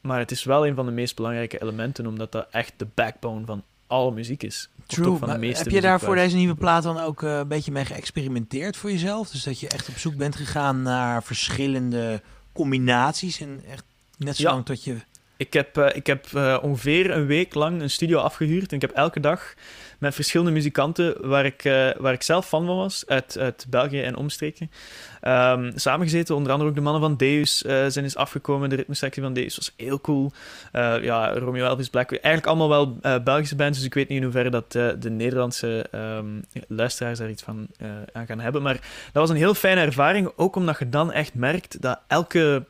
Maar 0.00 0.18
het 0.18 0.30
is 0.30 0.44
wel 0.44 0.66
een 0.66 0.74
van 0.74 0.86
de 0.86 0.92
meest 0.92 1.16
belangrijke 1.16 1.62
elementen, 1.62 2.06
omdat 2.06 2.32
dat 2.32 2.46
echt 2.50 2.72
de 2.76 2.86
backbone 2.94 3.44
van 3.46 3.62
alle 3.86 4.12
muziek 4.12 4.42
is. 4.42 4.68
True. 4.86 5.16
van 5.16 5.28
de 5.28 5.38
meeste 5.38 5.62
heb 5.62 5.72
je 5.72 5.80
daar 5.80 6.00
voor 6.00 6.14
deze 6.14 6.36
nieuwe 6.36 6.54
plaat 6.54 6.82
dan 6.82 7.00
ook 7.00 7.22
eh, 7.22 7.36
een 7.36 7.48
beetje 7.48 7.72
mee 7.72 7.84
geëxperimenteerd 7.84 8.76
voor 8.76 8.90
jezelf? 8.90 9.30
Dus 9.30 9.42
dat 9.42 9.60
je 9.60 9.68
echt 9.68 9.88
op 9.88 9.96
zoek 9.98 10.16
bent 10.16 10.36
gegaan 10.36 10.82
naar 10.82 11.22
verschillende 11.22 12.22
combinaties 12.52 13.40
en 13.40 13.60
echt 13.70 13.84
net 14.18 14.36
zo 14.36 14.42
Ja. 14.42 14.50
lang 14.52 14.64
tot 14.64 14.84
je... 14.84 14.96
Ik 15.36 15.52
heb, 15.52 15.76
eh, 15.76 15.96
ik 15.96 16.06
heb 16.06 16.26
eh, 16.34 16.58
ongeveer 16.62 17.10
een 17.10 17.26
week 17.26 17.54
lang 17.54 17.80
een 17.80 17.90
studio 17.90 18.18
afgehuurd. 18.18 18.70
En 18.70 18.76
ik 18.76 18.82
heb 18.82 18.90
elke 18.90 19.20
dag 19.20 19.54
met 19.98 20.14
verschillende 20.14 20.52
muzikanten 20.52 21.28
waar 21.28 21.44
ik, 21.44 21.64
eh, 21.64 21.88
waar 21.98 22.12
ik 22.12 22.22
zelf 22.22 22.46
fan 22.46 22.66
van 22.66 22.76
was, 22.76 23.04
uit, 23.06 23.38
uit 23.38 23.66
België 23.68 24.02
en 24.02 24.16
omstreken, 24.16 24.70
um, 25.22 25.72
samengezeten. 25.74 26.34
Onder 26.34 26.52
andere 26.52 26.70
ook 26.70 26.76
de 26.76 26.82
mannen 26.82 27.02
van 27.02 27.16
Deus 27.16 27.58
zijn 27.58 28.02
eens 28.02 28.16
afgekomen. 28.16 28.68
De 28.68 28.76
ritmesectie 28.76 29.22
van 29.22 29.32
Deus 29.32 29.56
was 29.56 29.72
heel 29.76 30.00
cool. 30.00 30.32
ja, 31.00 31.38
Romeo 31.38 31.66
Elvis 31.66 31.88
Black. 31.88 32.10
Eigenlijk 32.10 32.46
allemaal 32.46 32.68
wel 32.68 33.20
Belgische 33.22 33.56
bands, 33.56 33.78
dus 33.78 33.86
ik 33.86 33.94
weet 33.94 34.08
niet 34.08 34.18
in 34.18 34.24
hoeverre 34.24 34.50
dat 34.50 34.72
de 34.72 35.10
Nederlandse 35.10 35.86
ehm, 35.90 36.40
luisteraars 36.68 37.18
daar 37.18 37.30
iets 37.30 37.42
van 37.42 37.68
aan 38.12 38.26
gaan 38.26 38.40
hebben. 38.40 38.62
Maar 38.62 38.74
dat 38.74 38.82
was 39.12 39.30
een 39.30 39.36
heel 39.36 39.54
fijne 39.54 39.80
ervaring, 39.80 40.32
ook 40.36 40.56
omdat 40.56 40.78
je 40.78 40.88
dan 40.88 41.12
echt 41.12 41.34
merkt 41.34 41.82
dat 41.82 42.00
elke 42.06 42.64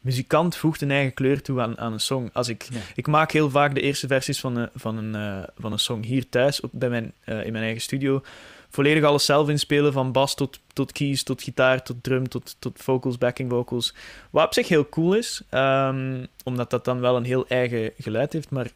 muzikant 0.00 0.56
voegt 0.56 0.80
een 0.80 0.90
eigen 0.90 1.14
kleur 1.14 1.42
toe 1.42 1.60
aan, 1.60 1.78
aan 1.78 1.92
een 1.92 2.00
song. 2.00 2.30
Als 2.32 2.48
ik, 2.48 2.68
ik 2.94 3.06
maak 3.06 3.32
heel 3.32 3.50
vaak 3.50 3.74
de 3.74 3.80
eerste 3.80 4.06
versies 4.06 4.40
van, 4.40 4.56
een, 4.56 4.68
van, 4.74 4.96
een, 4.96 5.38
uh, 5.38 5.42
van 5.58 5.72
een 5.72 5.78
song 5.78 6.02
hier 6.04 6.28
thuis, 6.28 6.60
op, 6.60 6.70
bij 6.72 6.88
mijn, 6.88 7.12
uh, 7.24 7.44
in 7.44 7.52
mijn 7.52 7.64
eigen 7.64 7.82
studio. 7.82 8.22
Volledig 8.70 9.04
alles 9.04 9.24
zelf 9.24 9.48
inspelen, 9.48 9.92
van 9.92 10.12
bas 10.12 10.34
tot, 10.34 10.60
tot 10.72 10.92
keys, 10.92 11.22
tot 11.22 11.42
gitaar, 11.42 11.82
tot 11.82 12.02
drum, 12.02 12.28
tot, 12.28 12.56
tot 12.58 12.82
vocals, 12.82 13.18
backing 13.18 13.50
vocals. 13.50 13.94
Wat 14.30 14.46
op 14.46 14.54
zich 14.54 14.68
heel 14.68 14.88
cool 14.88 15.14
is, 15.14 15.42
um, 15.50 16.26
omdat 16.44 16.70
dat 16.70 16.84
dan 16.84 17.00
wel 17.00 17.16
een 17.16 17.24
heel 17.24 17.46
eigen 17.48 17.90
geluid 17.98 18.32
heeft. 18.32 18.50
Maar 18.50 18.70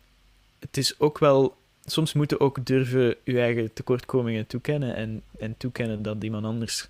het 0.58 0.76
is 0.76 1.00
ook 1.00 1.18
wel 1.18 1.56
soms 1.86 2.12
moeten 2.12 2.40
ook 2.40 2.66
durven 2.66 3.14
je 3.24 3.40
eigen 3.40 3.72
tekortkomingen 3.72 4.46
toekennen 4.46 4.94
en, 4.94 5.22
en 5.38 5.54
toekennen 5.56 6.02
dat 6.02 6.24
iemand 6.24 6.44
anders 6.44 6.88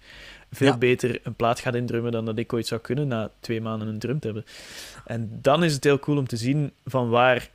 veel 0.52 0.78
beter 0.78 1.20
een 1.22 1.34
plaat 1.34 1.60
gaat 1.60 1.74
indrummen 1.74 2.12
dan 2.12 2.24
dat 2.24 2.38
ik 2.38 2.52
ooit 2.52 2.66
zou 2.66 2.80
kunnen 2.80 3.08
na 3.08 3.30
twee 3.40 3.60
maanden 3.60 3.88
een 3.88 3.98
drum 3.98 4.18
te 4.18 4.26
hebben. 4.26 4.44
En 5.04 5.38
dan 5.42 5.64
is 5.64 5.74
het 5.74 5.84
heel 5.84 5.98
cool 5.98 6.18
om 6.18 6.26
te 6.26 6.36
zien 6.36 6.72
van 6.86 7.08
waar, 7.08 7.50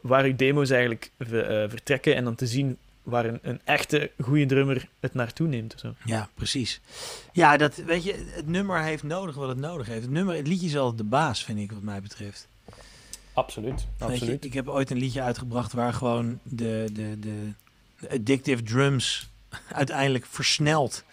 waar 0.00 0.24
uw 0.24 0.36
demo's 0.36 0.70
eigenlijk 0.70 1.10
eh, 1.16 1.28
vertrekken 1.68 2.14
en 2.14 2.24
dan 2.24 2.34
te 2.34 2.46
zien 2.46 2.76
waar 3.02 3.24
een, 3.24 3.38
een 3.42 3.60
echte 3.64 4.10
goede 4.20 4.46
drummer 4.46 4.88
het 5.00 5.14
naartoe 5.14 5.48
neemt. 5.48 5.74
Zo. 5.76 5.94
Ja, 6.04 6.28
precies. 6.34 6.80
Ja, 7.32 7.56
dat, 7.56 7.76
weet 7.76 8.04
je, 8.04 8.26
het 8.28 8.46
nummer 8.46 8.82
heeft 8.82 9.02
nodig 9.02 9.34
wat 9.34 9.48
het 9.48 9.58
nodig 9.58 9.86
heeft. 9.86 10.02
Het, 10.02 10.10
nummer, 10.10 10.36
het 10.36 10.46
liedje 10.46 10.66
is 10.66 10.76
altijd 10.76 10.98
de 10.98 11.04
baas, 11.04 11.44
vind 11.44 11.58
ik, 11.58 11.72
wat 11.72 11.82
mij 11.82 12.02
betreft. 12.02 12.48
Absoluut, 13.36 13.86
absoluut. 13.98 14.42
Je, 14.42 14.48
ik 14.48 14.52
heb 14.54 14.68
ooit 14.68 14.90
een 14.90 14.96
liedje 14.96 15.22
uitgebracht 15.22 15.72
waar 15.72 15.92
gewoon 15.92 16.38
de, 16.42 16.88
de, 16.92 17.18
de, 17.18 17.52
de 18.00 18.08
addictive 18.10 18.62
drums 18.62 19.30
uiteindelijk 19.72 20.26
versneld 20.26 21.04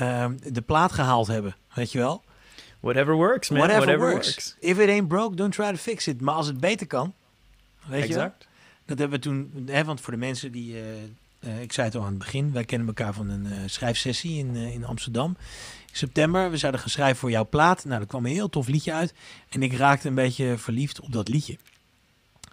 uh, 0.00 0.26
de 0.52 0.60
plaat 0.60 0.92
gehaald 0.92 1.26
hebben. 1.26 1.56
Weet 1.74 1.92
je 1.92 1.98
wel? 1.98 2.24
Whatever 2.80 3.14
works, 3.14 3.48
man. 3.48 3.58
Whatever, 3.58 3.98
works. 3.98 4.56
If 4.60 4.78
it 4.78 4.88
ain't 4.88 5.08
broke, 5.08 5.36
don't 5.36 5.52
try 5.52 5.70
to 5.70 5.76
fix 5.76 6.06
it. 6.06 6.20
Maar 6.20 6.34
als 6.34 6.46
het 6.46 6.60
beter 6.60 6.86
kan, 6.86 7.14
weet 7.86 8.02
exact. 8.02 8.42
je 8.42 8.48
Dat 8.84 8.98
hebben 8.98 9.18
we 9.18 9.24
toen, 9.24 9.68
hè, 9.70 9.84
want 9.84 10.00
voor 10.00 10.12
de 10.12 10.18
mensen 10.18 10.52
die, 10.52 10.74
uh, 10.74 10.80
uh, 11.40 11.60
ik 11.60 11.72
zei 11.72 11.86
het 11.86 11.96
al 11.96 12.02
aan 12.02 12.08
het 12.08 12.18
begin, 12.18 12.52
wij 12.52 12.64
kennen 12.64 12.88
elkaar 12.88 13.14
van 13.14 13.28
een 13.28 13.46
uh, 13.46 13.52
schrijfsessie 13.66 14.38
in, 14.38 14.54
in 14.54 14.84
Amsterdam. 14.84 15.36
September, 15.96 16.50
we 16.50 16.56
zouden 16.56 16.80
gaan 16.80 16.90
schrijven 16.90 17.16
voor 17.16 17.30
jouw 17.30 17.48
plaat. 17.48 17.84
Nou, 17.84 18.00
er 18.00 18.06
kwam 18.06 18.26
een 18.26 18.32
heel 18.32 18.48
tof 18.48 18.66
liedje 18.66 18.92
uit. 18.92 19.14
En 19.48 19.62
ik 19.62 19.72
raakte 19.72 20.08
een 20.08 20.14
beetje 20.14 20.58
verliefd 20.58 21.00
op 21.00 21.12
dat 21.12 21.28
liedje. 21.28 21.58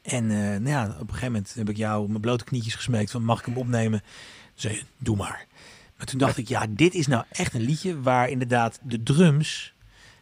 En 0.02 0.28
nou 0.28 0.70
ja, 0.70 0.86
op 0.86 1.00
een 1.00 1.08
gegeven 1.08 1.32
moment 1.32 1.54
heb 1.54 1.70
ik 1.70 1.78
jou 1.78 2.08
mijn 2.08 2.22
blote 2.22 2.44
knietjes 2.44 2.76
gesmeekt 2.76 3.12
van 3.12 3.24
mag 3.24 3.40
ik 3.40 3.46
hem 3.46 3.58
opnemen? 3.58 4.04
Zei 4.56 4.74
je, 4.74 4.84
doe 4.98 5.16
maar. 5.16 5.46
Maar 5.98 6.06
toen 6.06 6.20
dacht 6.20 6.38
ik, 6.38 6.48
ja, 6.48 6.66
dit 6.70 6.94
is 6.94 7.08
nou 7.08 7.24
echt 7.32 7.54
een 7.54 7.62
liedje 7.62 8.02
waar 8.02 8.30
inderdaad 8.30 8.80
de 8.82 9.04
drums, 9.04 9.74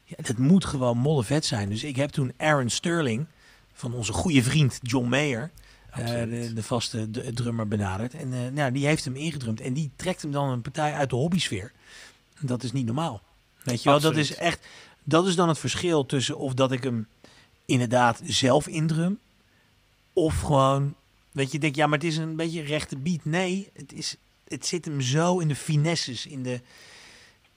ja, 0.03 0.15
dat 0.21 0.37
moet 0.37 0.65
gewoon 0.65 0.97
molle 0.97 1.23
vet 1.23 1.45
zijn. 1.45 1.69
Dus 1.69 1.83
ik 1.83 1.95
heb 1.95 2.09
toen 2.09 2.33
Aaron 2.37 2.69
Sterling 2.69 3.25
van 3.73 3.93
onze 3.93 4.13
goede 4.13 4.43
vriend 4.43 4.79
John 4.81 5.07
Mayer, 5.07 5.51
uh, 5.99 6.05
de, 6.05 6.51
de, 6.53 6.63
vaste 6.63 7.09
drummer, 7.33 7.67
benaderd. 7.67 8.13
En 8.13 8.33
uh, 8.33 8.39
nou, 8.53 8.71
die 8.71 8.85
heeft 8.85 9.05
hem 9.05 9.15
ingedrumd 9.15 9.61
en 9.61 9.73
die 9.73 9.91
trekt 9.95 10.21
hem 10.21 10.31
dan 10.31 10.49
een 10.49 10.61
partij 10.61 10.93
uit 10.93 11.09
de 11.09 11.15
hobbysfeer. 11.15 11.71
Dat 12.41 12.63
is 12.63 12.71
niet 12.71 12.85
normaal. 12.85 13.21
Weet 13.63 13.83
je 13.83 13.89
wel, 13.89 13.99
dat 13.99 14.15
is 14.15 14.35
echt, 14.35 14.67
dat 15.03 15.27
is 15.27 15.35
dan 15.35 15.47
het 15.47 15.59
verschil 15.59 16.05
tussen 16.05 16.37
of 16.37 16.53
dat 16.53 16.71
ik 16.71 16.83
hem 16.83 17.07
inderdaad 17.65 18.21
zelf 18.23 18.67
indrum 18.67 19.19
of 20.13 20.41
gewoon, 20.41 20.95
weet 21.31 21.51
je, 21.51 21.59
denk 21.59 21.75
ja, 21.75 21.87
maar 21.87 21.97
het 21.97 22.07
is 22.07 22.17
een 22.17 22.35
beetje 22.35 22.61
rechte 22.61 22.97
beat. 22.97 23.25
Nee, 23.25 23.69
het 23.73 23.93
is 23.93 24.17
het 24.51 24.65
zit 24.65 24.85
hem 24.85 25.01
zo 25.01 25.39
in 25.39 25.47
de 25.47 25.55
finesses, 25.55 26.25
in 26.25 26.43
de, 26.43 26.61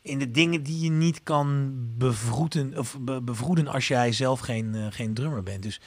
in 0.02 0.18
de 0.18 0.30
dingen 0.30 0.62
die 0.62 0.80
je 0.80 0.90
niet 0.90 1.22
kan 1.22 1.74
bevroeden, 1.98 2.78
of 2.78 2.98
bevroeden 3.22 3.68
als 3.68 3.88
jij 3.88 4.12
zelf 4.12 4.40
geen, 4.40 4.74
uh, 4.74 4.86
geen 4.90 5.14
drummer 5.14 5.42
bent. 5.42 5.62
Dus 5.62 5.80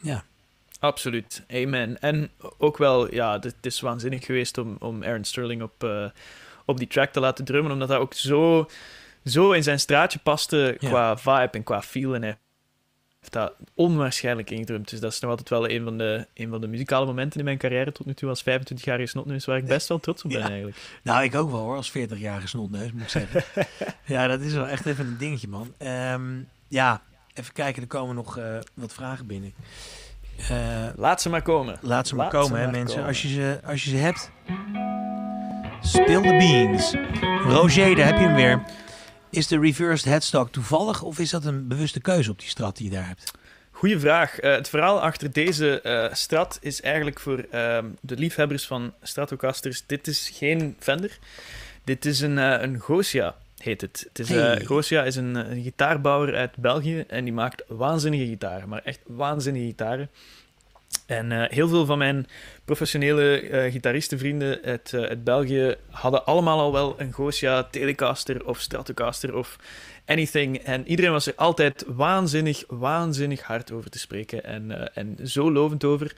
ja. 0.00 0.24
Absoluut, 0.80 1.42
amen. 1.48 2.00
En 2.00 2.30
ook 2.58 2.76
wel, 2.76 3.14
ja, 3.14 3.38
het 3.38 3.56
is 3.60 3.80
waanzinnig 3.80 4.24
geweest 4.24 4.58
om, 4.58 4.76
om 4.78 5.04
Aaron 5.04 5.24
Sterling 5.24 5.62
op, 5.62 5.84
uh, 5.84 6.10
op 6.68 6.78
die 6.78 6.86
track 6.86 7.12
te 7.12 7.20
laten 7.20 7.44
drummen, 7.44 7.72
omdat 7.72 7.88
hij 7.88 7.98
ook 7.98 8.14
zo, 8.14 8.68
zo 9.24 9.52
in 9.52 9.62
zijn 9.62 9.80
straatje 9.80 10.18
paste 10.18 10.76
qua 10.78 11.16
vibe 11.16 11.50
en 11.50 11.62
qua 11.62 11.82
feel. 11.82 12.14
En 12.14 12.22
hij 12.22 12.36
dat 13.30 13.54
onwaarschijnlijk 13.74 14.50
ingedrumd. 14.50 14.90
Dus 14.90 15.00
dat 15.00 15.12
is 15.12 15.20
nog 15.20 15.30
altijd 15.30 15.48
wel 15.48 15.70
een 15.70 15.84
van, 15.84 15.98
de, 15.98 16.26
een 16.34 16.48
van 16.48 16.60
de 16.60 16.66
muzikale 16.66 17.06
momenten 17.06 17.38
in 17.38 17.44
mijn 17.44 17.58
carrière 17.58 17.92
tot 17.92 18.06
nu 18.06 18.14
toe 18.14 18.28
als 18.28 18.42
25-jarige 18.42 19.06
snotneus, 19.06 19.44
waar 19.44 19.56
ik 19.56 19.66
best 19.66 19.88
wel 19.88 19.98
trots 19.98 20.24
op 20.24 20.30
ben 20.30 20.42
eigenlijk. 20.42 20.76
Nou, 21.02 21.22
ik 21.24 21.34
ook 21.34 21.50
wel 21.50 21.60
hoor, 21.60 21.76
als 21.76 21.90
40-jarige 21.90 22.48
snotneus, 22.48 22.92
moet 22.92 23.02
ik 23.02 23.08
zeggen. 23.08 23.44
ja, 24.14 24.26
dat 24.26 24.40
is 24.40 24.52
wel 24.52 24.66
echt 24.66 24.86
even 24.86 25.06
een 25.06 25.18
dingetje, 25.18 25.48
man. 25.48 25.74
Um, 25.78 26.48
ja, 26.68 27.02
even 27.34 27.52
kijken, 27.52 27.82
er 27.82 27.88
komen 27.88 28.14
nog 28.14 28.38
uh, 28.38 28.58
wat 28.74 28.92
vragen 28.92 29.26
binnen. 29.26 29.52
Uh, 30.50 30.86
laat 30.96 31.22
ze 31.22 31.28
maar 31.28 31.42
komen. 31.42 31.78
Laat 31.80 32.08
ze 32.08 32.14
maar 32.14 32.28
komen, 32.28 32.60
hè, 32.60 32.70
mensen. 32.70 33.04
Als 33.04 33.22
je, 33.22 33.28
ze, 33.28 33.60
als 33.64 33.84
je 33.84 33.90
ze 33.90 33.96
hebt, 33.96 34.30
spill 35.88 36.22
the 36.22 36.36
beans. 36.36 36.94
Roger, 37.54 37.96
daar 37.96 38.06
heb 38.06 38.16
je 38.16 38.22
hem 38.22 38.34
weer. 38.34 38.62
Is 39.30 39.46
de 39.46 39.58
reversed 39.58 40.04
headstock 40.04 40.52
toevallig 40.52 41.02
of 41.02 41.18
is 41.18 41.30
dat 41.30 41.44
een 41.44 41.68
bewuste 41.68 42.00
keuze 42.00 42.30
op 42.30 42.38
die 42.38 42.48
strat 42.48 42.76
die 42.76 42.90
je 42.90 42.96
daar 42.96 43.06
hebt? 43.06 43.32
Goeie 43.70 43.98
vraag. 43.98 44.42
Uh, 44.42 44.54
het 44.54 44.68
verhaal 44.68 45.00
achter 45.00 45.32
deze 45.32 45.80
uh, 45.84 46.14
strat 46.14 46.58
is 46.60 46.80
eigenlijk 46.80 47.20
voor 47.20 47.38
uh, 47.38 47.78
de 48.00 48.16
liefhebbers 48.16 48.66
van 48.66 48.92
Stratocasters. 49.02 49.82
Dit 49.86 50.06
is 50.06 50.30
geen 50.34 50.76
Fender. 50.78 51.18
Dit 51.84 52.04
is 52.04 52.20
een, 52.20 52.36
uh, 52.36 52.60
een 52.60 52.78
Gosia, 52.78 53.34
heet 53.58 53.80
het. 53.80 54.04
het 54.08 54.18
is, 54.18 54.28
hey. 54.28 54.64
Gosia 54.64 55.04
is 55.04 55.16
een, 55.16 55.34
een, 55.34 55.62
gitaarbouwer 55.62 56.34
uit 56.34 56.56
België 56.56 57.04
en 57.08 57.24
die 57.24 57.32
maakt 57.32 57.62
waanzinnige 57.68 58.26
gitaren, 58.26 58.68
maar 58.68 58.82
echt 58.84 59.00
waanzinnige 59.06 59.64
gitaren. 59.64 60.10
En 61.08 61.30
uh, 61.30 61.44
heel 61.48 61.68
veel 61.68 61.86
van 61.86 61.98
mijn 61.98 62.26
professionele 62.64 63.42
uh, 63.42 63.72
gitaristenvrienden 63.72 64.62
uit, 64.62 64.92
uh, 64.94 65.02
uit 65.02 65.24
België 65.24 65.76
hadden 65.90 66.24
allemaal 66.24 66.60
al 66.60 66.72
wel 66.72 66.94
een 66.98 67.12
Gosia 67.12 67.62
Telecaster 67.62 68.46
of 68.46 68.60
Stratocaster 68.60 69.34
of 69.34 69.56
anything. 70.06 70.58
En 70.58 70.88
iedereen 70.88 71.10
was 71.10 71.26
er 71.26 71.32
altijd 71.36 71.84
waanzinnig, 71.86 72.64
waanzinnig 72.66 73.42
hard 73.42 73.72
over 73.72 73.90
te 73.90 73.98
spreken 73.98 74.44
en, 74.44 74.94
en 74.94 75.16
zo 75.24 75.52
lovend 75.52 75.84
over. 75.84 76.14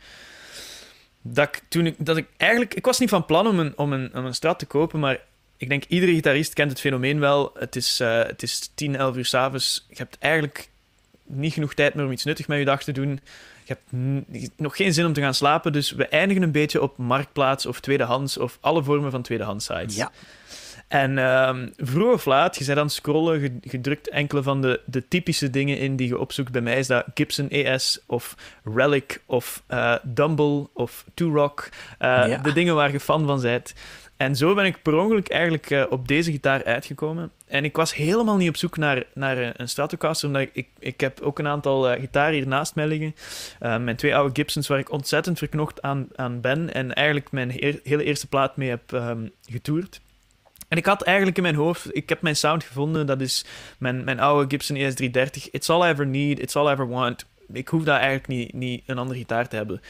Dat 1.22 1.49
ik, 1.49 1.62
toen 1.68 1.86
ik, 1.86 1.95
dat 1.99 2.16
ik 2.16 2.26
eigenlijk... 2.36 2.74
Ik 2.74 2.84
was 2.84 2.99
niet 2.99 3.09
van 3.09 3.26
plan 3.26 3.47
om 3.47 3.59
een, 3.59 3.78
om, 3.78 3.93
een, 3.93 4.11
om 4.14 4.24
een 4.24 4.34
Strat 4.34 4.59
te 4.59 4.66
kopen, 4.66 5.01
maar 5.01 5.20
ik 5.57 5.68
denk 5.68 5.84
iedere 5.84 6.12
gitarist 6.12 6.53
kent 6.53 6.70
het 6.70 6.80
fenomeen 6.80 7.20
wel. 7.20 7.51
Het 7.59 7.76
is, 7.76 7.99
het 7.99 8.43
is 8.43 8.70
10, 8.74 8.97
11 8.97 9.16
uur 9.16 9.24
s'avonds. 9.24 9.86
Je 9.88 9.97
hebt 9.97 10.16
eigenlijk 10.18 10.68
niet 11.24 11.53
genoeg 11.53 11.74
tijd 11.74 11.95
meer 11.95 12.05
om 12.05 12.12
iets 12.12 12.24
nuttig 12.24 12.49
met 12.49 12.59
je 12.59 12.64
dag 12.64 12.82
te 12.82 12.93
doen 12.93 13.20
heb 13.70 13.80
nog 14.56 14.76
geen 14.76 14.94
zin 14.94 15.06
om 15.06 15.12
te 15.12 15.20
gaan 15.20 15.34
slapen, 15.34 15.72
dus 15.72 15.90
we 15.90 16.08
eindigen 16.08 16.42
een 16.42 16.52
beetje 16.52 16.82
op 16.82 16.98
marktplaats 16.98 17.66
of 17.66 17.80
tweedehands 17.80 18.38
of 18.38 18.58
alle 18.60 18.82
vormen 18.82 19.10
van 19.10 19.22
tweedehands 19.22 19.64
sites. 19.64 19.96
Ja. 19.96 20.10
En 20.88 21.16
uh, 21.16 21.56
vroeg 21.76 22.12
of 22.12 22.24
laat, 22.24 22.56
je 22.56 22.64
bent 22.64 22.78
aan 22.78 22.84
het 22.84 22.94
scrollen, 22.94 23.60
gedrukt 23.62 24.08
enkele 24.08 24.42
van 24.42 24.60
de, 24.60 24.80
de 24.86 25.08
typische 25.08 25.50
dingen 25.50 25.78
in 25.78 25.96
die 25.96 26.08
je 26.08 26.18
opzoekt. 26.18 26.52
Bij 26.52 26.60
mij 26.60 26.78
is 26.78 26.86
dat 26.86 27.04
Gibson 27.14 27.48
ES 27.48 28.00
of 28.06 28.34
Relic 28.64 29.22
of 29.26 29.62
uh, 29.68 29.94
Dumble 30.02 30.68
of 30.74 31.04
Two 31.14 31.34
Rock. 31.34 31.68
Uh, 32.00 32.42
De 32.42 32.52
dingen 32.52 32.74
waar 32.74 32.92
je 32.92 33.00
fan 33.00 33.26
van 33.26 33.40
bent. 33.40 33.74
En 34.20 34.36
zo 34.36 34.54
ben 34.54 34.64
ik 34.64 34.82
per 34.82 34.98
ongeluk 34.98 35.28
eigenlijk 35.28 35.70
uh, 35.70 35.84
op 35.88 36.08
deze 36.08 36.30
gitaar 36.30 36.64
uitgekomen. 36.64 37.30
En 37.46 37.64
ik 37.64 37.76
was 37.76 37.94
helemaal 37.94 38.36
niet 38.36 38.48
op 38.48 38.56
zoek 38.56 38.76
naar, 38.76 39.04
naar 39.14 39.38
eh, 39.38 39.50
een 39.56 39.68
Stratocaster, 39.68 40.28
omdat 40.28 40.48
ik, 40.52 40.68
ik, 40.78 41.00
heb 41.00 41.20
ook 41.20 41.38
een 41.38 41.46
aantal 41.46 41.92
uh, 41.92 42.00
gitaren 42.00 42.34
hier 42.34 42.46
naast 42.46 42.74
mij 42.74 42.86
liggen. 42.86 43.14
Mijn 43.58 43.96
twee 43.96 44.16
oude 44.16 44.34
Gibsons 44.34 44.68
waar 44.68 44.78
ik 44.78 44.90
ontzettend 44.90 45.38
verknocht 45.38 45.82
aan, 45.82 46.08
aan 46.14 46.40
ben 46.40 46.74
en 46.74 46.94
eigenlijk 46.94 47.32
mijn 47.32 47.50
hele 47.82 48.04
eerste 48.04 48.26
plaat 48.26 48.56
mee 48.56 48.68
heb 48.68 48.92
um, 48.92 49.30
getoerd. 49.44 50.00
En 50.68 50.76
ik 50.76 50.86
had 50.86 51.02
eigenlijk 51.02 51.36
in 51.36 51.42
mijn 51.42 51.54
hoofd, 51.54 51.96
ik 51.96 52.08
heb 52.08 52.22
mijn 52.22 52.36
sound 52.36 52.64
gevonden, 52.64 53.06
dat 53.06 53.20
is 53.20 53.44
mijn, 53.78 54.04
mijn 54.04 54.20
oude 54.20 54.50
Gibson 54.50 54.76
ES330. 54.76 55.50
It's 55.50 55.70
all 55.70 55.86
I 55.86 55.90
ever 55.90 56.06
need, 56.06 56.40
it's 56.40 56.56
all 56.56 56.68
I 56.68 56.72
ever 56.72 56.88
want. 56.88 57.26
Ik 57.52 57.68
hoef 57.68 57.84
daar 57.84 57.98
eigenlijk 58.00 58.28
niet, 58.28 58.52
niet 58.52 58.82
een 58.86 58.98
andere 58.98 59.18
gitaar 59.18 59.48
te 59.48 59.56
hebben. 59.56 59.80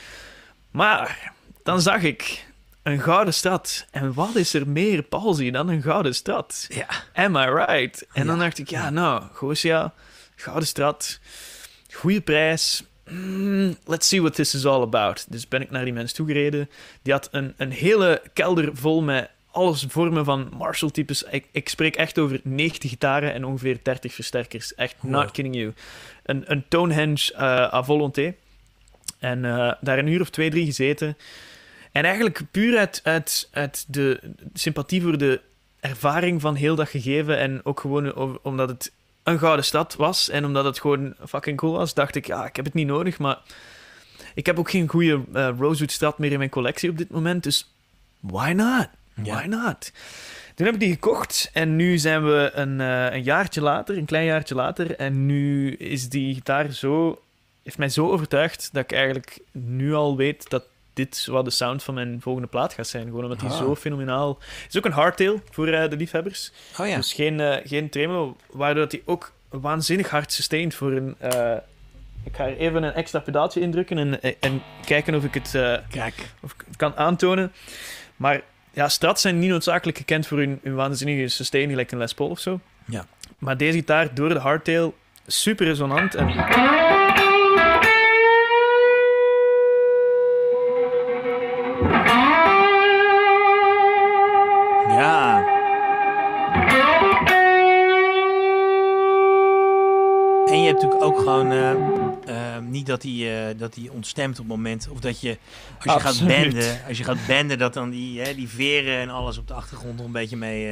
Maar 0.70 1.32
dan 1.62 1.80
zag 1.80 2.02
ik 2.02 2.48
een 2.82 3.00
gouden 3.00 3.34
stad. 3.34 3.86
En 3.90 4.14
wat 4.14 4.34
is 4.34 4.54
er 4.54 4.68
meer 4.68 5.02
palsy 5.02 5.50
dan 5.50 5.68
een 5.68 5.82
gouden 5.82 6.14
stad? 6.14 6.66
Ja. 6.68 6.86
Am 7.14 7.36
I 7.36 7.44
right? 7.44 8.06
En 8.12 8.26
dan 8.26 8.38
dacht 8.38 8.58
ik, 8.58 8.70
ja, 8.70 8.90
nou, 8.90 9.22
Gosia, 9.32 9.92
gouden 10.36 10.66
stad, 10.66 11.20
goede 11.92 12.20
prijs. 12.20 12.82
"Hmm, 13.04 13.76
let's 13.84 14.08
see 14.08 14.20
what 14.20 14.34
this 14.34 14.54
is 14.54 14.66
all 14.66 14.82
about. 14.82 15.26
Dus 15.32 15.48
ben 15.48 15.60
ik 15.60 15.70
naar 15.70 15.84
die 15.84 15.92
mens 15.92 16.12
toegereden. 16.12 16.70
Die 17.02 17.12
had 17.12 17.28
een, 17.30 17.54
een 17.56 17.70
hele 17.70 18.22
kelder 18.32 18.70
vol 18.72 19.02
met 19.02 19.30
alles 19.50 19.84
vormen 19.88 20.24
van 20.24 20.48
Marshall-types. 20.56 21.22
Ik, 21.22 21.44
ik 21.52 21.68
spreek 21.68 21.96
echt 21.96 22.18
over 22.18 22.40
90 22.44 22.90
gitaren 22.90 23.32
en 23.32 23.44
ongeveer 23.44 23.78
30 23.82 24.14
versterkers. 24.14 24.74
Echt, 24.74 24.94
Wow. 25.00 25.10
not 25.12 25.30
kidding 25.30 25.56
you. 25.56 25.72
Een, 26.22 26.42
een 26.46 26.64
Tonehenge 26.68 27.32
eh 27.34 27.72
à 27.72 27.82
volonté. 27.82 28.34
En 29.18 29.44
eh, 29.44 29.72
daar 29.80 29.98
een 29.98 30.06
uur 30.06 30.20
of 30.20 30.30
twee, 30.30 30.50
drie 30.50 30.64
gezeten. 30.64 31.16
En 31.92 32.04
eigenlijk 32.04 32.40
puur 32.50 32.78
uit, 32.78 33.00
uit, 33.04 33.48
uit 33.52 33.84
de 33.88 34.20
sympathie 34.54 35.02
voor 35.02 35.18
de 35.18 35.40
ervaring 35.80 36.40
van 36.40 36.54
heel 36.54 36.74
dat 36.74 36.88
gegeven. 36.88 37.38
En 37.38 37.60
ook 37.64 37.80
gewoon 37.80 38.38
omdat 38.42 38.68
het 38.68 38.92
een 39.22 39.38
gouden 39.38 39.64
stad 39.64 39.96
was. 39.96 40.28
En 40.28 40.44
omdat 40.44 40.64
het 40.64 40.80
gewoon 40.80 41.14
fucking 41.26 41.56
cool 41.56 41.72
was, 41.72 41.94
dacht 41.94 42.14
ik, 42.14 42.26
ja, 42.26 42.46
ik 42.46 42.56
heb 42.56 42.64
het 42.64 42.74
niet 42.74 42.86
nodig. 42.86 43.18
Maar 43.18 43.38
ik 44.34 44.46
heb 44.46 44.58
ook 44.58 44.70
geen 44.70 44.88
goede 44.88 45.20
eh, 45.32 45.48
Rosewood 45.58 45.92
stad 45.92 46.18
meer 46.18 46.32
in 46.32 46.38
mijn 46.38 46.50
collectie 46.50 46.90
op 46.90 46.98
dit 46.98 47.10
moment. 47.10 47.42
Dus 47.42 47.70
why 48.20 48.52
not? 48.52 48.88
Ja. 49.22 49.34
Why 49.34 49.46
not? 49.46 49.92
Toen 50.54 50.66
heb 50.66 50.74
ik 50.74 50.80
die 50.80 50.92
gekocht 50.92 51.50
en 51.52 51.76
nu 51.76 51.98
zijn 51.98 52.24
we 52.24 52.50
een, 52.54 52.80
eh, 52.80 53.12
een 53.12 53.22
jaartje 53.22 53.60
later, 53.60 53.96
een 53.96 54.04
klein 54.04 54.24
jaartje 54.24 54.54
later. 54.54 54.96
En 54.96 55.26
nu 55.26 55.72
is 55.72 56.08
die 56.08 56.34
gitaar 56.34 56.72
zo, 56.72 57.22
heeft 57.62 57.78
mij 57.78 57.88
zo 57.88 58.10
overtuigd 58.10 58.68
dat 58.72 58.82
ik 58.82 58.92
eigenlijk 58.92 59.38
nu 59.52 59.94
al 59.94 60.16
weet 60.16 60.50
dat 60.50 60.64
dit 60.92 61.26
wat 61.26 61.44
de 61.44 61.50
sound 61.50 61.82
van 61.82 61.94
mijn 61.94 62.18
volgende 62.20 62.48
plaat 62.48 62.72
gaat 62.72 62.86
zijn. 62.86 63.04
Gewoon 63.04 63.22
omdat 63.22 63.40
die 63.40 63.48
Ah. 63.48 63.56
zo 63.58 63.76
fenomenaal... 63.76 64.28
Het 64.62 64.66
is 64.72 64.76
ook 64.78 64.84
een 64.84 64.92
hardtail 64.92 65.40
voor 65.50 65.68
eh, 65.68 65.90
de 65.90 65.96
liefhebbers. 65.96 66.52
Oh 66.78 66.86
ja. 66.88 66.96
Dus 66.96 67.12
geen, 67.12 67.40
eh, 67.40 67.56
geen 67.66 67.88
tremolo, 67.88 68.36
waardoor 68.50 68.86
hij 68.88 69.02
ook 69.04 69.32
waanzinnig 69.48 70.10
hard 70.10 70.32
sustained 70.32 70.74
voor 70.74 70.92
een... 70.92 71.14
eh, 71.18 71.54
ik 72.24 72.36
ga 72.36 72.46
er 72.46 72.56
even 72.56 72.82
een 72.82 72.92
extra 72.92 73.18
pedaaltje 73.20 73.60
indrukken 73.60 73.98
en, 73.98 74.40
en 74.40 74.62
kijken 74.84 75.14
of 75.14 75.24
ik 75.24 75.34
het 75.34 75.50
Kijk. 75.90 76.14
of 76.40 76.52
ik 76.52 76.64
kan 76.76 76.96
aantonen. 76.96 77.52
Maar 78.16 78.40
ja, 78.72 78.88
strats 78.88 79.22
zijn 79.22 79.38
niet 79.38 79.50
noodzakelijk 79.50 79.98
gekend 79.98 80.26
voor 80.26 80.38
hun, 80.38 80.60
hun 80.62 80.74
waanzinnige 80.74 81.28
sustain, 81.28 81.68
gelijk 81.68 81.92
een 81.92 81.98
Les 81.98 82.14
Paul 82.14 82.28
of 82.30 82.38
zo. 82.38 82.60
Ja. 82.84 83.06
Maar 83.38 83.56
deze 83.56 83.72
gitaar, 83.78 84.14
door 84.14 84.28
de 84.28 84.38
hardtail, 84.38 84.94
super 85.26 85.66
resonant. 85.66 86.14
En 86.14 86.26
gewoon 101.20 101.52
eh, 101.52 101.70
eh, 102.56 102.62
niet 102.62 102.86
dat 102.86 103.02
hij 103.02 103.48
eh, 103.48 103.58
dat 103.58 103.74
hij 103.74 103.88
ontstemt 103.88 104.38
op 104.38 104.48
het 104.48 104.56
moment 104.56 104.88
of 104.90 105.00
dat 105.00 105.20
je 105.20 105.38
als 105.84 105.94
je 105.94 106.00
gaat 106.00 106.26
benden, 106.26 106.80
als 106.88 106.98
je 106.98 107.04
gaat 107.04 107.26
benden 107.26 107.58
dat 107.58 107.74
dan 107.74 107.90
die, 107.90 108.20
hè, 108.20 108.34
die 108.34 108.48
veren 108.48 108.98
en 108.98 109.08
alles 109.08 109.38
op 109.38 109.48
de 109.48 109.54
achtergrond 109.54 109.96
nog 109.96 110.06
een 110.06 110.12
beetje 110.12 110.36
mee, 110.36 110.68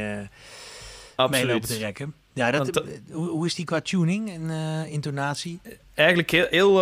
eh 1.16 1.28
mee 1.30 1.46
lopen 1.46 1.68
te 1.68 1.78
rekken. 1.78 2.14
Ja, 2.32 2.50
dat, 2.50 2.82
hoe, 3.10 3.28
hoe 3.28 3.46
is 3.46 3.54
die 3.54 3.64
qua 3.64 3.80
tuning 3.80 4.30
en 4.30 4.50
intonatie? 4.90 5.60
Eigenlijk 5.94 6.30
heel, 6.30 6.46
heel 6.50 6.74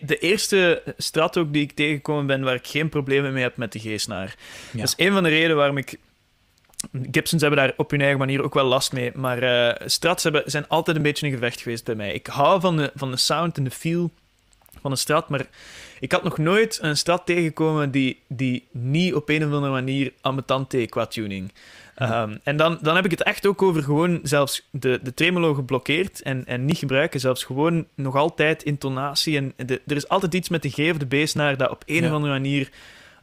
de 0.00 0.18
eerste 0.20 0.82
strat 0.96 1.36
ook 1.36 1.52
die 1.52 1.62
ik 1.62 1.72
tegengekomen 1.72 2.26
ben 2.26 2.42
waar 2.42 2.54
ik 2.54 2.66
geen 2.66 2.88
problemen 2.88 3.32
mee 3.32 3.42
heb 3.42 3.56
met 3.56 3.72
de 3.72 3.78
G-snaar. 3.78 4.36
Ja. 4.72 4.78
Dat 4.78 4.94
is 4.98 5.06
een 5.06 5.12
van 5.12 5.22
de 5.22 5.28
redenen 5.28 5.56
waarom 5.56 5.76
ik... 5.76 5.98
Gibsons 7.10 7.42
hebben 7.42 7.58
daar 7.60 7.72
op 7.76 7.90
hun 7.90 8.00
eigen 8.00 8.18
manier 8.18 8.42
ook 8.42 8.54
wel 8.54 8.64
last 8.64 8.92
mee, 8.92 9.10
maar 9.14 9.42
eh, 9.42 9.86
strats 9.86 10.22
hebben, 10.22 10.42
zijn 10.46 10.68
altijd 10.68 10.96
een 10.96 11.02
beetje 11.02 11.26
een 11.26 11.32
gevecht 11.32 11.60
geweest 11.60 11.84
bij 11.84 11.94
mij. 11.94 12.12
Ik 12.12 12.26
hou 12.26 12.60
van 12.60 12.76
de, 12.76 12.90
van 12.94 13.10
de 13.10 13.16
sound 13.16 13.56
en 13.56 13.64
de 13.64 13.70
feel 13.70 14.10
van 14.80 14.90
een 14.90 14.96
strat, 14.96 15.28
maar 15.28 15.46
ik 16.00 16.12
had 16.12 16.22
nog 16.22 16.38
nooit 16.38 16.78
een 16.82 16.96
strat 16.96 17.26
tegengekomen 17.26 17.90
die, 17.90 18.20
die 18.28 18.66
niet 18.70 19.14
op 19.14 19.28
een 19.28 19.44
of 19.46 19.52
andere 19.52 19.72
manier 19.72 20.12
ambetant 20.20 20.70
deed 20.70 20.90
qua 20.90 21.06
tuning. 21.06 21.52
Ehm, 21.94 22.36
en 22.42 22.56
dan, 22.56 22.78
dan 22.82 22.94
heb 22.96 23.04
ik 23.04 23.10
het 23.10 23.22
echt 23.22 23.46
ook 23.46 23.62
over 23.62 23.82
gewoon 23.82 24.20
zelfs 24.22 24.68
de, 24.70 25.00
de 25.02 25.14
tremolo 25.14 25.54
geblokkeerd 25.54 26.22
en, 26.22 26.46
en 26.46 26.64
niet 26.64 26.78
gebruiken. 26.78 27.20
Zelfs 27.20 27.44
gewoon 27.44 27.86
nog 27.94 28.16
altijd 28.16 28.62
intonatie. 28.62 29.36
En 29.36 29.52
de, 29.66 29.80
er 29.86 29.96
is 29.96 30.08
altijd 30.08 30.34
iets 30.34 30.48
met 30.48 30.62
de 30.62 30.70
G 30.70 30.78
of 30.90 30.96
de 30.96 31.22
B-snaar 31.22 31.56
dat 31.56 31.70
op 31.70 31.82
een 31.86 32.02
Ja. 32.02 32.06
of 32.08 32.14
andere 32.14 32.32
manier 32.32 32.70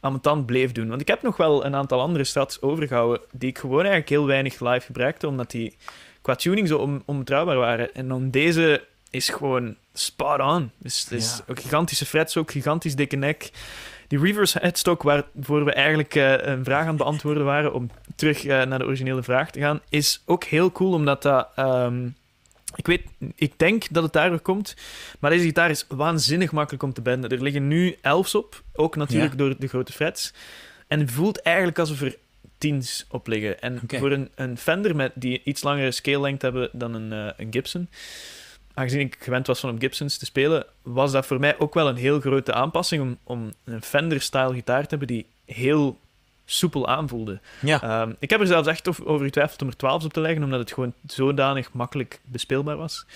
ambetant 0.00 0.46
bleef 0.46 0.72
doen. 0.72 0.88
Want 0.88 1.00
ik 1.00 1.08
heb 1.08 1.22
nog 1.22 1.36
wel 1.36 1.64
een 1.64 1.74
aantal 1.74 2.00
andere 2.00 2.24
strats 2.24 2.62
overgehouden 2.62 3.20
die 3.32 3.48
ik 3.48 3.58
gewoon 3.58 3.78
eigenlijk 3.78 4.08
heel 4.08 4.26
weinig 4.26 4.60
live 4.60 4.86
gebruikte, 4.86 5.26
omdat 5.28 5.50
die 5.50 5.76
qua 6.22 6.34
tuning 6.34 6.68
zo 6.68 6.78
on, 6.78 7.02
onbetrouwbaar 7.04 7.56
waren. 7.56 7.94
En 7.94 8.08
dan 8.08 8.30
deze 8.30 8.84
is 9.10 9.28
gewoon 9.28 9.74
spot 9.92 10.40
on. 10.40 10.70
Dus 10.78 11.00
het 11.02 11.12
is 11.12 11.36
Ja. 11.36 11.44
ook 11.52 11.60
gigantische 11.60 12.06
frets, 12.06 12.36
ook 12.36 12.50
gigantisch 12.50 12.96
dikke 12.96 13.16
nek. 13.16 13.50
Die 14.08 14.18
reverse 14.20 14.58
headstock, 14.58 15.02
waarvoor 15.02 15.64
we 15.64 15.72
eigenlijk 15.72 16.14
eh, 16.14 16.32
een 16.36 16.64
vraag 16.64 16.80
aan 16.82 16.88
het 16.88 16.96
beantwoorden 16.96 17.44
waren, 17.44 17.72
om 17.72 17.90
terug 18.16 18.44
eh, 18.44 18.62
naar 18.62 18.78
de 18.78 18.84
originele 18.84 19.22
vraag 19.22 19.50
te 19.50 19.60
gaan, 19.60 19.80
is 19.88 20.22
ook 20.26 20.44
heel 20.44 20.72
cool, 20.72 20.92
omdat 20.92 21.22
dat... 21.22 21.48
ehm, 21.56 22.08
ik 22.76 22.86
weet, 22.86 23.02
ik 23.34 23.52
denk 23.56 23.84
dat 23.90 24.02
het 24.02 24.12
daardoor 24.12 24.40
komt, 24.40 24.76
maar 25.18 25.30
deze 25.30 25.44
gitaar 25.44 25.70
is 25.70 25.84
waanzinnig 25.88 26.52
makkelijk 26.52 26.82
om 26.82 26.92
te 26.92 27.02
benden. 27.02 27.30
Er 27.30 27.42
liggen 27.42 27.68
nu 27.68 27.96
elfs 28.00 28.34
op, 28.34 28.62
ook 28.72 28.96
natuurlijk 28.96 29.32
Ja. 29.32 29.38
door 29.38 29.54
de 29.58 29.66
grote 29.68 29.92
frets. 29.92 30.32
En 30.86 31.00
het 31.00 31.10
voelt 31.10 31.42
eigenlijk 31.42 31.78
alsof 31.78 32.00
er 32.00 32.16
tiens 32.58 33.06
op 33.10 33.26
liggen. 33.26 33.60
En 33.60 33.80
voor 33.86 34.12
een, 34.12 34.30
een 34.34 34.58
Fender 34.58 34.96
met 34.96 35.12
die 35.14 35.40
iets 35.44 35.62
langere 35.62 35.90
scale 35.90 36.20
length 36.20 36.42
hebben 36.42 36.70
dan 36.72 36.94
een, 36.94 37.12
eh, 37.12 37.32
een 37.36 37.52
Gibson, 37.52 37.88
aangezien 38.74 39.00
ik 39.00 39.16
gewend 39.20 39.46
was 39.46 39.60
van 39.60 39.70
op 39.70 39.80
Gibsons 39.80 40.16
te 40.18 40.24
spelen, 40.24 40.66
was 40.82 41.12
dat 41.12 41.26
voor 41.26 41.40
mij 41.40 41.58
ook 41.58 41.74
wel 41.74 41.88
een 41.88 41.96
heel 41.96 42.20
grote 42.20 42.52
aanpassing 42.52 43.02
om, 43.02 43.18
om 43.24 43.52
een 43.64 43.82
Fender-style 43.82 44.54
gitaar 44.54 44.82
te 44.82 44.88
hebben 44.88 45.06
die 45.08 45.26
heel 45.44 45.98
soepel 46.50 46.88
aanvoelde. 46.88 47.40
Ja. 47.60 47.82
Ehm, 47.82 48.12
ik 48.18 48.30
heb 48.30 48.40
er 48.40 48.46
zelfs 48.46 48.68
echt 48.68 48.88
over- 49.04 49.24
getwijfeld 49.24 49.62
om 49.62 49.68
er 49.68 49.76
12 49.76 50.04
op 50.04 50.12
te 50.12 50.20
leggen, 50.20 50.42
omdat 50.42 50.58
het 50.60 50.72
gewoon 50.72 50.92
zodanig 51.06 51.72
makkelijk 51.72 52.20
bespeelbaar 52.24 52.76
was. 52.76 53.06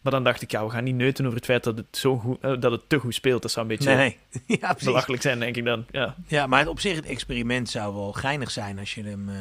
Maar 0.00 0.12
dan 0.12 0.24
dacht 0.24 0.42
ik, 0.42 0.50
ja, 0.50 0.64
we 0.64 0.70
gaan 0.70 0.84
niet 0.84 0.94
neuten 0.94 1.24
over 1.24 1.36
het 1.36 1.46
feit 1.46 1.64
dat 1.64 1.76
het, 1.76 1.86
zo 1.96 2.16
goed, 2.18 2.38
eh, 2.40 2.52
dat 2.60 2.72
het 2.72 2.88
te 2.88 2.98
goed 2.98 3.14
speelt. 3.14 3.42
Dat 3.42 3.50
zou 3.50 3.66
een 3.68 3.76
beetje 3.76 3.94
Nee, 3.94 4.18
nee. 4.46 4.58
Ja, 4.60 4.68
precies. 4.68 4.84
belachelijk 4.86 5.22
zijn, 5.22 5.38
denk 5.38 5.56
ik 5.56 5.64
dan. 5.64 5.84
Ja. 5.90 6.14
Ja, 6.26 6.46
maar 6.46 6.58
het, 6.58 6.68
op 6.68 6.80
zich, 6.80 6.96
het 6.96 7.06
experiment 7.06 7.70
zou 7.70 7.94
wel 7.94 8.12
geinig 8.12 8.50
zijn 8.50 8.78
als 8.78 8.94
je 8.94 9.02
hem, 9.04 9.28
eh, 9.28 9.34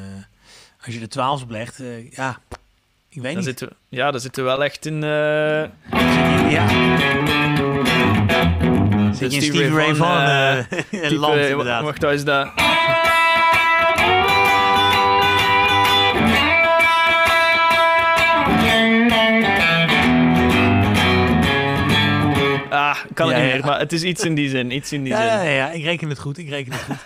als 0.85 0.93
je 0.93 0.99
de 0.99 1.07
12 1.07 1.41
oplegt. 1.43 1.79
eh, 1.79 2.11
ja, 2.11 2.39
ik 3.09 3.21
weet 3.21 3.23
Dan 3.23 3.35
niet. 3.35 3.43
zitten 3.43 3.69
ja, 3.89 4.11
dan 4.11 4.19
zitten 4.19 4.43
we 4.43 4.49
wel 4.49 4.63
echt 4.63 4.85
in... 4.85 4.93
Zit 4.93 5.01
je- 5.01 6.47
ja. 6.49 6.67
Zit 9.13 9.31
je 9.33 9.37
in 9.37 9.41
Stevie 9.41 9.69
Ray 9.73 9.85
type- 10.89 11.15
land, 11.19 11.35
eh, 11.35 11.49
inderdaad. 11.49 11.83
Wacht, 11.83 12.03
is 12.03 12.23
dat? 12.23 12.47
Kan 23.13 23.29
Ja, 23.29 23.37
niet 23.37 23.45
meer, 23.51 23.65
maar 23.65 23.79
het 23.79 23.93
is 23.93 24.03
iets 24.03 24.23
in 24.23 24.35
die 24.35 24.49
zin. 24.49 24.71
Iets 24.71 24.91
in 24.91 25.03
die 25.03 25.13
Ja, 25.13 25.39
zin. 25.39 25.49
ja, 25.49 25.55
ja, 25.55 25.71
ik 25.71 25.83
reken 25.83 26.09
het 26.09 26.19
goed, 26.19 26.37
ik 26.37 26.49
reken 26.49 26.71
het 26.73 26.81
goed. 26.81 26.97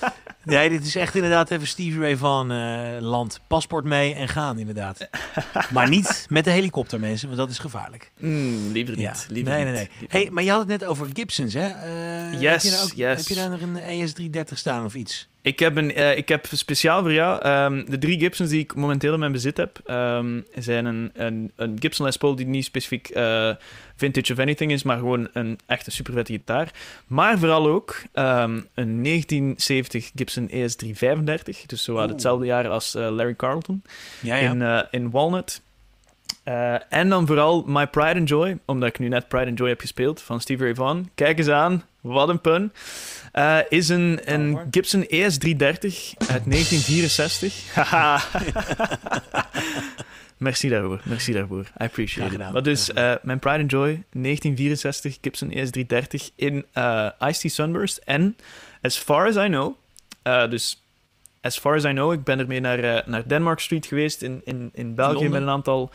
nee, 0.44 0.68
dit 0.68 0.86
is 0.86 0.96
echt 0.96 1.14
inderdaad 1.14 1.50
even 1.50 1.66
Stevie 1.66 2.00
Ray 2.00 2.16
Vaughan 2.16 2.50
eh, 2.52 3.00
land. 3.00 3.40
Paspoort 3.46 3.84
mee 3.84 4.14
en 4.14 4.28
gaan, 4.28 4.58
inderdaad. 4.58 5.08
maar 5.72 5.88
niet 5.88 6.26
met 6.28 6.44
de 6.44 6.50
helikopter, 6.50 7.00
mensen, 7.00 7.26
want 7.26 7.40
dat 7.40 7.50
is 7.50 7.58
gevaarlijk. 7.58 8.10
Mm, 8.18 8.72
liever 8.72 8.96
niet. 8.96 9.26
Liever 9.28 9.52
nee, 9.52 9.64
niet. 9.64 9.72
nee, 9.74 9.82
nee. 9.82 9.90
Liever 10.00 10.18
Hey, 10.18 10.28
maar 10.30 10.42
je 10.44 10.50
had 10.50 10.58
het 10.58 10.68
net 10.68 10.84
over 10.84 11.06
Gibsons, 11.12 11.54
hè? 11.54 11.68
Eh, 11.68 12.40
Yes, 12.40 12.50
heb, 12.50 12.60
je 12.62 12.70
daar 12.70 12.82
ook, 12.82 12.92
yes. 12.92 13.16
heb 13.18 13.26
je 13.26 13.34
daar 13.34 13.50
nog 13.50 13.60
een 13.60 14.08
ES330 14.30 14.52
staan 14.54 14.84
of 14.84 14.94
iets? 14.94 15.28
Ik 15.42 15.58
heb, 15.58 15.76
een, 15.76 15.94
eh, 15.94 16.16
ik 16.16 16.28
heb 16.28 16.46
speciaal 16.52 17.00
voor 17.00 17.12
jou 17.12 17.42
ehm, 17.42 17.84
de 17.84 17.98
drie 17.98 18.18
Gibsons 18.18 18.50
die 18.50 18.60
ik 18.60 18.74
momenteel 18.74 19.12
in 19.12 19.18
mijn 19.18 19.32
bezit 19.32 19.56
heb. 19.56 19.80
ehm, 19.84 20.40
zijn 20.54 20.84
een, 20.84 21.10
een, 21.14 21.52
een 21.56 21.76
Gibson 21.80 22.06
Les 22.06 22.16
Paul 22.16 22.34
die 22.34 22.46
niet 22.46 22.64
specifiek 22.64 23.08
eh, 23.08 23.50
vintage 23.96 24.32
of 24.32 24.38
anything 24.38 24.72
is, 24.72 24.82
maar 24.82 24.98
gewoon 24.98 25.28
een 25.32 25.58
echte 25.66 25.90
super 25.90 26.12
vette 26.12 26.32
gitaar. 26.32 26.70
Maar 27.06 27.38
vooral 27.38 27.66
ook 27.66 28.02
ehm, 28.12 28.60
een 28.74 29.02
1970 29.02 30.10
Gibson 30.14 30.48
ES335, 30.50 31.66
dus 31.66 31.84
zo 31.84 31.98
uit 31.98 32.10
hetzelfde 32.10 32.46
jaar 32.46 32.68
als 32.68 32.94
eh, 32.94 33.10
Larry 33.10 33.34
Carlton 33.36 33.82
Ja, 34.20 34.36
ja. 34.36 34.50
in, 34.90 35.00
in 35.00 35.10
Walnut. 35.10 35.62
Eh, 36.42 36.92
en 36.92 37.08
dan 37.08 37.26
vooral 37.26 37.64
My 37.66 37.86
Pride 37.86 38.18
and 38.18 38.28
Joy, 38.28 38.58
omdat 38.64 38.88
ik 38.88 38.98
nu 38.98 39.08
net 39.08 39.28
Pride 39.28 39.46
and 39.46 39.58
Joy 39.58 39.68
heb 39.68 39.80
gespeeld 39.80 40.22
van 40.22 40.40
Stevie 40.40 40.64
Ray 40.64 40.74
Vaughan. 40.74 41.10
Kijk 41.14 41.38
eens 41.38 41.48
aan, 41.48 41.84
wat 42.00 42.28
een 42.28 42.40
pun. 42.40 42.72
Eh, 43.32 43.58
is 43.68 43.88
een, 43.88 44.20
een. 44.24 44.58
Gibson 44.70 45.02
ES330 45.02 46.16
uit 46.16 46.44
1964. 46.44 47.74
Haha. 47.74 48.20
merci 50.36 50.68
daarvoor, 50.68 51.00
merci 51.04 51.32
daarvoor. 51.32 51.62
I 51.62 51.84
appreciate 51.84 52.32
it. 52.34 52.52
Maar 52.52 52.62
dus, 52.62 52.92
eh, 52.92 53.14
mijn 53.22 53.38
Pride 53.38 53.58
and 53.58 53.70
Joy, 53.70 54.02
1964 54.10 55.18
Gibson 55.20 55.50
ES330 55.50 56.34
in 56.34 56.64
eh 56.72 57.08
Ice-T 57.20 57.52
Sunburst. 57.52 57.96
En, 57.96 58.36
as 58.80 58.96
far 58.96 59.26
as 59.26 59.36
I 59.36 59.46
know, 59.46 59.74
dus 60.50 60.81
as 61.42 61.58
far 61.58 61.74
as 61.74 61.84
I 61.84 61.90
know, 61.90 62.12
ik 62.12 62.24
ben 62.24 62.38
ermee 62.38 62.60
naar, 62.60 62.78
eh, 62.78 63.06
naar 63.06 63.28
Denmark 63.28 63.60
Street 63.60 63.86
geweest 63.86 64.22
in, 64.22 64.40
in, 64.44 64.70
in 64.72 64.94
België 64.94 65.12
Londen? 65.14 65.32
met 65.32 65.42
een 65.42 65.48
aantal 65.48 65.90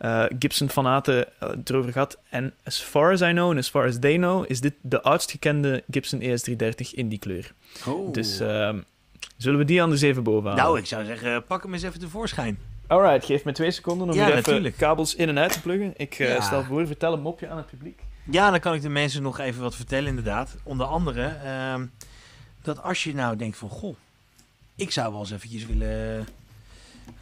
uh, 0.00 0.24
Gibson-fanaten 0.38 1.26
het 1.38 1.70
erover 1.70 1.92
gehad. 1.92 2.18
En 2.28 2.54
as 2.64 2.80
far 2.80 3.12
as 3.12 3.20
I 3.20 3.30
know, 3.30 3.48
and 3.48 3.58
as 3.58 3.68
far 3.68 3.86
as 3.86 3.98
they 3.98 4.16
know, 4.16 4.44
is 4.50 4.60
dit 4.60 4.74
de 4.80 5.02
oudst 5.02 5.30
gekende 5.30 5.82
Gibson 5.90 6.20
ES330 6.20 6.90
in 6.92 7.08
die 7.08 7.18
kleur. 7.18 7.52
Oh. 7.86 8.12
Dus 8.12 8.40
ehm, 8.40 8.80
zullen 9.36 9.58
we 9.58 9.64
die 9.64 9.82
anders 9.82 10.00
even 10.02 10.22
bovenaan? 10.22 10.56
Nou, 10.56 10.78
ik 10.78 10.86
zou 10.86 11.04
zeggen, 11.04 11.44
pak 11.44 11.62
hem 11.62 11.72
eens 11.72 11.82
even 11.82 12.00
tevoorschijn. 12.00 12.58
Alright, 12.86 13.24
geef 13.24 13.44
me 13.44 13.52
twee 13.52 13.70
seconden 13.70 14.08
om 14.08 14.14
Ja, 14.14 14.24
hier 14.24 14.34
even 14.34 14.42
natuurlijk. 14.42 14.76
kabels 14.76 15.14
in 15.14 15.28
en 15.28 15.38
uit 15.38 15.52
te 15.52 15.60
pluggen. 15.60 15.92
Ik 15.96 16.18
eh, 16.18 16.28
Ja. 16.28 16.40
stel 16.40 16.62
voor, 16.64 16.86
vertel 16.86 17.12
een 17.12 17.20
mopje 17.20 17.48
aan 17.48 17.56
het 17.56 17.66
publiek. 17.66 18.00
Ja, 18.30 18.50
dan 18.50 18.60
kan 18.60 18.74
ik 18.74 18.82
de 18.82 18.88
mensen 18.88 19.22
nog 19.22 19.38
even 19.38 19.62
wat 19.62 19.74
vertellen, 19.74 20.08
inderdaad. 20.08 20.56
Onder 20.62 20.86
andere 20.86 21.26
ehm, 21.44 21.86
dat 22.62 22.82
als 22.82 23.04
je 23.04 23.14
nou 23.14 23.36
denkt 23.36 23.56
van, 23.56 23.68
goh, 23.68 23.96
ik 24.76 24.90
zou 24.90 25.10
wel 25.12 25.20
eens 25.20 25.30
eventjes 25.30 25.66
willen, 25.66 26.26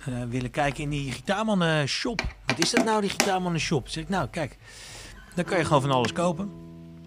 eh, 0.05 0.23
willen 0.29 0.51
kijken 0.51 0.83
in 0.83 0.91
die 0.91 1.13
gitaarmannen 1.13 1.89
shop. 1.89 2.23
Wat 2.47 2.59
is 2.59 2.71
dat 2.71 2.85
nou, 2.85 3.01
die 3.01 3.11
gitaarmannen 3.11 3.61
shop? 3.61 3.89
Zeg 3.89 4.03
ik, 4.03 4.09
nou, 4.09 4.29
kijk, 4.29 4.59
dan 5.35 5.45
kan 5.45 5.59
je 5.59 5.65
gewoon 5.65 5.83
van 5.83 5.91
alles 5.91 6.13
kopen. 6.13 6.51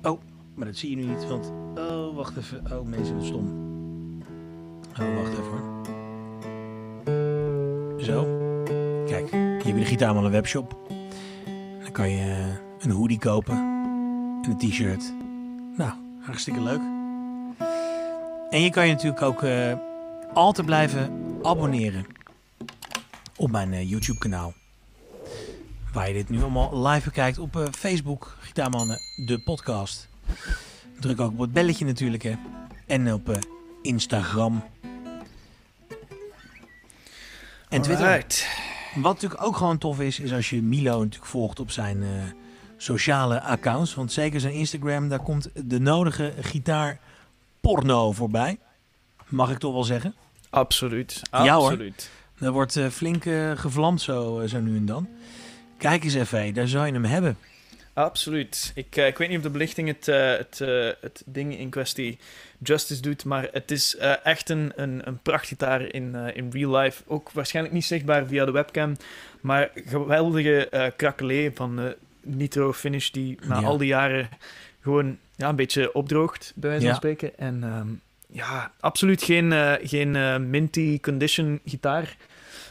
Oh, 0.01 0.21
maar 0.55 0.65
dat 0.67 0.77
zie 0.77 0.89
je 0.89 0.95
nu 0.95 1.03
niet, 1.03 1.27
want, 1.27 1.51
oh, 1.75 2.15
wacht 2.15 2.37
even. 2.37 2.71
Oh, 2.71 2.85
mensen, 2.85 3.15
wat 3.15 3.25
stom. 3.25 3.61
Oh, 4.99 5.15
wacht 5.15 5.31
even 5.31 5.43
hoor. 5.43 5.81
Zo. 8.01 8.41
Kijk, 9.07 9.31
hier 9.31 9.57
heb 9.57 9.65
je 9.65 9.73
de 9.73 9.85
gitaarmannen 9.85 10.31
webshop. 10.31 10.77
Dan 11.83 11.91
kan 11.91 12.09
je 12.09 12.21
eh, 12.21 12.85
een 12.85 12.91
hoodie 12.91 13.19
kopen 13.19 13.55
en 14.43 14.49
een 14.49 14.57
t-shirt. 14.57 15.13
Nou, 15.77 15.91
hartstikke 16.19 16.61
leuk. 16.61 16.81
En 18.49 18.61
je 18.61 18.69
kan 18.69 18.87
je 18.87 18.93
natuurlijk 18.93 19.21
ook 19.21 19.43
eh, 19.43 19.73
altijd 20.33 20.65
blijven 20.65 21.11
abonneren 21.41 22.05
op 23.35 23.51
mijn 23.51 23.73
eh, 23.73 23.89
YouTube 23.89 24.19
kanaal. 24.19 24.53
Waar 25.93 26.07
je 26.07 26.13
dit 26.13 26.29
nu 26.29 26.41
allemaal 26.41 26.87
live 26.87 27.05
bekijkt 27.05 27.37
op 27.37 27.55
eh, 27.55 27.65
Facebook, 27.71 28.37
Gitaarmannen, 28.39 28.99
de 29.25 29.39
podcast. 29.39 30.09
Druk 30.99 31.19
ook 31.19 31.31
op 31.31 31.39
het 31.39 31.53
belletje 31.53 31.85
natuurlijk 31.85 32.23
hè. 32.23 32.33
En 32.87 33.13
op 33.13 33.29
eh, 33.29 33.37
Instagram. 33.81 34.63
En 37.69 37.81
Twitter. 37.81 38.05
Alright. 38.05 38.47
Wat 38.95 39.13
natuurlijk 39.13 39.43
ook 39.43 39.57
gewoon 39.57 39.77
tof 39.77 39.99
is, 39.99 40.19
is 40.19 40.33
als 40.33 40.49
je 40.49 40.61
Milo 40.61 40.99
natuurlijk 40.99 41.31
volgt 41.31 41.59
op 41.59 41.71
zijn 41.71 42.03
sociale 42.77 43.41
accounts. 43.41 43.93
Want 43.93 44.11
zeker 44.11 44.39
zijn 44.39 44.53
Instagram, 44.53 45.09
daar 45.09 45.19
komt 45.19 45.49
de 45.53 45.79
nodige 45.79 46.33
gitaarporno 46.39 48.11
voorbij. 48.11 48.59
Mag 49.27 49.51
ik 49.51 49.57
toch 49.57 49.73
wel 49.73 49.83
zeggen. 49.83 50.15
Absoluut. 50.53 51.21
Ja, 51.31 51.55
hoor. 51.55 51.69
Absoluut. 51.69 52.09
Er 52.39 52.51
wordt 52.51 52.75
eh, 52.75 52.87
flink 52.87 53.25
eh, 53.25 53.51
gevlamd 53.55 54.01
zo, 54.01 54.39
eh, 54.39 54.47
zo 54.49 54.59
nu 54.59 54.75
en 54.77 54.85
dan. 54.85 55.07
Kijk 55.77 56.03
eens 56.03 56.13
even, 56.13 56.53
daar 56.53 56.67
zou 56.67 56.85
je 56.85 56.93
hem 56.93 57.05
hebben. 57.05 57.37
Absoluut. 57.93 58.71
Ik, 58.75 58.95
ik 58.95 59.17
weet 59.17 59.27
niet 59.29 59.37
of 59.37 59.43
de 59.43 59.49
belichting 59.49 59.87
het, 59.87 60.05
het, 60.05 60.61
eh, 60.61 60.89
het 61.01 61.23
ding 61.25 61.57
in 61.57 61.69
kwestie 61.69 62.17
justice 62.57 63.01
doet, 63.01 63.25
maar 63.25 63.47
het 63.51 63.71
is 63.71 63.97
echt 64.23 64.49
een, 64.49 64.71
een, 64.75 65.01
een 65.07 65.17
prachtgitaar 65.21 65.81
in, 65.81 66.15
eh, 66.15 66.35
in 66.37 66.49
real 66.51 66.75
life. 66.77 67.03
Ook 67.07 67.31
waarschijnlijk 67.31 67.75
niet 67.75 67.85
zichtbaar 67.85 68.25
via 68.27 68.45
de 68.45 68.51
webcam, 68.51 68.95
maar 69.41 69.71
geweldige 69.75 70.69
eh 70.69 70.91
krakelé 70.95 71.51
van 71.53 71.79
eh, 71.79 71.85
nitro 72.21 72.73
finish 72.73 73.09
die 73.09 73.37
na 73.47 73.59
Ja. 73.59 73.65
al 73.67 73.77
die 73.77 73.87
jaren 73.87 74.29
gewoon 74.81 75.17
ja, 75.35 75.49
een 75.49 75.55
beetje 75.55 75.93
opdroogt, 75.93 76.51
bij 76.55 76.69
wijze 76.69 76.83
van 76.85 76.91
Ja. 76.93 76.97
spreken. 76.97 77.37
En 77.37 77.63
ehm, 77.63 77.87
ja, 78.33 78.71
absoluut 78.79 79.23
geen, 79.23 79.51
eh, 79.51 79.73
geen 79.83 80.15
eh, 80.15 80.37
minty 80.37 80.99
condition 80.99 81.59
gitaar. 81.65 82.15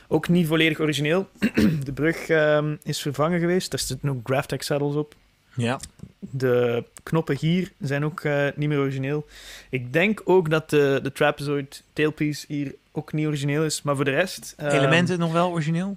Ook 0.09 0.29
niet 0.29 0.47
volledig 0.47 0.81
origineel. 0.81 1.29
De 1.85 1.93
brug 1.95 2.29
ehm, 2.29 2.77
is 2.83 3.01
vervangen 3.01 3.41
geweest. 3.41 3.73
Er 3.73 3.79
zitten 3.79 4.09
ook 4.09 4.21
Graphtec 4.25 4.63
saddles 4.63 4.95
op. 4.95 5.15
Ja. 5.55 5.81
De 6.19 6.85
knoppen 7.03 7.37
hier 7.39 7.73
zijn 7.81 8.05
ook 8.05 8.21
eh, 8.21 8.47
niet 8.55 8.69
meer 8.69 8.79
origineel. 8.79 9.27
Ik 9.71 9.93
denk 9.93 10.21
ook 10.25 10.51
dat 10.51 10.71
de, 10.71 11.01
de 11.03 11.13
trapezoid 11.13 11.83
tailpiece 11.93 12.45
hier 12.49 12.75
ook 12.93 13.13
niet 13.13 13.27
origineel 13.27 13.65
is. 13.65 13.83
Maar 13.83 13.97
voor 13.97 14.05
de 14.05 14.11
rest... 14.11 14.55
ehm, 14.57 14.71
Elementen 14.77 15.19
nog 15.19 15.33
wel 15.33 15.51
origineel? 15.51 15.97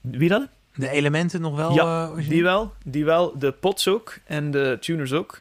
Wie 0.00 0.28
dat? 0.28 0.48
De 0.74 0.88
elementen 0.88 1.40
nog 1.40 1.56
wel 1.56 1.74
Ja, 1.74 2.08
origineel? 2.08 2.30
Die 2.30 2.42
wel. 2.42 2.72
Die 2.84 3.04
wel. 3.04 3.38
De 3.38 3.52
pots 3.52 3.88
ook. 3.88 4.18
En 4.24 4.50
de 4.50 4.76
tuners 4.80 5.12
ook. 5.12 5.40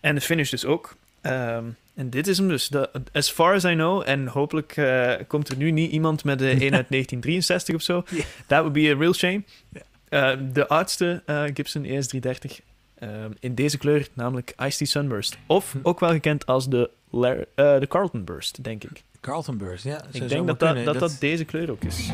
En 0.00 0.14
de 0.14 0.20
finish 0.20 0.50
dus 0.50 0.64
ook. 0.64 0.94
Ehm, 1.20 1.64
en 1.94 2.10
dit 2.10 2.26
is 2.26 2.38
hem 2.38 2.48
dus. 2.48 2.68
De, 2.68 2.90
as 3.12 3.30
far 3.30 3.54
as 3.54 3.64
I 3.64 3.72
know. 3.74 4.02
En 4.06 4.26
hopelijk 4.26 4.76
eh, 4.76 5.12
komt 5.26 5.48
er 5.48 5.56
nu 5.56 5.70
niet 5.70 5.90
iemand 5.90 6.24
met 6.24 6.38
de 6.38 6.44
1 6.60 6.60
uit 6.60 6.88
1963 6.88 7.74
of 7.74 7.82
zo. 7.82 8.04
That 8.46 8.58
would 8.58 8.72
be 8.72 8.90
a 8.94 8.98
real 8.98 9.12
shame. 9.14 9.42
Eh, 10.08 10.32
de 10.52 10.68
oudste 10.68 11.22
eh, 11.26 11.42
Gibson 11.54 11.84
ES330 11.84 12.64
ehm, 12.98 13.30
in 13.40 13.54
deze 13.54 13.78
kleur, 13.78 14.08
namelijk 14.14 14.54
Ice 14.66 14.76
Tea 14.78 14.86
Sunburst. 14.86 15.38
Of 15.46 15.72
Hm. 15.72 15.78
ook 15.82 16.00
wel 16.00 16.10
gekend 16.10 16.46
als 16.46 16.68
de, 16.68 16.90
Lar- 17.10 17.44
de 17.54 17.86
Carlton 17.88 18.24
Burst, 18.24 18.64
denk 18.64 18.84
ik. 18.84 19.02
Carlton 19.20 19.56
Burst, 19.56 19.84
ja. 19.84 20.04
Ik 20.12 20.28
denk 20.28 20.46
dat 20.46 20.58
dat, 20.60 20.84
dat 20.84 20.98
dat 20.98 21.16
deze 21.20 21.44
kleur 21.44 21.70
ook 21.70 21.82
is. 21.84 22.10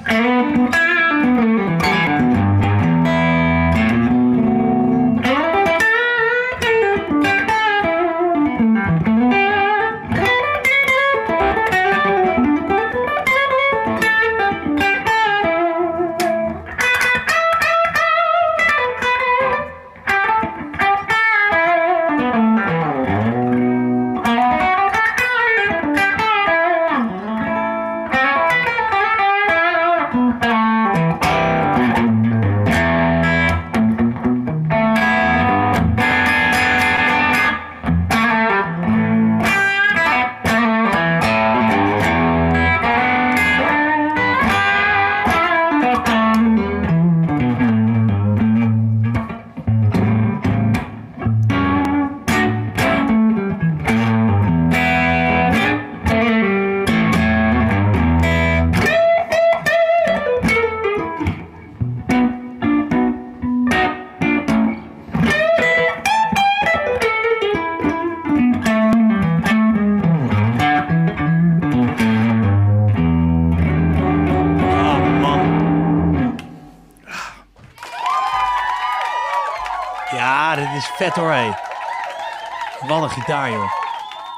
Gitaar, 83.21 83.51
joh. 83.51 83.71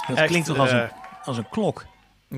Dat 0.09 0.17
Echt, 0.17 0.27
klinkt 0.29 0.47
toch 0.47 0.59
als, 0.59 0.71
eh, 0.71 0.79
een, 0.79 0.91
als 1.25 1.37
een 1.37 1.49
klok. 1.49 1.85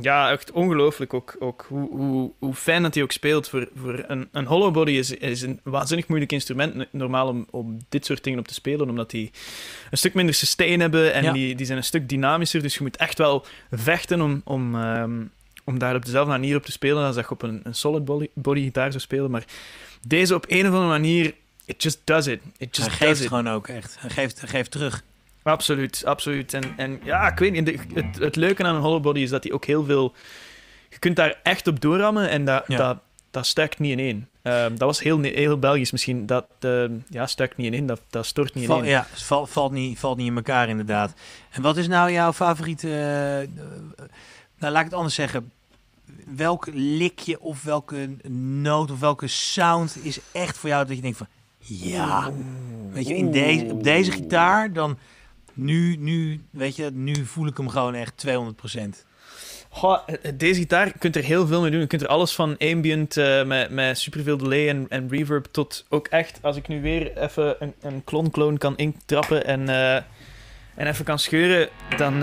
Ja, 0.01 0.31
echt 0.31 0.53
ongelooflijk 0.53 1.15
ook. 1.15 1.37
ook 1.39 1.65
hoe, 1.69 1.91
hoe, 1.91 2.33
hoe 2.39 2.55
fijn 2.55 2.83
dat 2.83 2.95
hij 2.95 3.03
ook 3.03 3.13
speelt. 3.13 3.49
Voor, 3.49 3.69
voor 3.77 4.05
een, 4.07 4.29
een 4.33 4.47
hollow 4.47 4.73
body 4.73 4.91
is, 4.91 5.11
is 5.11 5.43
een 5.43 5.61
waanzinnig 5.63 6.07
moeilijk 6.09 6.33
instrument. 6.33 6.93
Normaal 6.93 7.29
om, 7.29 7.47
om 7.51 7.79
dit 7.89 8.07
soort 8.07 8.25
dingen 8.25 8.39
op 8.39 8.49
te 8.49 8.55
spelen. 8.55 8.89
Omdat 8.89 9.11
die 9.11 9.31
een 9.91 9.99
stuk 9.99 10.15
minder 10.15 10.35
sustain 10.35 10.81
hebben. 10.81 11.13
En 11.13 11.23
Ja. 11.25 11.33
die, 11.33 11.55
die 11.55 11.67
zijn 11.67 11.79
een 11.79 11.85
stuk 11.85 12.09
dynamischer. 12.09 12.63
Dus 12.63 12.75
je 12.75 12.83
moet 12.83 12.97
echt 12.97 13.19
wel 13.19 13.47
vechten 13.71 14.21
om, 14.21 14.41
om, 14.45 14.75
ehm, 14.75 15.21
om 15.65 15.79
daar 15.79 15.95
op 15.95 16.05
dezelfde 16.05 16.31
manier 16.33 16.57
op 16.57 16.65
te 16.65 16.73
spelen. 16.73 17.05
Als 17.05 17.15
dat 17.15 17.25
je 17.25 17.31
op 17.31 17.43
een, 17.43 17.61
een 17.65 17.75
solid 17.75 18.05
body, 18.05 18.29
body 18.35 18.63
gitaar 18.63 18.91
zou 18.91 19.03
spelen. 19.03 19.31
Maar 19.31 19.45
deze 20.07 20.35
op 20.35 20.45
een 20.49 20.61
of 20.67 20.73
andere 20.73 20.87
manier. 20.89 21.35
It 21.65 21.83
just 21.83 22.01
does 22.05 22.27
it. 22.27 22.41
It 22.59 22.77
just 22.77 22.89
Hij 22.89 22.99
does 22.99 23.09
geeft 23.09 23.21
it. 23.21 23.29
gewoon 23.29 23.49
ook 23.49 23.69
echt. 23.69 23.97
Hij 23.99 24.11
geeft, 24.11 24.41
hij 24.41 24.49
geeft 24.49 24.71
terug. 24.71 25.03
Absoluut, 25.43 26.03
absoluut. 26.05 26.55
En, 26.55 26.63
en 26.77 27.01
ja, 27.05 27.31
ik 27.31 27.39
weet 27.39 27.53
niet, 27.53 27.67
de- 27.67 27.79
het, 28.01 28.19
het 28.19 28.37
leuke 28.37 28.65
aan 28.65 28.75
een 28.75 28.81
hollowbody 28.83 29.21
is 29.21 29.31
dat 29.31 29.43
hij 29.45 29.53
ook 29.53 29.65
heel 29.65 29.85
veel... 29.85 30.15
Je 30.89 30.99
kunt 30.99 31.17
daar 31.17 31.41
echt 31.43 31.67
op 31.67 31.81
doorrammen 31.81 32.29
en 32.29 32.45
dat, 32.45 32.65
Ja. 32.67 32.77
dat, 32.77 32.99
dat 33.31 33.47
stuikt 33.47 33.79
niet 33.79 33.91
in 33.93 33.99
één. 33.99 34.29
Ehm, 34.43 34.69
dat 34.71 34.79
was 34.81 35.01
heel, 35.01 35.21
heel 35.21 35.59
Belgisch 35.59 35.91
misschien. 35.91 36.27
Dat 36.27 36.47
eh, 36.61 36.85
ja, 37.09 37.27
stuikt 37.27 37.57
niet 37.57 37.67
in 37.67 37.73
één, 37.73 37.87
dat, 37.87 38.01
dat 38.11 38.27
stort 38.27 38.55
niet 38.55 38.63
in 38.65 38.69
Val, 38.71 38.79
één. 38.83 38.89
ja, 38.89 39.07
het 39.11 39.23
valt, 39.51 39.73
niet, 39.73 39.99
valt 39.99 40.17
niet 40.17 40.27
in 40.27 40.37
elkaar 40.37 40.69
inderdaad. 40.69 41.13
En 41.51 41.63
wat 41.63 41.77
is 41.77 41.89
nou 41.89 42.13
jouw 42.13 42.33
favoriete... 42.33 42.89
eh, 42.89 43.63
nou, 44.59 44.73
laat 44.73 44.79
ik 44.85 44.85
het 44.85 44.95
anders 44.95 45.15
zeggen. 45.15 45.51
Welk 46.37 46.67
likje 46.73 47.41
of 47.41 47.63
welke 47.63 48.17
noot 48.63 48.91
of 48.91 49.01
welke 49.01 49.27
sound 49.27 49.97
is 50.03 50.19
echt 50.33 50.59
voor 50.59 50.69
jou 50.69 50.87
dat 50.87 50.97
je 50.97 51.03
denkt 51.03 51.17
van... 51.17 51.27
Ja. 51.65 52.31
Weet 52.93 53.09
je, 53.09 53.17
in 53.17 53.31
deze, 53.31 53.65
op 53.65 53.83
deze 53.85 54.11
gitaar 54.11 54.73
dan... 54.73 54.99
Nu, 55.55 55.97
nu, 55.97 56.41
weet 56.51 56.77
je, 56.77 56.91
nu 56.93 57.25
voel 57.25 57.47
ik 57.47 57.57
hem 57.57 57.69
gewoon 57.69 57.95
echt 57.95 58.25
200% 58.27 58.31
Goh, 59.75 59.99
eh, 60.07 60.15
eh, 60.23 60.33
deze 60.35 60.61
gitaar, 60.61 60.93
kunt 60.99 61.17
er 61.17 61.25
heel 61.25 61.47
veel 61.47 61.61
mee 61.61 61.71
doen. 61.71 61.81
Je 61.81 61.87
kunt 61.87 62.03
er 62.03 62.09
alles 62.09 62.33
van 62.33 62.59
ambient 62.59 63.17
uh, 63.17 63.45
met, 63.45 63.71
met 63.71 63.99
superveel 63.99 64.37
delay 64.37 64.69
en, 64.69 64.87
en 64.89 65.09
reverb 65.09 65.47
tot 65.51 65.87
ook 65.89 66.07
echt, 66.07 66.39
als 66.43 66.57
ik 66.57 66.69
nu 66.69 66.83
weer 66.83 67.17
even 67.19 67.57
een, 67.59 67.75
een 67.81 68.05
klon-clone 68.05 68.59
kan 68.59 68.77
intrappen 68.77 69.47
en, 69.47 69.69
en 70.75 70.87
even 70.87 71.05
kan 71.05 71.19
scheuren, 71.19 71.69
dan... 71.97 72.23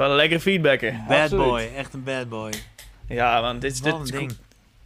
Even 0.00 0.14
lekker 0.14 0.40
feedbacken. 0.40 1.04
Bad 1.08 1.30
boy, 1.30 1.68
echt 1.76 1.94
een 1.94 2.02
bad 2.02 2.28
boy. 2.28 2.50
Ja, 3.08 3.40
man, 3.40 3.58
dit 3.58 3.82
dit, 3.82 4.06
ding. 4.12 4.32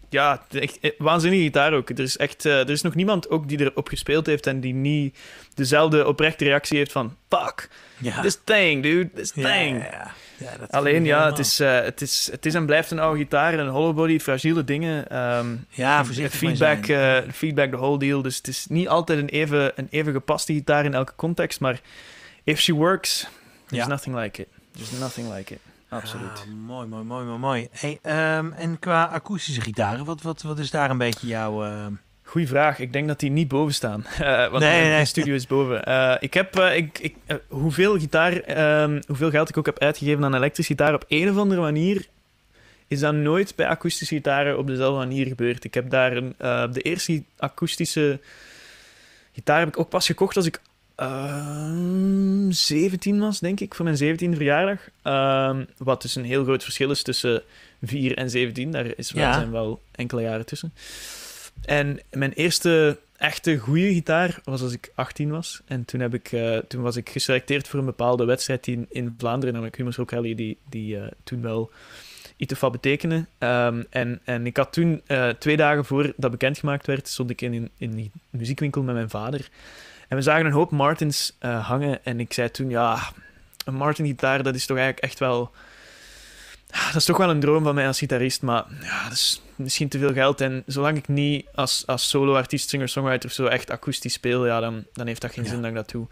Ja, 0.08 0.42
echt, 0.50 0.78
eh, 0.80 0.90
waanzinnige 0.98 1.42
gitaar 1.42 1.72
ook. 1.72 1.90
Er 1.90 2.00
is 2.00 2.16
echt, 2.16 2.44
eh, 2.44 2.58
er 2.58 2.70
is 2.70 2.82
nog 2.82 2.94
niemand 2.94 3.30
ook 3.30 3.48
die 3.48 3.60
erop 3.60 3.88
gespeeld 3.88 4.26
heeft 4.26 4.46
en 4.46 4.60
die 4.60 4.74
niet 4.74 5.18
dezelfde 5.54 6.06
oprechte 6.06 6.44
reactie 6.44 6.78
heeft 6.78 6.92
van 6.92 7.16
fuck, 7.28 7.68
Ja. 7.98 8.20
this 8.20 8.38
thing, 8.44 8.82
dude, 8.82 9.10
this 9.14 9.30
thing. 9.30 9.44
ja, 9.82 9.88
ja. 9.90 10.10
Ja, 10.36 10.56
dat 10.58 10.70
Alleen 10.72 11.04
ja, 11.04 11.26
het 11.26 11.38
is, 11.38 11.60
eh, 11.60 11.80
het, 11.80 12.00
is, 12.00 12.28
het 12.30 12.46
is 12.46 12.54
en 12.54 12.66
blijft 12.66 12.90
een 12.90 12.98
oude 12.98 13.18
gitaar, 13.20 13.54
een 13.58 13.68
hollow 13.68 13.94
body, 13.96 14.18
fragiele 14.18 14.64
dingen. 14.64 15.08
ehm, 15.08 15.46
Ja, 15.68 16.04
voorzichtig 16.04 16.38
feedback, 16.38 16.86
eh, 16.86 17.18
feedback, 17.32 17.70
the 17.70 17.76
whole 17.76 17.98
deal. 17.98 18.22
Dus 18.22 18.36
het 18.36 18.48
is 18.48 18.66
niet 18.68 18.88
altijd 18.88 19.18
een 19.18 19.28
even, 19.28 19.72
een 19.74 19.86
even 19.90 20.12
gepaste 20.12 20.52
gitaar 20.52 20.84
in 20.84 20.94
elke 20.94 21.12
context, 21.16 21.60
maar 21.60 21.80
if 22.44 22.60
she 22.60 22.74
works, 22.74 23.26
there's 23.66 23.86
nothing 23.86 24.16
like 24.16 24.40
it. 24.42 24.48
There's 24.72 24.98
nothing 25.00 25.32
like 25.34 25.54
it. 25.54 25.60
Absoluut. 25.88 26.28
Ah, 26.30 26.54
mooi, 26.66 26.86
mooi, 26.86 27.04
mooi, 27.04 27.24
mooi, 27.24 27.38
mooi. 27.38 27.68
Hey, 27.70 27.98
ehm, 28.02 28.52
en 28.52 28.78
qua 28.78 29.04
akoestische 29.04 29.60
gitaren, 29.60 30.04
wat, 30.04 30.22
wat, 30.22 30.42
wat 30.42 30.58
is 30.58 30.70
daar 30.70 30.90
een 30.90 30.98
beetje 30.98 31.26
jouw... 31.26 31.64
ehm, 31.64 31.92
Goeie 32.22 32.48
vraag. 32.48 32.78
Ik 32.78 32.92
denk 32.92 33.08
dat 33.08 33.20
die 33.20 33.30
niet 33.30 33.48
boven 33.48 33.74
staan. 33.74 34.06
Eh, 34.18 34.48
want 34.48 34.62
Nee, 34.62 34.80
mijn, 34.80 34.90
nee. 34.94 35.04
studio 35.04 35.34
is 35.34 35.46
boven. 35.46 35.84
Eh, 35.84 36.16
ik 36.20 36.34
heb, 36.34 36.56
eh, 36.58 36.76
ik, 36.76 36.98
ik, 36.98 37.14
eh, 37.26 37.36
hoeveel 37.48 37.98
gitaar, 37.98 38.32
ehm, 38.32 39.00
hoeveel 39.06 39.30
geld 39.30 39.48
ik 39.48 39.56
ook 39.56 39.66
heb 39.66 39.78
uitgegeven 39.78 40.24
aan 40.24 40.34
elektrische 40.34 40.72
gitaar, 40.72 40.94
op 40.94 41.04
een 41.08 41.30
of 41.30 41.36
andere 41.36 41.60
manier 41.60 42.06
is 42.86 43.00
dat 43.00 43.14
nooit 43.14 43.56
bij 43.56 43.66
akoestische 43.66 44.14
gitaren 44.14 44.58
op 44.58 44.66
dezelfde 44.66 44.98
manier 44.98 45.26
gebeurd. 45.26 45.64
Ik 45.64 45.74
heb 45.74 45.90
daar 45.90 46.16
een, 46.16 46.34
eh, 46.38 46.64
de 46.72 46.80
eerste 46.80 47.22
akoestische 47.38 48.20
gitaar 49.32 49.58
heb 49.58 49.68
ik 49.68 49.78
ook 49.78 49.88
pas 49.88 50.06
gekocht 50.06 50.36
als 50.36 50.46
ik 50.46 50.60
ehm 51.00 52.50
17 52.50 53.18
was, 53.20 53.40
denk 53.40 53.60
ik, 53.60 53.74
voor 53.74 53.84
mijn 53.84 53.96
17e 53.96 54.36
verjaardag. 54.36 54.80
Ehm, 55.02 55.64
wat 55.76 56.02
dus 56.02 56.14
een 56.14 56.24
heel 56.24 56.42
groot 56.44 56.62
verschil 56.62 56.90
is 56.90 57.02
tussen 57.02 57.42
4 57.82 58.16
en 58.16 58.30
17. 58.30 58.70
Daar 58.70 58.86
is 58.96 59.12
wel, 59.12 59.24
Ja. 59.24 59.32
zijn 59.32 59.50
wel 59.50 59.82
enkele 59.92 60.22
jaren 60.22 60.46
tussen. 60.46 60.72
En 61.64 62.00
mijn 62.10 62.32
eerste 62.32 62.98
echte 63.16 63.56
goede 63.58 63.92
gitaar 63.92 64.40
was 64.44 64.62
als 64.62 64.72
ik 64.72 64.92
18 64.94 65.30
was. 65.30 65.60
En 65.66 65.84
toen, 65.84 66.00
heb 66.00 66.14
ik, 66.14 66.32
eh, 66.32 66.56
toen 66.56 66.82
was 66.82 66.96
ik 66.96 67.08
geselecteerd 67.08 67.68
voor 67.68 67.78
een 67.78 67.84
bepaalde 67.84 68.24
wedstrijd 68.24 68.64
die 68.64 68.76
in, 68.76 68.86
in 68.88 69.14
Vlaanderen, 69.18 69.52
namelijk 69.52 69.76
Humus 69.76 69.96
Rock 69.96 70.10
Rally, 70.10 70.34
die, 70.34 70.58
die 70.68 70.98
eh, 70.98 71.06
toen 71.24 71.42
wel 71.42 71.70
iets 72.36 72.60
wat 72.60 72.72
betekenen. 72.72 73.28
Ehm, 73.38 73.82
en, 73.90 74.20
en 74.24 74.46
ik 74.46 74.56
had 74.56 74.72
toen, 74.72 75.02
eh, 75.06 75.28
twee 75.28 75.56
dagen 75.56 75.84
voor 75.84 76.12
dat 76.16 76.30
bekendgemaakt 76.30 76.86
werd, 76.86 77.08
stond 77.08 77.30
ik 77.30 77.40
in, 77.40 77.52
in, 77.52 77.70
in 77.76 77.90
die 77.90 78.10
muziekwinkel 78.30 78.82
met 78.82 78.94
mijn 78.94 79.10
vader. 79.10 79.48
En 80.10 80.16
we 80.16 80.22
zagen 80.22 80.46
een 80.46 80.52
hoop 80.52 80.70
Martins 80.70 81.36
eh, 81.38 81.66
hangen. 81.68 82.04
En 82.04 82.20
ik 82.20 82.32
zei 82.32 82.50
toen, 82.50 82.70
ja, 82.70 82.98
een 83.64 83.74
Martin-gitaar, 83.74 84.42
dat 84.42 84.54
is 84.54 84.66
toch 84.66 84.76
eigenlijk 84.76 85.06
echt 85.06 85.18
wel... 85.18 85.50
Ah, 86.70 86.86
Dat 86.86 86.94
is 86.96 87.04
toch 87.04 87.16
wel 87.16 87.30
een 87.30 87.40
droom 87.40 87.62
van 87.64 87.74
mij 87.74 87.86
als 87.86 87.98
gitarist, 87.98 88.42
maar 88.42 88.64
ja, 88.82 89.02
dat 89.04 89.12
is 89.12 89.42
misschien 89.56 89.88
te 89.88 89.98
veel 89.98 90.12
geld. 90.12 90.40
En 90.40 90.62
zolang 90.66 90.96
ik 90.96 91.08
niet 91.08 91.46
als, 91.54 91.82
als 91.86 92.08
solo-artiest, 92.08 92.68
singer-songwriter 92.68 93.28
of 93.28 93.34
zo 93.34 93.46
echt 93.46 93.70
akoestisch 93.70 94.12
speel, 94.12 94.46
ja, 94.46 94.60
dan, 94.60 94.84
dan 94.92 95.06
heeft 95.06 95.20
dat 95.20 95.32
geen 95.32 95.44
Ja. 95.44 95.50
zin 95.50 95.60
dat 95.60 95.70
ik 95.70 95.76
dat 95.76 95.90
doe. 95.90 96.06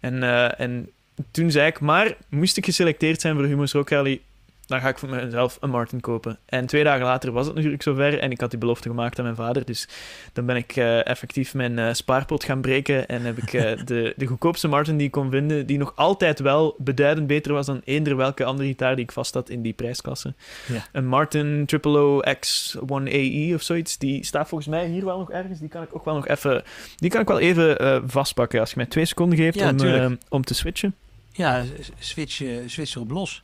En, 0.00 0.22
eh, 0.22 0.60
en 0.60 0.90
toen 1.30 1.50
zei 1.50 1.66
ik, 1.66 1.80
maar 1.80 2.14
moest 2.28 2.56
ik 2.56 2.64
geselecteerd 2.64 3.20
zijn 3.20 3.34
voor 3.34 3.44
Humo's 3.44 3.72
Rock 3.72 3.90
Rally, 3.90 4.20
dan 4.66 4.80
ga 4.80 4.88
ik 4.88 4.98
voor 4.98 5.08
mezelf 5.08 5.56
een 5.60 5.70
Martin 5.70 6.00
kopen. 6.00 6.38
En 6.46 6.66
twee 6.66 6.84
dagen 6.84 7.04
later 7.04 7.32
was 7.32 7.46
het 7.46 7.54
natuurlijk 7.54 7.82
zover 7.82 8.18
en 8.18 8.30
ik 8.30 8.40
had 8.40 8.50
die 8.50 8.58
belofte 8.58 8.88
gemaakt 8.88 9.18
aan 9.18 9.24
mijn 9.24 9.36
vader. 9.36 9.64
Dus 9.64 9.88
dan 10.32 10.46
ben 10.46 10.56
ik 10.56 10.76
eh, 10.76 11.06
effectief 11.06 11.54
mijn 11.54 11.78
eh, 11.78 11.92
spaarpot 11.92 12.44
gaan 12.44 12.60
breken 12.60 13.08
en 13.08 13.22
heb 13.22 13.38
ik 13.38 13.52
eh, 13.52 13.78
de, 13.84 14.12
de 14.16 14.26
goedkoopste 14.26 14.68
Martin 14.68 14.96
die 14.96 15.06
ik 15.06 15.12
kon 15.12 15.30
vinden, 15.30 15.66
die 15.66 15.78
nog 15.78 15.92
altijd 15.96 16.40
wel 16.40 16.74
beduidend 16.78 17.26
beter 17.26 17.52
was 17.52 17.66
dan 17.66 17.80
eender 17.84 18.16
welke 18.16 18.44
andere 18.44 18.68
gitaar 18.68 18.94
die 18.96 19.04
ik 19.04 19.12
vast 19.12 19.34
had 19.34 19.48
in 19.48 19.62
die 19.62 19.72
prijsklasse. 19.72 20.34
Ja. 20.72 20.86
Een 20.92 21.06
Martin 21.06 21.68
000 21.82 22.24
X1AE 22.28 23.54
of 23.54 23.62
zoiets, 23.62 23.98
die 23.98 24.24
staat 24.24 24.48
volgens 24.48 24.68
mij 24.70 24.86
hier 24.86 25.04
wel 25.04 25.18
nog 25.18 25.30
ergens. 25.30 25.58
Die 25.58 25.68
kan 25.68 25.82
ik 25.82 25.94
ook 25.94 26.04
wel 26.04 26.14
nog 26.14 26.28
even, 26.28 26.62
die 26.96 27.10
kan 27.10 27.20
ik 27.20 27.28
wel 27.28 27.38
even 27.40 28.02
vastpakken 28.10 28.60
als 28.60 28.70
je 28.70 28.76
mij 28.76 28.86
twee 28.86 29.04
seconden 29.04 29.38
geeft 29.38 29.58
Ja, 29.58 30.06
om, 30.06 30.18
om 30.28 30.44
te 30.44 30.54
switchen. 30.54 30.94
ja, 31.32 31.64
s- 31.80 31.90
switch, 31.98 32.42
switch 32.66 32.94
erop 32.94 33.10
los. 33.10 33.42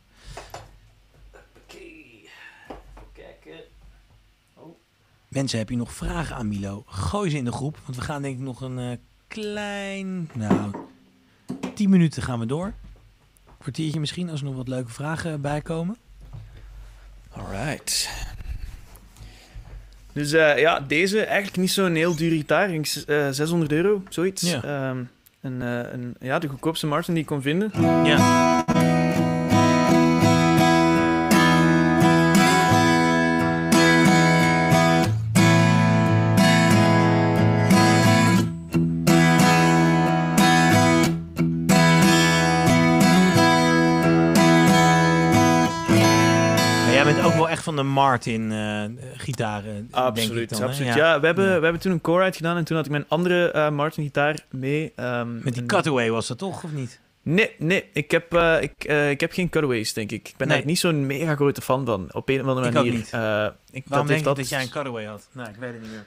Mensen, 5.31 5.57
heb 5.59 5.69
je 5.69 5.75
nog 5.77 5.93
vragen 5.93 6.35
aan 6.35 6.47
Milo? 6.47 6.83
Gooi 6.87 7.29
ze 7.29 7.37
in 7.37 7.45
de 7.45 7.51
groep, 7.51 7.77
want 7.85 7.97
we 7.97 8.03
gaan 8.03 8.21
denk 8.21 8.35
ik 8.35 8.41
nog 8.43 8.61
een 8.61 8.79
eh, 8.79 8.97
klein... 9.27 10.29
Nou, 10.33 10.71
10 11.75 11.89
minuten 11.89 12.23
gaan 12.23 12.39
we 12.39 12.45
door. 12.45 12.73
Kwartiertje 13.57 13.99
misschien, 13.99 14.29
als 14.29 14.39
er 14.39 14.45
nog 14.45 14.55
wat 14.55 14.67
leuke 14.67 14.91
vragen 14.91 15.41
bij 15.41 15.61
komen. 15.61 15.97
Alright. 17.31 18.09
Dus 20.13 20.31
eh, 20.33 20.59
ja, 20.59 20.79
deze 20.79 21.23
eigenlijk 21.25 21.57
niet 21.57 21.71
zo'n 21.71 21.95
heel 21.95 22.15
dure 22.15 22.35
gitaar. 22.35 22.69
S- 22.81 23.05
eh, 23.05 23.27
600 23.29 23.71
euro, 23.71 24.03
zoiets. 24.09 24.41
Ja. 24.41 24.63
Ehm, 24.63 25.61
eh, 25.61 25.99
ja, 26.19 26.39
de 26.39 26.47
goedkoopste 26.47 26.87
Martin 26.87 27.13
die 27.13 27.23
ik 27.23 27.29
kon 27.29 27.41
vinden. 27.41 27.71
Ja. 28.05 28.65
Van 47.75 47.85
de 47.85 47.91
Martin 47.91 48.51
eh 48.51 48.83
ik 49.25 49.35
Absoluut, 49.91 50.49
dan, 50.49 50.63
absoluut. 50.63 50.93
Ja, 50.93 51.19
we, 51.19 51.25
hebben, 51.25 51.45
Ja. 51.45 51.57
we 51.57 51.63
hebben 51.63 51.81
toen 51.81 51.91
een 51.91 52.01
core 52.01 52.31
gedaan 52.33 52.57
en 52.57 52.63
toen 52.63 52.75
had 52.75 52.85
ik 52.85 52.91
mijn 52.91 53.05
andere 53.07 53.51
eh, 53.51 53.69
Martin 53.69 54.03
gitaar 54.03 54.35
mee. 54.49 54.91
ehm, 54.95 55.43
Met 55.43 55.53
die 55.53 55.65
cutaway 55.65 56.11
was 56.11 56.27
dat 56.27 56.37
toch, 56.37 56.63
of 56.63 56.71
niet? 56.71 56.99
Nee, 57.23 57.51
nee, 57.57 57.85
ik 57.93 58.11
heb, 58.11 58.33
eh, 58.33 58.61
ik, 58.61 58.83
eh, 58.83 59.09
ik 59.09 59.19
heb 59.19 59.31
geen 59.31 59.49
cutaways, 59.49 59.93
denk 59.93 60.11
ik. 60.11 60.27
Ik 60.27 60.33
ben 60.37 60.47
Nee. 60.47 60.57
daar 60.57 60.65
niet 60.65 60.79
zo'n 60.79 61.05
mega 61.05 61.35
grote 61.35 61.61
fan 61.61 61.85
van, 61.85 62.09
op 62.13 62.29
een 62.29 62.41
of 62.41 62.47
andere 62.47 62.67
Ik 62.67 62.75
ook 62.75 62.83
manier. 62.83 62.97
niet. 62.99 63.09
Eh, 63.13 63.47
ik, 63.71 63.83
Waarom 63.87 64.07
denk 64.07 64.23
dat 64.23 64.35
dat, 64.35 64.43
dat 64.43 64.49
jij 64.49 64.61
een 64.61 64.69
cutaway 64.69 65.05
had? 65.05 65.27
Nou, 65.31 65.49
ik 65.49 65.55
weet 65.55 65.71
het 65.73 65.81
niet 65.81 65.91
meer. 65.91 66.05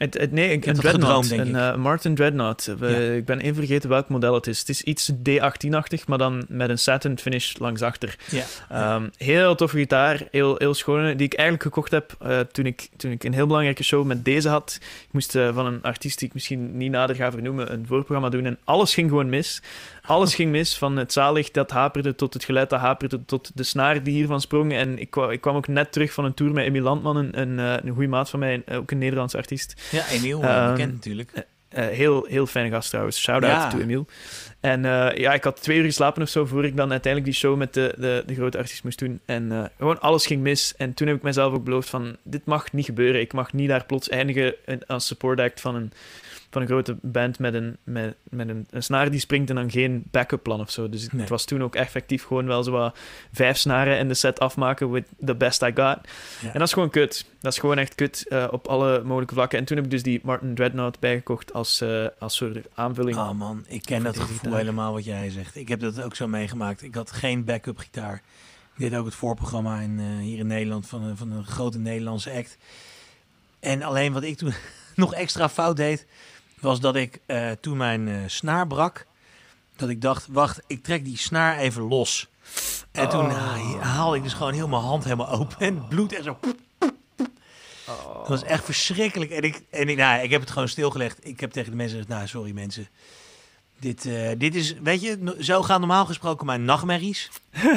Het, 0.00 0.14
het, 0.18 0.32
nee, 0.32 0.52
een, 0.52 0.60
Dreadnought. 0.60 1.26
gedroomd, 1.26 1.30
een 1.48 1.56
eh, 1.56 1.76
Martin 1.76 2.14
Dreadnought. 2.14 2.74
We- 2.78 2.88
Ja. 2.88 3.12
Ik 3.16 3.24
ben 3.24 3.40
even 3.40 3.54
vergeten 3.54 3.88
welk 3.88 4.08
model 4.08 4.34
het 4.34 4.46
is. 4.46 4.58
Het 4.58 4.68
is 4.68 4.82
iets 4.82 5.10
D18-achtig, 5.12 6.06
maar 6.06 6.18
dan 6.18 6.44
met 6.48 6.68
een 6.70 6.78
satin 6.78 7.18
finish 7.18 7.56
langs 7.58 7.82
achter. 7.82 8.16
Ja. 8.30 8.44
Ehm, 8.68 9.08
heel 9.16 9.54
toffe 9.54 9.76
gitaar, 9.76 10.22
heel, 10.30 10.54
heel 10.58 10.74
schone, 10.74 11.16
die 11.16 11.26
ik 11.26 11.32
eigenlijk 11.34 11.62
gekocht 11.62 11.90
heb 11.90 12.16
eh, 12.20 12.38
toen, 12.40 12.66
ik, 12.66 12.88
toen 12.96 13.10
ik 13.10 13.24
een 13.24 13.34
heel 13.34 13.46
belangrijke 13.46 13.82
show 13.82 14.06
met 14.06 14.24
deze 14.24 14.48
had. 14.48 14.78
Ik 14.80 15.08
moest 15.12 15.34
eh, 15.34 15.54
van 15.54 15.66
een 15.66 15.82
artiest 15.82 16.18
die 16.18 16.28
ik 16.28 16.34
misschien 16.34 16.76
niet 16.76 16.90
nader 16.90 17.16
ga 17.16 17.30
vernoemen, 17.30 17.72
een 17.72 17.86
voorprogramma 17.86 18.28
doen 18.28 18.44
en 18.46 18.58
alles 18.64 18.94
ging 18.94 19.08
gewoon 19.08 19.28
mis. 19.28 19.62
Alles 20.02 20.34
ging 20.34 20.50
mis, 20.50 20.76
van 20.78 20.96
het 20.96 21.12
zaallicht 21.12 21.54
dat 21.54 21.70
haperde 21.70 22.14
tot 22.14 22.34
het 22.34 22.44
geluid 22.44 22.70
dat 22.70 22.80
haperde, 22.80 23.24
tot 23.24 23.50
de 23.54 23.62
snaar 23.62 24.02
die 24.02 24.14
hiervan 24.14 24.40
sprong. 24.40 24.72
En 24.72 24.98
ik, 24.98 25.10
kwa- 25.10 25.30
ik 25.30 25.40
kwam 25.40 25.56
ook 25.56 25.68
net 25.68 25.92
terug 25.92 26.12
van 26.12 26.24
een 26.24 26.34
tour 26.34 26.52
met 26.52 26.64
Emil 26.64 26.82
Landman, 26.82 27.16
een, 27.16 27.40
een, 27.40 27.58
een 27.58 27.92
goede 27.92 28.08
maat 28.08 28.30
van 28.30 28.38
mij, 28.38 28.62
ook 28.72 28.90
een 28.90 28.98
Nederlandse 28.98 29.36
artiest. 29.36 29.82
Ja, 29.90 30.08
Emiel, 30.08 30.42
eh, 30.42 30.56
Ehm, 30.56 30.70
bekend 30.72 30.92
natuurlijk. 30.92 31.30
Eh, 31.68 31.86
heel, 31.86 32.24
heel 32.28 32.46
fijne 32.46 32.70
gast 32.70 32.88
trouwens. 32.90 33.20
Shout-out 33.20 33.52
Ja. 33.52 33.68
to 33.68 33.78
Emile. 33.78 34.04
En 34.60 34.84
eh, 34.84 35.16
ja, 35.16 35.32
ik 35.34 35.44
had 35.44 35.62
twee 35.62 35.78
uur 35.78 35.84
geslapen 35.84 36.22
of 36.22 36.28
zo 36.28 36.46
voor 36.46 36.64
ik 36.64 36.76
dan 36.76 36.90
uiteindelijk 36.90 37.32
die 37.32 37.40
show 37.40 37.56
met 37.56 37.74
de, 37.74 37.94
de, 37.98 38.22
de 38.26 38.34
grote 38.34 38.58
artiest 38.58 38.84
moest 38.84 38.98
doen. 38.98 39.20
En 39.24 39.52
eh, 39.52 39.64
gewoon 39.78 40.00
alles 40.00 40.26
ging 40.26 40.42
mis. 40.42 40.74
En 40.76 40.94
toen 40.94 41.06
heb 41.06 41.16
ik 41.16 41.22
mezelf 41.22 41.52
ook 41.54 41.64
beloofd 41.64 41.88
van, 41.90 42.16
dit 42.22 42.44
mag 42.44 42.72
niet 42.72 42.84
gebeuren. 42.84 43.20
Ik 43.20 43.32
mag 43.32 43.52
niet 43.52 43.68
daar 43.68 43.84
plots 43.84 44.08
eindigen 44.08 44.54
in- 44.66 44.86
als 44.86 45.06
support 45.06 45.40
act 45.40 45.60
van 45.60 45.74
een, 45.74 45.92
van 46.50 46.62
een 46.62 46.68
grote 46.68 46.96
band 47.02 47.38
met 47.38 47.54
een, 47.54 47.76
met, 47.84 48.14
met 48.22 48.48
een, 48.48 48.66
een 48.70 48.82
snaar 48.82 49.10
die 49.10 49.20
springt 49.20 49.48
en 49.50 49.56
dan 49.56 49.70
geen 49.70 50.04
backup 50.10 50.42
plan 50.42 50.60
of 50.60 50.70
zo. 50.70 50.88
Dus 50.88 51.08
Nee. 51.10 51.20
het 51.20 51.30
was 51.30 51.44
toen 51.44 51.62
ook 51.62 51.74
effectief 51.74 52.24
gewoon 52.24 52.46
wel 52.46 52.62
zo 52.62 52.70
wat 52.70 52.98
vijf 53.32 53.56
snaren 53.56 53.98
in 53.98 54.08
de 54.08 54.14
set 54.14 54.40
afmaken 54.40 54.90
with 54.90 55.04
the 55.24 55.34
best 55.34 55.62
I 55.62 55.66
got. 55.74 55.76
Ja. 55.76 55.98
En 56.42 56.52
dat 56.52 56.62
is 56.62 56.72
gewoon 56.72 56.90
kut. 56.90 57.24
Dat 57.40 57.52
is 57.52 57.58
gewoon 57.58 57.78
echt 57.78 57.94
kut 57.94 58.26
eh, 58.28 58.48
op 58.50 58.68
alle 58.68 59.02
mogelijke 59.04 59.34
vlakken. 59.34 59.58
En 59.58 59.64
toen 59.64 59.76
heb 59.76 59.84
ik 59.84 59.90
dus 59.92 60.02
die 60.02 60.20
Martin 60.22 60.54
Dreadnought 60.54 60.98
bijgekocht 61.00 61.52
als, 61.52 61.80
eh, 61.80 62.06
als 62.18 62.36
soort 62.36 62.58
aanvulling. 62.74 63.16
Oh 63.16 63.30
man, 63.30 63.64
ik 63.68 63.82
ken 63.82 64.02
dat 64.02 64.18
gevoel 64.18 64.36
gitaar. 64.36 64.56
helemaal 64.58 64.92
wat 64.92 65.04
jij 65.04 65.30
zegt. 65.30 65.56
Ik 65.56 65.68
heb 65.68 65.80
dat 65.80 66.02
ook 66.02 66.16
zo 66.16 66.28
meegemaakt. 66.28 66.82
Ik 66.82 66.94
had 66.94 67.10
geen 67.12 67.44
backup 67.44 67.78
gitaar. 67.78 68.22
Ik 68.76 68.90
deed 68.90 68.98
ook 68.98 69.04
het 69.04 69.14
voorprogramma 69.14 69.80
in, 69.80 69.98
eh, 69.98 70.04
hier 70.24 70.38
in 70.38 70.46
Nederland 70.46 70.86
van, 70.86 71.16
van 71.16 71.32
een 71.32 71.44
grote 71.44 71.78
Nederlandse 71.78 72.32
act. 72.32 72.56
En 73.60 73.82
alleen 73.82 74.12
wat 74.12 74.22
ik 74.22 74.36
toen 74.36 74.52
nog 74.94 75.14
extra 75.14 75.48
fout 75.48 75.76
deed, 75.76 76.06
was 76.60 76.80
dat 76.80 76.96
ik 76.96 77.20
eh, 77.26 77.50
toen 77.60 77.76
mijn 77.76 78.08
eh, 78.08 78.14
snaar 78.26 78.66
brak, 78.66 79.06
dat 79.76 79.88
ik 79.88 80.00
dacht, 80.00 80.26
wacht, 80.30 80.60
ik 80.66 80.82
trek 80.82 81.04
die 81.04 81.18
snaar 81.18 81.58
even 81.58 81.82
los. 81.82 82.28
En 82.92 83.08
toen 83.08 83.30
ha- 83.30 83.78
haalde 83.78 84.16
ik 84.16 84.22
dus 84.22 84.32
gewoon 84.32 84.52
heel 84.52 84.68
mijn 84.68 84.82
hand 84.82 85.04
helemaal 85.04 85.28
open 85.30 85.58
en 85.58 85.74
het 85.76 85.88
bloed 85.88 86.12
en 86.12 86.22
zo. 86.24 86.38
Oh. 87.88 88.14
Dat 88.14 88.28
was 88.28 88.42
echt 88.42 88.64
verschrikkelijk. 88.64 89.30
En 89.30 89.42
ik, 89.42 89.62
en 89.70 89.88
ik, 89.88 89.96
nou, 89.96 90.22
ik 90.22 90.30
heb 90.30 90.40
het 90.40 90.50
gewoon 90.50 90.68
stilgelegd. 90.68 91.26
Ik 91.26 91.40
heb 91.40 91.50
tegen 91.50 91.70
de 91.70 91.76
mensen 91.76 91.98
gezegd, 91.98 92.16
nou, 92.16 92.28
sorry 92.28 92.52
mensen. 92.52 92.88
Dit, 93.78 94.06
eh, 94.06 94.30
dit 94.38 94.54
is, 94.54 94.74
weet 94.82 95.00
je, 95.02 95.36
zo 95.40 95.62
gaan 95.62 95.80
normaal 95.80 96.06
gesproken 96.06 96.46
mijn 96.46 96.64
nachtmerries. 96.64 97.30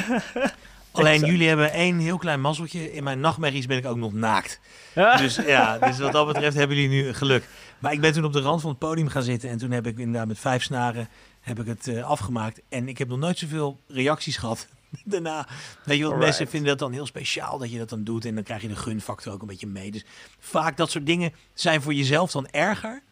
Alleen 0.94 1.12
Exact. 1.12 1.30
jullie 1.30 1.48
hebben 1.48 1.72
één 1.72 1.98
heel 1.98 2.18
klein 2.18 2.40
mazzeltje. 2.40 2.92
In 2.92 3.04
mijn 3.04 3.20
nachtmerries 3.20 3.66
ben 3.66 3.78
ik 3.78 3.86
ook 3.86 3.96
nog 3.96 4.12
naakt. 4.12 4.60
Ja. 4.94 5.16
Dus 5.16 5.36
ja, 5.46 5.78
dus 5.78 5.98
wat 5.98 6.12
dat 6.12 6.26
betreft 6.26 6.56
hebben 6.56 6.76
jullie 6.76 7.02
nu 7.02 7.12
geluk. 7.12 7.48
Maar 7.78 7.92
ik 7.92 8.00
ben 8.00 8.12
toen 8.12 8.24
op 8.24 8.32
de 8.32 8.40
rand 8.40 8.60
van 8.60 8.70
het 8.70 8.78
podium 8.78 9.08
gaan 9.08 9.22
zitten. 9.22 9.50
En 9.50 9.58
toen 9.58 9.70
heb 9.70 9.86
ik 9.86 9.98
inderdaad 9.98 10.26
met 10.26 10.38
vijf 10.38 10.62
snaren 10.62 11.08
heb 11.40 11.60
ik 11.60 11.66
het 11.66 11.88
eh, 11.88 12.02
afgemaakt. 12.04 12.60
En 12.68 12.88
ik 12.88 12.98
heb 12.98 13.08
nog 13.08 13.18
nooit 13.18 13.38
zoveel 13.38 13.80
reacties 13.88 14.36
gehad 14.36 14.66
daarna. 15.04 15.48
Weet 15.84 15.98
je, 15.98 16.04
Alright. 16.04 16.24
mensen 16.24 16.48
vinden 16.48 16.68
dat 16.68 16.78
dan 16.78 16.92
heel 16.92 17.06
speciaal 17.06 17.58
dat 17.58 17.70
je 17.72 17.78
dat 17.78 17.88
dan 17.88 18.04
doet. 18.04 18.24
En 18.24 18.34
dan 18.34 18.44
krijg 18.44 18.62
je 18.62 18.68
de 18.68 18.76
gunfactor 18.76 19.32
ook 19.32 19.40
een 19.40 19.46
beetje 19.46 19.66
mee. 19.66 19.90
Dus 19.90 20.04
vaak 20.38 20.76
dat 20.76 20.90
soort 20.90 21.06
dingen 21.06 21.32
zijn 21.54 21.82
voor 21.82 21.94
jezelf 21.94 22.30
dan 22.30 22.48
erger 22.48 23.02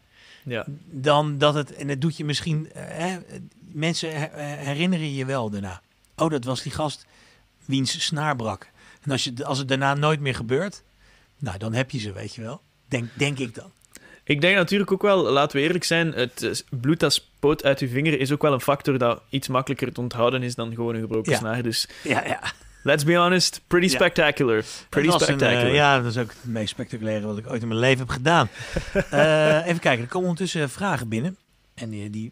ja. 0.43 0.65
dan 0.85 1.37
dat 1.37 1.53
het, 1.53 1.73
en 1.75 1.87
het 1.87 2.01
doet 2.01 2.17
je 2.17 2.25
misschien, 2.25 2.71
eh, 2.71 2.83
hè, 2.87 3.17
mensen 3.71 4.15
her- 4.19 4.57
herinneren 4.57 5.13
je 5.13 5.25
wel 5.25 5.49
daarna. 5.49 5.81
Oh, 6.15 6.29
dat 6.29 6.43
was 6.43 6.61
die 6.61 6.71
gast 6.71 7.05
wiens 7.65 8.05
snaar 8.05 8.35
brak. 8.35 8.67
En 9.01 9.11
als, 9.11 9.23
je, 9.23 9.45
als 9.45 9.57
het 9.57 9.67
daarna 9.67 9.93
nooit 9.93 10.19
meer 10.19 10.35
gebeurt, 10.35 10.83
nou, 11.37 11.57
dan 11.57 11.73
heb 11.73 11.91
je 11.91 11.99
ze, 11.99 12.11
weet 12.11 12.35
je 12.35 12.41
wel. 12.41 12.61
Denk, 12.87 13.09
denk 13.13 13.39
ik 13.39 13.55
dan. 13.55 13.71
Ik 14.23 14.41
denk 14.41 14.55
natuurlijk 14.55 14.91
ook 14.91 15.01
wel, 15.01 15.23
laten 15.31 15.57
we 15.57 15.63
eerlijk 15.63 15.83
zijn, 15.83 16.11
het 16.13 16.41
eh, 16.43 16.51
bloed 16.79 16.99
dat 16.99 17.13
spoot 17.13 17.63
uit 17.63 17.79
uw 17.79 17.87
vinger 17.87 18.19
is 18.19 18.31
ook 18.31 18.41
wel 18.41 18.53
een 18.53 18.61
factor 18.61 18.97
dat 18.97 19.21
iets 19.29 19.47
makkelijker 19.47 19.93
te 19.93 20.01
onthouden 20.01 20.43
is 20.43 20.55
dan 20.55 20.73
gewoon 20.73 20.95
een 20.95 21.01
gebroken 21.01 21.31
Ja. 21.31 21.37
snaar. 21.37 21.63
Dus 21.63 21.87
Ja, 22.03 22.25
ja. 22.25 22.41
let's 22.83 23.03
be 23.03 23.15
honest, 23.15 23.61
pretty 23.67 23.87
spectacular. 23.87 24.63
Pretty 24.89 25.07
een, 25.09 25.15
eh, 25.15 25.21
spectacular. 25.21 25.73
ja, 25.73 25.97
dat 26.01 26.11
is 26.11 26.17
ook 26.17 26.29
het 26.29 26.45
meest 26.45 26.69
spectaculaire 26.69 27.25
wat 27.25 27.37
ik 27.37 27.49
ooit 27.49 27.61
in 27.61 27.67
mijn 27.67 27.79
leven 27.79 27.99
heb 27.99 28.09
gedaan. 28.09 28.49
Eh, 29.09 29.65
even 29.67 29.79
kijken, 29.79 30.03
er 30.03 30.09
komen 30.09 30.29
ondertussen 30.29 30.69
vragen 30.69 31.07
binnen. 31.07 31.37
En 31.73 31.89
die, 31.89 32.09
die 32.09 32.31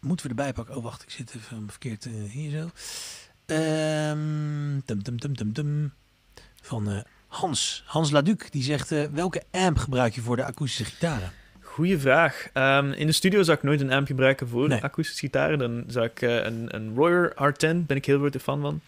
moeten 0.00 0.24
we 0.26 0.30
erbij 0.30 0.52
pakken. 0.52 0.76
Oh, 0.76 0.82
wacht, 0.84 1.02
ik 1.02 1.10
zit 1.10 1.34
even 1.36 1.66
verkeerd 1.70 2.06
eh, 2.06 2.12
hier 2.30 2.50
zo. 2.60 2.70
Ehm. 3.48 4.78
Van 6.62 6.90
eh, 6.90 6.98
Hans. 7.26 7.82
Hans 7.86 8.10
Laduc, 8.10 8.50
die 8.50 8.62
zegt... 8.62 8.92
eh, 8.92 9.04
welke 9.12 9.42
amp 9.50 9.76
gebruik 9.78 10.14
je 10.14 10.20
voor 10.20 10.36
de 10.36 10.44
akoestische 10.44 10.84
gitaren? 10.94 11.30
Goeie 11.60 11.98
vraag. 11.98 12.48
Ehm, 12.52 12.90
in 12.92 13.06
de 13.06 13.12
studio 13.12 13.42
zou 13.42 13.56
ik 13.56 13.62
nooit 13.62 13.80
een 13.80 13.92
amp 13.92 14.06
gebruiken 14.06 14.48
voor 14.48 14.68
Nee. 14.68 14.82
akoestische 14.82 15.20
gitaren. 15.24 15.58
Dan 15.58 15.84
zou 15.86 16.06
ik 16.06 16.22
eh, 16.22 16.34
een, 16.44 16.74
een 16.74 16.94
Royer 16.94 17.32
R10, 17.32 17.86
ben 17.86 17.96
ik 17.96 18.04
heel 18.04 18.18
grote 18.18 18.40
fan 18.40 18.60
van. 18.60 18.80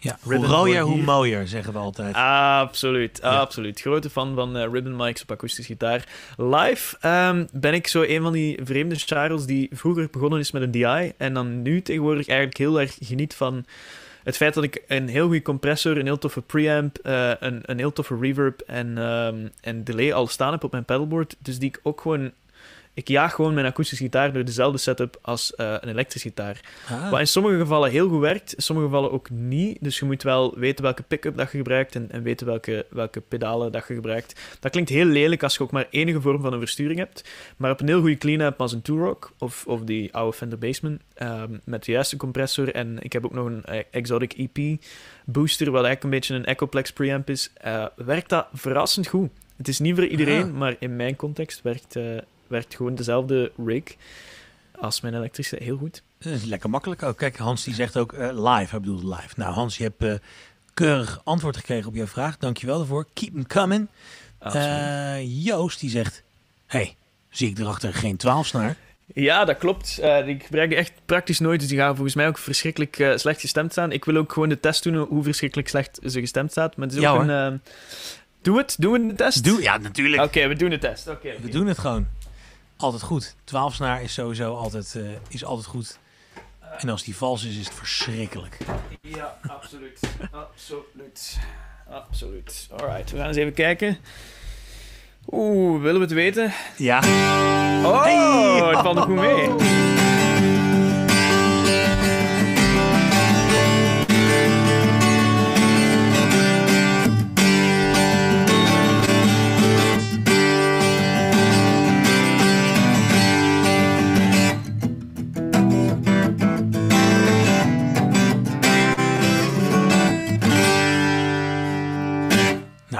Ja, 0.00 0.18
hoe 0.22 0.46
rooier, 0.46 0.82
hoe 0.82 1.02
mooier, 1.02 1.48
zeggen 1.48 1.72
we 1.72 1.78
altijd. 1.78 2.14
Absoluut, 2.14 3.18
Ja. 3.22 3.38
absoluut. 3.38 3.80
Grote 3.80 4.10
fan 4.10 4.34
van 4.34 4.56
eh, 4.56 4.66
ribbon 4.72 4.96
mics 4.96 5.22
op 5.22 5.30
akoestische 5.30 5.72
gitaar. 5.72 6.04
Live 6.36 6.96
ehm, 7.00 7.46
ben 7.52 7.74
ik 7.74 7.86
zo 7.86 8.02
een 8.02 8.22
van 8.22 8.32
die 8.32 8.60
vreemde 8.64 8.94
Charles 8.94 9.46
die 9.46 9.68
vroeger 9.72 10.08
begonnen 10.10 10.38
is 10.38 10.50
met 10.50 10.62
een 10.62 10.70
DI 10.70 11.12
en 11.16 11.34
dan 11.34 11.62
nu 11.62 11.82
tegenwoordig 11.82 12.28
eigenlijk 12.28 12.58
heel 12.58 12.80
erg 12.80 12.96
geniet 13.00 13.34
van 13.34 13.64
het 14.24 14.36
feit 14.36 14.54
dat 14.54 14.64
ik 14.64 14.82
een 14.86 15.08
heel 15.08 15.24
goede 15.24 15.42
compressor, 15.42 15.96
een 15.98 16.04
heel 16.06 16.18
toffe 16.18 16.40
preamp, 16.40 16.98
eh, 16.98 17.30
een, 17.40 17.60
een 17.62 17.78
heel 17.78 17.92
toffe 17.92 18.16
reverb 18.20 18.60
en, 18.60 18.98
ehm, 18.98 19.48
en 19.60 19.84
delay 19.84 20.12
al 20.12 20.26
staan 20.26 20.52
heb 20.52 20.64
op 20.64 20.72
mijn 20.72 20.84
pedalboard. 20.84 21.36
Dus 21.38 21.58
die 21.58 21.68
ik 21.68 21.80
ook 21.82 22.00
gewoon... 22.00 22.32
Ik 23.00 23.08
jaag 23.08 23.34
gewoon 23.34 23.54
mijn 23.54 23.66
akoestische 23.66 24.04
gitaar 24.04 24.32
door 24.32 24.44
dezelfde 24.44 24.78
setup 24.78 25.18
als 25.22 25.54
eh, 25.54 25.74
een 25.80 25.88
elektrische 25.88 26.28
gitaar. 26.28 26.60
Ah, 26.88 27.10
Wat 27.10 27.20
in 27.20 27.26
sommige 27.26 27.58
gevallen 27.58 27.90
heel 27.90 28.08
goed 28.08 28.20
werkt, 28.20 28.54
in 28.54 28.62
sommige 28.62 28.88
gevallen 28.88 29.12
ook 29.12 29.30
niet. 29.30 29.78
Dus 29.80 29.98
je 29.98 30.04
moet 30.04 30.22
wel 30.22 30.54
weten 30.58 30.84
welke 30.84 31.02
pick-up 31.02 31.36
dat 31.36 31.50
je 31.50 31.56
gebruikt 31.56 31.94
en, 31.94 32.10
en 32.10 32.22
weten 32.22 32.46
welke, 32.46 32.86
welke 32.90 33.20
pedalen 33.20 33.72
dat 33.72 33.84
je 33.88 33.94
gebruikt. 33.94 34.40
Dat 34.60 34.70
klinkt 34.70 34.90
heel 34.90 35.04
lelijk 35.04 35.42
als 35.42 35.56
je 35.56 35.62
ook 35.62 35.70
maar 35.70 35.86
enige 35.90 36.20
vorm 36.20 36.42
van 36.42 36.52
een 36.52 36.58
versturing 36.58 36.98
hebt. 36.98 37.24
Maar 37.56 37.70
op 37.70 37.80
een 37.80 37.86
heel 37.86 38.00
goede 38.00 38.18
clean-up 38.18 38.60
als 38.60 38.72
een 38.72 38.82
Two-Rock 38.82 39.32
of, 39.38 39.64
of 39.66 39.80
die 39.80 40.14
oude 40.14 40.36
Fender 40.36 40.58
Bassman 40.58 40.98
ehm, 41.14 41.52
met 41.64 41.84
de 41.84 41.92
juiste 41.92 42.16
compressor. 42.16 42.74
En 42.74 42.98
ik 43.02 43.12
heb 43.12 43.24
ook 43.24 43.34
nog 43.34 43.46
een 43.46 43.64
eh, 43.64 43.82
Exotic 43.90 44.32
EP 44.32 44.80
booster, 45.24 45.70
wat 45.70 45.84
eigenlijk 45.84 46.04
een 46.04 46.10
beetje 46.20 46.34
een 46.34 46.44
Echoplex 46.54 46.92
preamp 46.92 47.30
is. 47.30 47.50
eh, 47.54 47.86
werkt 47.96 48.28
dat 48.28 48.46
verrassend 48.52 49.06
goed. 49.06 49.30
Het 49.56 49.68
is 49.68 49.78
niet 49.78 49.94
voor 49.94 50.06
iedereen, 50.06 50.42
Ah. 50.42 50.52
maar 50.52 50.76
in 50.78 50.96
mijn 50.96 51.16
context 51.16 51.62
werkt, 51.62 51.96
eh, 51.96 52.04
werkt 52.50 52.74
gewoon 52.74 52.94
dezelfde 52.94 53.52
rig 53.66 53.82
als 54.78 55.00
mijn 55.00 55.14
elektrische 55.14 55.56
heel 55.60 55.76
goed. 55.76 56.02
Is 56.18 56.44
lekker 56.44 56.70
makkelijk 56.70 57.02
ook. 57.02 57.16
Kijk, 57.16 57.36
Hans 57.36 57.64
die 57.64 57.74
zegt 57.74 57.96
ook 57.96 58.12
eh, 58.12 58.28
live. 58.32 58.70
Hij 58.70 58.80
bedoelt 58.80 59.02
live. 59.02 59.28
Nou, 59.36 59.52
Hans, 59.54 59.76
je 59.76 59.82
hebt 59.82 60.02
eh, 60.02 60.14
keurig 60.74 61.20
antwoord 61.24 61.56
gekregen 61.56 61.88
op 61.88 61.94
jouw 61.94 62.06
vraag. 62.06 62.36
Dankjewel 62.38 62.78
daarvoor. 62.78 63.06
Keep 63.14 63.32
them 63.32 63.46
coming. 63.46 63.88
Eh, 64.38 65.44
Joost 65.44 65.80
die 65.80 65.90
zegt... 65.90 66.22
hey, 66.66 66.94
zie 67.30 67.50
ik 67.50 67.58
erachter 67.58 67.94
geen 67.94 68.16
12 68.16 68.46
snaar? 68.46 68.76
Ja, 69.14 69.44
dat 69.44 69.58
klopt. 69.58 69.98
Eh, 69.98 70.28
ik 70.28 70.44
gebruik 70.44 70.68
die 70.68 70.78
echt 70.78 70.92
praktisch 71.06 71.38
nooit, 71.38 71.60
dus 71.60 71.68
die 71.68 71.78
gaan 71.78 71.94
volgens 71.94 72.14
mij 72.14 72.26
ook 72.28 72.38
verschrikkelijk 72.38 72.98
eh, 72.98 73.16
slecht 73.16 73.40
gestemd 73.40 73.72
staan. 73.72 73.92
Ik 73.92 74.04
wil 74.04 74.16
ook 74.16 74.32
gewoon 74.32 74.48
de 74.48 74.60
test 74.60 74.82
doen 74.82 74.96
hoe 74.96 75.22
verschrikkelijk 75.22 75.68
slecht 75.68 75.98
ze 76.06 76.20
gestemd 76.20 76.50
staat. 76.50 76.76
Maar 76.76 76.86
het 76.86 76.96
is 76.96 77.02
Ja, 77.02 77.10
ook 77.10 77.16
hoor. 77.20 77.28
een... 77.28 77.52
eh, 77.52 77.58
Doe 78.42 78.58
het, 78.58 78.76
doen 78.78 78.92
we 78.92 79.06
de 79.06 79.14
test? 79.14 79.44
Doe, 79.44 79.62
ja, 79.62 79.76
natuurlijk. 79.78 80.22
Oké, 80.22 80.46
we 80.48 80.54
doen 80.54 80.70
de 80.70 80.78
test. 80.78 81.08
Oké. 81.08 81.32
We 81.42 81.48
doen 81.48 81.66
het 81.66 81.78
gewoon. 81.78 82.06
Altijd 82.80 83.02
goed. 83.02 83.34
12 83.44 83.74
snaar 83.74 84.02
is 84.02 84.12
sowieso 84.12 84.54
altijd, 84.56 84.94
eh, 84.96 85.02
is 85.28 85.44
altijd 85.44 85.66
goed. 85.66 85.98
En 86.78 86.88
als 86.88 87.02
die 87.02 87.16
vals 87.16 87.44
is, 87.44 87.56
is 87.56 87.64
het 87.66 87.74
verschrikkelijk. 87.74 88.58
Ja, 89.02 89.38
absoluut. 89.46 90.00
Absoluut. 90.32 91.38
Absoluut. 91.90 92.68
Alright, 92.76 93.10
we 93.10 93.16
gaan 93.18 93.26
eens 93.26 93.36
even 93.36 93.52
kijken. 93.52 93.98
Oeh, 95.30 95.80
willen 95.82 96.00
we 96.00 96.06
het 96.06 96.12
weten? 96.14 96.52
Ja. 96.76 96.98
Oh, 97.84 98.02
Hey! 98.02 98.68
het 98.68 98.78
valt 98.80 98.94
nog 98.94 99.04
goed 99.04 99.14
mee. 99.14 99.48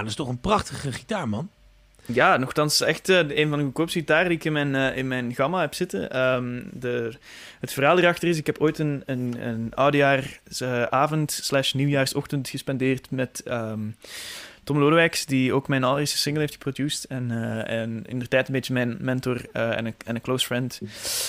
Dat 0.01 0.09
is 0.09 0.15
toch 0.15 0.29
een 0.29 0.41
prachtige 0.41 0.93
gitaar, 0.93 1.29
man. 1.29 1.51
Ja, 2.07 2.37
nogthans 2.37 2.81
echt 2.81 3.09
eh, 3.09 3.19
een 3.29 3.49
van 3.49 3.59
de 3.59 3.65
goedkoopste 3.65 3.99
gitaren 3.99 4.29
die 4.29 4.39
ik 4.39 4.45
in 4.45 4.53
mijn, 4.53 4.75
eh, 4.75 4.97
in 4.97 5.09
mijn 5.09 5.35
gamma 5.35 5.61
heb 5.61 5.75
zitten. 5.75 6.11
Ehm, 6.11 6.63
de, 6.73 7.13
het 7.61 7.73
verhaal 7.73 7.99
erachter 7.99 8.29
is, 8.29 8.39
ik 8.39 8.47
heb 8.47 8.59
ooit 8.59 8.79
een, 8.79 9.03
een, 9.07 9.47
een 9.47 9.75
oudejaarsavond 9.75 11.33
slash 11.33 11.73
nieuwjaarsochtend 11.73 12.49
gespendeerd 12.49 13.11
met 13.11 13.43
ehm, 13.45 13.81
Tom 14.65 14.79
Lodewijks, 14.79 15.27
die 15.27 15.53
ook 15.53 15.69
mijn 15.69 15.85
allereerste 15.85 16.19
single 16.19 16.41
heeft 16.41 16.53
geproduced. 16.53 17.05
En, 17.05 17.31
eh, 17.31 17.81
en 17.81 18.05
in 18.07 18.19
de 18.19 18.29
tijd 18.29 18.47
een 18.47 18.53
beetje 18.53 18.73
mijn 18.73 18.97
mentor 19.01 19.45
eh, 19.53 19.77
en, 19.77 19.87
een, 19.87 19.95
en 20.07 20.15
een 20.15 20.21
close 20.21 20.47
friend 20.47 20.81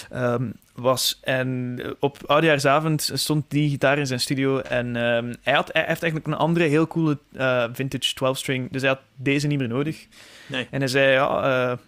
ehm, 0.10 0.50
was. 0.74 1.20
En 1.24 1.80
op 2.00 2.18
oudejaarsavond 2.26 3.12
stond 3.14 3.46
die 3.48 3.70
gitaar 3.70 3.98
in 3.98 4.08
zijn 4.08 4.20
studio. 4.20 4.60
En 4.60 4.96
ehm, 4.96 5.34
hij, 5.42 5.54
had, 5.54 5.70
hij 5.74 5.84
heeft 5.88 6.02
eigenlijk 6.04 6.28
een 6.28 6.40
andere 6.40 6.66
heel 6.66 6.88
coole 6.88 7.18
eh, 7.34 7.66
vintage 7.74 8.16
12-string. 8.16 8.72
Dus 8.72 8.82
hij 8.82 8.90
had 8.90 9.02
deze 9.16 9.48
niet 9.48 9.60
meer 9.60 9.68
nodig. 9.68 10.08
Nee. 10.48 10.68
En 10.72 10.80
hij 10.80 10.90
zei, 10.90 11.12
ja, 11.12 11.80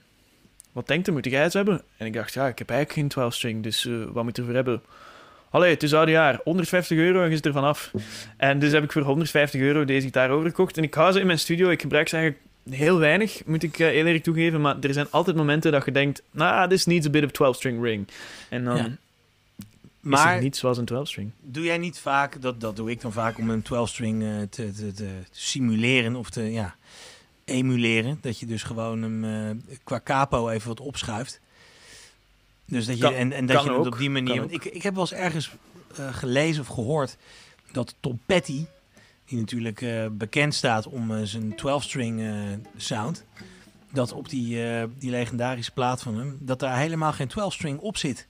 wat 0.72 0.88
denkt 0.88 1.08
er, 1.08 1.14
moet 1.14 1.26
jij 1.26 1.44
eens 1.44 1.54
hebben? 1.54 1.82
En 1.98 2.06
ik 2.06 2.14
dacht, 2.14 2.34
ja, 2.34 2.48
ik 2.48 2.58
heb 2.58 2.70
eigenlijk 2.70 3.14
geen 3.16 3.26
12-string, 3.26 3.64
dus 3.64 3.90
wat 4.12 4.24
moet 4.24 4.38
ik 4.38 4.38
ervoor 4.38 4.56
hebben? 4.56 4.82
Allee, 5.54 5.70
het 5.70 5.84
is 5.84 5.94
oudejaar, 5.94 6.40
150 6.44 6.98
euro 6.98 7.24
en 7.24 7.30
je 7.30 7.36
zit 7.36 7.46
er 7.46 7.54
vanaf. 7.54 7.92
En 8.38 8.60
dus 8.60 8.72
heb 8.72 8.84
ik 8.84 8.92
voor 8.92 9.02
150 9.02 9.62
euro 9.62 9.86
deze 9.86 10.06
gitaar 10.06 10.30
overgekocht. 10.30 10.78
En 10.78 10.84
ik 10.84 10.94
hou 10.94 11.12
ze 11.12 11.20
in 11.20 11.26
mijn 11.26 11.40
studio, 11.40 11.70
ik 11.70 11.82
gebruik 11.82 12.08
ze 12.08 12.16
eigenlijk 12.16 12.46
heel 12.70 13.00
weinig, 13.00 13.46
moet 13.46 13.64
ik 13.64 13.80
uh, 13.80 13.88
eerlijk 13.88 14.24
toegeven. 14.24 14.62
Maar 14.62 14.80
er 14.80 14.94
zijn 14.94 15.08
altijd 15.10 15.36
momenten 15.36 15.72
dat 15.72 15.86
je 15.86 15.92
denkt... 15.92 16.22
Nou, 16.32 16.70
this 16.70 16.86
needs 16.86 17.08
a 17.08 17.10
bit 17.10 17.24
of 17.24 17.56
12-string 17.56 17.84
ring. 17.84 18.08
En 18.50 18.64
dan... 18.64 18.78
Ja. 18.78 18.98
Maar 20.00 20.28
is 20.28 20.34
het 20.34 20.44
niet 20.44 20.58
zoals 20.58 20.78
een 20.78 20.90
12-string. 20.94 21.32
Doe 21.42 21.64
jij 21.64 21.78
niet 21.78 22.00
vaak, 22.00 22.42
dat, 22.42 22.62
dat 22.62 22.76
doe 22.76 22.92
ik 22.92 23.02
dan 23.02 23.12
vaak 23.12 23.38
om 23.38 23.50
een 23.50 23.64
12-string 23.64 24.22
uh, 24.22 24.42
te, 24.50 24.72
te, 24.72 24.92
te, 24.94 25.08
simuleren 25.32 26.16
of 26.16 26.30
te 26.30 26.52
ja, 26.52 26.76
emuleren. 27.46 28.18
Dat 28.22 28.40
je 28.40 28.46
dus 28.46 28.64
gewoon 28.64 29.02
hem 29.02 29.24
uh, 29.24 29.50
qua 29.84 30.02
capo 30.04 30.50
even 30.50 30.68
wat 30.68 30.80
opschuift. 30.80 31.42
Dus 32.74 32.86
dat 32.86 32.98
je, 32.98 33.08
en, 33.08 33.32
en 33.32 33.46
dat 33.46 33.64
je 33.64 33.74
het 33.74 33.88
op 33.88 33.98
die 33.98 34.10
manier. 34.10 34.40
Want 34.40 34.52
ik, 34.52 34.66
ik 34.66 34.84
heb 34.84 34.94
wel 34.94 35.02
eens 35.02 35.14
ergens 35.14 35.52
uh, 36.00 36.14
gelezen 36.14 36.62
of 36.62 36.68
gehoord 36.68 37.18
dat 37.72 37.96
Tom 38.00 38.20
Petty, 38.26 38.66
die 39.26 39.40
natuurlijk 39.40 39.82
uh, 39.82 40.06
bekend 40.12 40.54
staat 40.54 40.88
om 40.88 41.12
uh, 41.12 41.24
zijn 41.24 41.52
12-string 41.52 42.22
sound, 42.78 43.24
dat 43.92 44.12
op 44.12 44.30
die, 44.30 44.58
die 44.98 45.10
legendarische 45.10 45.72
plaat 45.72 46.02
van 46.02 46.18
hem, 46.18 46.38
dat 46.40 46.60
daar 46.60 46.78
helemaal 46.78 47.14
geen 47.14 47.30
12-string 47.30 47.80
op 47.80 47.98
zit. 47.98 48.28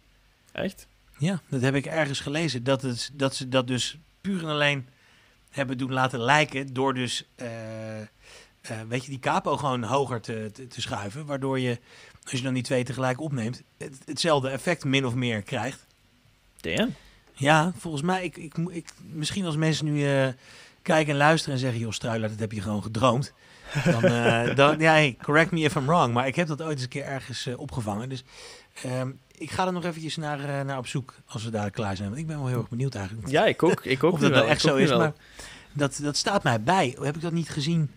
Echt? 0.51 0.87
Ja, 1.17 1.41
dat 1.49 1.61
heb 1.61 1.75
ik 1.75 1.85
ergens 1.85 2.19
gelezen. 2.19 2.63
Dat, 2.63 2.81
het, 2.81 3.11
dat 3.13 3.35
ze 3.35 3.49
dat 3.49 3.67
dus 3.67 3.97
puur 4.21 4.41
en 4.41 4.49
alleen 4.49 4.87
hebben 5.49 5.77
doen 5.77 5.93
laten 5.93 6.19
lijken 6.19 6.73
door 6.73 6.93
dus, 6.93 7.27
weet 8.87 9.03
je, 9.03 9.09
die 9.09 9.19
capo 9.19 9.57
gewoon 9.57 9.83
hoger 9.83 10.21
te, 10.21 10.49
te, 10.53 10.67
te 10.67 10.81
schuiven, 10.81 11.25
waardoor 11.25 11.59
je 11.59 11.79
als 12.24 12.39
je 12.39 12.41
dan 12.41 12.53
die 12.53 12.63
twee 12.63 12.84
tegelijk 12.84 13.21
opneemt, 13.21 13.61
hetzelfde 14.05 14.49
effect 14.49 14.84
min 14.84 15.05
of 15.05 15.13
meer 15.15 15.41
krijgt. 15.41 15.86
Damn. 16.61 16.95
Ja, 17.34 17.71
volgens 17.78 18.03
mij, 18.03 18.24
ik, 18.24 18.38
ik, 18.38 18.57
ik, 18.57 18.89
misschien 19.11 19.45
als 19.45 19.55
mensen 19.55 19.86
nu 19.86 19.99
uh, 19.99 20.28
kijken 20.82 21.11
en 21.11 21.17
luisteren 21.17 21.53
en 21.53 21.59
zeggen, 21.59 21.80
joh 21.80 21.91
Struiler, 21.91 22.30
dat 22.30 22.39
heb 22.39 22.51
je 22.51 22.61
gewoon 22.61 22.84
gedroomd. 22.84 23.34
Dan, 23.86 24.05
uh, 24.05 24.55
dan 24.55 24.80
ja, 24.80 24.91
hey, 24.91 25.17
correct 25.21 25.51
me 25.51 25.59
if 25.59 25.76
I'm 25.76 25.86
wrong. 25.86 26.13
Maar 26.13 26.28
ik 26.28 26.36
heb 26.36 26.47
dat 26.47 26.61
ooit 26.61 26.71
eens 26.71 26.82
een 26.82 26.88
keer 26.88 27.03
ergens 27.03 27.47
uh, 27.47 27.59
opgevangen. 27.59 28.09
Dus 28.09 28.24
ehm, 28.84 29.11
ik 29.38 29.51
ga 29.51 29.65
er 29.65 29.74
nog 29.74 29.86
eventjes 29.86 30.15
naar, 30.15 30.65
naar 30.65 30.78
op 30.78 30.88
zoek 30.88 31.13
als 31.26 31.43
we 31.43 31.49
daar 31.49 31.69
klaar 31.69 31.95
zijn. 31.95 32.09
Want 32.09 32.21
ik 32.21 32.28
ben 32.28 32.38
wel 32.38 32.47
heel 32.47 32.57
erg 32.57 32.69
benieuwd 32.69 32.95
eigenlijk. 32.95 33.28
Ja, 33.28 33.45
ik 33.45 33.63
ook. 33.63 33.86
Ik 33.86 34.03
ook 34.03 34.13
of 34.13 34.19
dat 34.19 34.32
wel, 34.32 34.47
echt 34.47 34.61
zo 34.61 34.76
is. 34.76 34.89
Maar 34.89 35.13
dat, 35.74 35.99
dat 36.01 36.17
staat 36.17 36.43
mij 36.43 36.61
bij. 36.61 36.97
Heb 37.01 37.15
ik 37.15 37.21
dat 37.21 37.32
niet 37.32 37.49
gezien? 37.49 37.91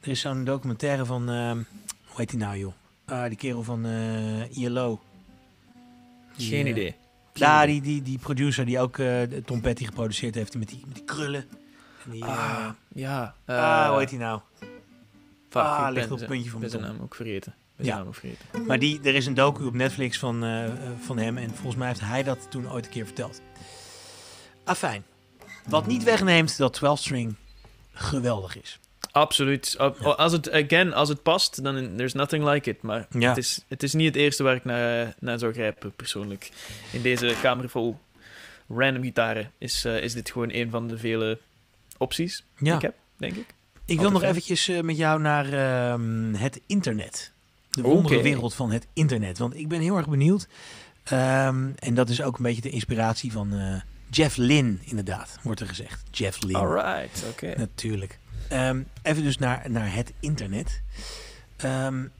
Er 0.00 0.08
is 0.08 0.20
zo'n 0.20 0.44
documentaire 0.44 1.04
van, 1.04 1.30
ehm, 1.30 1.56
hoe 2.06 2.16
heet 2.16 2.30
die 2.30 2.38
nou 2.38 2.58
joh? 2.58 2.72
Ah, 3.06 3.26
die 3.28 3.36
kerel 3.36 3.62
van 3.62 3.86
uh, 3.86 4.56
ILO. 4.56 5.00
Geen 6.36 6.66
idee. 6.66 6.94
Ja, 7.32 7.66
die, 7.66 7.80
die, 7.80 8.02
die 8.02 8.18
producer 8.18 8.64
die 8.64 8.80
ook 8.80 8.98
uh, 8.98 9.22
Tom 9.22 9.60
Petty 9.60 9.84
geproduceerd 9.84 10.34
heeft 10.34 10.58
met 10.58 10.68
die, 10.68 10.82
met 10.86 10.94
die 10.94 11.04
krullen. 11.04 11.44
En 12.04 12.10
die, 12.10 12.24
ah, 12.24 12.68
ja. 12.88 13.34
ah, 13.44 13.88
hoe 13.88 13.98
heet 13.98 14.10
hij 14.10 14.18
nou? 14.18 14.40
Fuck, 15.48 15.62
ah, 15.62 15.92
ligt 15.92 16.10
op 16.10 16.18
het 16.18 16.28
puntje 16.28 16.50
van 16.50 16.58
mijn 16.58 16.70
zijn 16.70 16.82
naam 16.82 17.00
ook 17.02 17.14
vergeten. 17.14 17.54
Ja. 17.76 17.96
Naam 17.96 18.06
ook 18.06 18.14
vergeten. 18.14 18.66
Maar 18.66 18.78
die, 18.78 19.00
er 19.02 19.14
is 19.14 19.26
een 19.26 19.34
docu 19.34 19.64
op 19.64 19.74
Netflix 19.74 20.18
van, 20.18 20.44
uh, 20.44 20.64
van 21.00 21.18
hem 21.18 21.36
en 21.36 21.50
volgens 21.50 21.76
mij 21.76 21.88
heeft 21.88 22.00
hij 22.00 22.22
dat 22.22 22.50
toen 22.50 22.70
ooit 22.70 22.84
een 22.84 22.90
keer 22.90 23.04
verteld. 23.04 23.40
Afijn. 24.64 25.04
Wat 25.68 25.86
niet 25.86 26.04
wegneemt 26.04 26.56
dat 26.56 26.80
12-string 26.80 27.34
geweldig 27.92 28.62
is. 28.62 28.78
Absoluut. 29.16 29.78
Als 30.02 30.32
het, 30.32 30.50
again, 30.50 30.92
als 30.92 31.08
het 31.08 31.22
past, 31.22 31.62
dan 31.62 31.96
there's 31.96 32.12
nothing 32.12 32.44
like 32.44 32.70
it. 32.70 32.82
Maar 32.82 33.06
ja. 33.10 33.28
het, 33.28 33.36
is, 33.36 33.64
het 33.68 33.82
is 33.82 33.92
niet 33.92 34.06
het 34.06 34.16
eerste 34.16 34.42
waar 34.42 34.54
ik 34.54 34.64
naar, 34.64 35.14
naar 35.18 35.38
zou 35.38 35.52
grijpen, 35.52 35.92
persoonlijk. 35.92 36.50
In 36.92 37.02
deze 37.02 37.34
kamer 37.42 37.68
vol 37.68 37.98
random 38.68 39.02
gitaren 39.02 39.50
is, 39.58 39.84
uh, 39.84 40.02
is 40.02 40.12
dit 40.12 40.30
gewoon 40.30 40.50
een 40.52 40.70
van 40.70 40.88
de 40.88 40.98
vele 40.98 41.38
opties 41.98 42.44
ja. 42.56 42.64
die 42.64 42.74
ik 42.74 42.80
heb, 42.80 42.94
denk 43.16 43.36
ik. 43.36 43.46
Ik 43.84 44.00
wil 44.00 44.10
nog 44.10 44.22
eventjes 44.22 44.68
uh, 44.68 44.80
met 44.80 44.96
jou 44.96 45.20
naar 45.20 45.46
uh, 45.46 46.40
het 46.40 46.60
internet. 46.66 47.32
De 47.70 47.82
wondere 47.82 48.22
wereld 48.22 48.54
van 48.54 48.70
het 48.70 48.86
internet. 48.92 49.38
Want 49.38 49.56
ik 49.56 49.68
ben 49.68 49.80
heel 49.80 49.96
erg 49.96 50.08
benieuwd. 50.08 50.48
Um, 51.12 51.74
en 51.78 51.94
dat 51.94 52.08
is 52.08 52.22
ook 52.22 52.36
een 52.36 52.44
beetje 52.44 52.62
de 52.62 52.70
inspiratie 52.70 53.32
van 53.32 53.82
Jeff 54.10 54.36
Lynn, 54.36 54.80
inderdaad, 54.84 55.38
wordt 55.42 55.60
er 55.60 55.66
gezegd. 55.66 56.02
Jeff 56.10 56.42
Lynn. 56.42 56.56
Alright, 56.56 57.24
oké. 57.30 57.54
Natuurlijk. 57.56 58.18
Um, 58.52 58.86
even 59.02 59.22
dus 59.22 59.38
naar, 59.38 59.70
naar 59.70 59.94
het 59.94 60.12
internet. 60.20 60.82
Um, 61.64 62.12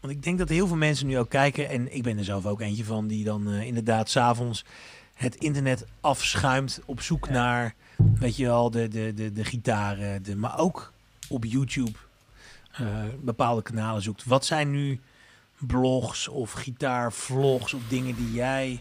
want 0.00 0.12
ik 0.12 0.22
denk 0.22 0.38
dat 0.38 0.48
heel 0.48 0.66
veel 0.66 0.76
mensen 0.76 1.06
nu 1.06 1.18
ook 1.18 1.28
kijken, 1.28 1.68
en 1.68 1.94
ik 1.94 2.02
ben 2.02 2.18
er 2.18 2.24
zelf 2.24 2.46
ook 2.46 2.60
eentje 2.60 2.84
van, 2.84 3.06
die 3.06 3.24
dan 3.24 3.48
uh, 3.48 3.62
inderdaad 3.62 4.10
s'avonds 4.10 4.64
het 5.14 5.34
internet 5.34 5.84
afschuimt 6.00 6.80
op 6.84 7.00
zoek 7.00 7.28
naar, 7.28 7.74
weet 7.96 8.36
je 8.36 8.44
wel, 8.44 8.70
de, 8.70 8.88
de, 8.88 9.14
de, 9.14 9.32
de 9.32 9.44
gitaren, 9.44 10.22
de, 10.22 10.36
maar 10.36 10.58
ook 10.58 10.92
op 11.28 11.44
YouTube 11.44 11.98
uh, 12.80 13.04
bepaalde 13.20 13.62
kanalen 13.62 14.02
zoekt. 14.02 14.24
Wat 14.24 14.46
zijn 14.46 14.70
nu 14.70 15.00
blogs 15.58 16.28
of 16.28 16.52
gitaarvlogs 16.52 17.74
of 17.74 17.82
dingen 17.88 18.16
die 18.16 18.32
jij 18.32 18.80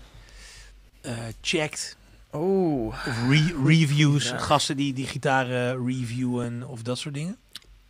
uh, 1.02 1.14
checkt 1.42 1.98
Oh. 2.32 2.88
Of 2.88 3.28
reviews, 3.66 4.32
gasten 4.32 4.78
die, 4.78 4.94
die 4.94 5.08
gitaren 5.08 5.86
reviewen 5.86 6.64
of 6.68 6.82
dat 6.82 6.98
soort 6.98 7.14
dingen? 7.14 7.38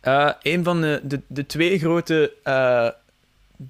Uh, 0.02 0.32
een 0.42 0.64
van 0.64 0.80
de, 0.80 1.00
de, 1.02 1.20
de 1.26 1.46
twee 1.46 1.78
grote 1.78 2.32
uh, 2.44 2.88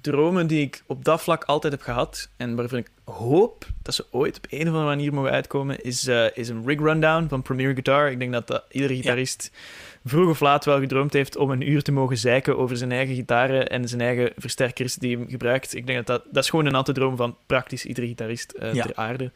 dromen 0.01 0.47
die 0.47 0.61
ik 0.61 0.83
op 0.85 1.05
dat 1.05 1.21
vlak 1.21 1.43
altijd 1.43 1.73
heb 1.73 1.81
gehad, 1.81 2.29
en 2.37 2.55
waarvan 2.55 2.79
ik 2.79 2.91
hoop 3.03 3.67
dat 3.81 3.95
ze 3.95 4.05
ooit 4.11 4.37
op 4.37 4.45
een 4.49 4.61
of 4.61 4.67
andere 4.67 4.85
manier 4.85 5.13
mogen 5.13 5.31
uitkomen, 5.31 5.83
is, 5.83 6.07
uh, 6.07 6.37
is 6.37 6.49
een 6.49 6.65
rig 6.65 6.79
rundown 6.79 7.27
van 7.27 7.41
Premier 7.41 7.73
Guitar. 7.73 8.11
Ik 8.11 8.19
denk 8.19 8.31
dat, 8.31 8.47
dat 8.47 8.63
iedere 8.71 8.95
gitarist 8.95 9.51
vroeg 10.05 10.29
of 10.29 10.39
laat 10.39 10.65
wel 10.65 10.79
gedroomd 10.79 11.13
heeft 11.13 11.35
om 11.35 11.51
een 11.51 11.69
uur 11.69 11.81
te 11.81 11.91
mogen 11.91 12.17
zeiken 12.17 12.57
over 12.57 12.77
zijn 12.77 12.91
eigen 12.91 13.15
gitaren 13.15 13.67
en 13.69 13.87
zijn 13.87 14.01
eigen 14.01 14.31
versterkers 14.37 14.95
die 14.95 15.17
hij 15.17 15.25
gebruikt. 15.29 15.75
Ik 15.75 15.85
denk 15.85 15.97
dat 15.97 16.07
dat, 16.07 16.33
dat 16.33 16.43
is 16.43 16.49
gewoon 16.49 16.65
een 16.65 16.71
natte 16.71 16.91
droom 16.91 17.15
van 17.15 17.37
praktisch 17.45 17.85
iedere 17.85 18.07
gitarist 18.07 18.53
ja. 18.73 18.83
ter 18.85 18.95
aarde. 18.95 19.31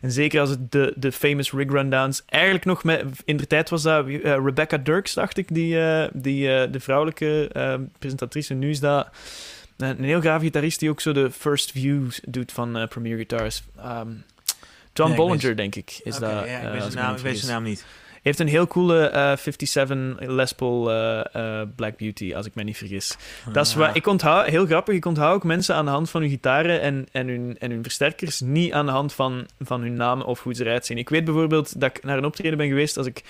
En 0.00 0.12
zeker 0.12 0.40
als 0.40 0.50
het 0.50 0.72
de, 0.72 0.92
de 0.96 1.12
famous 1.12 1.52
rig 1.52 1.70
rundowns. 1.70 2.22
Eigenlijk 2.26 2.64
nog 2.64 2.84
met, 2.84 3.04
in 3.24 3.36
de 3.36 3.46
tijd 3.46 3.70
was 3.70 3.82
dat 3.82 4.08
uh, 4.08 4.20
Rebecca 4.20 4.76
Dirks, 4.76 5.14
dacht 5.14 5.36
ik, 5.36 5.54
die, 5.54 5.74
uh, 5.74 6.04
die 6.12 6.70
de 6.70 6.80
vrouwelijke 6.80 7.50
presentatrice. 7.98 8.54
Nu 8.54 8.70
is 8.70 8.80
dat 8.80 9.08
een 9.76 10.04
heel 10.04 10.20
gaaf 10.20 10.42
gitarist 10.42 10.80
die 10.80 10.90
ook 10.90 11.00
zo 11.00 11.12
de 11.12 11.30
first 11.30 11.70
views 11.70 12.20
doet 12.26 12.52
van 12.52 12.86
Premier 12.88 13.14
Guitars. 13.16 13.62
Um, 13.86 14.24
John 14.92 15.08
nee, 15.08 15.18
Bollinger, 15.18 15.56
denk 15.56 15.74
ik, 15.74 16.00
is 16.02 16.16
okay, 16.16 16.34
dat. 16.34 16.48
Ja, 16.48 16.58
ik 16.58 16.72
weet 16.72 16.92
zijn 16.92 17.04
naam, 17.04 17.46
naam 17.46 17.62
niet 17.62 17.84
heeft 18.22 18.38
een 18.38 18.48
heel 18.48 18.66
coole 18.66 19.12
uh, 19.14 19.36
57 19.36 20.28
Les 20.28 20.52
Paul 20.52 20.90
uh, 20.90 21.24
uh, 21.36 21.60
Black 21.76 21.96
Beauty, 21.96 22.34
als 22.34 22.46
ik 22.46 22.54
me 22.54 22.62
niet 22.62 22.76
vergis. 22.76 23.16
Dat 23.52 23.66
is 23.66 23.74
wat 23.74 23.96
ik 23.96 24.06
onthoud, 24.06 24.46
heel 24.46 24.66
grappig, 24.66 24.94
ik 24.94 25.04
onthoud 25.04 25.34
ook 25.34 25.44
mensen 25.44 25.74
aan 25.74 25.84
de 25.84 25.90
hand 25.90 26.10
van 26.10 26.20
hun 26.20 26.30
gitaren 26.30 26.80
en, 26.80 27.06
en, 27.12 27.28
hun, 27.28 27.56
en 27.58 27.70
hun 27.70 27.82
versterkers, 27.82 28.40
niet 28.40 28.72
aan 28.72 28.86
de 28.86 28.92
hand 28.92 29.12
van, 29.12 29.46
van 29.60 29.80
hun 29.80 29.94
naam 29.94 30.20
of 30.20 30.42
hoe 30.42 30.54
ze 30.54 30.64
eruit 30.64 30.86
zien. 30.86 30.98
Ik 30.98 31.08
weet 31.08 31.24
bijvoorbeeld 31.24 31.80
dat 31.80 31.96
ik 31.96 32.04
naar 32.04 32.18
een 32.18 32.24
optreden 32.24 32.58
ben 32.58 32.68
geweest 32.68 32.96
als 32.96 33.06
ik 33.06 33.22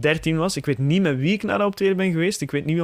13 0.00 0.36
was. 0.36 0.56
Ik 0.56 0.66
weet 0.66 0.78
niet 0.78 1.02
met 1.02 1.18
wie 1.18 1.32
ik 1.32 1.42
naar 1.42 1.58
dat 1.58 1.66
optreden 1.66 1.96
ben 1.96 2.10
geweest. 2.10 2.40
Ik 2.40 2.50
weet 2.50 2.64
niet 2.64 2.76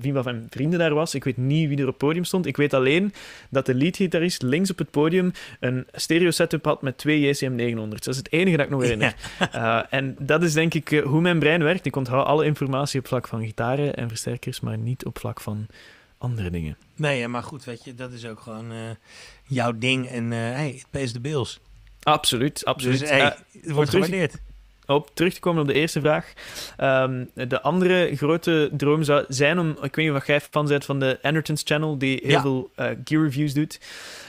wie 0.00 0.12
van 0.12 0.24
mijn 0.24 0.46
vrienden 0.50 0.78
daar 0.78 0.94
was. 0.94 1.14
Ik 1.14 1.24
weet 1.24 1.36
niet 1.36 1.68
wie 1.68 1.76
er 1.76 1.82
op 1.82 1.88
het 1.88 1.98
podium 1.98 2.24
stond. 2.24 2.46
Ik 2.46 2.56
weet 2.56 2.74
alleen 2.74 3.12
dat 3.50 3.66
de 3.66 3.74
leadgitarist 3.74 4.42
links 4.42 4.70
op 4.70 4.78
het 4.78 4.90
podium 4.90 5.32
een 5.60 5.86
stereo 5.92 6.30
setup 6.30 6.64
had 6.64 6.82
met 6.82 6.98
twee 6.98 7.20
JCM 7.20 7.54
900. 7.54 8.04
Dat 8.04 8.14
is 8.14 8.20
het 8.20 8.32
enige 8.32 8.56
dat 8.56 8.66
ik 8.66 8.72
nog 8.72 8.82
herinner. 8.82 9.14
Uh, 9.54 9.82
en 9.98 10.16
dat 10.18 10.42
is 10.42 10.52
denk 10.52 10.74
ik 10.74 10.88
hoe 10.88 11.20
mijn 11.20 11.38
brein 11.38 11.62
werkt. 11.62 11.86
Ik 11.86 11.96
onthoud 11.96 12.26
alle 12.26 12.44
informatie 12.44 13.00
op 13.00 13.06
vlak 13.06 13.28
van 13.28 13.44
gitaren 13.44 13.94
en 13.94 14.08
versterkers, 14.08 14.60
maar 14.60 14.78
niet 14.78 15.04
op 15.04 15.18
vlak 15.18 15.40
van 15.40 15.66
andere 16.18 16.50
dingen. 16.50 16.76
Nee, 16.96 17.28
maar 17.28 17.42
goed, 17.42 17.64
weet 17.64 17.84
je, 17.84 17.94
dat 17.94 18.12
is 18.12 18.26
ook 18.26 18.40
gewoon 18.40 18.72
uh, 18.72 18.78
jouw 19.46 19.72
ding. 19.78 20.08
En 20.08 20.30
hey, 20.30 20.72
het 20.76 20.86
pays 20.90 21.12
de 21.12 21.20
bills. 21.20 21.60
Absoluut, 22.02 22.64
absoluut. 22.64 22.98
Dus, 22.98 23.08
hey, 23.08 23.36
het 23.60 23.70
wordt 23.70 23.90
gewaardeerd. 23.90 24.38
Op 24.90 25.10
terug 25.14 25.34
te 25.34 25.40
komen 25.40 25.62
op 25.62 25.68
de 25.68 25.74
eerste 25.74 26.00
vraag. 26.00 26.32
Um, 26.78 27.30
de 27.34 27.62
andere 27.62 28.16
grote 28.16 28.70
droom 28.72 29.02
zou 29.02 29.24
zijn 29.28 29.58
om, 29.58 29.70
ik 29.70 29.94
weet 29.94 30.06
niet 30.06 30.14
of 30.14 30.26
jij 30.26 30.40
fan 30.40 30.66
bent 30.66 30.84
van 30.84 31.00
de 31.00 31.18
Andertons 31.22 31.62
Channel, 31.64 31.98
die 31.98 32.20
heel 32.22 32.30
ja. 32.30 32.40
veel 32.40 32.70
uh, 32.76 32.86
gear 33.04 33.22
reviews 33.22 33.52
doet. 33.52 33.80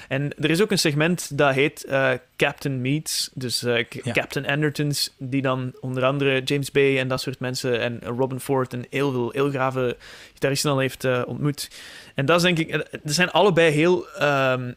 En 0.08 0.38
er 0.38 0.50
is 0.50 0.62
ook 0.62 0.72
een 0.72 0.80
segment 0.80 1.38
dat 1.38 1.54
heet 1.54 1.86
uh, 1.90 2.12
Captain 2.36 2.82
Meets. 2.82 3.30
Dus 3.34 3.64
uh, 3.64 3.84
ja. 3.90 4.12
Captain 4.12 4.48
Andertons, 4.48 5.16
die 5.18 5.42
dan 5.42 5.74
onder 5.80 6.04
andere 6.04 6.42
James 6.44 6.72
Bay 6.72 7.00
en 7.00 7.08
dat 7.08 7.22
soort 7.22 7.40
mensen 7.40 7.80
en 7.80 8.00
Robin 8.18 8.40
Ford 8.40 8.74
en 8.74 8.86
heel 8.90 9.12
veel 9.12 9.30
heel 9.32 9.50
grave 9.50 9.98
gitaristen 10.34 10.72
al 10.72 10.80
heeft 10.80 11.26
ontmoet. 11.26 11.70
En 12.16 12.26
dat 12.26 12.36
is 12.36 12.44
denk 12.44 12.58
ik... 12.58 12.72
Er 12.74 13.00
zijn 13.04 13.32
allebei 13.32 13.72
heel... 13.72 14.06
Um, 14.22 14.76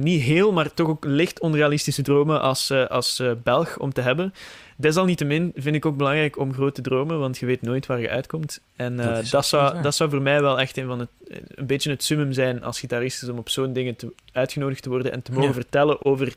niet 0.00 0.22
heel, 0.22 0.52
maar 0.52 0.74
toch 0.74 0.88
ook 0.88 1.04
licht 1.04 1.40
onrealistische 1.40 2.02
dromen 2.02 2.40
als, 2.40 2.70
als 2.70 3.22
Belg 3.42 3.78
om 3.78 3.92
te 3.92 4.00
hebben. 4.00 4.34
Desalniettemin 4.76 5.52
vind 5.54 5.76
ik 5.76 5.86
ook 5.86 5.96
belangrijk 5.96 6.38
om 6.38 6.54
groot 6.54 6.74
te 6.74 6.82
dromen, 6.82 7.18
want 7.18 7.38
je 7.38 7.46
weet 7.46 7.62
nooit 7.62 7.86
waar 7.86 8.00
je 8.00 8.10
uitkomt. 8.10 8.60
En 8.76 8.92
uh, 8.92 9.04
dat, 9.04 9.30
dat, 9.30 9.46
zou, 9.46 9.82
dat 9.82 9.94
zou 9.94 10.10
voor 10.10 10.22
mij 10.22 10.40
wel 10.40 10.60
echt 10.60 10.76
een, 10.76 10.86
van 10.86 10.98
het, 10.98 11.08
een 11.54 11.66
beetje 11.66 11.90
het 11.90 12.04
summum 12.04 12.32
zijn 12.32 12.62
als 12.62 12.80
gitarist, 12.80 13.28
om 13.28 13.38
op 13.38 13.48
zo'n 13.48 13.72
dingen 13.72 13.96
te, 13.96 14.12
uitgenodigd 14.32 14.82
te 14.82 14.88
worden 14.88 15.12
en 15.12 15.22
te 15.22 15.32
mogen 15.32 15.48
ja. 15.48 15.54
vertellen 15.54 16.04
over 16.04 16.32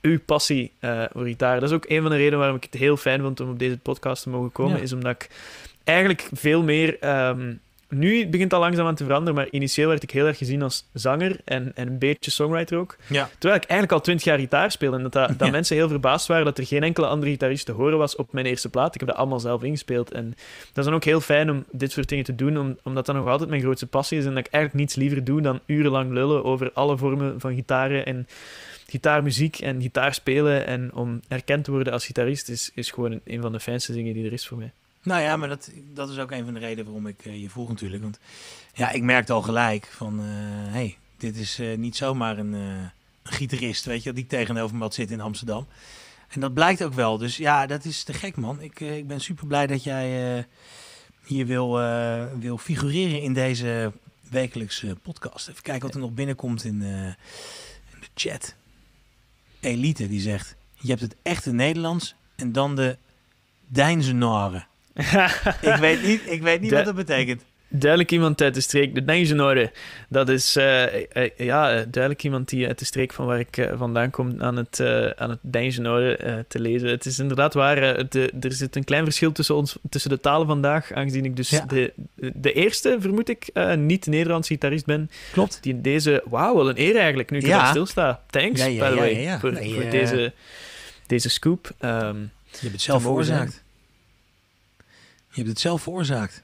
uw 0.00 0.20
passie 0.20 0.72
voor 1.12 1.24
gitaar. 1.24 1.60
Dat 1.60 1.68
is 1.68 1.74
ook 1.74 1.88
een 1.88 2.02
van 2.02 2.10
de 2.10 2.16
redenen 2.16 2.38
waarom 2.38 2.56
ik 2.56 2.64
het 2.64 2.74
heel 2.74 2.96
fijn 2.96 3.20
vond 3.20 3.40
om 3.40 3.50
op 3.50 3.58
deze 3.58 3.78
podcast 3.78 4.22
te 4.22 4.28
mogen 4.28 4.52
komen, 4.52 4.76
ja. 4.76 4.82
is 4.82 4.92
omdat 4.92 5.12
ik 5.12 5.28
eigenlijk 5.84 6.28
veel 6.32 6.62
meer 6.62 7.08
um, 7.28 7.60
nu 7.98 8.26
begint 8.26 8.42
het 8.42 8.52
al 8.52 8.60
langzaam 8.60 8.86
aan 8.86 8.94
te 8.94 9.04
veranderen, 9.04 9.34
maar 9.34 9.48
initieel 9.50 9.88
werd 9.88 10.02
ik 10.02 10.10
heel 10.10 10.26
erg 10.26 10.38
gezien 10.38 10.62
als 10.62 10.88
zanger 10.92 11.36
en, 11.44 11.72
en 11.74 11.86
een 11.86 11.98
beetje 11.98 12.30
songwriter 12.30 12.78
ook. 12.78 12.96
Ja. 13.06 13.30
Terwijl 13.38 13.60
ik 13.62 13.68
eigenlijk 13.68 13.92
al 13.92 14.00
twintig 14.00 14.24
jaar 14.24 14.38
gitaar 14.38 14.70
speel 14.70 14.94
en 14.94 15.02
dat, 15.02 15.12
dat, 15.12 15.38
dat 15.38 15.50
mensen 15.50 15.76
heel 15.76 15.88
verbaasd 15.88 16.26
waren 16.26 16.44
dat 16.44 16.58
er 16.58 16.66
geen 16.66 16.82
enkele 16.82 17.06
andere 17.06 17.30
gitarist 17.30 17.66
te 17.66 17.72
horen 17.72 17.98
was 17.98 18.16
op 18.16 18.32
mijn 18.32 18.46
eerste 18.46 18.68
plaat. 18.68 18.94
Ik 18.94 19.00
heb 19.00 19.08
dat 19.08 19.18
allemaal 19.18 19.40
zelf 19.40 19.62
ingespeeld. 19.62 20.12
En 20.12 20.28
dat 20.66 20.78
is 20.78 20.84
dan 20.84 20.94
ook 20.94 21.04
heel 21.04 21.20
fijn 21.20 21.50
om 21.50 21.64
dit 21.70 21.92
soort 21.92 22.08
dingen 22.08 22.24
te 22.24 22.34
doen, 22.34 22.58
om, 22.58 22.78
omdat 22.82 23.06
dat 23.06 23.14
nog 23.14 23.26
altijd 23.26 23.50
mijn 23.50 23.62
grootste 23.62 23.86
passie 23.86 24.18
is 24.18 24.24
en 24.24 24.34
dat 24.34 24.46
ik 24.46 24.52
eigenlijk 24.52 24.84
niets 24.84 24.94
liever 24.94 25.24
doe 25.24 25.40
dan 25.40 25.60
urenlang 25.66 26.12
lullen 26.12 26.44
over 26.44 26.70
alle 26.72 26.96
vormen 26.96 27.40
van 27.40 27.54
gitaren 27.54 28.06
en 28.06 28.26
gitaarmuziek 28.86 29.58
en 29.58 29.82
gitaar 29.82 30.14
spelen 30.14 30.66
en 30.66 30.94
om 30.94 31.20
erkend 31.28 31.64
te 31.64 31.70
worden 31.70 31.92
als 31.92 32.06
gitarist 32.06 32.48
is, 32.48 32.70
is 32.74 32.90
gewoon 32.90 33.20
een 33.24 33.40
van 33.40 33.52
de 33.52 33.60
fijnste 33.60 33.92
dingen 33.92 34.14
die 34.14 34.26
er 34.26 34.32
is 34.32 34.46
voor 34.46 34.58
mij. 34.58 34.72
Nou 35.04 35.22
ja, 35.22 35.36
maar 35.36 35.48
dat, 35.48 35.70
dat 35.92 36.10
is 36.10 36.18
ook 36.18 36.30
een 36.30 36.44
van 36.44 36.54
de 36.54 36.60
redenen 36.60 36.84
waarom 36.84 37.06
ik 37.06 37.24
uh, 37.24 37.40
je 37.42 37.50
vroeg 37.50 37.68
natuurlijk. 37.68 38.02
Want 38.02 38.18
ja, 38.72 38.90
ik 38.90 39.02
merkte 39.02 39.32
al 39.32 39.42
gelijk 39.42 39.86
van, 39.86 40.18
hé, 40.18 40.66
uh, 40.66 40.72
hey, 40.72 40.98
dit 41.16 41.36
is 41.36 41.60
uh, 41.60 41.76
niet 41.76 41.96
zomaar 41.96 42.38
een, 42.38 42.52
een, 42.52 42.90
gitarist, 43.22 43.84
weet 43.84 44.02
je, 44.02 44.12
die 44.12 44.26
tegenover 44.26 44.76
me 44.76 44.92
zitten 44.92 45.16
in 45.16 45.22
Amsterdam. 45.22 45.66
En 46.28 46.40
dat 46.40 46.54
blijkt 46.54 46.84
ook 46.84 46.92
wel. 46.92 47.18
Dus 47.18 47.36
ja, 47.36 47.66
dat 47.66 47.84
is 47.84 48.02
te 48.02 48.12
gek, 48.12 48.36
man. 48.36 48.60
Ik, 48.60 48.80
ik 48.80 49.06
ben 49.06 49.20
super 49.20 49.46
blij 49.46 49.66
dat 49.66 49.84
jij 49.84 50.46
hier 51.24 51.46
wil, 51.46 51.72
wil 52.38 52.58
figureren 52.58 53.20
in 53.22 53.32
deze 53.32 53.92
wekelijkse 54.30 54.96
podcast. 55.02 55.48
Even 55.48 55.62
kijken 55.62 55.86
wat 55.86 55.94
er 55.94 56.00
nog 56.00 56.12
binnenkomt 56.12 56.64
in, 56.64 56.82
in 56.82 58.00
de 58.00 58.06
chat. 58.14 58.54
Elite 59.60 60.08
die 60.08 60.20
zegt: 60.20 60.54
Je 60.74 60.88
hebt 60.88 61.00
het 61.00 61.16
echte 61.22 61.52
Nederlands 61.52 62.14
en 62.36 62.52
dan 62.52 62.76
de 62.76 62.96
Deinze 63.66 64.12
Noren. 64.12 64.66
ik 65.72 65.76
weet 65.80 66.02
niet, 66.02 66.20
ik 66.26 66.42
weet 66.42 66.60
niet 66.60 66.70
De- 66.70 66.76
wat 66.76 66.84
dat 66.84 66.94
betekent. 66.94 67.42
Duidelijk 67.76 68.10
iemand 68.12 68.42
uit 68.42 68.54
de 68.54 68.60
streek, 68.60 68.94
de 68.94 69.04
Dijzenorde. 69.04 69.70
Dat 70.08 70.28
is 70.28 70.56
eh, 70.56 70.94
eh, 70.94 71.30
ja, 71.36 71.70
eh, 71.70 71.82
duidelijk 71.88 72.22
iemand 72.24 72.48
die 72.48 72.66
uit 72.66 72.78
de 72.78 72.84
streek 72.84 73.12
van 73.12 73.26
waar 73.26 73.38
ik 73.38 73.68
vandaan 73.76 74.10
kom 74.10 74.34
aan 74.42 74.56
het, 74.56 74.80
aan 75.16 75.30
het 75.30 75.40
te 76.48 76.60
lezen. 76.60 76.88
Het 76.88 77.06
is 77.06 77.18
inderdaad 77.18 77.54
waar, 77.54 78.08
de, 78.08 78.32
er 78.40 78.52
zit 78.52 78.76
een 78.76 78.84
klein 78.84 79.04
verschil 79.04 79.32
tussen, 79.32 79.54
ons, 79.54 79.78
tussen 79.90 80.10
de 80.10 80.20
talen 80.20 80.46
vandaag, 80.46 80.92
aangezien 80.92 81.24
ik 81.24 81.36
dus 81.36 81.50
Ja. 81.50 81.64
de, 81.66 81.92
de 82.34 82.52
eerste, 82.52 82.96
vermoed 83.00 83.28
ik, 83.28 83.50
niet-Nederlands 83.76 84.48
gitarist 84.48 84.86
ben, 84.86 85.10
Klopt. 85.32 85.58
die 85.62 85.72
in 85.74 85.82
deze... 85.82 86.22
Wauw, 86.24 86.54
wel 86.56 86.68
een 86.68 86.78
eer 86.80 86.96
eigenlijk, 86.96 87.30
nu 87.30 87.38
ik 87.38 87.46
Ja. 87.46 87.66
stilsta. 87.70 88.22
Thanks, 88.30 88.60
Ja, 88.60 88.66
ja, 88.66 88.78
by 88.80 88.88
the 88.88 88.94
ja, 88.94 89.00
way, 89.00 89.12
ja, 89.14 89.18
ja. 89.20 89.38
voor, 89.40 89.52
Nee, 89.52 89.74
voor 89.74 89.90
deze, 89.90 90.32
deze 91.06 91.28
scoop. 91.30 91.70
Ehm, 91.78 92.16
Je 92.20 92.58
hebt 92.60 92.72
het 92.72 92.80
zelf 92.82 93.02
veroorzaakt. 93.02 93.63
Je 95.34 95.40
hebt 95.40 95.48
het 95.48 95.60
zelf 95.60 95.82
veroorzaakt. 95.82 96.42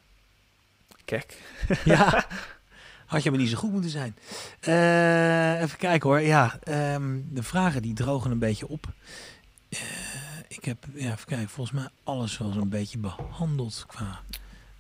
kijk. 1.05 1.39
Ja. 1.85 2.27
Had 3.07 3.23
je 3.23 3.31
maar 3.31 3.39
niet 3.39 3.51
zo 3.51 3.57
goed 3.57 3.73
moeten 3.73 3.91
zijn. 3.91 4.17
Eh, 4.61 5.61
even 5.63 5.79
kijken 5.79 6.09
hoor. 6.09 6.21
Ja, 6.21 6.59
ehm, 6.63 7.19
de 7.29 7.43
vragen 7.43 7.83
die 7.83 7.95
drogen 7.95 8.31
een 8.31 8.39
beetje 8.39 8.69
op. 8.69 8.87
Eh, 9.69 9.79
ik 10.49 10.65
heb, 10.65 10.87
ja, 10.95 11.13
even 11.13 11.27
kijken, 11.27 11.49
volgens 11.49 11.77
mij 11.81 11.89
alles 12.05 12.39
wel 12.39 12.53
zo'n 12.53 12.69
beetje 12.69 12.99
behandeld 12.99 13.85
qua 13.87 14.21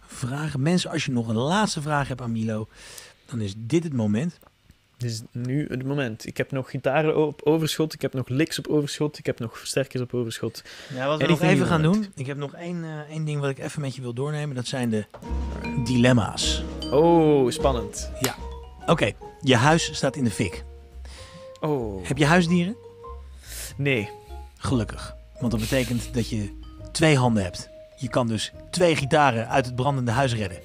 vragen. 0.07 0.63
Mensen, 0.63 0.91
als 0.91 1.05
je 1.05 1.13
nog 1.13 1.29
een 1.29 1.37
laatste 1.37 1.83
vraag 1.83 2.09
hebt 2.09 2.21
aan 2.21 2.33
Milo, 2.33 2.69
dan 3.27 3.41
is 3.41 3.55
dit 3.57 3.85
het 3.85 3.93
moment. 3.93 4.39
Dit 5.01 5.11
is 5.11 5.22
nu 5.32 5.66
het 5.68 5.84
moment. 5.84 6.26
Ik 6.26 6.36
heb 6.36 6.51
nog 6.51 6.70
gitaren 6.70 7.16
op 7.16 7.40
overschot, 7.44 7.92
ik 7.94 8.03
heb 8.03 8.14
nog 8.14 8.28
licks 8.28 8.59
op 8.59 8.66
overschot, 8.66 9.18
ik 9.18 9.26
heb 9.26 9.38
nog 9.38 9.59
versterkers 9.59 10.03
op 10.03 10.14
overschot. 10.14 10.62
Ja, 10.94 11.07
wat 11.07 11.20
we 11.20 11.26
nog 11.26 11.42
even 11.42 11.66
gaan 11.66 11.82
doen. 11.82 12.12
Ik 12.14 12.26
heb 12.26 12.36
nog 12.36 12.55
één, 12.55 12.84
eh, 12.84 12.98
één 13.11 13.24
ding 13.24 13.40
wat 13.40 13.51
ik 13.51 13.59
even 13.59 13.80
met 13.80 13.94
je 13.94 14.01
wil 14.03 14.12
doornemen. 14.14 14.55
Dat 14.57 14.66
zijn 14.66 14.90
de 14.90 15.05
dilemma's. 15.84 16.62
Oh, 16.90 17.51
spannend. 17.51 18.11
Oké, 18.86 19.12
je 19.40 19.57
huis 19.57 19.94
staat 19.94 20.16
in 20.16 20.24
de 20.24 20.30
fik. 20.30 20.64
Oh, 21.61 22.07
Heb 22.07 22.18
je 22.18 22.26
huisdieren? 22.26 22.76
nee. 23.76 24.11
Gelukkig. 24.59 25.14
Want 25.38 25.51
dat 25.53 25.61
betekent 25.61 26.14
dat 26.14 26.28
je 26.28 26.59
twee 26.92 27.16
handen 27.16 27.42
hebt. 27.42 27.68
Je 27.96 28.09
kan 28.09 28.26
dus 28.26 28.53
twee 28.70 28.96
gitaren 28.96 29.48
uit 29.48 29.66
het 29.66 29.74
brandende 29.74 30.11
huis 30.11 30.34
redden. 30.34 30.59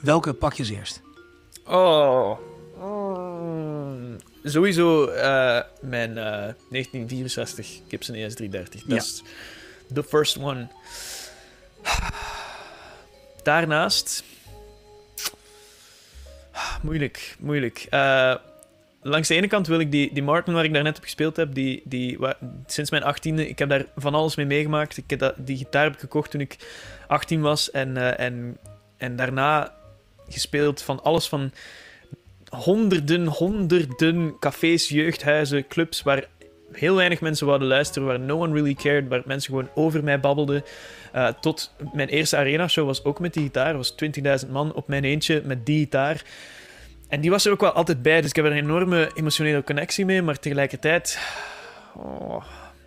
Welke 0.00 0.32
pak 0.32 0.52
je 0.52 0.62
als 0.62 0.72
eerst? 0.72 1.00
Oh. 1.66 2.38
Sowieso 4.44 5.06
eh, 5.06 5.60
mijn 5.80 6.18
eh, 6.18 6.24
1964 6.70 7.66
Gibson 7.88 8.14
E 8.14 8.28
ES330. 8.28 8.50
Dat 8.50 8.82
Ja. 8.86 8.96
is 8.96 9.22
the 9.94 10.02
first 10.02 10.36
one. 10.38 10.68
Daarnaast... 13.42 14.24
Moeilijk, 16.82 17.36
moeilijk. 17.38 17.86
Eh, 17.90 18.34
langs 19.02 19.28
de 19.28 19.34
ene 19.34 19.46
kant 19.46 19.66
wil 19.66 19.80
ik 19.80 19.90
die, 19.90 20.12
die 20.12 20.22
Martin 20.22 20.52
waar 20.54 20.64
ik 20.64 20.72
daarnet 20.74 20.96
op 20.96 21.02
gespeeld 21.02 21.36
heb, 21.36 21.54
die, 21.54 21.82
die, 21.84 22.18
waar- 22.18 22.36
sinds 22.66 22.90
mijn 22.90 23.02
achttiende, 23.02 23.48
ik 23.48 23.58
heb 23.58 23.68
daar 23.68 23.84
van 23.96 24.14
alles 24.14 24.36
mee 24.36 24.46
meegemaakt. 24.46 24.96
Ik 24.96 25.10
heb 25.10 25.18
dat, 25.18 25.34
die 25.36 25.56
gitaar 25.56 25.82
heb 25.84 25.92
ik 25.94 25.98
gekocht 26.00 26.30
toen 26.30 26.40
ik 26.40 26.56
18 27.06 27.40
was 27.40 27.70
en, 27.70 27.96
eh, 27.96 28.26
en, 28.26 28.58
en 28.96 29.16
daarna 29.16 29.74
gespeeld 30.28 30.82
van 30.82 31.02
alles 31.02 31.28
van 31.28 31.52
honderden, 32.50 33.26
honderden 33.26 34.36
cafés, 34.38 34.88
jeugdhuizen, 34.88 35.66
clubs 35.68 36.02
waar 36.02 36.24
heel 36.72 36.94
weinig 36.94 37.20
mensen 37.20 37.46
wouden 37.46 37.68
luisteren, 37.68 38.08
waar 38.08 38.20
no 38.20 38.40
one 38.40 38.52
really 38.54 38.74
cared, 38.74 39.08
waar 39.08 39.22
mensen 39.24 39.50
gewoon 39.50 39.68
over 39.74 40.04
mij 40.04 40.20
babbelden. 40.20 40.64
Eh, 41.12 41.28
tot 41.40 41.74
mijn 41.92 42.08
eerste 42.08 42.36
arena-show 42.36 42.86
was 42.86 43.04
ook 43.04 43.20
met 43.20 43.34
die 43.34 43.42
gitaar. 43.42 43.76
Was 43.76 43.94
20.000 44.44 44.50
man 44.50 44.74
op 44.74 44.88
mijn 44.88 45.04
eentje 45.04 45.42
met 45.44 45.66
die 45.66 45.78
gitaar. 45.78 46.22
En 47.08 47.20
die 47.20 47.30
was 47.30 47.44
er 47.46 47.52
ook 47.52 47.60
wel 47.60 47.72
altijd 47.72 48.02
bij, 48.02 48.20
dus 48.20 48.30
ik 48.30 48.36
heb 48.36 48.44
er 48.44 48.50
een 48.50 48.56
enorme 48.56 49.10
emotionele 49.14 49.64
connectie 49.64 50.04
mee, 50.04 50.22
maar 50.22 50.38
tegelijkertijd 50.38 51.18
oh, 51.94 52.44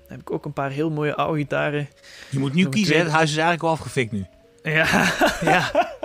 heb 0.07 0.19
ik 0.19 0.31
ook 0.31 0.45
een 0.45 0.53
paar 0.53 0.69
heel 0.71 0.89
mooie 0.89 1.15
oude 1.15 1.37
gitaren. 1.39 1.87
Je 2.29 2.39
moet 2.39 2.53
nu 2.53 2.63
Nog 2.63 2.73
kiezen. 2.73 2.95
hè? 2.95 3.01
Het 3.03 3.11
huis 3.11 3.29
is 3.29 3.37
eigenlijk 3.37 3.63
al 3.63 3.69
afgefikt 3.71 4.11
nu. 4.11 4.25
Ja, 4.63 5.11
Ja. 5.41 5.71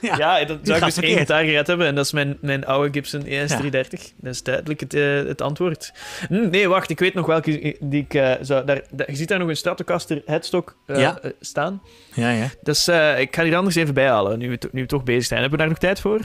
Ja. 0.16 0.16
ja, 0.16 0.44
dan 0.44 0.56
gaat 0.56 0.66
zou 0.66 0.78
ik 0.78 0.84
dus 0.84 0.96
één 1.04 1.18
gitaar 1.18 1.44
gered 1.44 1.66
hebben. 1.66 1.86
En 1.86 1.94
dat 1.94 2.04
is 2.04 2.12
mijn, 2.12 2.38
mijn 2.40 2.66
oude 2.66 2.92
Gibson 2.92 3.22
ES330. 3.24 4.14
Dat 4.16 4.34
is 4.34 4.42
duidelijk 4.42 4.80
het, 4.80 4.94
eh, 4.94 5.02
het 5.16 5.40
antwoord. 5.42 5.92
Hm, 6.28 6.50
nee, 6.50 6.68
wacht. 6.68 6.90
Ik 6.90 6.98
weet 6.98 7.14
nog 7.14 7.26
welke 7.26 7.76
die 7.80 8.02
ik 8.02 8.14
eh, 8.14 8.32
zou... 8.40 8.64
Daar, 8.66 8.80
daar- 8.90 9.10
je 9.10 9.16
ziet 9.16 9.28
daar 9.28 9.38
nog 9.38 9.48
een 9.48 9.56
Stratocaster 9.56 10.22
headstock 10.26 10.76
eh, 10.86 10.98
Ja. 11.00 11.18
eh, 11.20 11.30
staan. 11.40 11.82
Ja, 12.14 12.30
ja. 12.30 12.46
Dus 12.62 12.88
eh, 12.88 13.20
ik 13.20 13.34
ga 13.34 13.42
die 13.42 13.52
er 13.52 13.56
anders 13.58 13.76
even 13.76 13.94
bijhalen, 13.94 14.38
nu 14.38 14.50
we, 14.50 14.68
nu 14.72 14.80
we 14.80 14.86
toch 14.86 15.04
bezig 15.04 15.24
zijn. 15.24 15.40
Hebben 15.40 15.58
we 15.58 15.64
daar 15.64 15.72
nog 15.74 15.82
tijd 15.82 16.00
voor? 16.00 16.18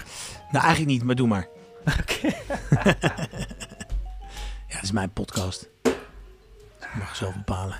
Nou, 0.51 0.63
eigenlijk 0.65 0.85
niet, 0.93 1.03
maar 1.03 1.15
doe 1.15 1.27
maar. 1.27 1.47
Oké. 2.01 2.27
Ja, 4.67 4.79
het 4.79 4.83
is 4.83 4.91
mijn 4.91 5.11
podcast. 5.13 5.69
Ik 6.79 6.99
mag 6.99 7.15
zelf 7.15 7.35
bepalen. 7.35 7.75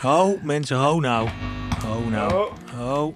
Ho, 0.00 0.38
mensen, 0.42 0.76
ho 0.76 1.00
nou. 1.00 1.28
Ho 1.86 2.08
nou. 2.08 2.32
Oh. 2.32 2.52
Ho. 2.76 3.14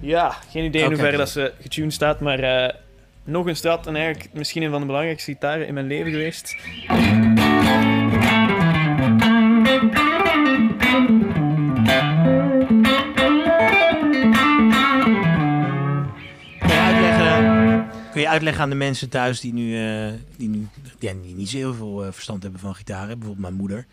Ja, 0.00 0.30
geen 0.30 0.64
idee 0.64 0.80
in 0.80 0.86
Oké. 0.86 0.96
hoeverre 0.96 1.16
dat 1.16 1.28
ze 1.28 1.52
getuned 1.60 1.92
staat, 1.92 2.20
maar 2.20 2.38
eh, 2.38 2.74
nog 3.24 3.46
een 3.46 3.56
Strat 3.56 3.86
en 3.86 3.96
eigenlijk 3.96 4.34
misschien 4.34 4.62
een 4.62 4.70
van 4.70 4.80
de 4.80 4.86
belangrijkste 4.86 5.30
gitaren 5.32 5.66
in 5.66 5.74
mijn 5.74 5.86
leven 5.86 6.10
geweest. 6.10 6.56
Kun 16.60 16.72
je 16.72 16.80
uitleggen, 16.80 17.86
kun 18.12 18.20
je 18.20 18.28
uitleggen 18.28 18.62
aan 18.62 18.70
de 18.70 18.74
mensen 18.74 19.08
thuis 19.08 19.40
die 19.40 19.52
nu, 19.52 19.76
eh, 19.86 20.12
die 20.36 20.48
nu 20.48 20.66
ja, 20.98 21.12
die 21.22 21.34
niet 21.34 21.48
zo 21.48 21.56
heel 21.56 21.74
veel 21.74 22.04
eh, 22.04 22.12
verstand 22.12 22.42
hebben 22.42 22.60
van 22.60 22.74
gitaren. 22.74 23.06
Bijvoorbeeld 23.18 23.38
mijn 23.38 23.54
moeder. 23.54 23.86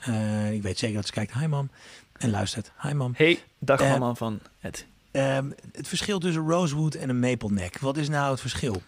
Eh, 0.00 0.52
ik 0.52 0.62
weet 0.62 0.78
zeker 0.78 0.96
dat 0.96 1.06
ze 1.06 1.12
kijkt. 1.12 1.32
Hi 1.32 1.46
mam. 1.46 1.70
En 2.18 2.30
luistert. 2.30 2.72
Hi 2.82 2.92
mam. 2.92 3.12
Hey, 3.16 3.42
dag 3.58 3.80
Eh, 3.80 3.90
mama 3.90 4.14
van 4.14 4.40
het. 4.58 4.86
Ehm, 5.10 5.50
het 5.72 5.88
verschil 5.88 6.18
tussen 6.18 6.48
rosewood 6.48 6.94
en 6.94 7.08
een 7.08 7.18
maple 7.20 7.50
neck. 7.50 7.78
Wat 7.78 7.96
is 7.96 8.08
nou 8.08 8.30
het 8.30 8.40
verschil? 8.40 8.82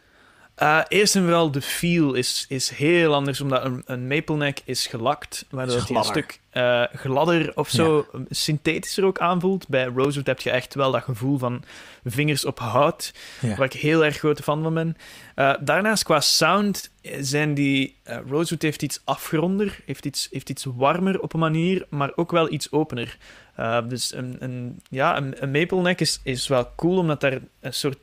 Eh, 0.56 0.80
eerst 0.88 1.16
en 1.16 1.22
vooral, 1.22 1.50
de 1.50 1.62
feel 1.62 2.14
is, 2.14 2.44
is 2.48 2.68
heel 2.70 3.14
anders, 3.14 3.40
omdat 3.40 3.64
een, 3.64 3.82
een 3.86 4.06
maple 4.06 4.36
neck 4.36 4.60
is 4.64 4.86
gelakt, 4.86 5.46
waardoor 5.50 5.76
het 5.76 5.90
een 5.90 6.04
stuk 6.04 6.40
eh, 6.50 6.82
gladder 6.94 7.52
of 7.56 7.68
zo, 7.68 8.06
synthetischer 8.30 9.04
ook 9.04 9.18
aanvoelt. 9.18 9.68
Bij 9.68 9.84
rosewood 9.84 10.26
heb 10.26 10.40
je 10.40 10.50
echt 10.50 10.74
wel 10.74 10.90
dat 10.92 11.02
gevoel 11.02 11.38
van 11.38 11.62
vingers 12.04 12.44
op 12.44 12.58
hout, 12.58 13.12
Ja. 13.40 13.56
waar 13.56 13.66
ik 13.66 13.72
heel 13.72 14.04
erg 14.04 14.16
grote 14.16 14.42
fan 14.42 14.62
van 14.62 14.74
ben. 14.74 14.96
Eh, 15.34 15.54
daarnaast, 15.60 16.02
qua 16.04 16.20
sound, 16.20 16.90
zijn 17.20 17.54
die... 17.54 17.96
eh, 18.02 18.18
rosewood 18.28 18.62
heeft 18.62 18.82
iets 18.82 19.00
afgeronder, 19.04 19.80
heeft 19.86 20.04
iets, 20.06 20.28
heeft 20.30 20.50
iets 20.50 20.64
warmer 20.76 21.20
op 21.20 21.32
een 21.32 21.40
manier, 21.40 21.86
maar 21.90 22.12
ook 22.14 22.30
wel 22.30 22.52
iets 22.52 22.72
opener. 22.72 23.16
Eh, 23.54 23.78
dus 23.88 24.14
een, 24.14 24.36
een, 24.38 24.80
ja, 24.90 25.16
een, 25.16 25.42
een 25.42 25.50
maple 25.50 25.80
neck 25.80 26.00
is, 26.00 26.20
is 26.22 26.48
wel 26.48 26.70
cool, 26.76 26.98
omdat 26.98 27.20
daar 27.20 27.38
een 27.60 27.72
soort 27.74 27.98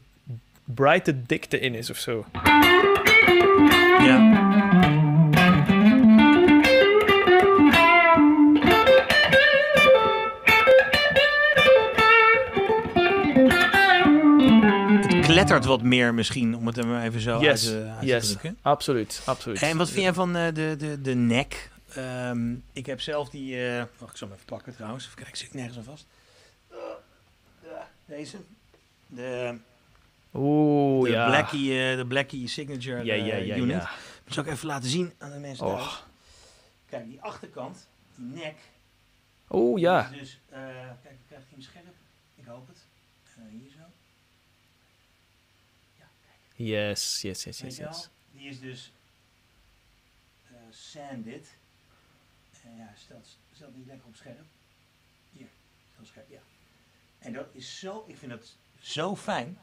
brighte 0.65 1.21
dikte 1.23 1.59
in 1.59 1.75
is 1.75 1.89
of 1.89 1.97
zo. 1.97 2.25
Ja. 4.03 4.41
klettert 15.21 15.65
wat 15.65 15.81
meer 15.81 16.13
misschien, 16.13 16.55
om 16.55 16.67
het 16.67 16.85
maar 16.85 17.03
even 17.03 17.19
zo 17.21 17.39
Yes, 17.39 17.49
uit, 17.71 17.81
te- 17.83 17.89
uit 17.89 17.99
te 17.99 18.05
yes. 18.05 18.27
drukken. 18.27 18.57
Absoluut, 18.61 19.21
absoluut. 19.25 19.61
En 19.61 19.77
wat 19.77 19.89
vind 19.89 20.01
jij 20.03 20.13
van 20.13 20.35
eh, 20.35 20.53
de, 20.53 20.75
de, 20.77 21.01
de 21.01 21.13
nek? 21.15 21.69
Ehm, 21.95 22.53
ik 22.73 22.85
heb 22.85 23.01
zelf 23.01 23.29
die... 23.29 23.67
eh 23.67 23.83
wacht, 23.97 24.11
ik 24.11 24.17
zal 24.17 24.27
hem 24.27 24.37
even 24.37 24.49
pakken 24.49 24.75
trouwens. 24.75 25.03
Even 25.05 25.15
kijken, 25.17 25.37
zit 25.37 25.47
ik 25.47 25.53
nergens 25.53 25.77
aan 25.77 25.83
vast. 25.83 26.05
Eh, 26.69 26.77
deze. 28.05 28.37
De, 29.07 29.57
Oeh, 30.33 31.05
de, 31.05 31.11
ja. 31.11 31.27
Blackie, 31.27 31.89
eh, 31.89 31.97
de 31.97 32.05
Blackie 32.07 32.47
Signature 32.47 33.03
ja, 33.03 33.13
ja, 33.13 33.33
eh, 33.33 33.45
ja, 33.45 33.55
unit. 33.55 33.81
ja. 33.81 33.91
Dat 34.23 34.33
zal 34.33 34.43
ik 34.43 34.49
even 34.49 34.67
laten 34.67 34.89
zien 34.89 35.13
aan 35.17 35.31
de 35.31 35.39
mensen 35.39 35.65
thuis. 35.65 35.81
Oh. 35.81 35.97
Kijk, 36.85 37.05
die 37.05 37.21
achterkant, 37.21 37.87
die 38.15 38.25
nek. 38.25 38.57
Oeh, 39.49 39.81
ja. 39.81 40.09
die 40.09 40.19
Dus, 40.19 40.39
eh, 40.49 40.59
kijk, 41.01 41.13
ik 41.13 41.27
krijg 41.27 41.43
hem 41.49 41.61
scherp. 41.61 41.95
Ik 42.35 42.45
hoop 42.45 42.67
het. 42.67 42.77
Eh, 43.23 43.43
hier 43.51 43.69
zo. 43.69 43.83
Yes, 46.55 47.21
yes, 47.21 47.43
yes, 47.43 47.59
yes, 47.59 47.75
je 47.75 47.83
wel? 47.83 47.91
yes. 47.91 48.09
Die 48.31 48.47
is 48.49 48.59
dus 48.59 48.91
sanded. 50.69 51.47
En 52.63 52.75
ja, 52.77 52.91
stelt, 52.95 53.37
stelt 53.53 53.75
niet 53.75 53.85
lekker 53.87 54.07
op 54.07 54.15
scherp. 54.15 54.45
Hier, 55.31 55.47
stel 55.93 56.05
scherp, 56.05 56.29
ja. 56.29 56.39
En 57.19 57.33
dat 57.33 57.47
is 57.51 57.79
zo, 57.79 58.03
ik 58.07 58.17
vind 58.17 58.31
dat 58.31 58.55
zo 58.79 59.15
fijn. 59.15 59.57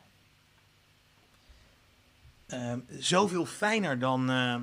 Ehm, 2.51 2.79
zoveel 2.99 3.47
fijner 3.47 3.99
dan, 3.99 4.31
ehm, 4.31 4.61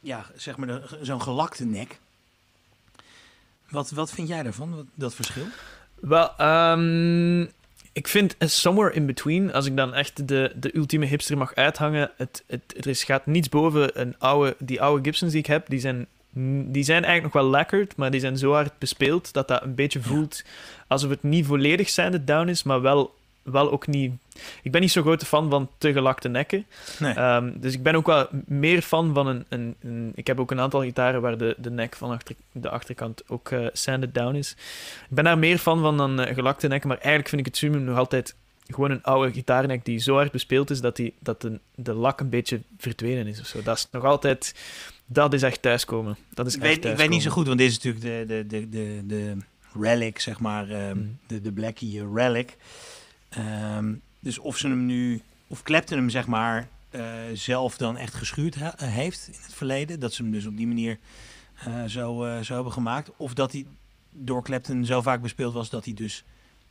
ja, 0.00 0.26
zeg 0.36 0.56
maar, 0.56 0.66
de- 0.66 0.98
zo'n 1.02 1.22
gelakte 1.22 1.64
nek. 1.64 1.98
Wat, 3.70 3.90
wat 3.90 4.10
vind 4.12 4.28
jij 4.28 4.42
daarvan, 4.42 4.74
wat- 4.76 4.86
dat 4.94 5.14
verschil? 5.14 5.44
Wel, 6.00 6.36
ehm, 6.36 7.40
ik 7.92 8.08
vind 8.08 8.36
somewhere 8.38 8.94
in 8.94 9.06
between, 9.06 9.52
als 9.52 9.66
ik 9.66 9.76
dan 9.76 9.94
echt 9.94 10.28
de, 10.28 10.52
de 10.56 10.76
ultieme 10.76 11.06
hipster 11.06 11.38
mag 11.38 11.54
uithangen, 11.54 12.10
het, 12.16 12.42
het, 12.46 12.74
er 12.76 12.86
is, 12.86 13.04
gaat 13.04 13.26
niets 13.26 13.48
boven 13.48 14.00
een 14.00 14.14
oude, 14.18 14.56
die 14.58 14.82
oude 14.82 15.04
Gibsons 15.04 15.30
die 15.32 15.40
ik 15.40 15.46
heb. 15.46 15.68
Die 15.68 15.80
zijn, 15.80 16.06
die 16.72 16.82
zijn 16.84 17.04
eigenlijk 17.04 17.34
nog 17.34 17.42
wel 17.42 17.50
lekker, 17.50 17.86
maar 17.96 18.10
die 18.10 18.20
zijn 18.20 18.38
zo 18.38 18.52
hard 18.52 18.78
bespeeld 18.78 19.32
dat 19.32 19.48
dat 19.48 19.62
een 19.62 19.74
beetje 19.74 20.02
voelt 20.02 20.42
alsof 20.86 21.10
het 21.10 21.22
niet 21.22 21.46
volledig 21.46 21.88
sanded 21.88 22.26
down 22.26 22.48
is, 22.48 22.62
maar 22.62 22.80
wel, 22.80 23.14
wel 23.42 23.70
ook 23.70 23.86
niet... 23.86 24.12
Ik 24.62 24.72
ben 24.72 24.80
niet 24.80 24.90
zo 24.92 25.02
grote 25.02 25.26
fan 25.26 25.50
van 25.50 25.68
te 25.78 25.92
gelakte 25.92 26.28
nekken. 26.28 26.66
Nee. 26.98 27.14
Ehm, 27.14 27.50
dus 27.60 27.74
ik 27.74 27.82
ben 27.82 27.94
ook 27.94 28.06
wel 28.06 28.26
meer 28.46 28.82
fan 28.82 29.14
van 29.14 29.26
een, 29.26 29.44
een, 29.48 29.74
een- 29.80 30.12
Ik 30.14 30.26
heb 30.26 30.40
ook 30.40 30.50
een 30.50 30.60
aantal 30.60 30.80
gitaren 30.82 31.20
waar 31.20 31.38
de, 31.38 31.54
de 31.58 31.70
nek 31.70 31.96
van 31.96 32.10
achter, 32.10 32.34
de 32.52 32.70
achterkant 32.70 33.22
ook 33.28 33.50
eh, 33.50 33.66
sanded 33.72 34.14
down 34.14 34.34
is. 34.34 34.50
Ik 35.08 35.14
ben 35.16 35.24
daar 35.24 35.38
meer 35.38 35.58
fan 35.58 35.80
van 35.80 35.96
dan 35.96 36.20
eh, 36.20 36.34
gelakte 36.34 36.68
nekken, 36.68 36.88
maar 36.88 36.98
eigenlijk 36.98 37.28
vind 37.28 37.40
ik 37.40 37.46
het 37.46 37.56
Summum 37.56 37.82
nog 37.84 37.96
altijd 37.98 38.34
gewoon 38.66 38.90
een 38.90 39.02
oude 39.02 39.32
gitaarnek 39.32 39.84
die 39.84 39.98
zo 39.98 40.14
hard 40.14 40.32
bespeeld 40.32 40.70
is 40.70 40.80
dat, 40.80 40.96
die, 40.96 41.14
dat 41.20 41.40
de, 41.40 41.58
de 41.74 41.92
lak 41.92 42.20
een 42.20 42.28
beetje 42.28 42.60
verdwenen 42.78 43.26
is 43.26 43.40
of 43.40 43.46
zo. 43.46 43.62
Dat 43.62 43.76
is 43.76 43.88
nog 43.90 44.04
altijd... 44.04 44.54
Dat 45.12 45.32
is 45.32 45.42
echt 45.42 45.62
thuiskomen. 45.62 46.16
Dat 46.34 46.46
is 46.46 46.56
ik, 46.56 46.62
echt 46.62 46.74
weet, 46.74 46.84
ik 46.92 46.96
weet 46.96 47.08
niet 47.08 47.22
zo 47.22 47.28
thuiskomen. 47.30 47.32
goed, 47.32 47.46
want 47.46 47.58
dit 47.58 47.68
is 47.70 47.74
natuurlijk 47.82 48.28
de, 48.28 48.46
de, 48.46 48.46
de, 48.60 48.68
de, 48.68 49.02
de 49.06 49.36
relic, 49.80 50.18
zeg 50.20 50.40
maar, 50.40 50.70
ehm, 50.70 50.96
Mm. 50.96 51.18
de, 51.26 51.40
de 51.40 51.52
Blackie 51.52 52.00
eh, 52.00 52.06
relic. 52.14 52.56
Ehm, 53.28 53.92
dus 54.20 54.38
of 54.38 54.56
ze 54.56 54.68
hem 54.68 54.86
nu, 54.86 55.22
of 55.46 55.62
Clapton 55.62 55.98
hem 55.98 56.10
zeg 56.10 56.26
maar 56.26 56.68
eh, 56.90 57.02
zelf 57.34 57.76
dan 57.76 57.96
echt 57.96 58.14
geschuurd 58.14 58.54
eh, 58.56 58.68
heeft 58.76 59.26
in 59.32 59.38
het 59.42 59.54
verleden, 59.54 60.00
dat 60.00 60.12
ze 60.12 60.22
hem 60.22 60.32
dus 60.32 60.46
op 60.46 60.56
die 60.56 60.66
manier 60.66 60.98
eh, 61.64 61.84
zo, 61.84 62.38
zo 62.42 62.54
hebben 62.54 62.72
gemaakt, 62.72 63.10
of 63.16 63.34
dat 63.34 63.52
hij 63.52 63.66
door 64.10 64.42
Clapton 64.42 64.84
zo 64.84 65.02
vaak 65.02 65.22
bespeeld 65.22 65.54
was 65.54 65.70
dat 65.70 65.84
hij 65.84 65.94
dus 65.94 66.24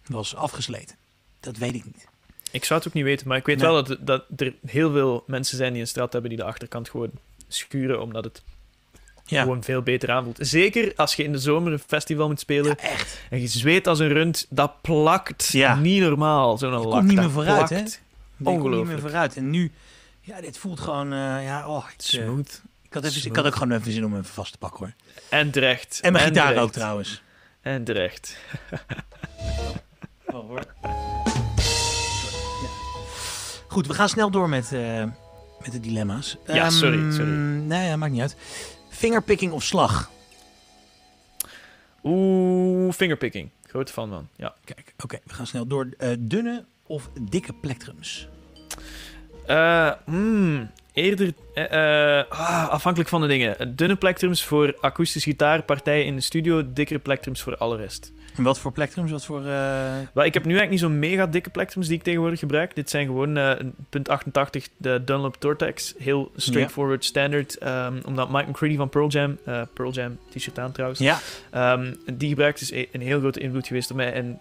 was 0.05 0.35
afgesleten. 0.35 0.95
Dat 1.39 1.57
weet 1.57 1.75
ik 1.75 1.85
niet. 1.85 2.07
Ik 2.51 2.65
zou 2.65 2.79
het 2.79 2.87
ook 2.87 2.93
niet 2.95 3.03
weten, 3.03 3.27
maar 3.27 3.37
ik 3.37 3.45
weet 3.45 3.57
Nee. 3.57 3.65
wel 3.67 3.83
dat, 3.83 3.97
dat 4.07 4.25
er 4.35 4.53
heel 4.65 4.91
veel 4.91 5.23
mensen 5.27 5.57
zijn 5.57 5.71
die 5.73 5.81
een 5.81 5.87
straat 5.87 6.11
hebben 6.13 6.29
die 6.29 6.39
de 6.39 6.45
achterkant 6.45 6.89
gewoon 6.89 7.11
schuren, 7.47 8.01
omdat 8.01 8.23
het 8.23 8.43
Ja, 9.29 9.41
gewoon 9.41 9.63
veel 9.63 9.81
beter 9.81 10.11
aanvoelt. 10.11 10.37
Zeker 10.39 10.93
als 10.95 11.15
je 11.15 11.23
in 11.23 11.31
de 11.31 11.37
zomer 11.37 11.71
een 11.71 11.81
festival 11.87 12.27
moet 12.27 12.39
spelen 12.39 12.75
ja 12.81 12.89
echt. 12.89 13.19
en 13.29 13.41
je 13.41 13.47
zweet 13.47 13.87
als 13.87 13.99
een 13.99 14.07
rund, 14.07 14.45
dat 14.49 14.81
plakt 14.81 15.47
Ja. 15.47 15.75
niet 15.75 16.01
normaal, 16.01 16.57
zo'n 16.57 16.71
lak. 16.71 16.83
komt 16.91 17.03
niet 17.07 17.15
meer 17.17 17.29
vooruit, 17.31 17.55
plakt. 17.57 17.69
hè? 17.69 17.77
Kom 17.77 17.87
niet 17.87 17.99
meer 18.37 18.53
Ongelooflijk. 18.53 18.99
vooruit. 18.99 19.35
En 19.35 19.49
nu, 19.49 19.71
ja, 20.21 20.41
dit 20.41 20.57
voelt 20.57 20.79
gewoon, 20.79 21.13
eh, 21.13 21.43
ja, 21.43 21.67
oh, 21.67 21.85
ik, 21.87 22.01
eh, 22.01 22.05
Smooth. 22.05 22.61
ik, 22.83 22.93
had 22.93 23.03
even, 23.05 23.25
ik 23.29 23.35
had 23.35 23.45
ook 23.45 23.55
gewoon 23.55 23.71
even 23.79 23.91
zin 23.91 24.05
om 24.05 24.11
hem 24.11 24.21
even 24.21 24.33
vast 24.33 24.51
te 24.51 24.57
pakken 24.57 24.79
hoor. 24.79 24.93
En 25.29 25.51
terecht. 25.51 25.99
En 26.01 26.11
mijn 26.11 26.25
gitaar 26.25 26.45
terecht. 26.47 26.63
ook 26.63 26.71
trouwens. 26.71 27.21
En 27.61 27.83
terecht. 27.83 28.37
Oh, 30.25 30.47
hoor. 30.47 30.63
Goed, 33.67 33.87
we 33.87 33.93
gaan 33.93 34.09
snel 34.09 34.29
door 34.31 34.49
met, 34.49 34.71
eh, 34.73 35.03
met 35.61 35.71
de 35.71 35.79
dilemma's. 35.79 36.37
Ja, 36.47 36.69
sorry, 36.69 36.99
Ehm, 36.99 37.11
sorry. 37.11 37.31
Nee, 37.31 37.87
ja, 37.87 37.95
maakt 37.95 38.11
niet 38.11 38.21
uit. 38.21 38.35
Fingerpicking 38.99 39.51
of 39.51 39.63
slag? 39.63 40.11
Oeh, 42.03 42.93
fingerpicking. 42.93 43.49
Grote 43.67 43.91
fan 43.91 44.09
van. 44.09 44.27
Ja. 44.35 44.55
Kijk, 44.63 44.93
oké, 45.03 45.19
we 45.23 45.33
gaan 45.33 45.47
snel 45.47 45.67
door. 45.67 45.89
Eh, 45.97 46.09
dunne 46.19 46.65
of 46.87 47.09
dikke 47.21 47.53
plektrums? 47.53 48.27
Eh, 49.45 49.91
hmm, 50.05 50.71
eerder 50.93 51.33
eh, 51.53 52.23
ah, 52.29 52.69
afhankelijk 52.69 53.09
van 53.09 53.21
de 53.21 53.27
dingen. 53.27 53.75
Dunne 53.75 53.95
plektrums 53.95 54.43
voor 54.45 54.77
akoestische 54.79 55.29
gitaarpartijen 55.29 56.05
in 56.05 56.15
de 56.15 56.21
studio, 56.21 56.73
dikkere 56.73 56.99
plektrums 56.99 57.41
voor 57.41 57.57
alle 57.57 57.77
rest. 57.77 58.11
En 58.39 58.45
wat 58.45 58.59
voor 58.59 58.71
plektrums? 58.71 59.11
Wat 59.11 59.25
voor... 59.25 59.45
eh, 59.45 60.25
ik 60.25 60.33
heb 60.33 60.45
nu 60.45 60.49
eigenlijk 60.57 60.69
niet 60.69 60.79
zo'n 60.79 60.99
mega 60.99 61.27
dikke 61.27 61.49
plektrums 61.49 61.87
die 61.87 61.97
ik 61.97 62.03
tegenwoordig 62.03 62.39
gebruik. 62.39 62.75
Dit 62.75 62.89
zijn 62.89 63.05
gewoon 63.05 63.37
eh, 63.37 63.51
een 63.57 63.73
punt 63.89 64.09
88, 64.09 64.67
de 64.77 65.01
Dunlop 65.05 65.35
Tortex. 65.39 65.93
Heel 65.97 66.31
straightforward, 66.35 67.05
standard. 67.05 67.57
ehm, 67.57 67.99
omdat 68.05 68.29
Mike 68.29 68.49
McCready 68.49 68.75
van 68.75 68.89
Pearl 68.89 69.07
Jam, 69.07 69.37
eh, 69.45 69.61
Pearl 69.73 69.91
Jam 69.91 70.17
t-shirt 70.35 70.59
aan 70.59 70.71
trouwens, 70.71 70.99
Ja, 70.99 71.19
ehm, 71.51 71.93
die 72.13 72.29
gebruikt 72.29 72.61
is 72.61 72.71
een 72.71 73.01
heel 73.01 73.19
grote 73.19 73.39
invloed 73.39 73.67
geweest 73.67 73.91
op 73.91 73.95
mij. 73.97 74.13
En 74.13 74.39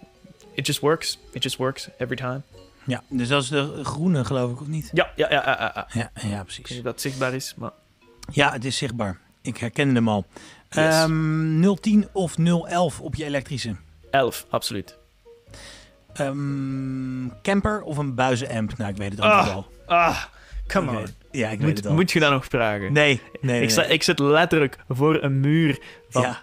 it 0.55 0.67
just 0.67 0.81
works. 0.81 1.19
It 1.33 1.43
just 1.43 1.57
works 1.57 1.89
every 1.99 2.17
time. 2.17 2.41
ja, 2.85 3.03
dus 3.09 3.29
dat 3.29 3.43
is 3.43 3.49
de 3.49 3.81
groene 3.83 4.25
geloof 4.25 4.51
ik, 4.53 4.61
of 4.61 4.67
niet? 4.67 4.91
Ja, 4.93 5.11
ja, 5.17 5.27
ja, 5.31 5.43
ja, 5.47 5.57
ja, 5.61 5.73
ja. 5.75 5.87
Ja, 5.93 6.29
ja 6.29 6.41
Ik 6.41 6.47
weet 6.47 6.63
precies. 6.63 6.83
dat 6.83 7.01
zichtbaar 7.01 7.35
is, 7.35 7.55
maar... 7.57 7.71
Ja, 8.33 8.53
het 8.53 8.65
is 8.65 8.77
zichtbaar. 8.77 9.19
Ik 9.43 9.57
herkende 9.57 9.95
hem 9.95 10.09
al. 10.09 10.25
Yes. 10.71 10.85
Ehm 10.95 11.75
010 11.81 12.09
of 12.13 12.37
011 12.39 13.01
op 13.01 13.15
je 13.15 13.25
elektrische? 13.25 13.77
11, 14.11 14.47
absoluut. 14.51 14.97
Ehm, 16.15 17.29
camper 17.43 17.83
of 17.83 17.97
een 17.97 18.15
buizenamp? 18.15 18.77
Nou, 18.77 18.91
ik 18.91 18.97
weet 18.97 19.11
het 19.11 19.21
antwoord 19.21 19.47
Ah, 19.49 19.55
al. 19.55 19.67
Ah, 19.87 20.23
come 20.67 20.99
on. 20.99 21.07
Ja, 21.31 21.49
ik 21.49 21.59
weet 21.59 21.67
Moet, 21.69 21.77
het 21.77 21.87
al. 21.87 21.95
moet 21.95 22.11
je 22.11 22.21
dat 22.21 22.31
nog 22.31 22.45
vragen? 22.45 22.93
Nee, 22.93 22.93
nee, 22.93 23.21
nee. 23.53 23.63
ik, 23.63 23.71
sta, 23.71 23.83
ik 23.85 24.03
zit 24.03 24.19
letterlijk 24.19 24.77
voor 24.89 25.23
een 25.23 25.41
muur 25.41 25.79
van 26.09 26.23
Ja. 26.23 26.41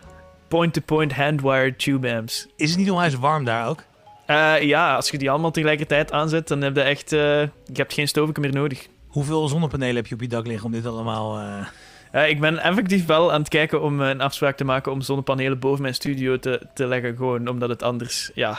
point-to-point 0.48 1.14
handwired 1.14 1.80
tube 1.80 2.14
amps. 2.16 2.48
Is 2.56 2.70
het 2.70 2.80
niet 2.80 2.92
onwijs 2.92 3.16
warm 3.16 3.44
daar 3.46 3.68
ook? 3.68 3.84
Eh, 4.26 4.62
ja, 4.62 4.96
als 4.96 5.10
je 5.10 5.18
die 5.18 5.30
allemaal 5.30 5.52
tegelijkertijd 5.52 6.12
aanzet, 6.12 6.48
dan 6.48 6.62
heb 6.62 6.76
je 6.76 6.82
echt... 6.82 7.14
eh, 7.14 7.20
je 7.20 7.50
hebt 7.74 7.94
geen 7.94 8.08
stoven 8.08 8.42
meer 8.42 8.54
nodig. 8.54 8.88
Hoeveel 9.08 9.48
zonnepanelen 9.48 9.96
heb 9.96 10.08
je 10.08 10.16
op 10.16 10.22
je 10.22 10.28
dak 10.28 10.48
liggen 10.48 10.66
om 10.66 10.72
dit 10.72 10.86
allemaal... 10.86 11.38
eh, 11.40 11.66
Eh, 12.12 12.30
ik 12.30 12.40
ben 12.40 12.58
effectief 12.58 13.06
wel 13.06 13.32
aan 13.32 13.40
het 13.40 13.50
kijken 13.50 13.82
om 13.82 14.02
eh, 14.02 14.10
een 14.10 14.22
afspraak 14.22 14.58
te 14.58 14.64
maken 14.64 14.92
om 14.92 15.02
zonnepanelen 15.02 15.60
boven 15.60 15.82
mijn 15.82 15.94
studio 15.96 16.40
te, 16.40 16.68
te 16.74 16.88
leggen. 16.88 17.16
Gewoon 17.16 17.48
omdat 17.48 17.70
het 17.70 17.84
anders... 17.84 18.32
Ja, 18.34 18.58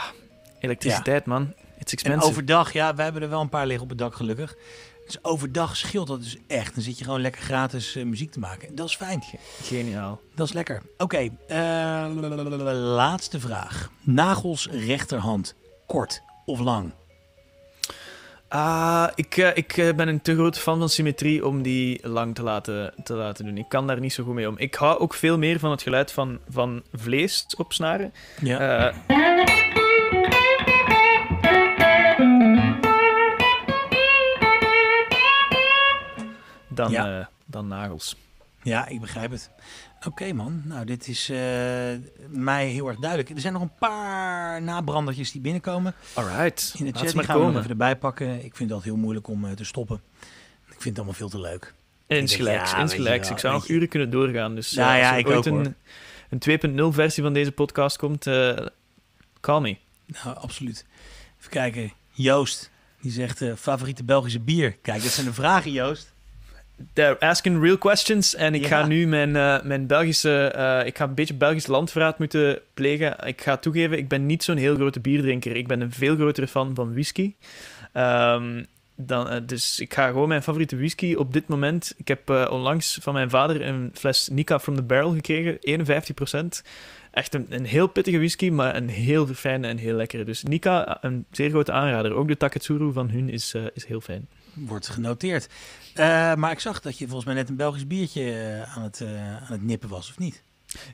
elektriciteit, 0.60 1.26
man. 1.26 1.42
It's 1.78 1.92
En 1.92 1.98
expensive. 1.98 2.26
overdag, 2.26 2.72
ja, 2.72 2.94
we 2.94 3.02
hebben 3.02 3.22
er 3.22 3.28
wel 3.28 3.40
een 3.40 3.48
paar 3.48 3.66
liggen 3.66 3.82
op 3.84 3.88
het 3.88 3.98
dak 3.98 4.14
gelukkig. 4.14 4.56
Dus 5.06 5.24
overdag 5.24 5.76
scheelt 5.76 6.06
dat 6.06 6.22
dus 6.22 6.36
echt. 6.46 6.74
Dan 6.74 6.82
zit 6.82 6.98
je 6.98 7.04
gewoon 7.04 7.20
lekker 7.20 7.42
gratis 7.42 7.96
eh, 7.96 8.04
muziek 8.04 8.30
te 8.30 8.38
maken. 8.38 8.74
Dat 8.74 8.88
is 8.88 8.96
fijn. 8.96 9.22
Geniaal. 9.62 10.20
Dat 10.34 10.46
is 10.46 10.52
lekker. 10.52 10.82
Oké, 10.98 11.28
laatste 12.74 13.40
vraag. 13.40 13.90
Nagels 14.02 14.68
rechterhand, 14.70 15.54
kort 15.86 16.22
of 16.44 16.58
lang? 16.58 16.92
Ah, 18.48 19.08
ik, 19.14 19.36
eh, 19.36 19.56
ik 19.56 19.76
eh, 19.76 19.94
ben 19.94 20.08
een 20.08 20.22
te 20.22 20.34
grote 20.34 20.60
fan 20.60 20.78
van 20.78 20.88
symmetrie 20.88 21.46
om 21.46 21.62
die 21.62 22.08
lang 22.08 22.34
te 22.34 22.42
laten, 22.42 22.94
te 23.04 23.14
laten 23.14 23.44
doen. 23.44 23.56
Ik 23.56 23.68
kan 23.68 23.86
daar 23.86 24.00
niet 24.00 24.12
zo 24.12 24.24
goed 24.24 24.34
mee 24.34 24.48
om. 24.48 24.58
Ik 24.58 24.74
hou 24.74 24.98
ook 24.98 25.14
veel 25.14 25.38
meer 25.38 25.58
van 25.58 25.70
het 25.70 25.82
geluid 25.82 26.12
van, 26.12 26.38
van 26.48 26.82
vlees 26.92 27.46
op 27.56 27.72
snaren. 27.72 28.12
Ja. 28.40 28.88
Eh, 28.88 28.96
dan, 36.68 36.90
Ja. 36.90 37.28
dan 37.44 37.68
nagels. 37.68 38.16
Ja, 38.62 38.86
ik 38.86 39.00
begrijp 39.00 39.30
het. 39.30 39.50
Oké 40.04 40.32
man, 40.32 40.62
nou 40.64 40.84
dit 40.84 41.08
is 41.08 41.28
eh, 41.28 41.36
mij 42.28 42.66
heel 42.66 42.88
erg 42.88 42.98
duidelijk. 42.98 43.30
Er 43.30 43.40
zijn 43.40 43.52
nog 43.52 43.62
een 43.62 43.74
paar 43.78 44.62
nabrandertjes 44.62 45.32
die 45.32 45.40
binnenkomen. 45.40 45.94
Alright, 46.14 46.74
In 46.78 46.84
de 46.84 46.92
chat 46.98 47.12
die 47.12 47.22
gaan 47.22 47.38
we 47.40 47.46
nog 47.46 47.56
even 47.56 47.70
erbij 47.70 47.96
pakken. 47.96 48.44
Ik 48.44 48.56
vind 48.56 48.68
dat 48.70 48.82
heel 48.82 48.96
moeilijk 48.96 49.28
om 49.28 49.44
eh, 49.44 49.52
te 49.52 49.64
stoppen. 49.64 50.00
Ik 50.66 50.82
vind 50.82 50.84
het 50.84 50.96
allemaal 50.96 51.14
veel 51.14 51.28
te 51.28 51.40
leuk. 51.40 51.74
Insgelijks, 52.06 52.70
Ja, 52.70 52.78
insgelijks. 52.78 53.30
Ik 53.30 53.38
zou 53.38 53.54
nog 53.54 53.68
uren 53.68 53.88
kunnen 53.88 54.10
doorgaan. 54.10 54.54
Dus 54.54 54.70
Ja, 54.70 54.94
eh, 54.94 55.00
ja, 55.00 55.08
als 55.16 55.24
er 55.24 55.26
ooit 55.26 55.48
ook, 55.48 55.64
een, 55.64 55.74
een 56.74 56.90
2.0 56.92 56.94
versie 56.94 57.22
van 57.22 57.32
deze 57.32 57.52
podcast 57.52 57.96
komt, 57.96 58.24
call 59.40 59.60
me. 59.60 59.76
Nou, 60.06 60.36
absoluut. 60.36 60.84
Even 61.38 61.50
kijken. 61.50 61.92
Joost, 62.10 62.70
Die 63.00 63.10
zegt 63.12 63.42
favoriete 63.56 64.04
Belgische 64.04 64.40
bier. 64.40 64.72
Kijk, 64.82 65.02
dat 65.02 65.12
zijn 65.12 65.26
de 65.26 65.32
vragen, 65.32 65.72
Joost. 65.72 66.14
They're 66.92 67.18
asking 67.18 67.62
real 67.62 67.78
questions. 67.78 68.34
En 68.34 68.54
ik 68.54 68.62
Ja. 68.62 68.68
ga 68.68 68.86
nu 68.86 69.06
mijn, 69.06 69.36
eh, 69.36 69.62
mijn 69.62 69.86
Belgische... 69.86 70.46
eh, 70.46 70.86
ik 70.86 70.96
ga 70.96 71.04
een 71.04 71.14
beetje 71.14 71.34
Belgisch 71.34 71.66
landverraad 71.66 72.18
moeten 72.18 72.58
plegen. 72.74 73.26
Ik 73.26 73.40
ga 73.40 73.56
toegeven, 73.56 73.98
ik 73.98 74.08
ben 74.08 74.26
niet 74.26 74.42
zo'n 74.44 74.56
heel 74.56 74.74
grote 74.74 75.00
bierdrinker. 75.00 75.56
Ik 75.56 75.66
ben 75.66 75.80
een 75.80 75.92
veel 75.92 76.14
grotere 76.16 76.46
fan 76.48 76.74
van 76.74 76.92
whisky. 76.92 77.34
Ehm, 77.92 78.64
dan, 78.96 79.28
eh, 79.28 79.40
dus 79.46 79.80
ik 79.80 79.94
ga 79.94 80.06
gewoon 80.06 80.28
mijn 80.28 80.42
favoriete 80.42 80.76
whisky 80.76 81.14
op 81.14 81.32
dit 81.32 81.48
moment... 81.48 81.94
Ik 81.96 82.08
heb 82.08 82.30
onlangs 82.50 82.98
van 83.02 83.14
mijn 83.14 83.30
vader 83.30 83.62
een 83.66 83.90
fles 83.94 84.28
Nika 84.28 84.58
from 84.60 84.74
the 84.76 84.82
Barrel 84.82 85.12
gekregen. 85.12 85.58
51%. 85.60 86.62
Echt 87.10 87.34
een, 87.34 87.46
een 87.48 87.64
heel 87.64 87.86
pittige 87.86 88.16
whisky, 88.18 88.50
maar 88.50 88.76
een 88.76 88.88
heel 88.88 89.26
fijne 89.26 89.66
en 89.68 89.76
heel 89.76 89.94
lekkere. 89.96 90.24
Dus 90.24 90.42
Nika, 90.42 90.98
een 91.00 91.24
zeer 91.30 91.50
grote 91.50 91.72
aanrader. 91.72 92.12
Ook 92.14 92.28
de 92.28 92.36
Taketsuru 92.36 92.92
van 92.92 93.10
hun 93.10 93.28
is, 93.28 93.54
is 93.74 93.84
heel 93.86 94.00
fijn. 94.00 94.28
Wordt 94.54 94.88
genoteerd. 94.88 95.48
Eh, 95.98 96.34
maar 96.34 96.50
ik 96.50 96.60
zag 96.60 96.80
dat 96.80 96.98
je 96.98 97.04
volgens 97.04 97.24
mij 97.24 97.34
net 97.34 97.48
een 97.48 97.56
Belgisch 97.56 97.86
biertje 97.86 98.32
eh, 98.32 98.76
aan, 98.76 98.82
het, 98.82 99.00
eh, 99.00 99.36
aan 99.36 99.52
het 99.52 99.62
nippen 99.62 99.88
was, 99.88 100.10
of 100.10 100.18
niet? 100.18 100.42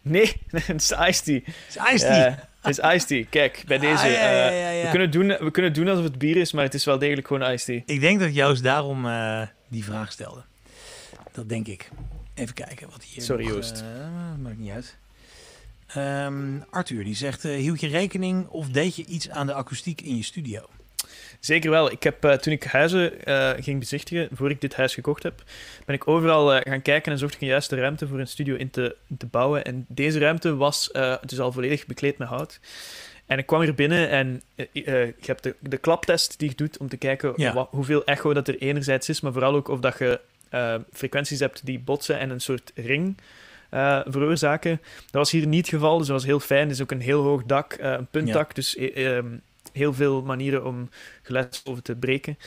Nee, 0.02 0.32
het 0.50 0.80
is 0.80 0.90
iced 0.90 1.24
tea. 1.24 1.40
Het 1.44 1.54
is 1.68 1.76
iced 1.94 2.00
tea. 2.08 2.48
Het 2.60 2.78
is 2.78 2.84
iced 2.94 3.06
tea. 3.06 3.24
Kijk, 3.30 3.64
bij 3.66 3.76
Ah, 3.76 3.82
deze. 3.82 4.06
ja, 4.06 4.30
ja, 4.30 4.48
ja, 4.50 4.68
ja. 4.70 4.82
We, 4.84 4.90
kunnen 4.90 5.10
doen, 5.10 5.26
we 5.26 5.50
kunnen 5.50 5.72
doen 5.72 5.88
alsof 5.88 6.04
het 6.04 6.18
bier 6.18 6.36
is, 6.36 6.52
maar 6.52 6.64
het 6.64 6.74
is 6.74 6.84
wel 6.84 6.98
degelijk 6.98 7.26
gewoon 7.26 7.50
iced 7.52 7.64
tea. 7.66 7.94
Ik 7.94 8.00
denk 8.00 8.20
dat 8.20 8.34
Joost 8.34 8.62
daarom 8.62 9.06
die 9.68 9.84
vraag 9.84 10.12
stelde. 10.12 10.42
Dat 11.32 11.48
denk 11.48 11.66
ik. 11.66 11.90
Even 12.34 12.54
kijken 12.54 12.90
wat 12.90 13.02
hier. 13.04 13.22
Sorry, 13.22 13.44
nog, 13.44 13.54
Joost. 13.54 13.84
maakt 14.42 14.58
niet 14.58 14.70
uit. 14.70 14.96
Ehm, 15.86 16.60
Arthur 16.70 17.04
die 17.04 17.14
zegt: 17.14 17.42
hield 17.42 17.80
je 17.80 17.88
rekening 17.88 18.48
of 18.48 18.68
deed 18.68 18.96
je 18.96 19.04
iets 19.04 19.30
aan 19.30 19.46
de 19.46 19.54
akoestiek 19.54 20.00
in 20.00 20.16
je 20.16 20.22
studio? 20.22 20.66
Zeker 21.44 21.70
wel. 21.70 21.90
Ik 21.90 22.02
heb, 22.02 22.24
eh, 22.24 22.32
toen 22.32 22.52
ik 22.52 22.64
huizen 22.64 23.24
eh, 23.24 23.50
ging 23.60 23.78
bezichtigen, 23.78 24.28
voor 24.32 24.50
ik 24.50 24.60
dit 24.60 24.74
huis 24.74 24.94
gekocht 24.94 25.22
heb, 25.22 25.42
ben 25.86 25.94
ik 25.94 26.08
overal 26.08 26.54
eh, 26.54 26.60
gaan 26.72 26.82
kijken 26.82 27.12
en 27.12 27.18
zocht 27.18 27.34
ik 27.34 27.40
een 27.40 27.46
juiste 27.46 27.76
ruimte 27.76 28.06
voor 28.08 28.18
een 28.20 28.26
studio 28.28 28.54
in 28.54 28.70
te, 28.70 28.96
in 29.08 29.16
te 29.16 29.26
bouwen. 29.26 29.64
En 29.64 29.84
deze 29.88 30.18
ruimte 30.18 30.56
was 30.56 30.90
dus 31.26 31.40
al 31.40 31.52
volledig 31.52 31.86
bekleed 31.86 32.18
met 32.18 32.28
hout. 32.28 32.60
En 33.26 33.38
ik 33.38 33.46
kwam 33.46 33.60
hier 33.60 33.74
binnen 33.74 34.08
en 34.08 34.42
je 34.72 35.14
hebt 35.20 35.42
de, 35.42 35.54
de 35.60 35.76
klaptest 35.76 36.38
die 36.38 36.48
je 36.48 36.54
doet 36.56 36.78
om 36.78 36.88
te 36.88 36.96
kijken 36.96 37.32
Ja. 37.36 37.52
wa- 37.54 37.66
hoeveel 37.70 38.04
echo 38.04 38.34
dat 38.34 38.48
er 38.48 38.58
enerzijds 38.58 39.08
is, 39.08 39.20
maar 39.20 39.32
vooral 39.32 39.54
ook 39.54 39.68
of 39.68 39.80
dat 39.80 39.98
je 39.98 40.20
frequenties 40.92 41.38
hebt 41.40 41.66
die 41.66 41.78
botsen 41.78 42.18
en 42.18 42.30
een 42.30 42.40
soort 42.40 42.72
ring 42.74 43.16
veroorzaken. 44.06 44.80
Dat 45.04 45.10
was 45.12 45.30
hier 45.30 45.46
niet 45.46 45.66
het 45.66 45.74
geval, 45.74 45.98
dus 45.98 46.06
dat 46.06 46.16
was 46.16 46.24
heel 46.26 46.40
fijn. 46.40 46.62
Het 46.62 46.70
is 46.76 46.82
ook 46.82 46.90
een 46.90 47.00
heel 47.00 47.22
hoog 47.22 47.42
dak, 47.44 47.76
een 47.80 48.06
puntdak, 48.06 48.54
dus 48.54 48.76
eh, 48.76 49.16
ehm, 49.16 49.26
heel 49.72 49.92
veel 49.92 50.22
manieren 50.22 50.64
om 50.64 50.88
geluidsgolven 51.22 51.82
te 51.82 51.96
breken. 51.96 52.38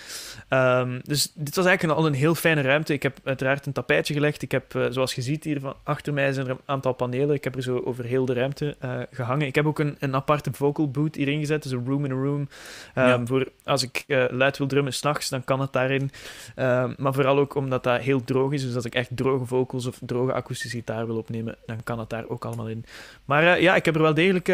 Ehm, 0.48 1.00
dus 1.04 1.32
dit 1.34 1.56
was 1.56 1.66
eigenlijk 1.66 2.00
al 2.00 2.06
een 2.06 2.14
heel 2.14 2.36
fijne 2.36 2.62
ruimte. 2.62 2.94
Ik 2.94 3.04
heb 3.04 3.18
uiteraard 3.24 3.66
een 3.66 3.74
tapijtje 3.74 4.14
gelegd. 4.14 4.42
Ik 4.42 4.52
heb, 4.52 4.76
eh, 4.76 4.86
zoals 4.90 5.14
je 5.16 5.22
ziet 5.22 5.44
hier 5.44 5.60
van 5.60 5.76
achter 5.84 6.14
mij, 6.14 6.34
zijn 6.34 6.46
er 6.46 6.52
een 6.52 6.60
aantal 6.66 6.94
panelen. 6.94 7.36
Ik 7.36 7.44
heb 7.44 7.56
er 7.56 7.62
zo 7.64 7.82
over 7.86 8.06
heel 8.06 8.26
de 8.26 8.34
ruimte 8.34 8.76
eh, 8.80 9.00
gehangen. 9.12 9.48
Ik 9.48 9.56
heb 9.56 9.66
ook 9.66 9.80
een, 9.80 9.96
een 10.00 10.16
aparte 10.16 10.54
vocal 10.54 10.92
booth 10.92 11.16
hierin 11.16 11.40
gezet, 11.40 11.64
dus 11.64 11.72
een 11.72 11.86
room 11.86 12.06
in 12.06 12.12
a 12.12 12.16
room. 12.16 12.50
Ehm, 12.94 13.08
Ja. 13.08 13.26
Voor 13.26 13.48
als 13.64 13.84
ik 13.84 14.04
eh, 14.08 14.24
luid 14.30 14.58
wil 14.58 14.68
drummen 14.68 14.94
s'nachts, 14.94 15.30
dan 15.30 15.44
kan 15.44 15.60
het 15.60 15.74
daarin. 15.74 16.12
Ehm, 16.56 16.94
maar 16.98 17.14
vooral 17.14 17.38
ook 17.38 17.56
omdat 17.56 17.84
dat 17.84 18.02
heel 18.02 18.24
droog 18.24 18.52
is. 18.52 18.62
Dus 18.62 18.76
als 18.76 18.86
ik 18.86 18.96
echt 18.96 19.10
droge 19.14 19.46
vocals 19.46 19.86
of 19.86 20.00
droge 20.06 20.34
akoestische 20.34 20.78
gitaar 20.78 21.06
wil 21.06 21.18
opnemen, 21.18 21.56
dan 21.66 21.84
kan 21.84 22.00
het 22.00 22.10
daar 22.10 22.28
ook 22.28 22.46
allemaal 22.46 22.68
in. 22.68 22.86
Maar 23.26 23.62
ja, 23.62 23.76
ik 23.76 23.86
heb 23.86 23.96
er 23.96 24.02
wel 24.02 24.14
degelijk 24.14 24.46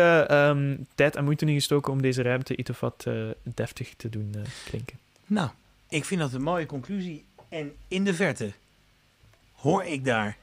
tijd 0.96 1.16
en 1.16 1.24
moeite 1.24 1.46
in 1.46 1.54
gestoken 1.54 1.94
om 1.94 2.02
deze 2.02 2.22
ruimte 2.22 2.56
iets 2.62 2.70
of 2.70 2.80
wat 2.80 3.04
eh, 3.08 3.14
deftig 3.44 3.94
te 3.98 4.10
doen 4.10 4.32
eh, 4.36 4.42
klinken. 4.66 4.98
Nou, 5.26 5.50
ik 5.90 6.06
vind 6.06 6.22
dat 6.22 6.34
een 6.34 6.42
mooie 6.42 6.66
conclusie. 6.66 7.26
En 7.50 7.72
in 7.88 8.04
de 8.04 8.14
verte 8.14 8.52
hoor 9.54 9.84
ik 9.84 10.06
daar, 10.06 10.38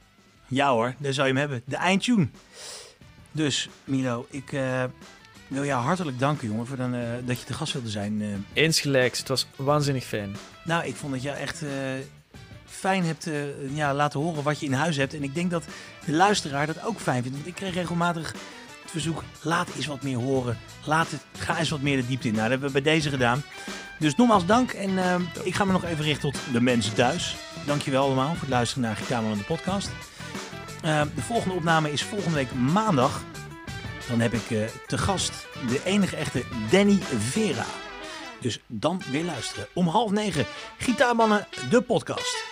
ja 0.47 0.71
hoor, 0.71 0.95
daar 0.97 1.13
zou 1.13 1.27
je 1.27 1.33
hem 1.33 1.41
hebben, 1.41 1.61
de 1.65 1.75
eindtune. 1.75 2.27
Dus 3.31 3.69
Milo, 3.83 4.27
ik 4.29 4.51
eh, 4.53 4.83
wil 5.47 5.65
jou 5.65 5.83
hartelijk 5.83 6.19
danken 6.19 6.47
jongen 6.47 6.65
voor 6.67 6.77
dan, 6.77 6.91
dat 7.25 7.39
je 7.39 7.45
te 7.45 7.53
gast 7.53 7.73
wilde 7.73 7.89
zijn. 7.89 8.21
eh. 8.21 8.27
Eens 8.53 8.79
gelijks, 8.81 9.19
het 9.19 9.27
was 9.27 9.47
waanzinnig 9.55 10.03
fijn. 10.03 10.35
nou, 10.63 10.85
ik 10.85 10.95
vond 10.95 11.13
dat 11.13 11.21
je 11.21 11.29
echt 11.29 11.63
fijn 12.65 13.03
hebt 13.03 13.29
ja, 13.73 13.93
laten 13.93 14.19
horen 14.19 14.43
wat 14.43 14.59
je 14.59 14.65
in 14.65 14.73
huis 14.73 14.95
hebt. 14.97 15.13
En 15.13 15.23
ik 15.23 15.35
denk 15.35 15.51
dat 15.51 15.63
de 16.05 16.11
luisteraar 16.11 16.65
dat 16.67 16.83
ook 16.83 16.99
fijn 16.99 17.21
vindt. 17.21 17.37
Want 17.37 17.49
ik 17.49 17.55
kreeg 17.55 17.73
regelmatig 17.73 18.35
verzoek, 18.89 19.23
laat 19.41 19.69
eens 19.75 19.85
wat 19.85 20.03
meer 20.03 20.17
horen. 20.17 20.57
Laat 20.85 21.11
het, 21.11 21.25
ga 21.37 21.57
eens 21.57 21.69
wat 21.69 21.81
meer 21.81 21.97
de 21.97 22.07
diepte 22.07 22.27
in. 22.27 22.33
Nou, 22.33 22.49
dat 22.49 22.59
hebben 22.59 22.73
we 22.73 22.81
bij 22.81 22.93
deze 22.93 23.09
gedaan. 23.09 23.43
Dus 23.99 24.15
nogmaals 24.15 24.45
dank. 24.45 24.71
En 24.71 24.97
eh, 24.97 25.15
ik 25.43 25.55
ga 25.55 25.65
me 25.65 25.71
nog 25.71 25.83
even 25.83 26.03
richten 26.03 26.31
tot 26.31 26.41
de 26.51 26.61
mensen 26.61 26.93
thuis. 26.93 27.35
Dankjewel 27.65 28.03
allemaal 28.03 28.29
voor 28.29 28.39
het 28.39 28.49
luisteren 28.49 28.83
naar 28.83 28.95
Gitaarman 28.95 29.37
de 29.37 29.43
podcast. 29.43 29.89
Eh, 30.81 31.01
de 31.15 31.21
volgende 31.21 31.55
opname 31.55 31.91
is 31.91 32.03
volgende 32.03 32.35
week 32.35 32.53
maandag. 32.53 33.23
Dan 34.09 34.19
heb 34.19 34.33
ik 34.33 34.51
eh, 34.51 34.63
te 34.87 34.97
gast 34.97 35.47
de 35.67 35.81
enige 35.83 36.15
echte 36.15 36.43
Danny 36.69 36.99
Vera. 37.17 37.65
Dus 38.41 38.59
dan 38.67 39.01
weer 39.11 39.23
luisteren. 39.23 39.67
Om 39.73 39.87
half 39.87 40.11
negen. 40.11 40.45
Gitaarmannen, 40.77 41.47
de 41.69 41.81
podcast. 41.81 42.43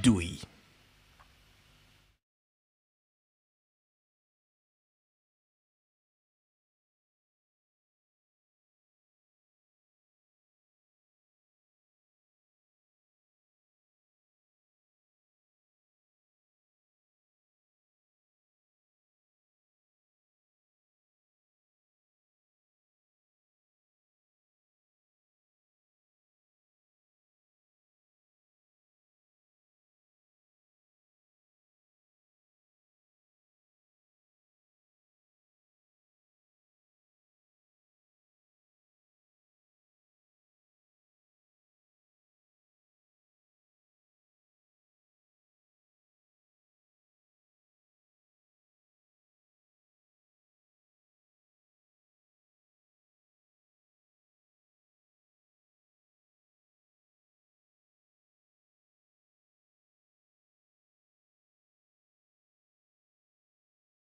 Doei. 0.00 0.53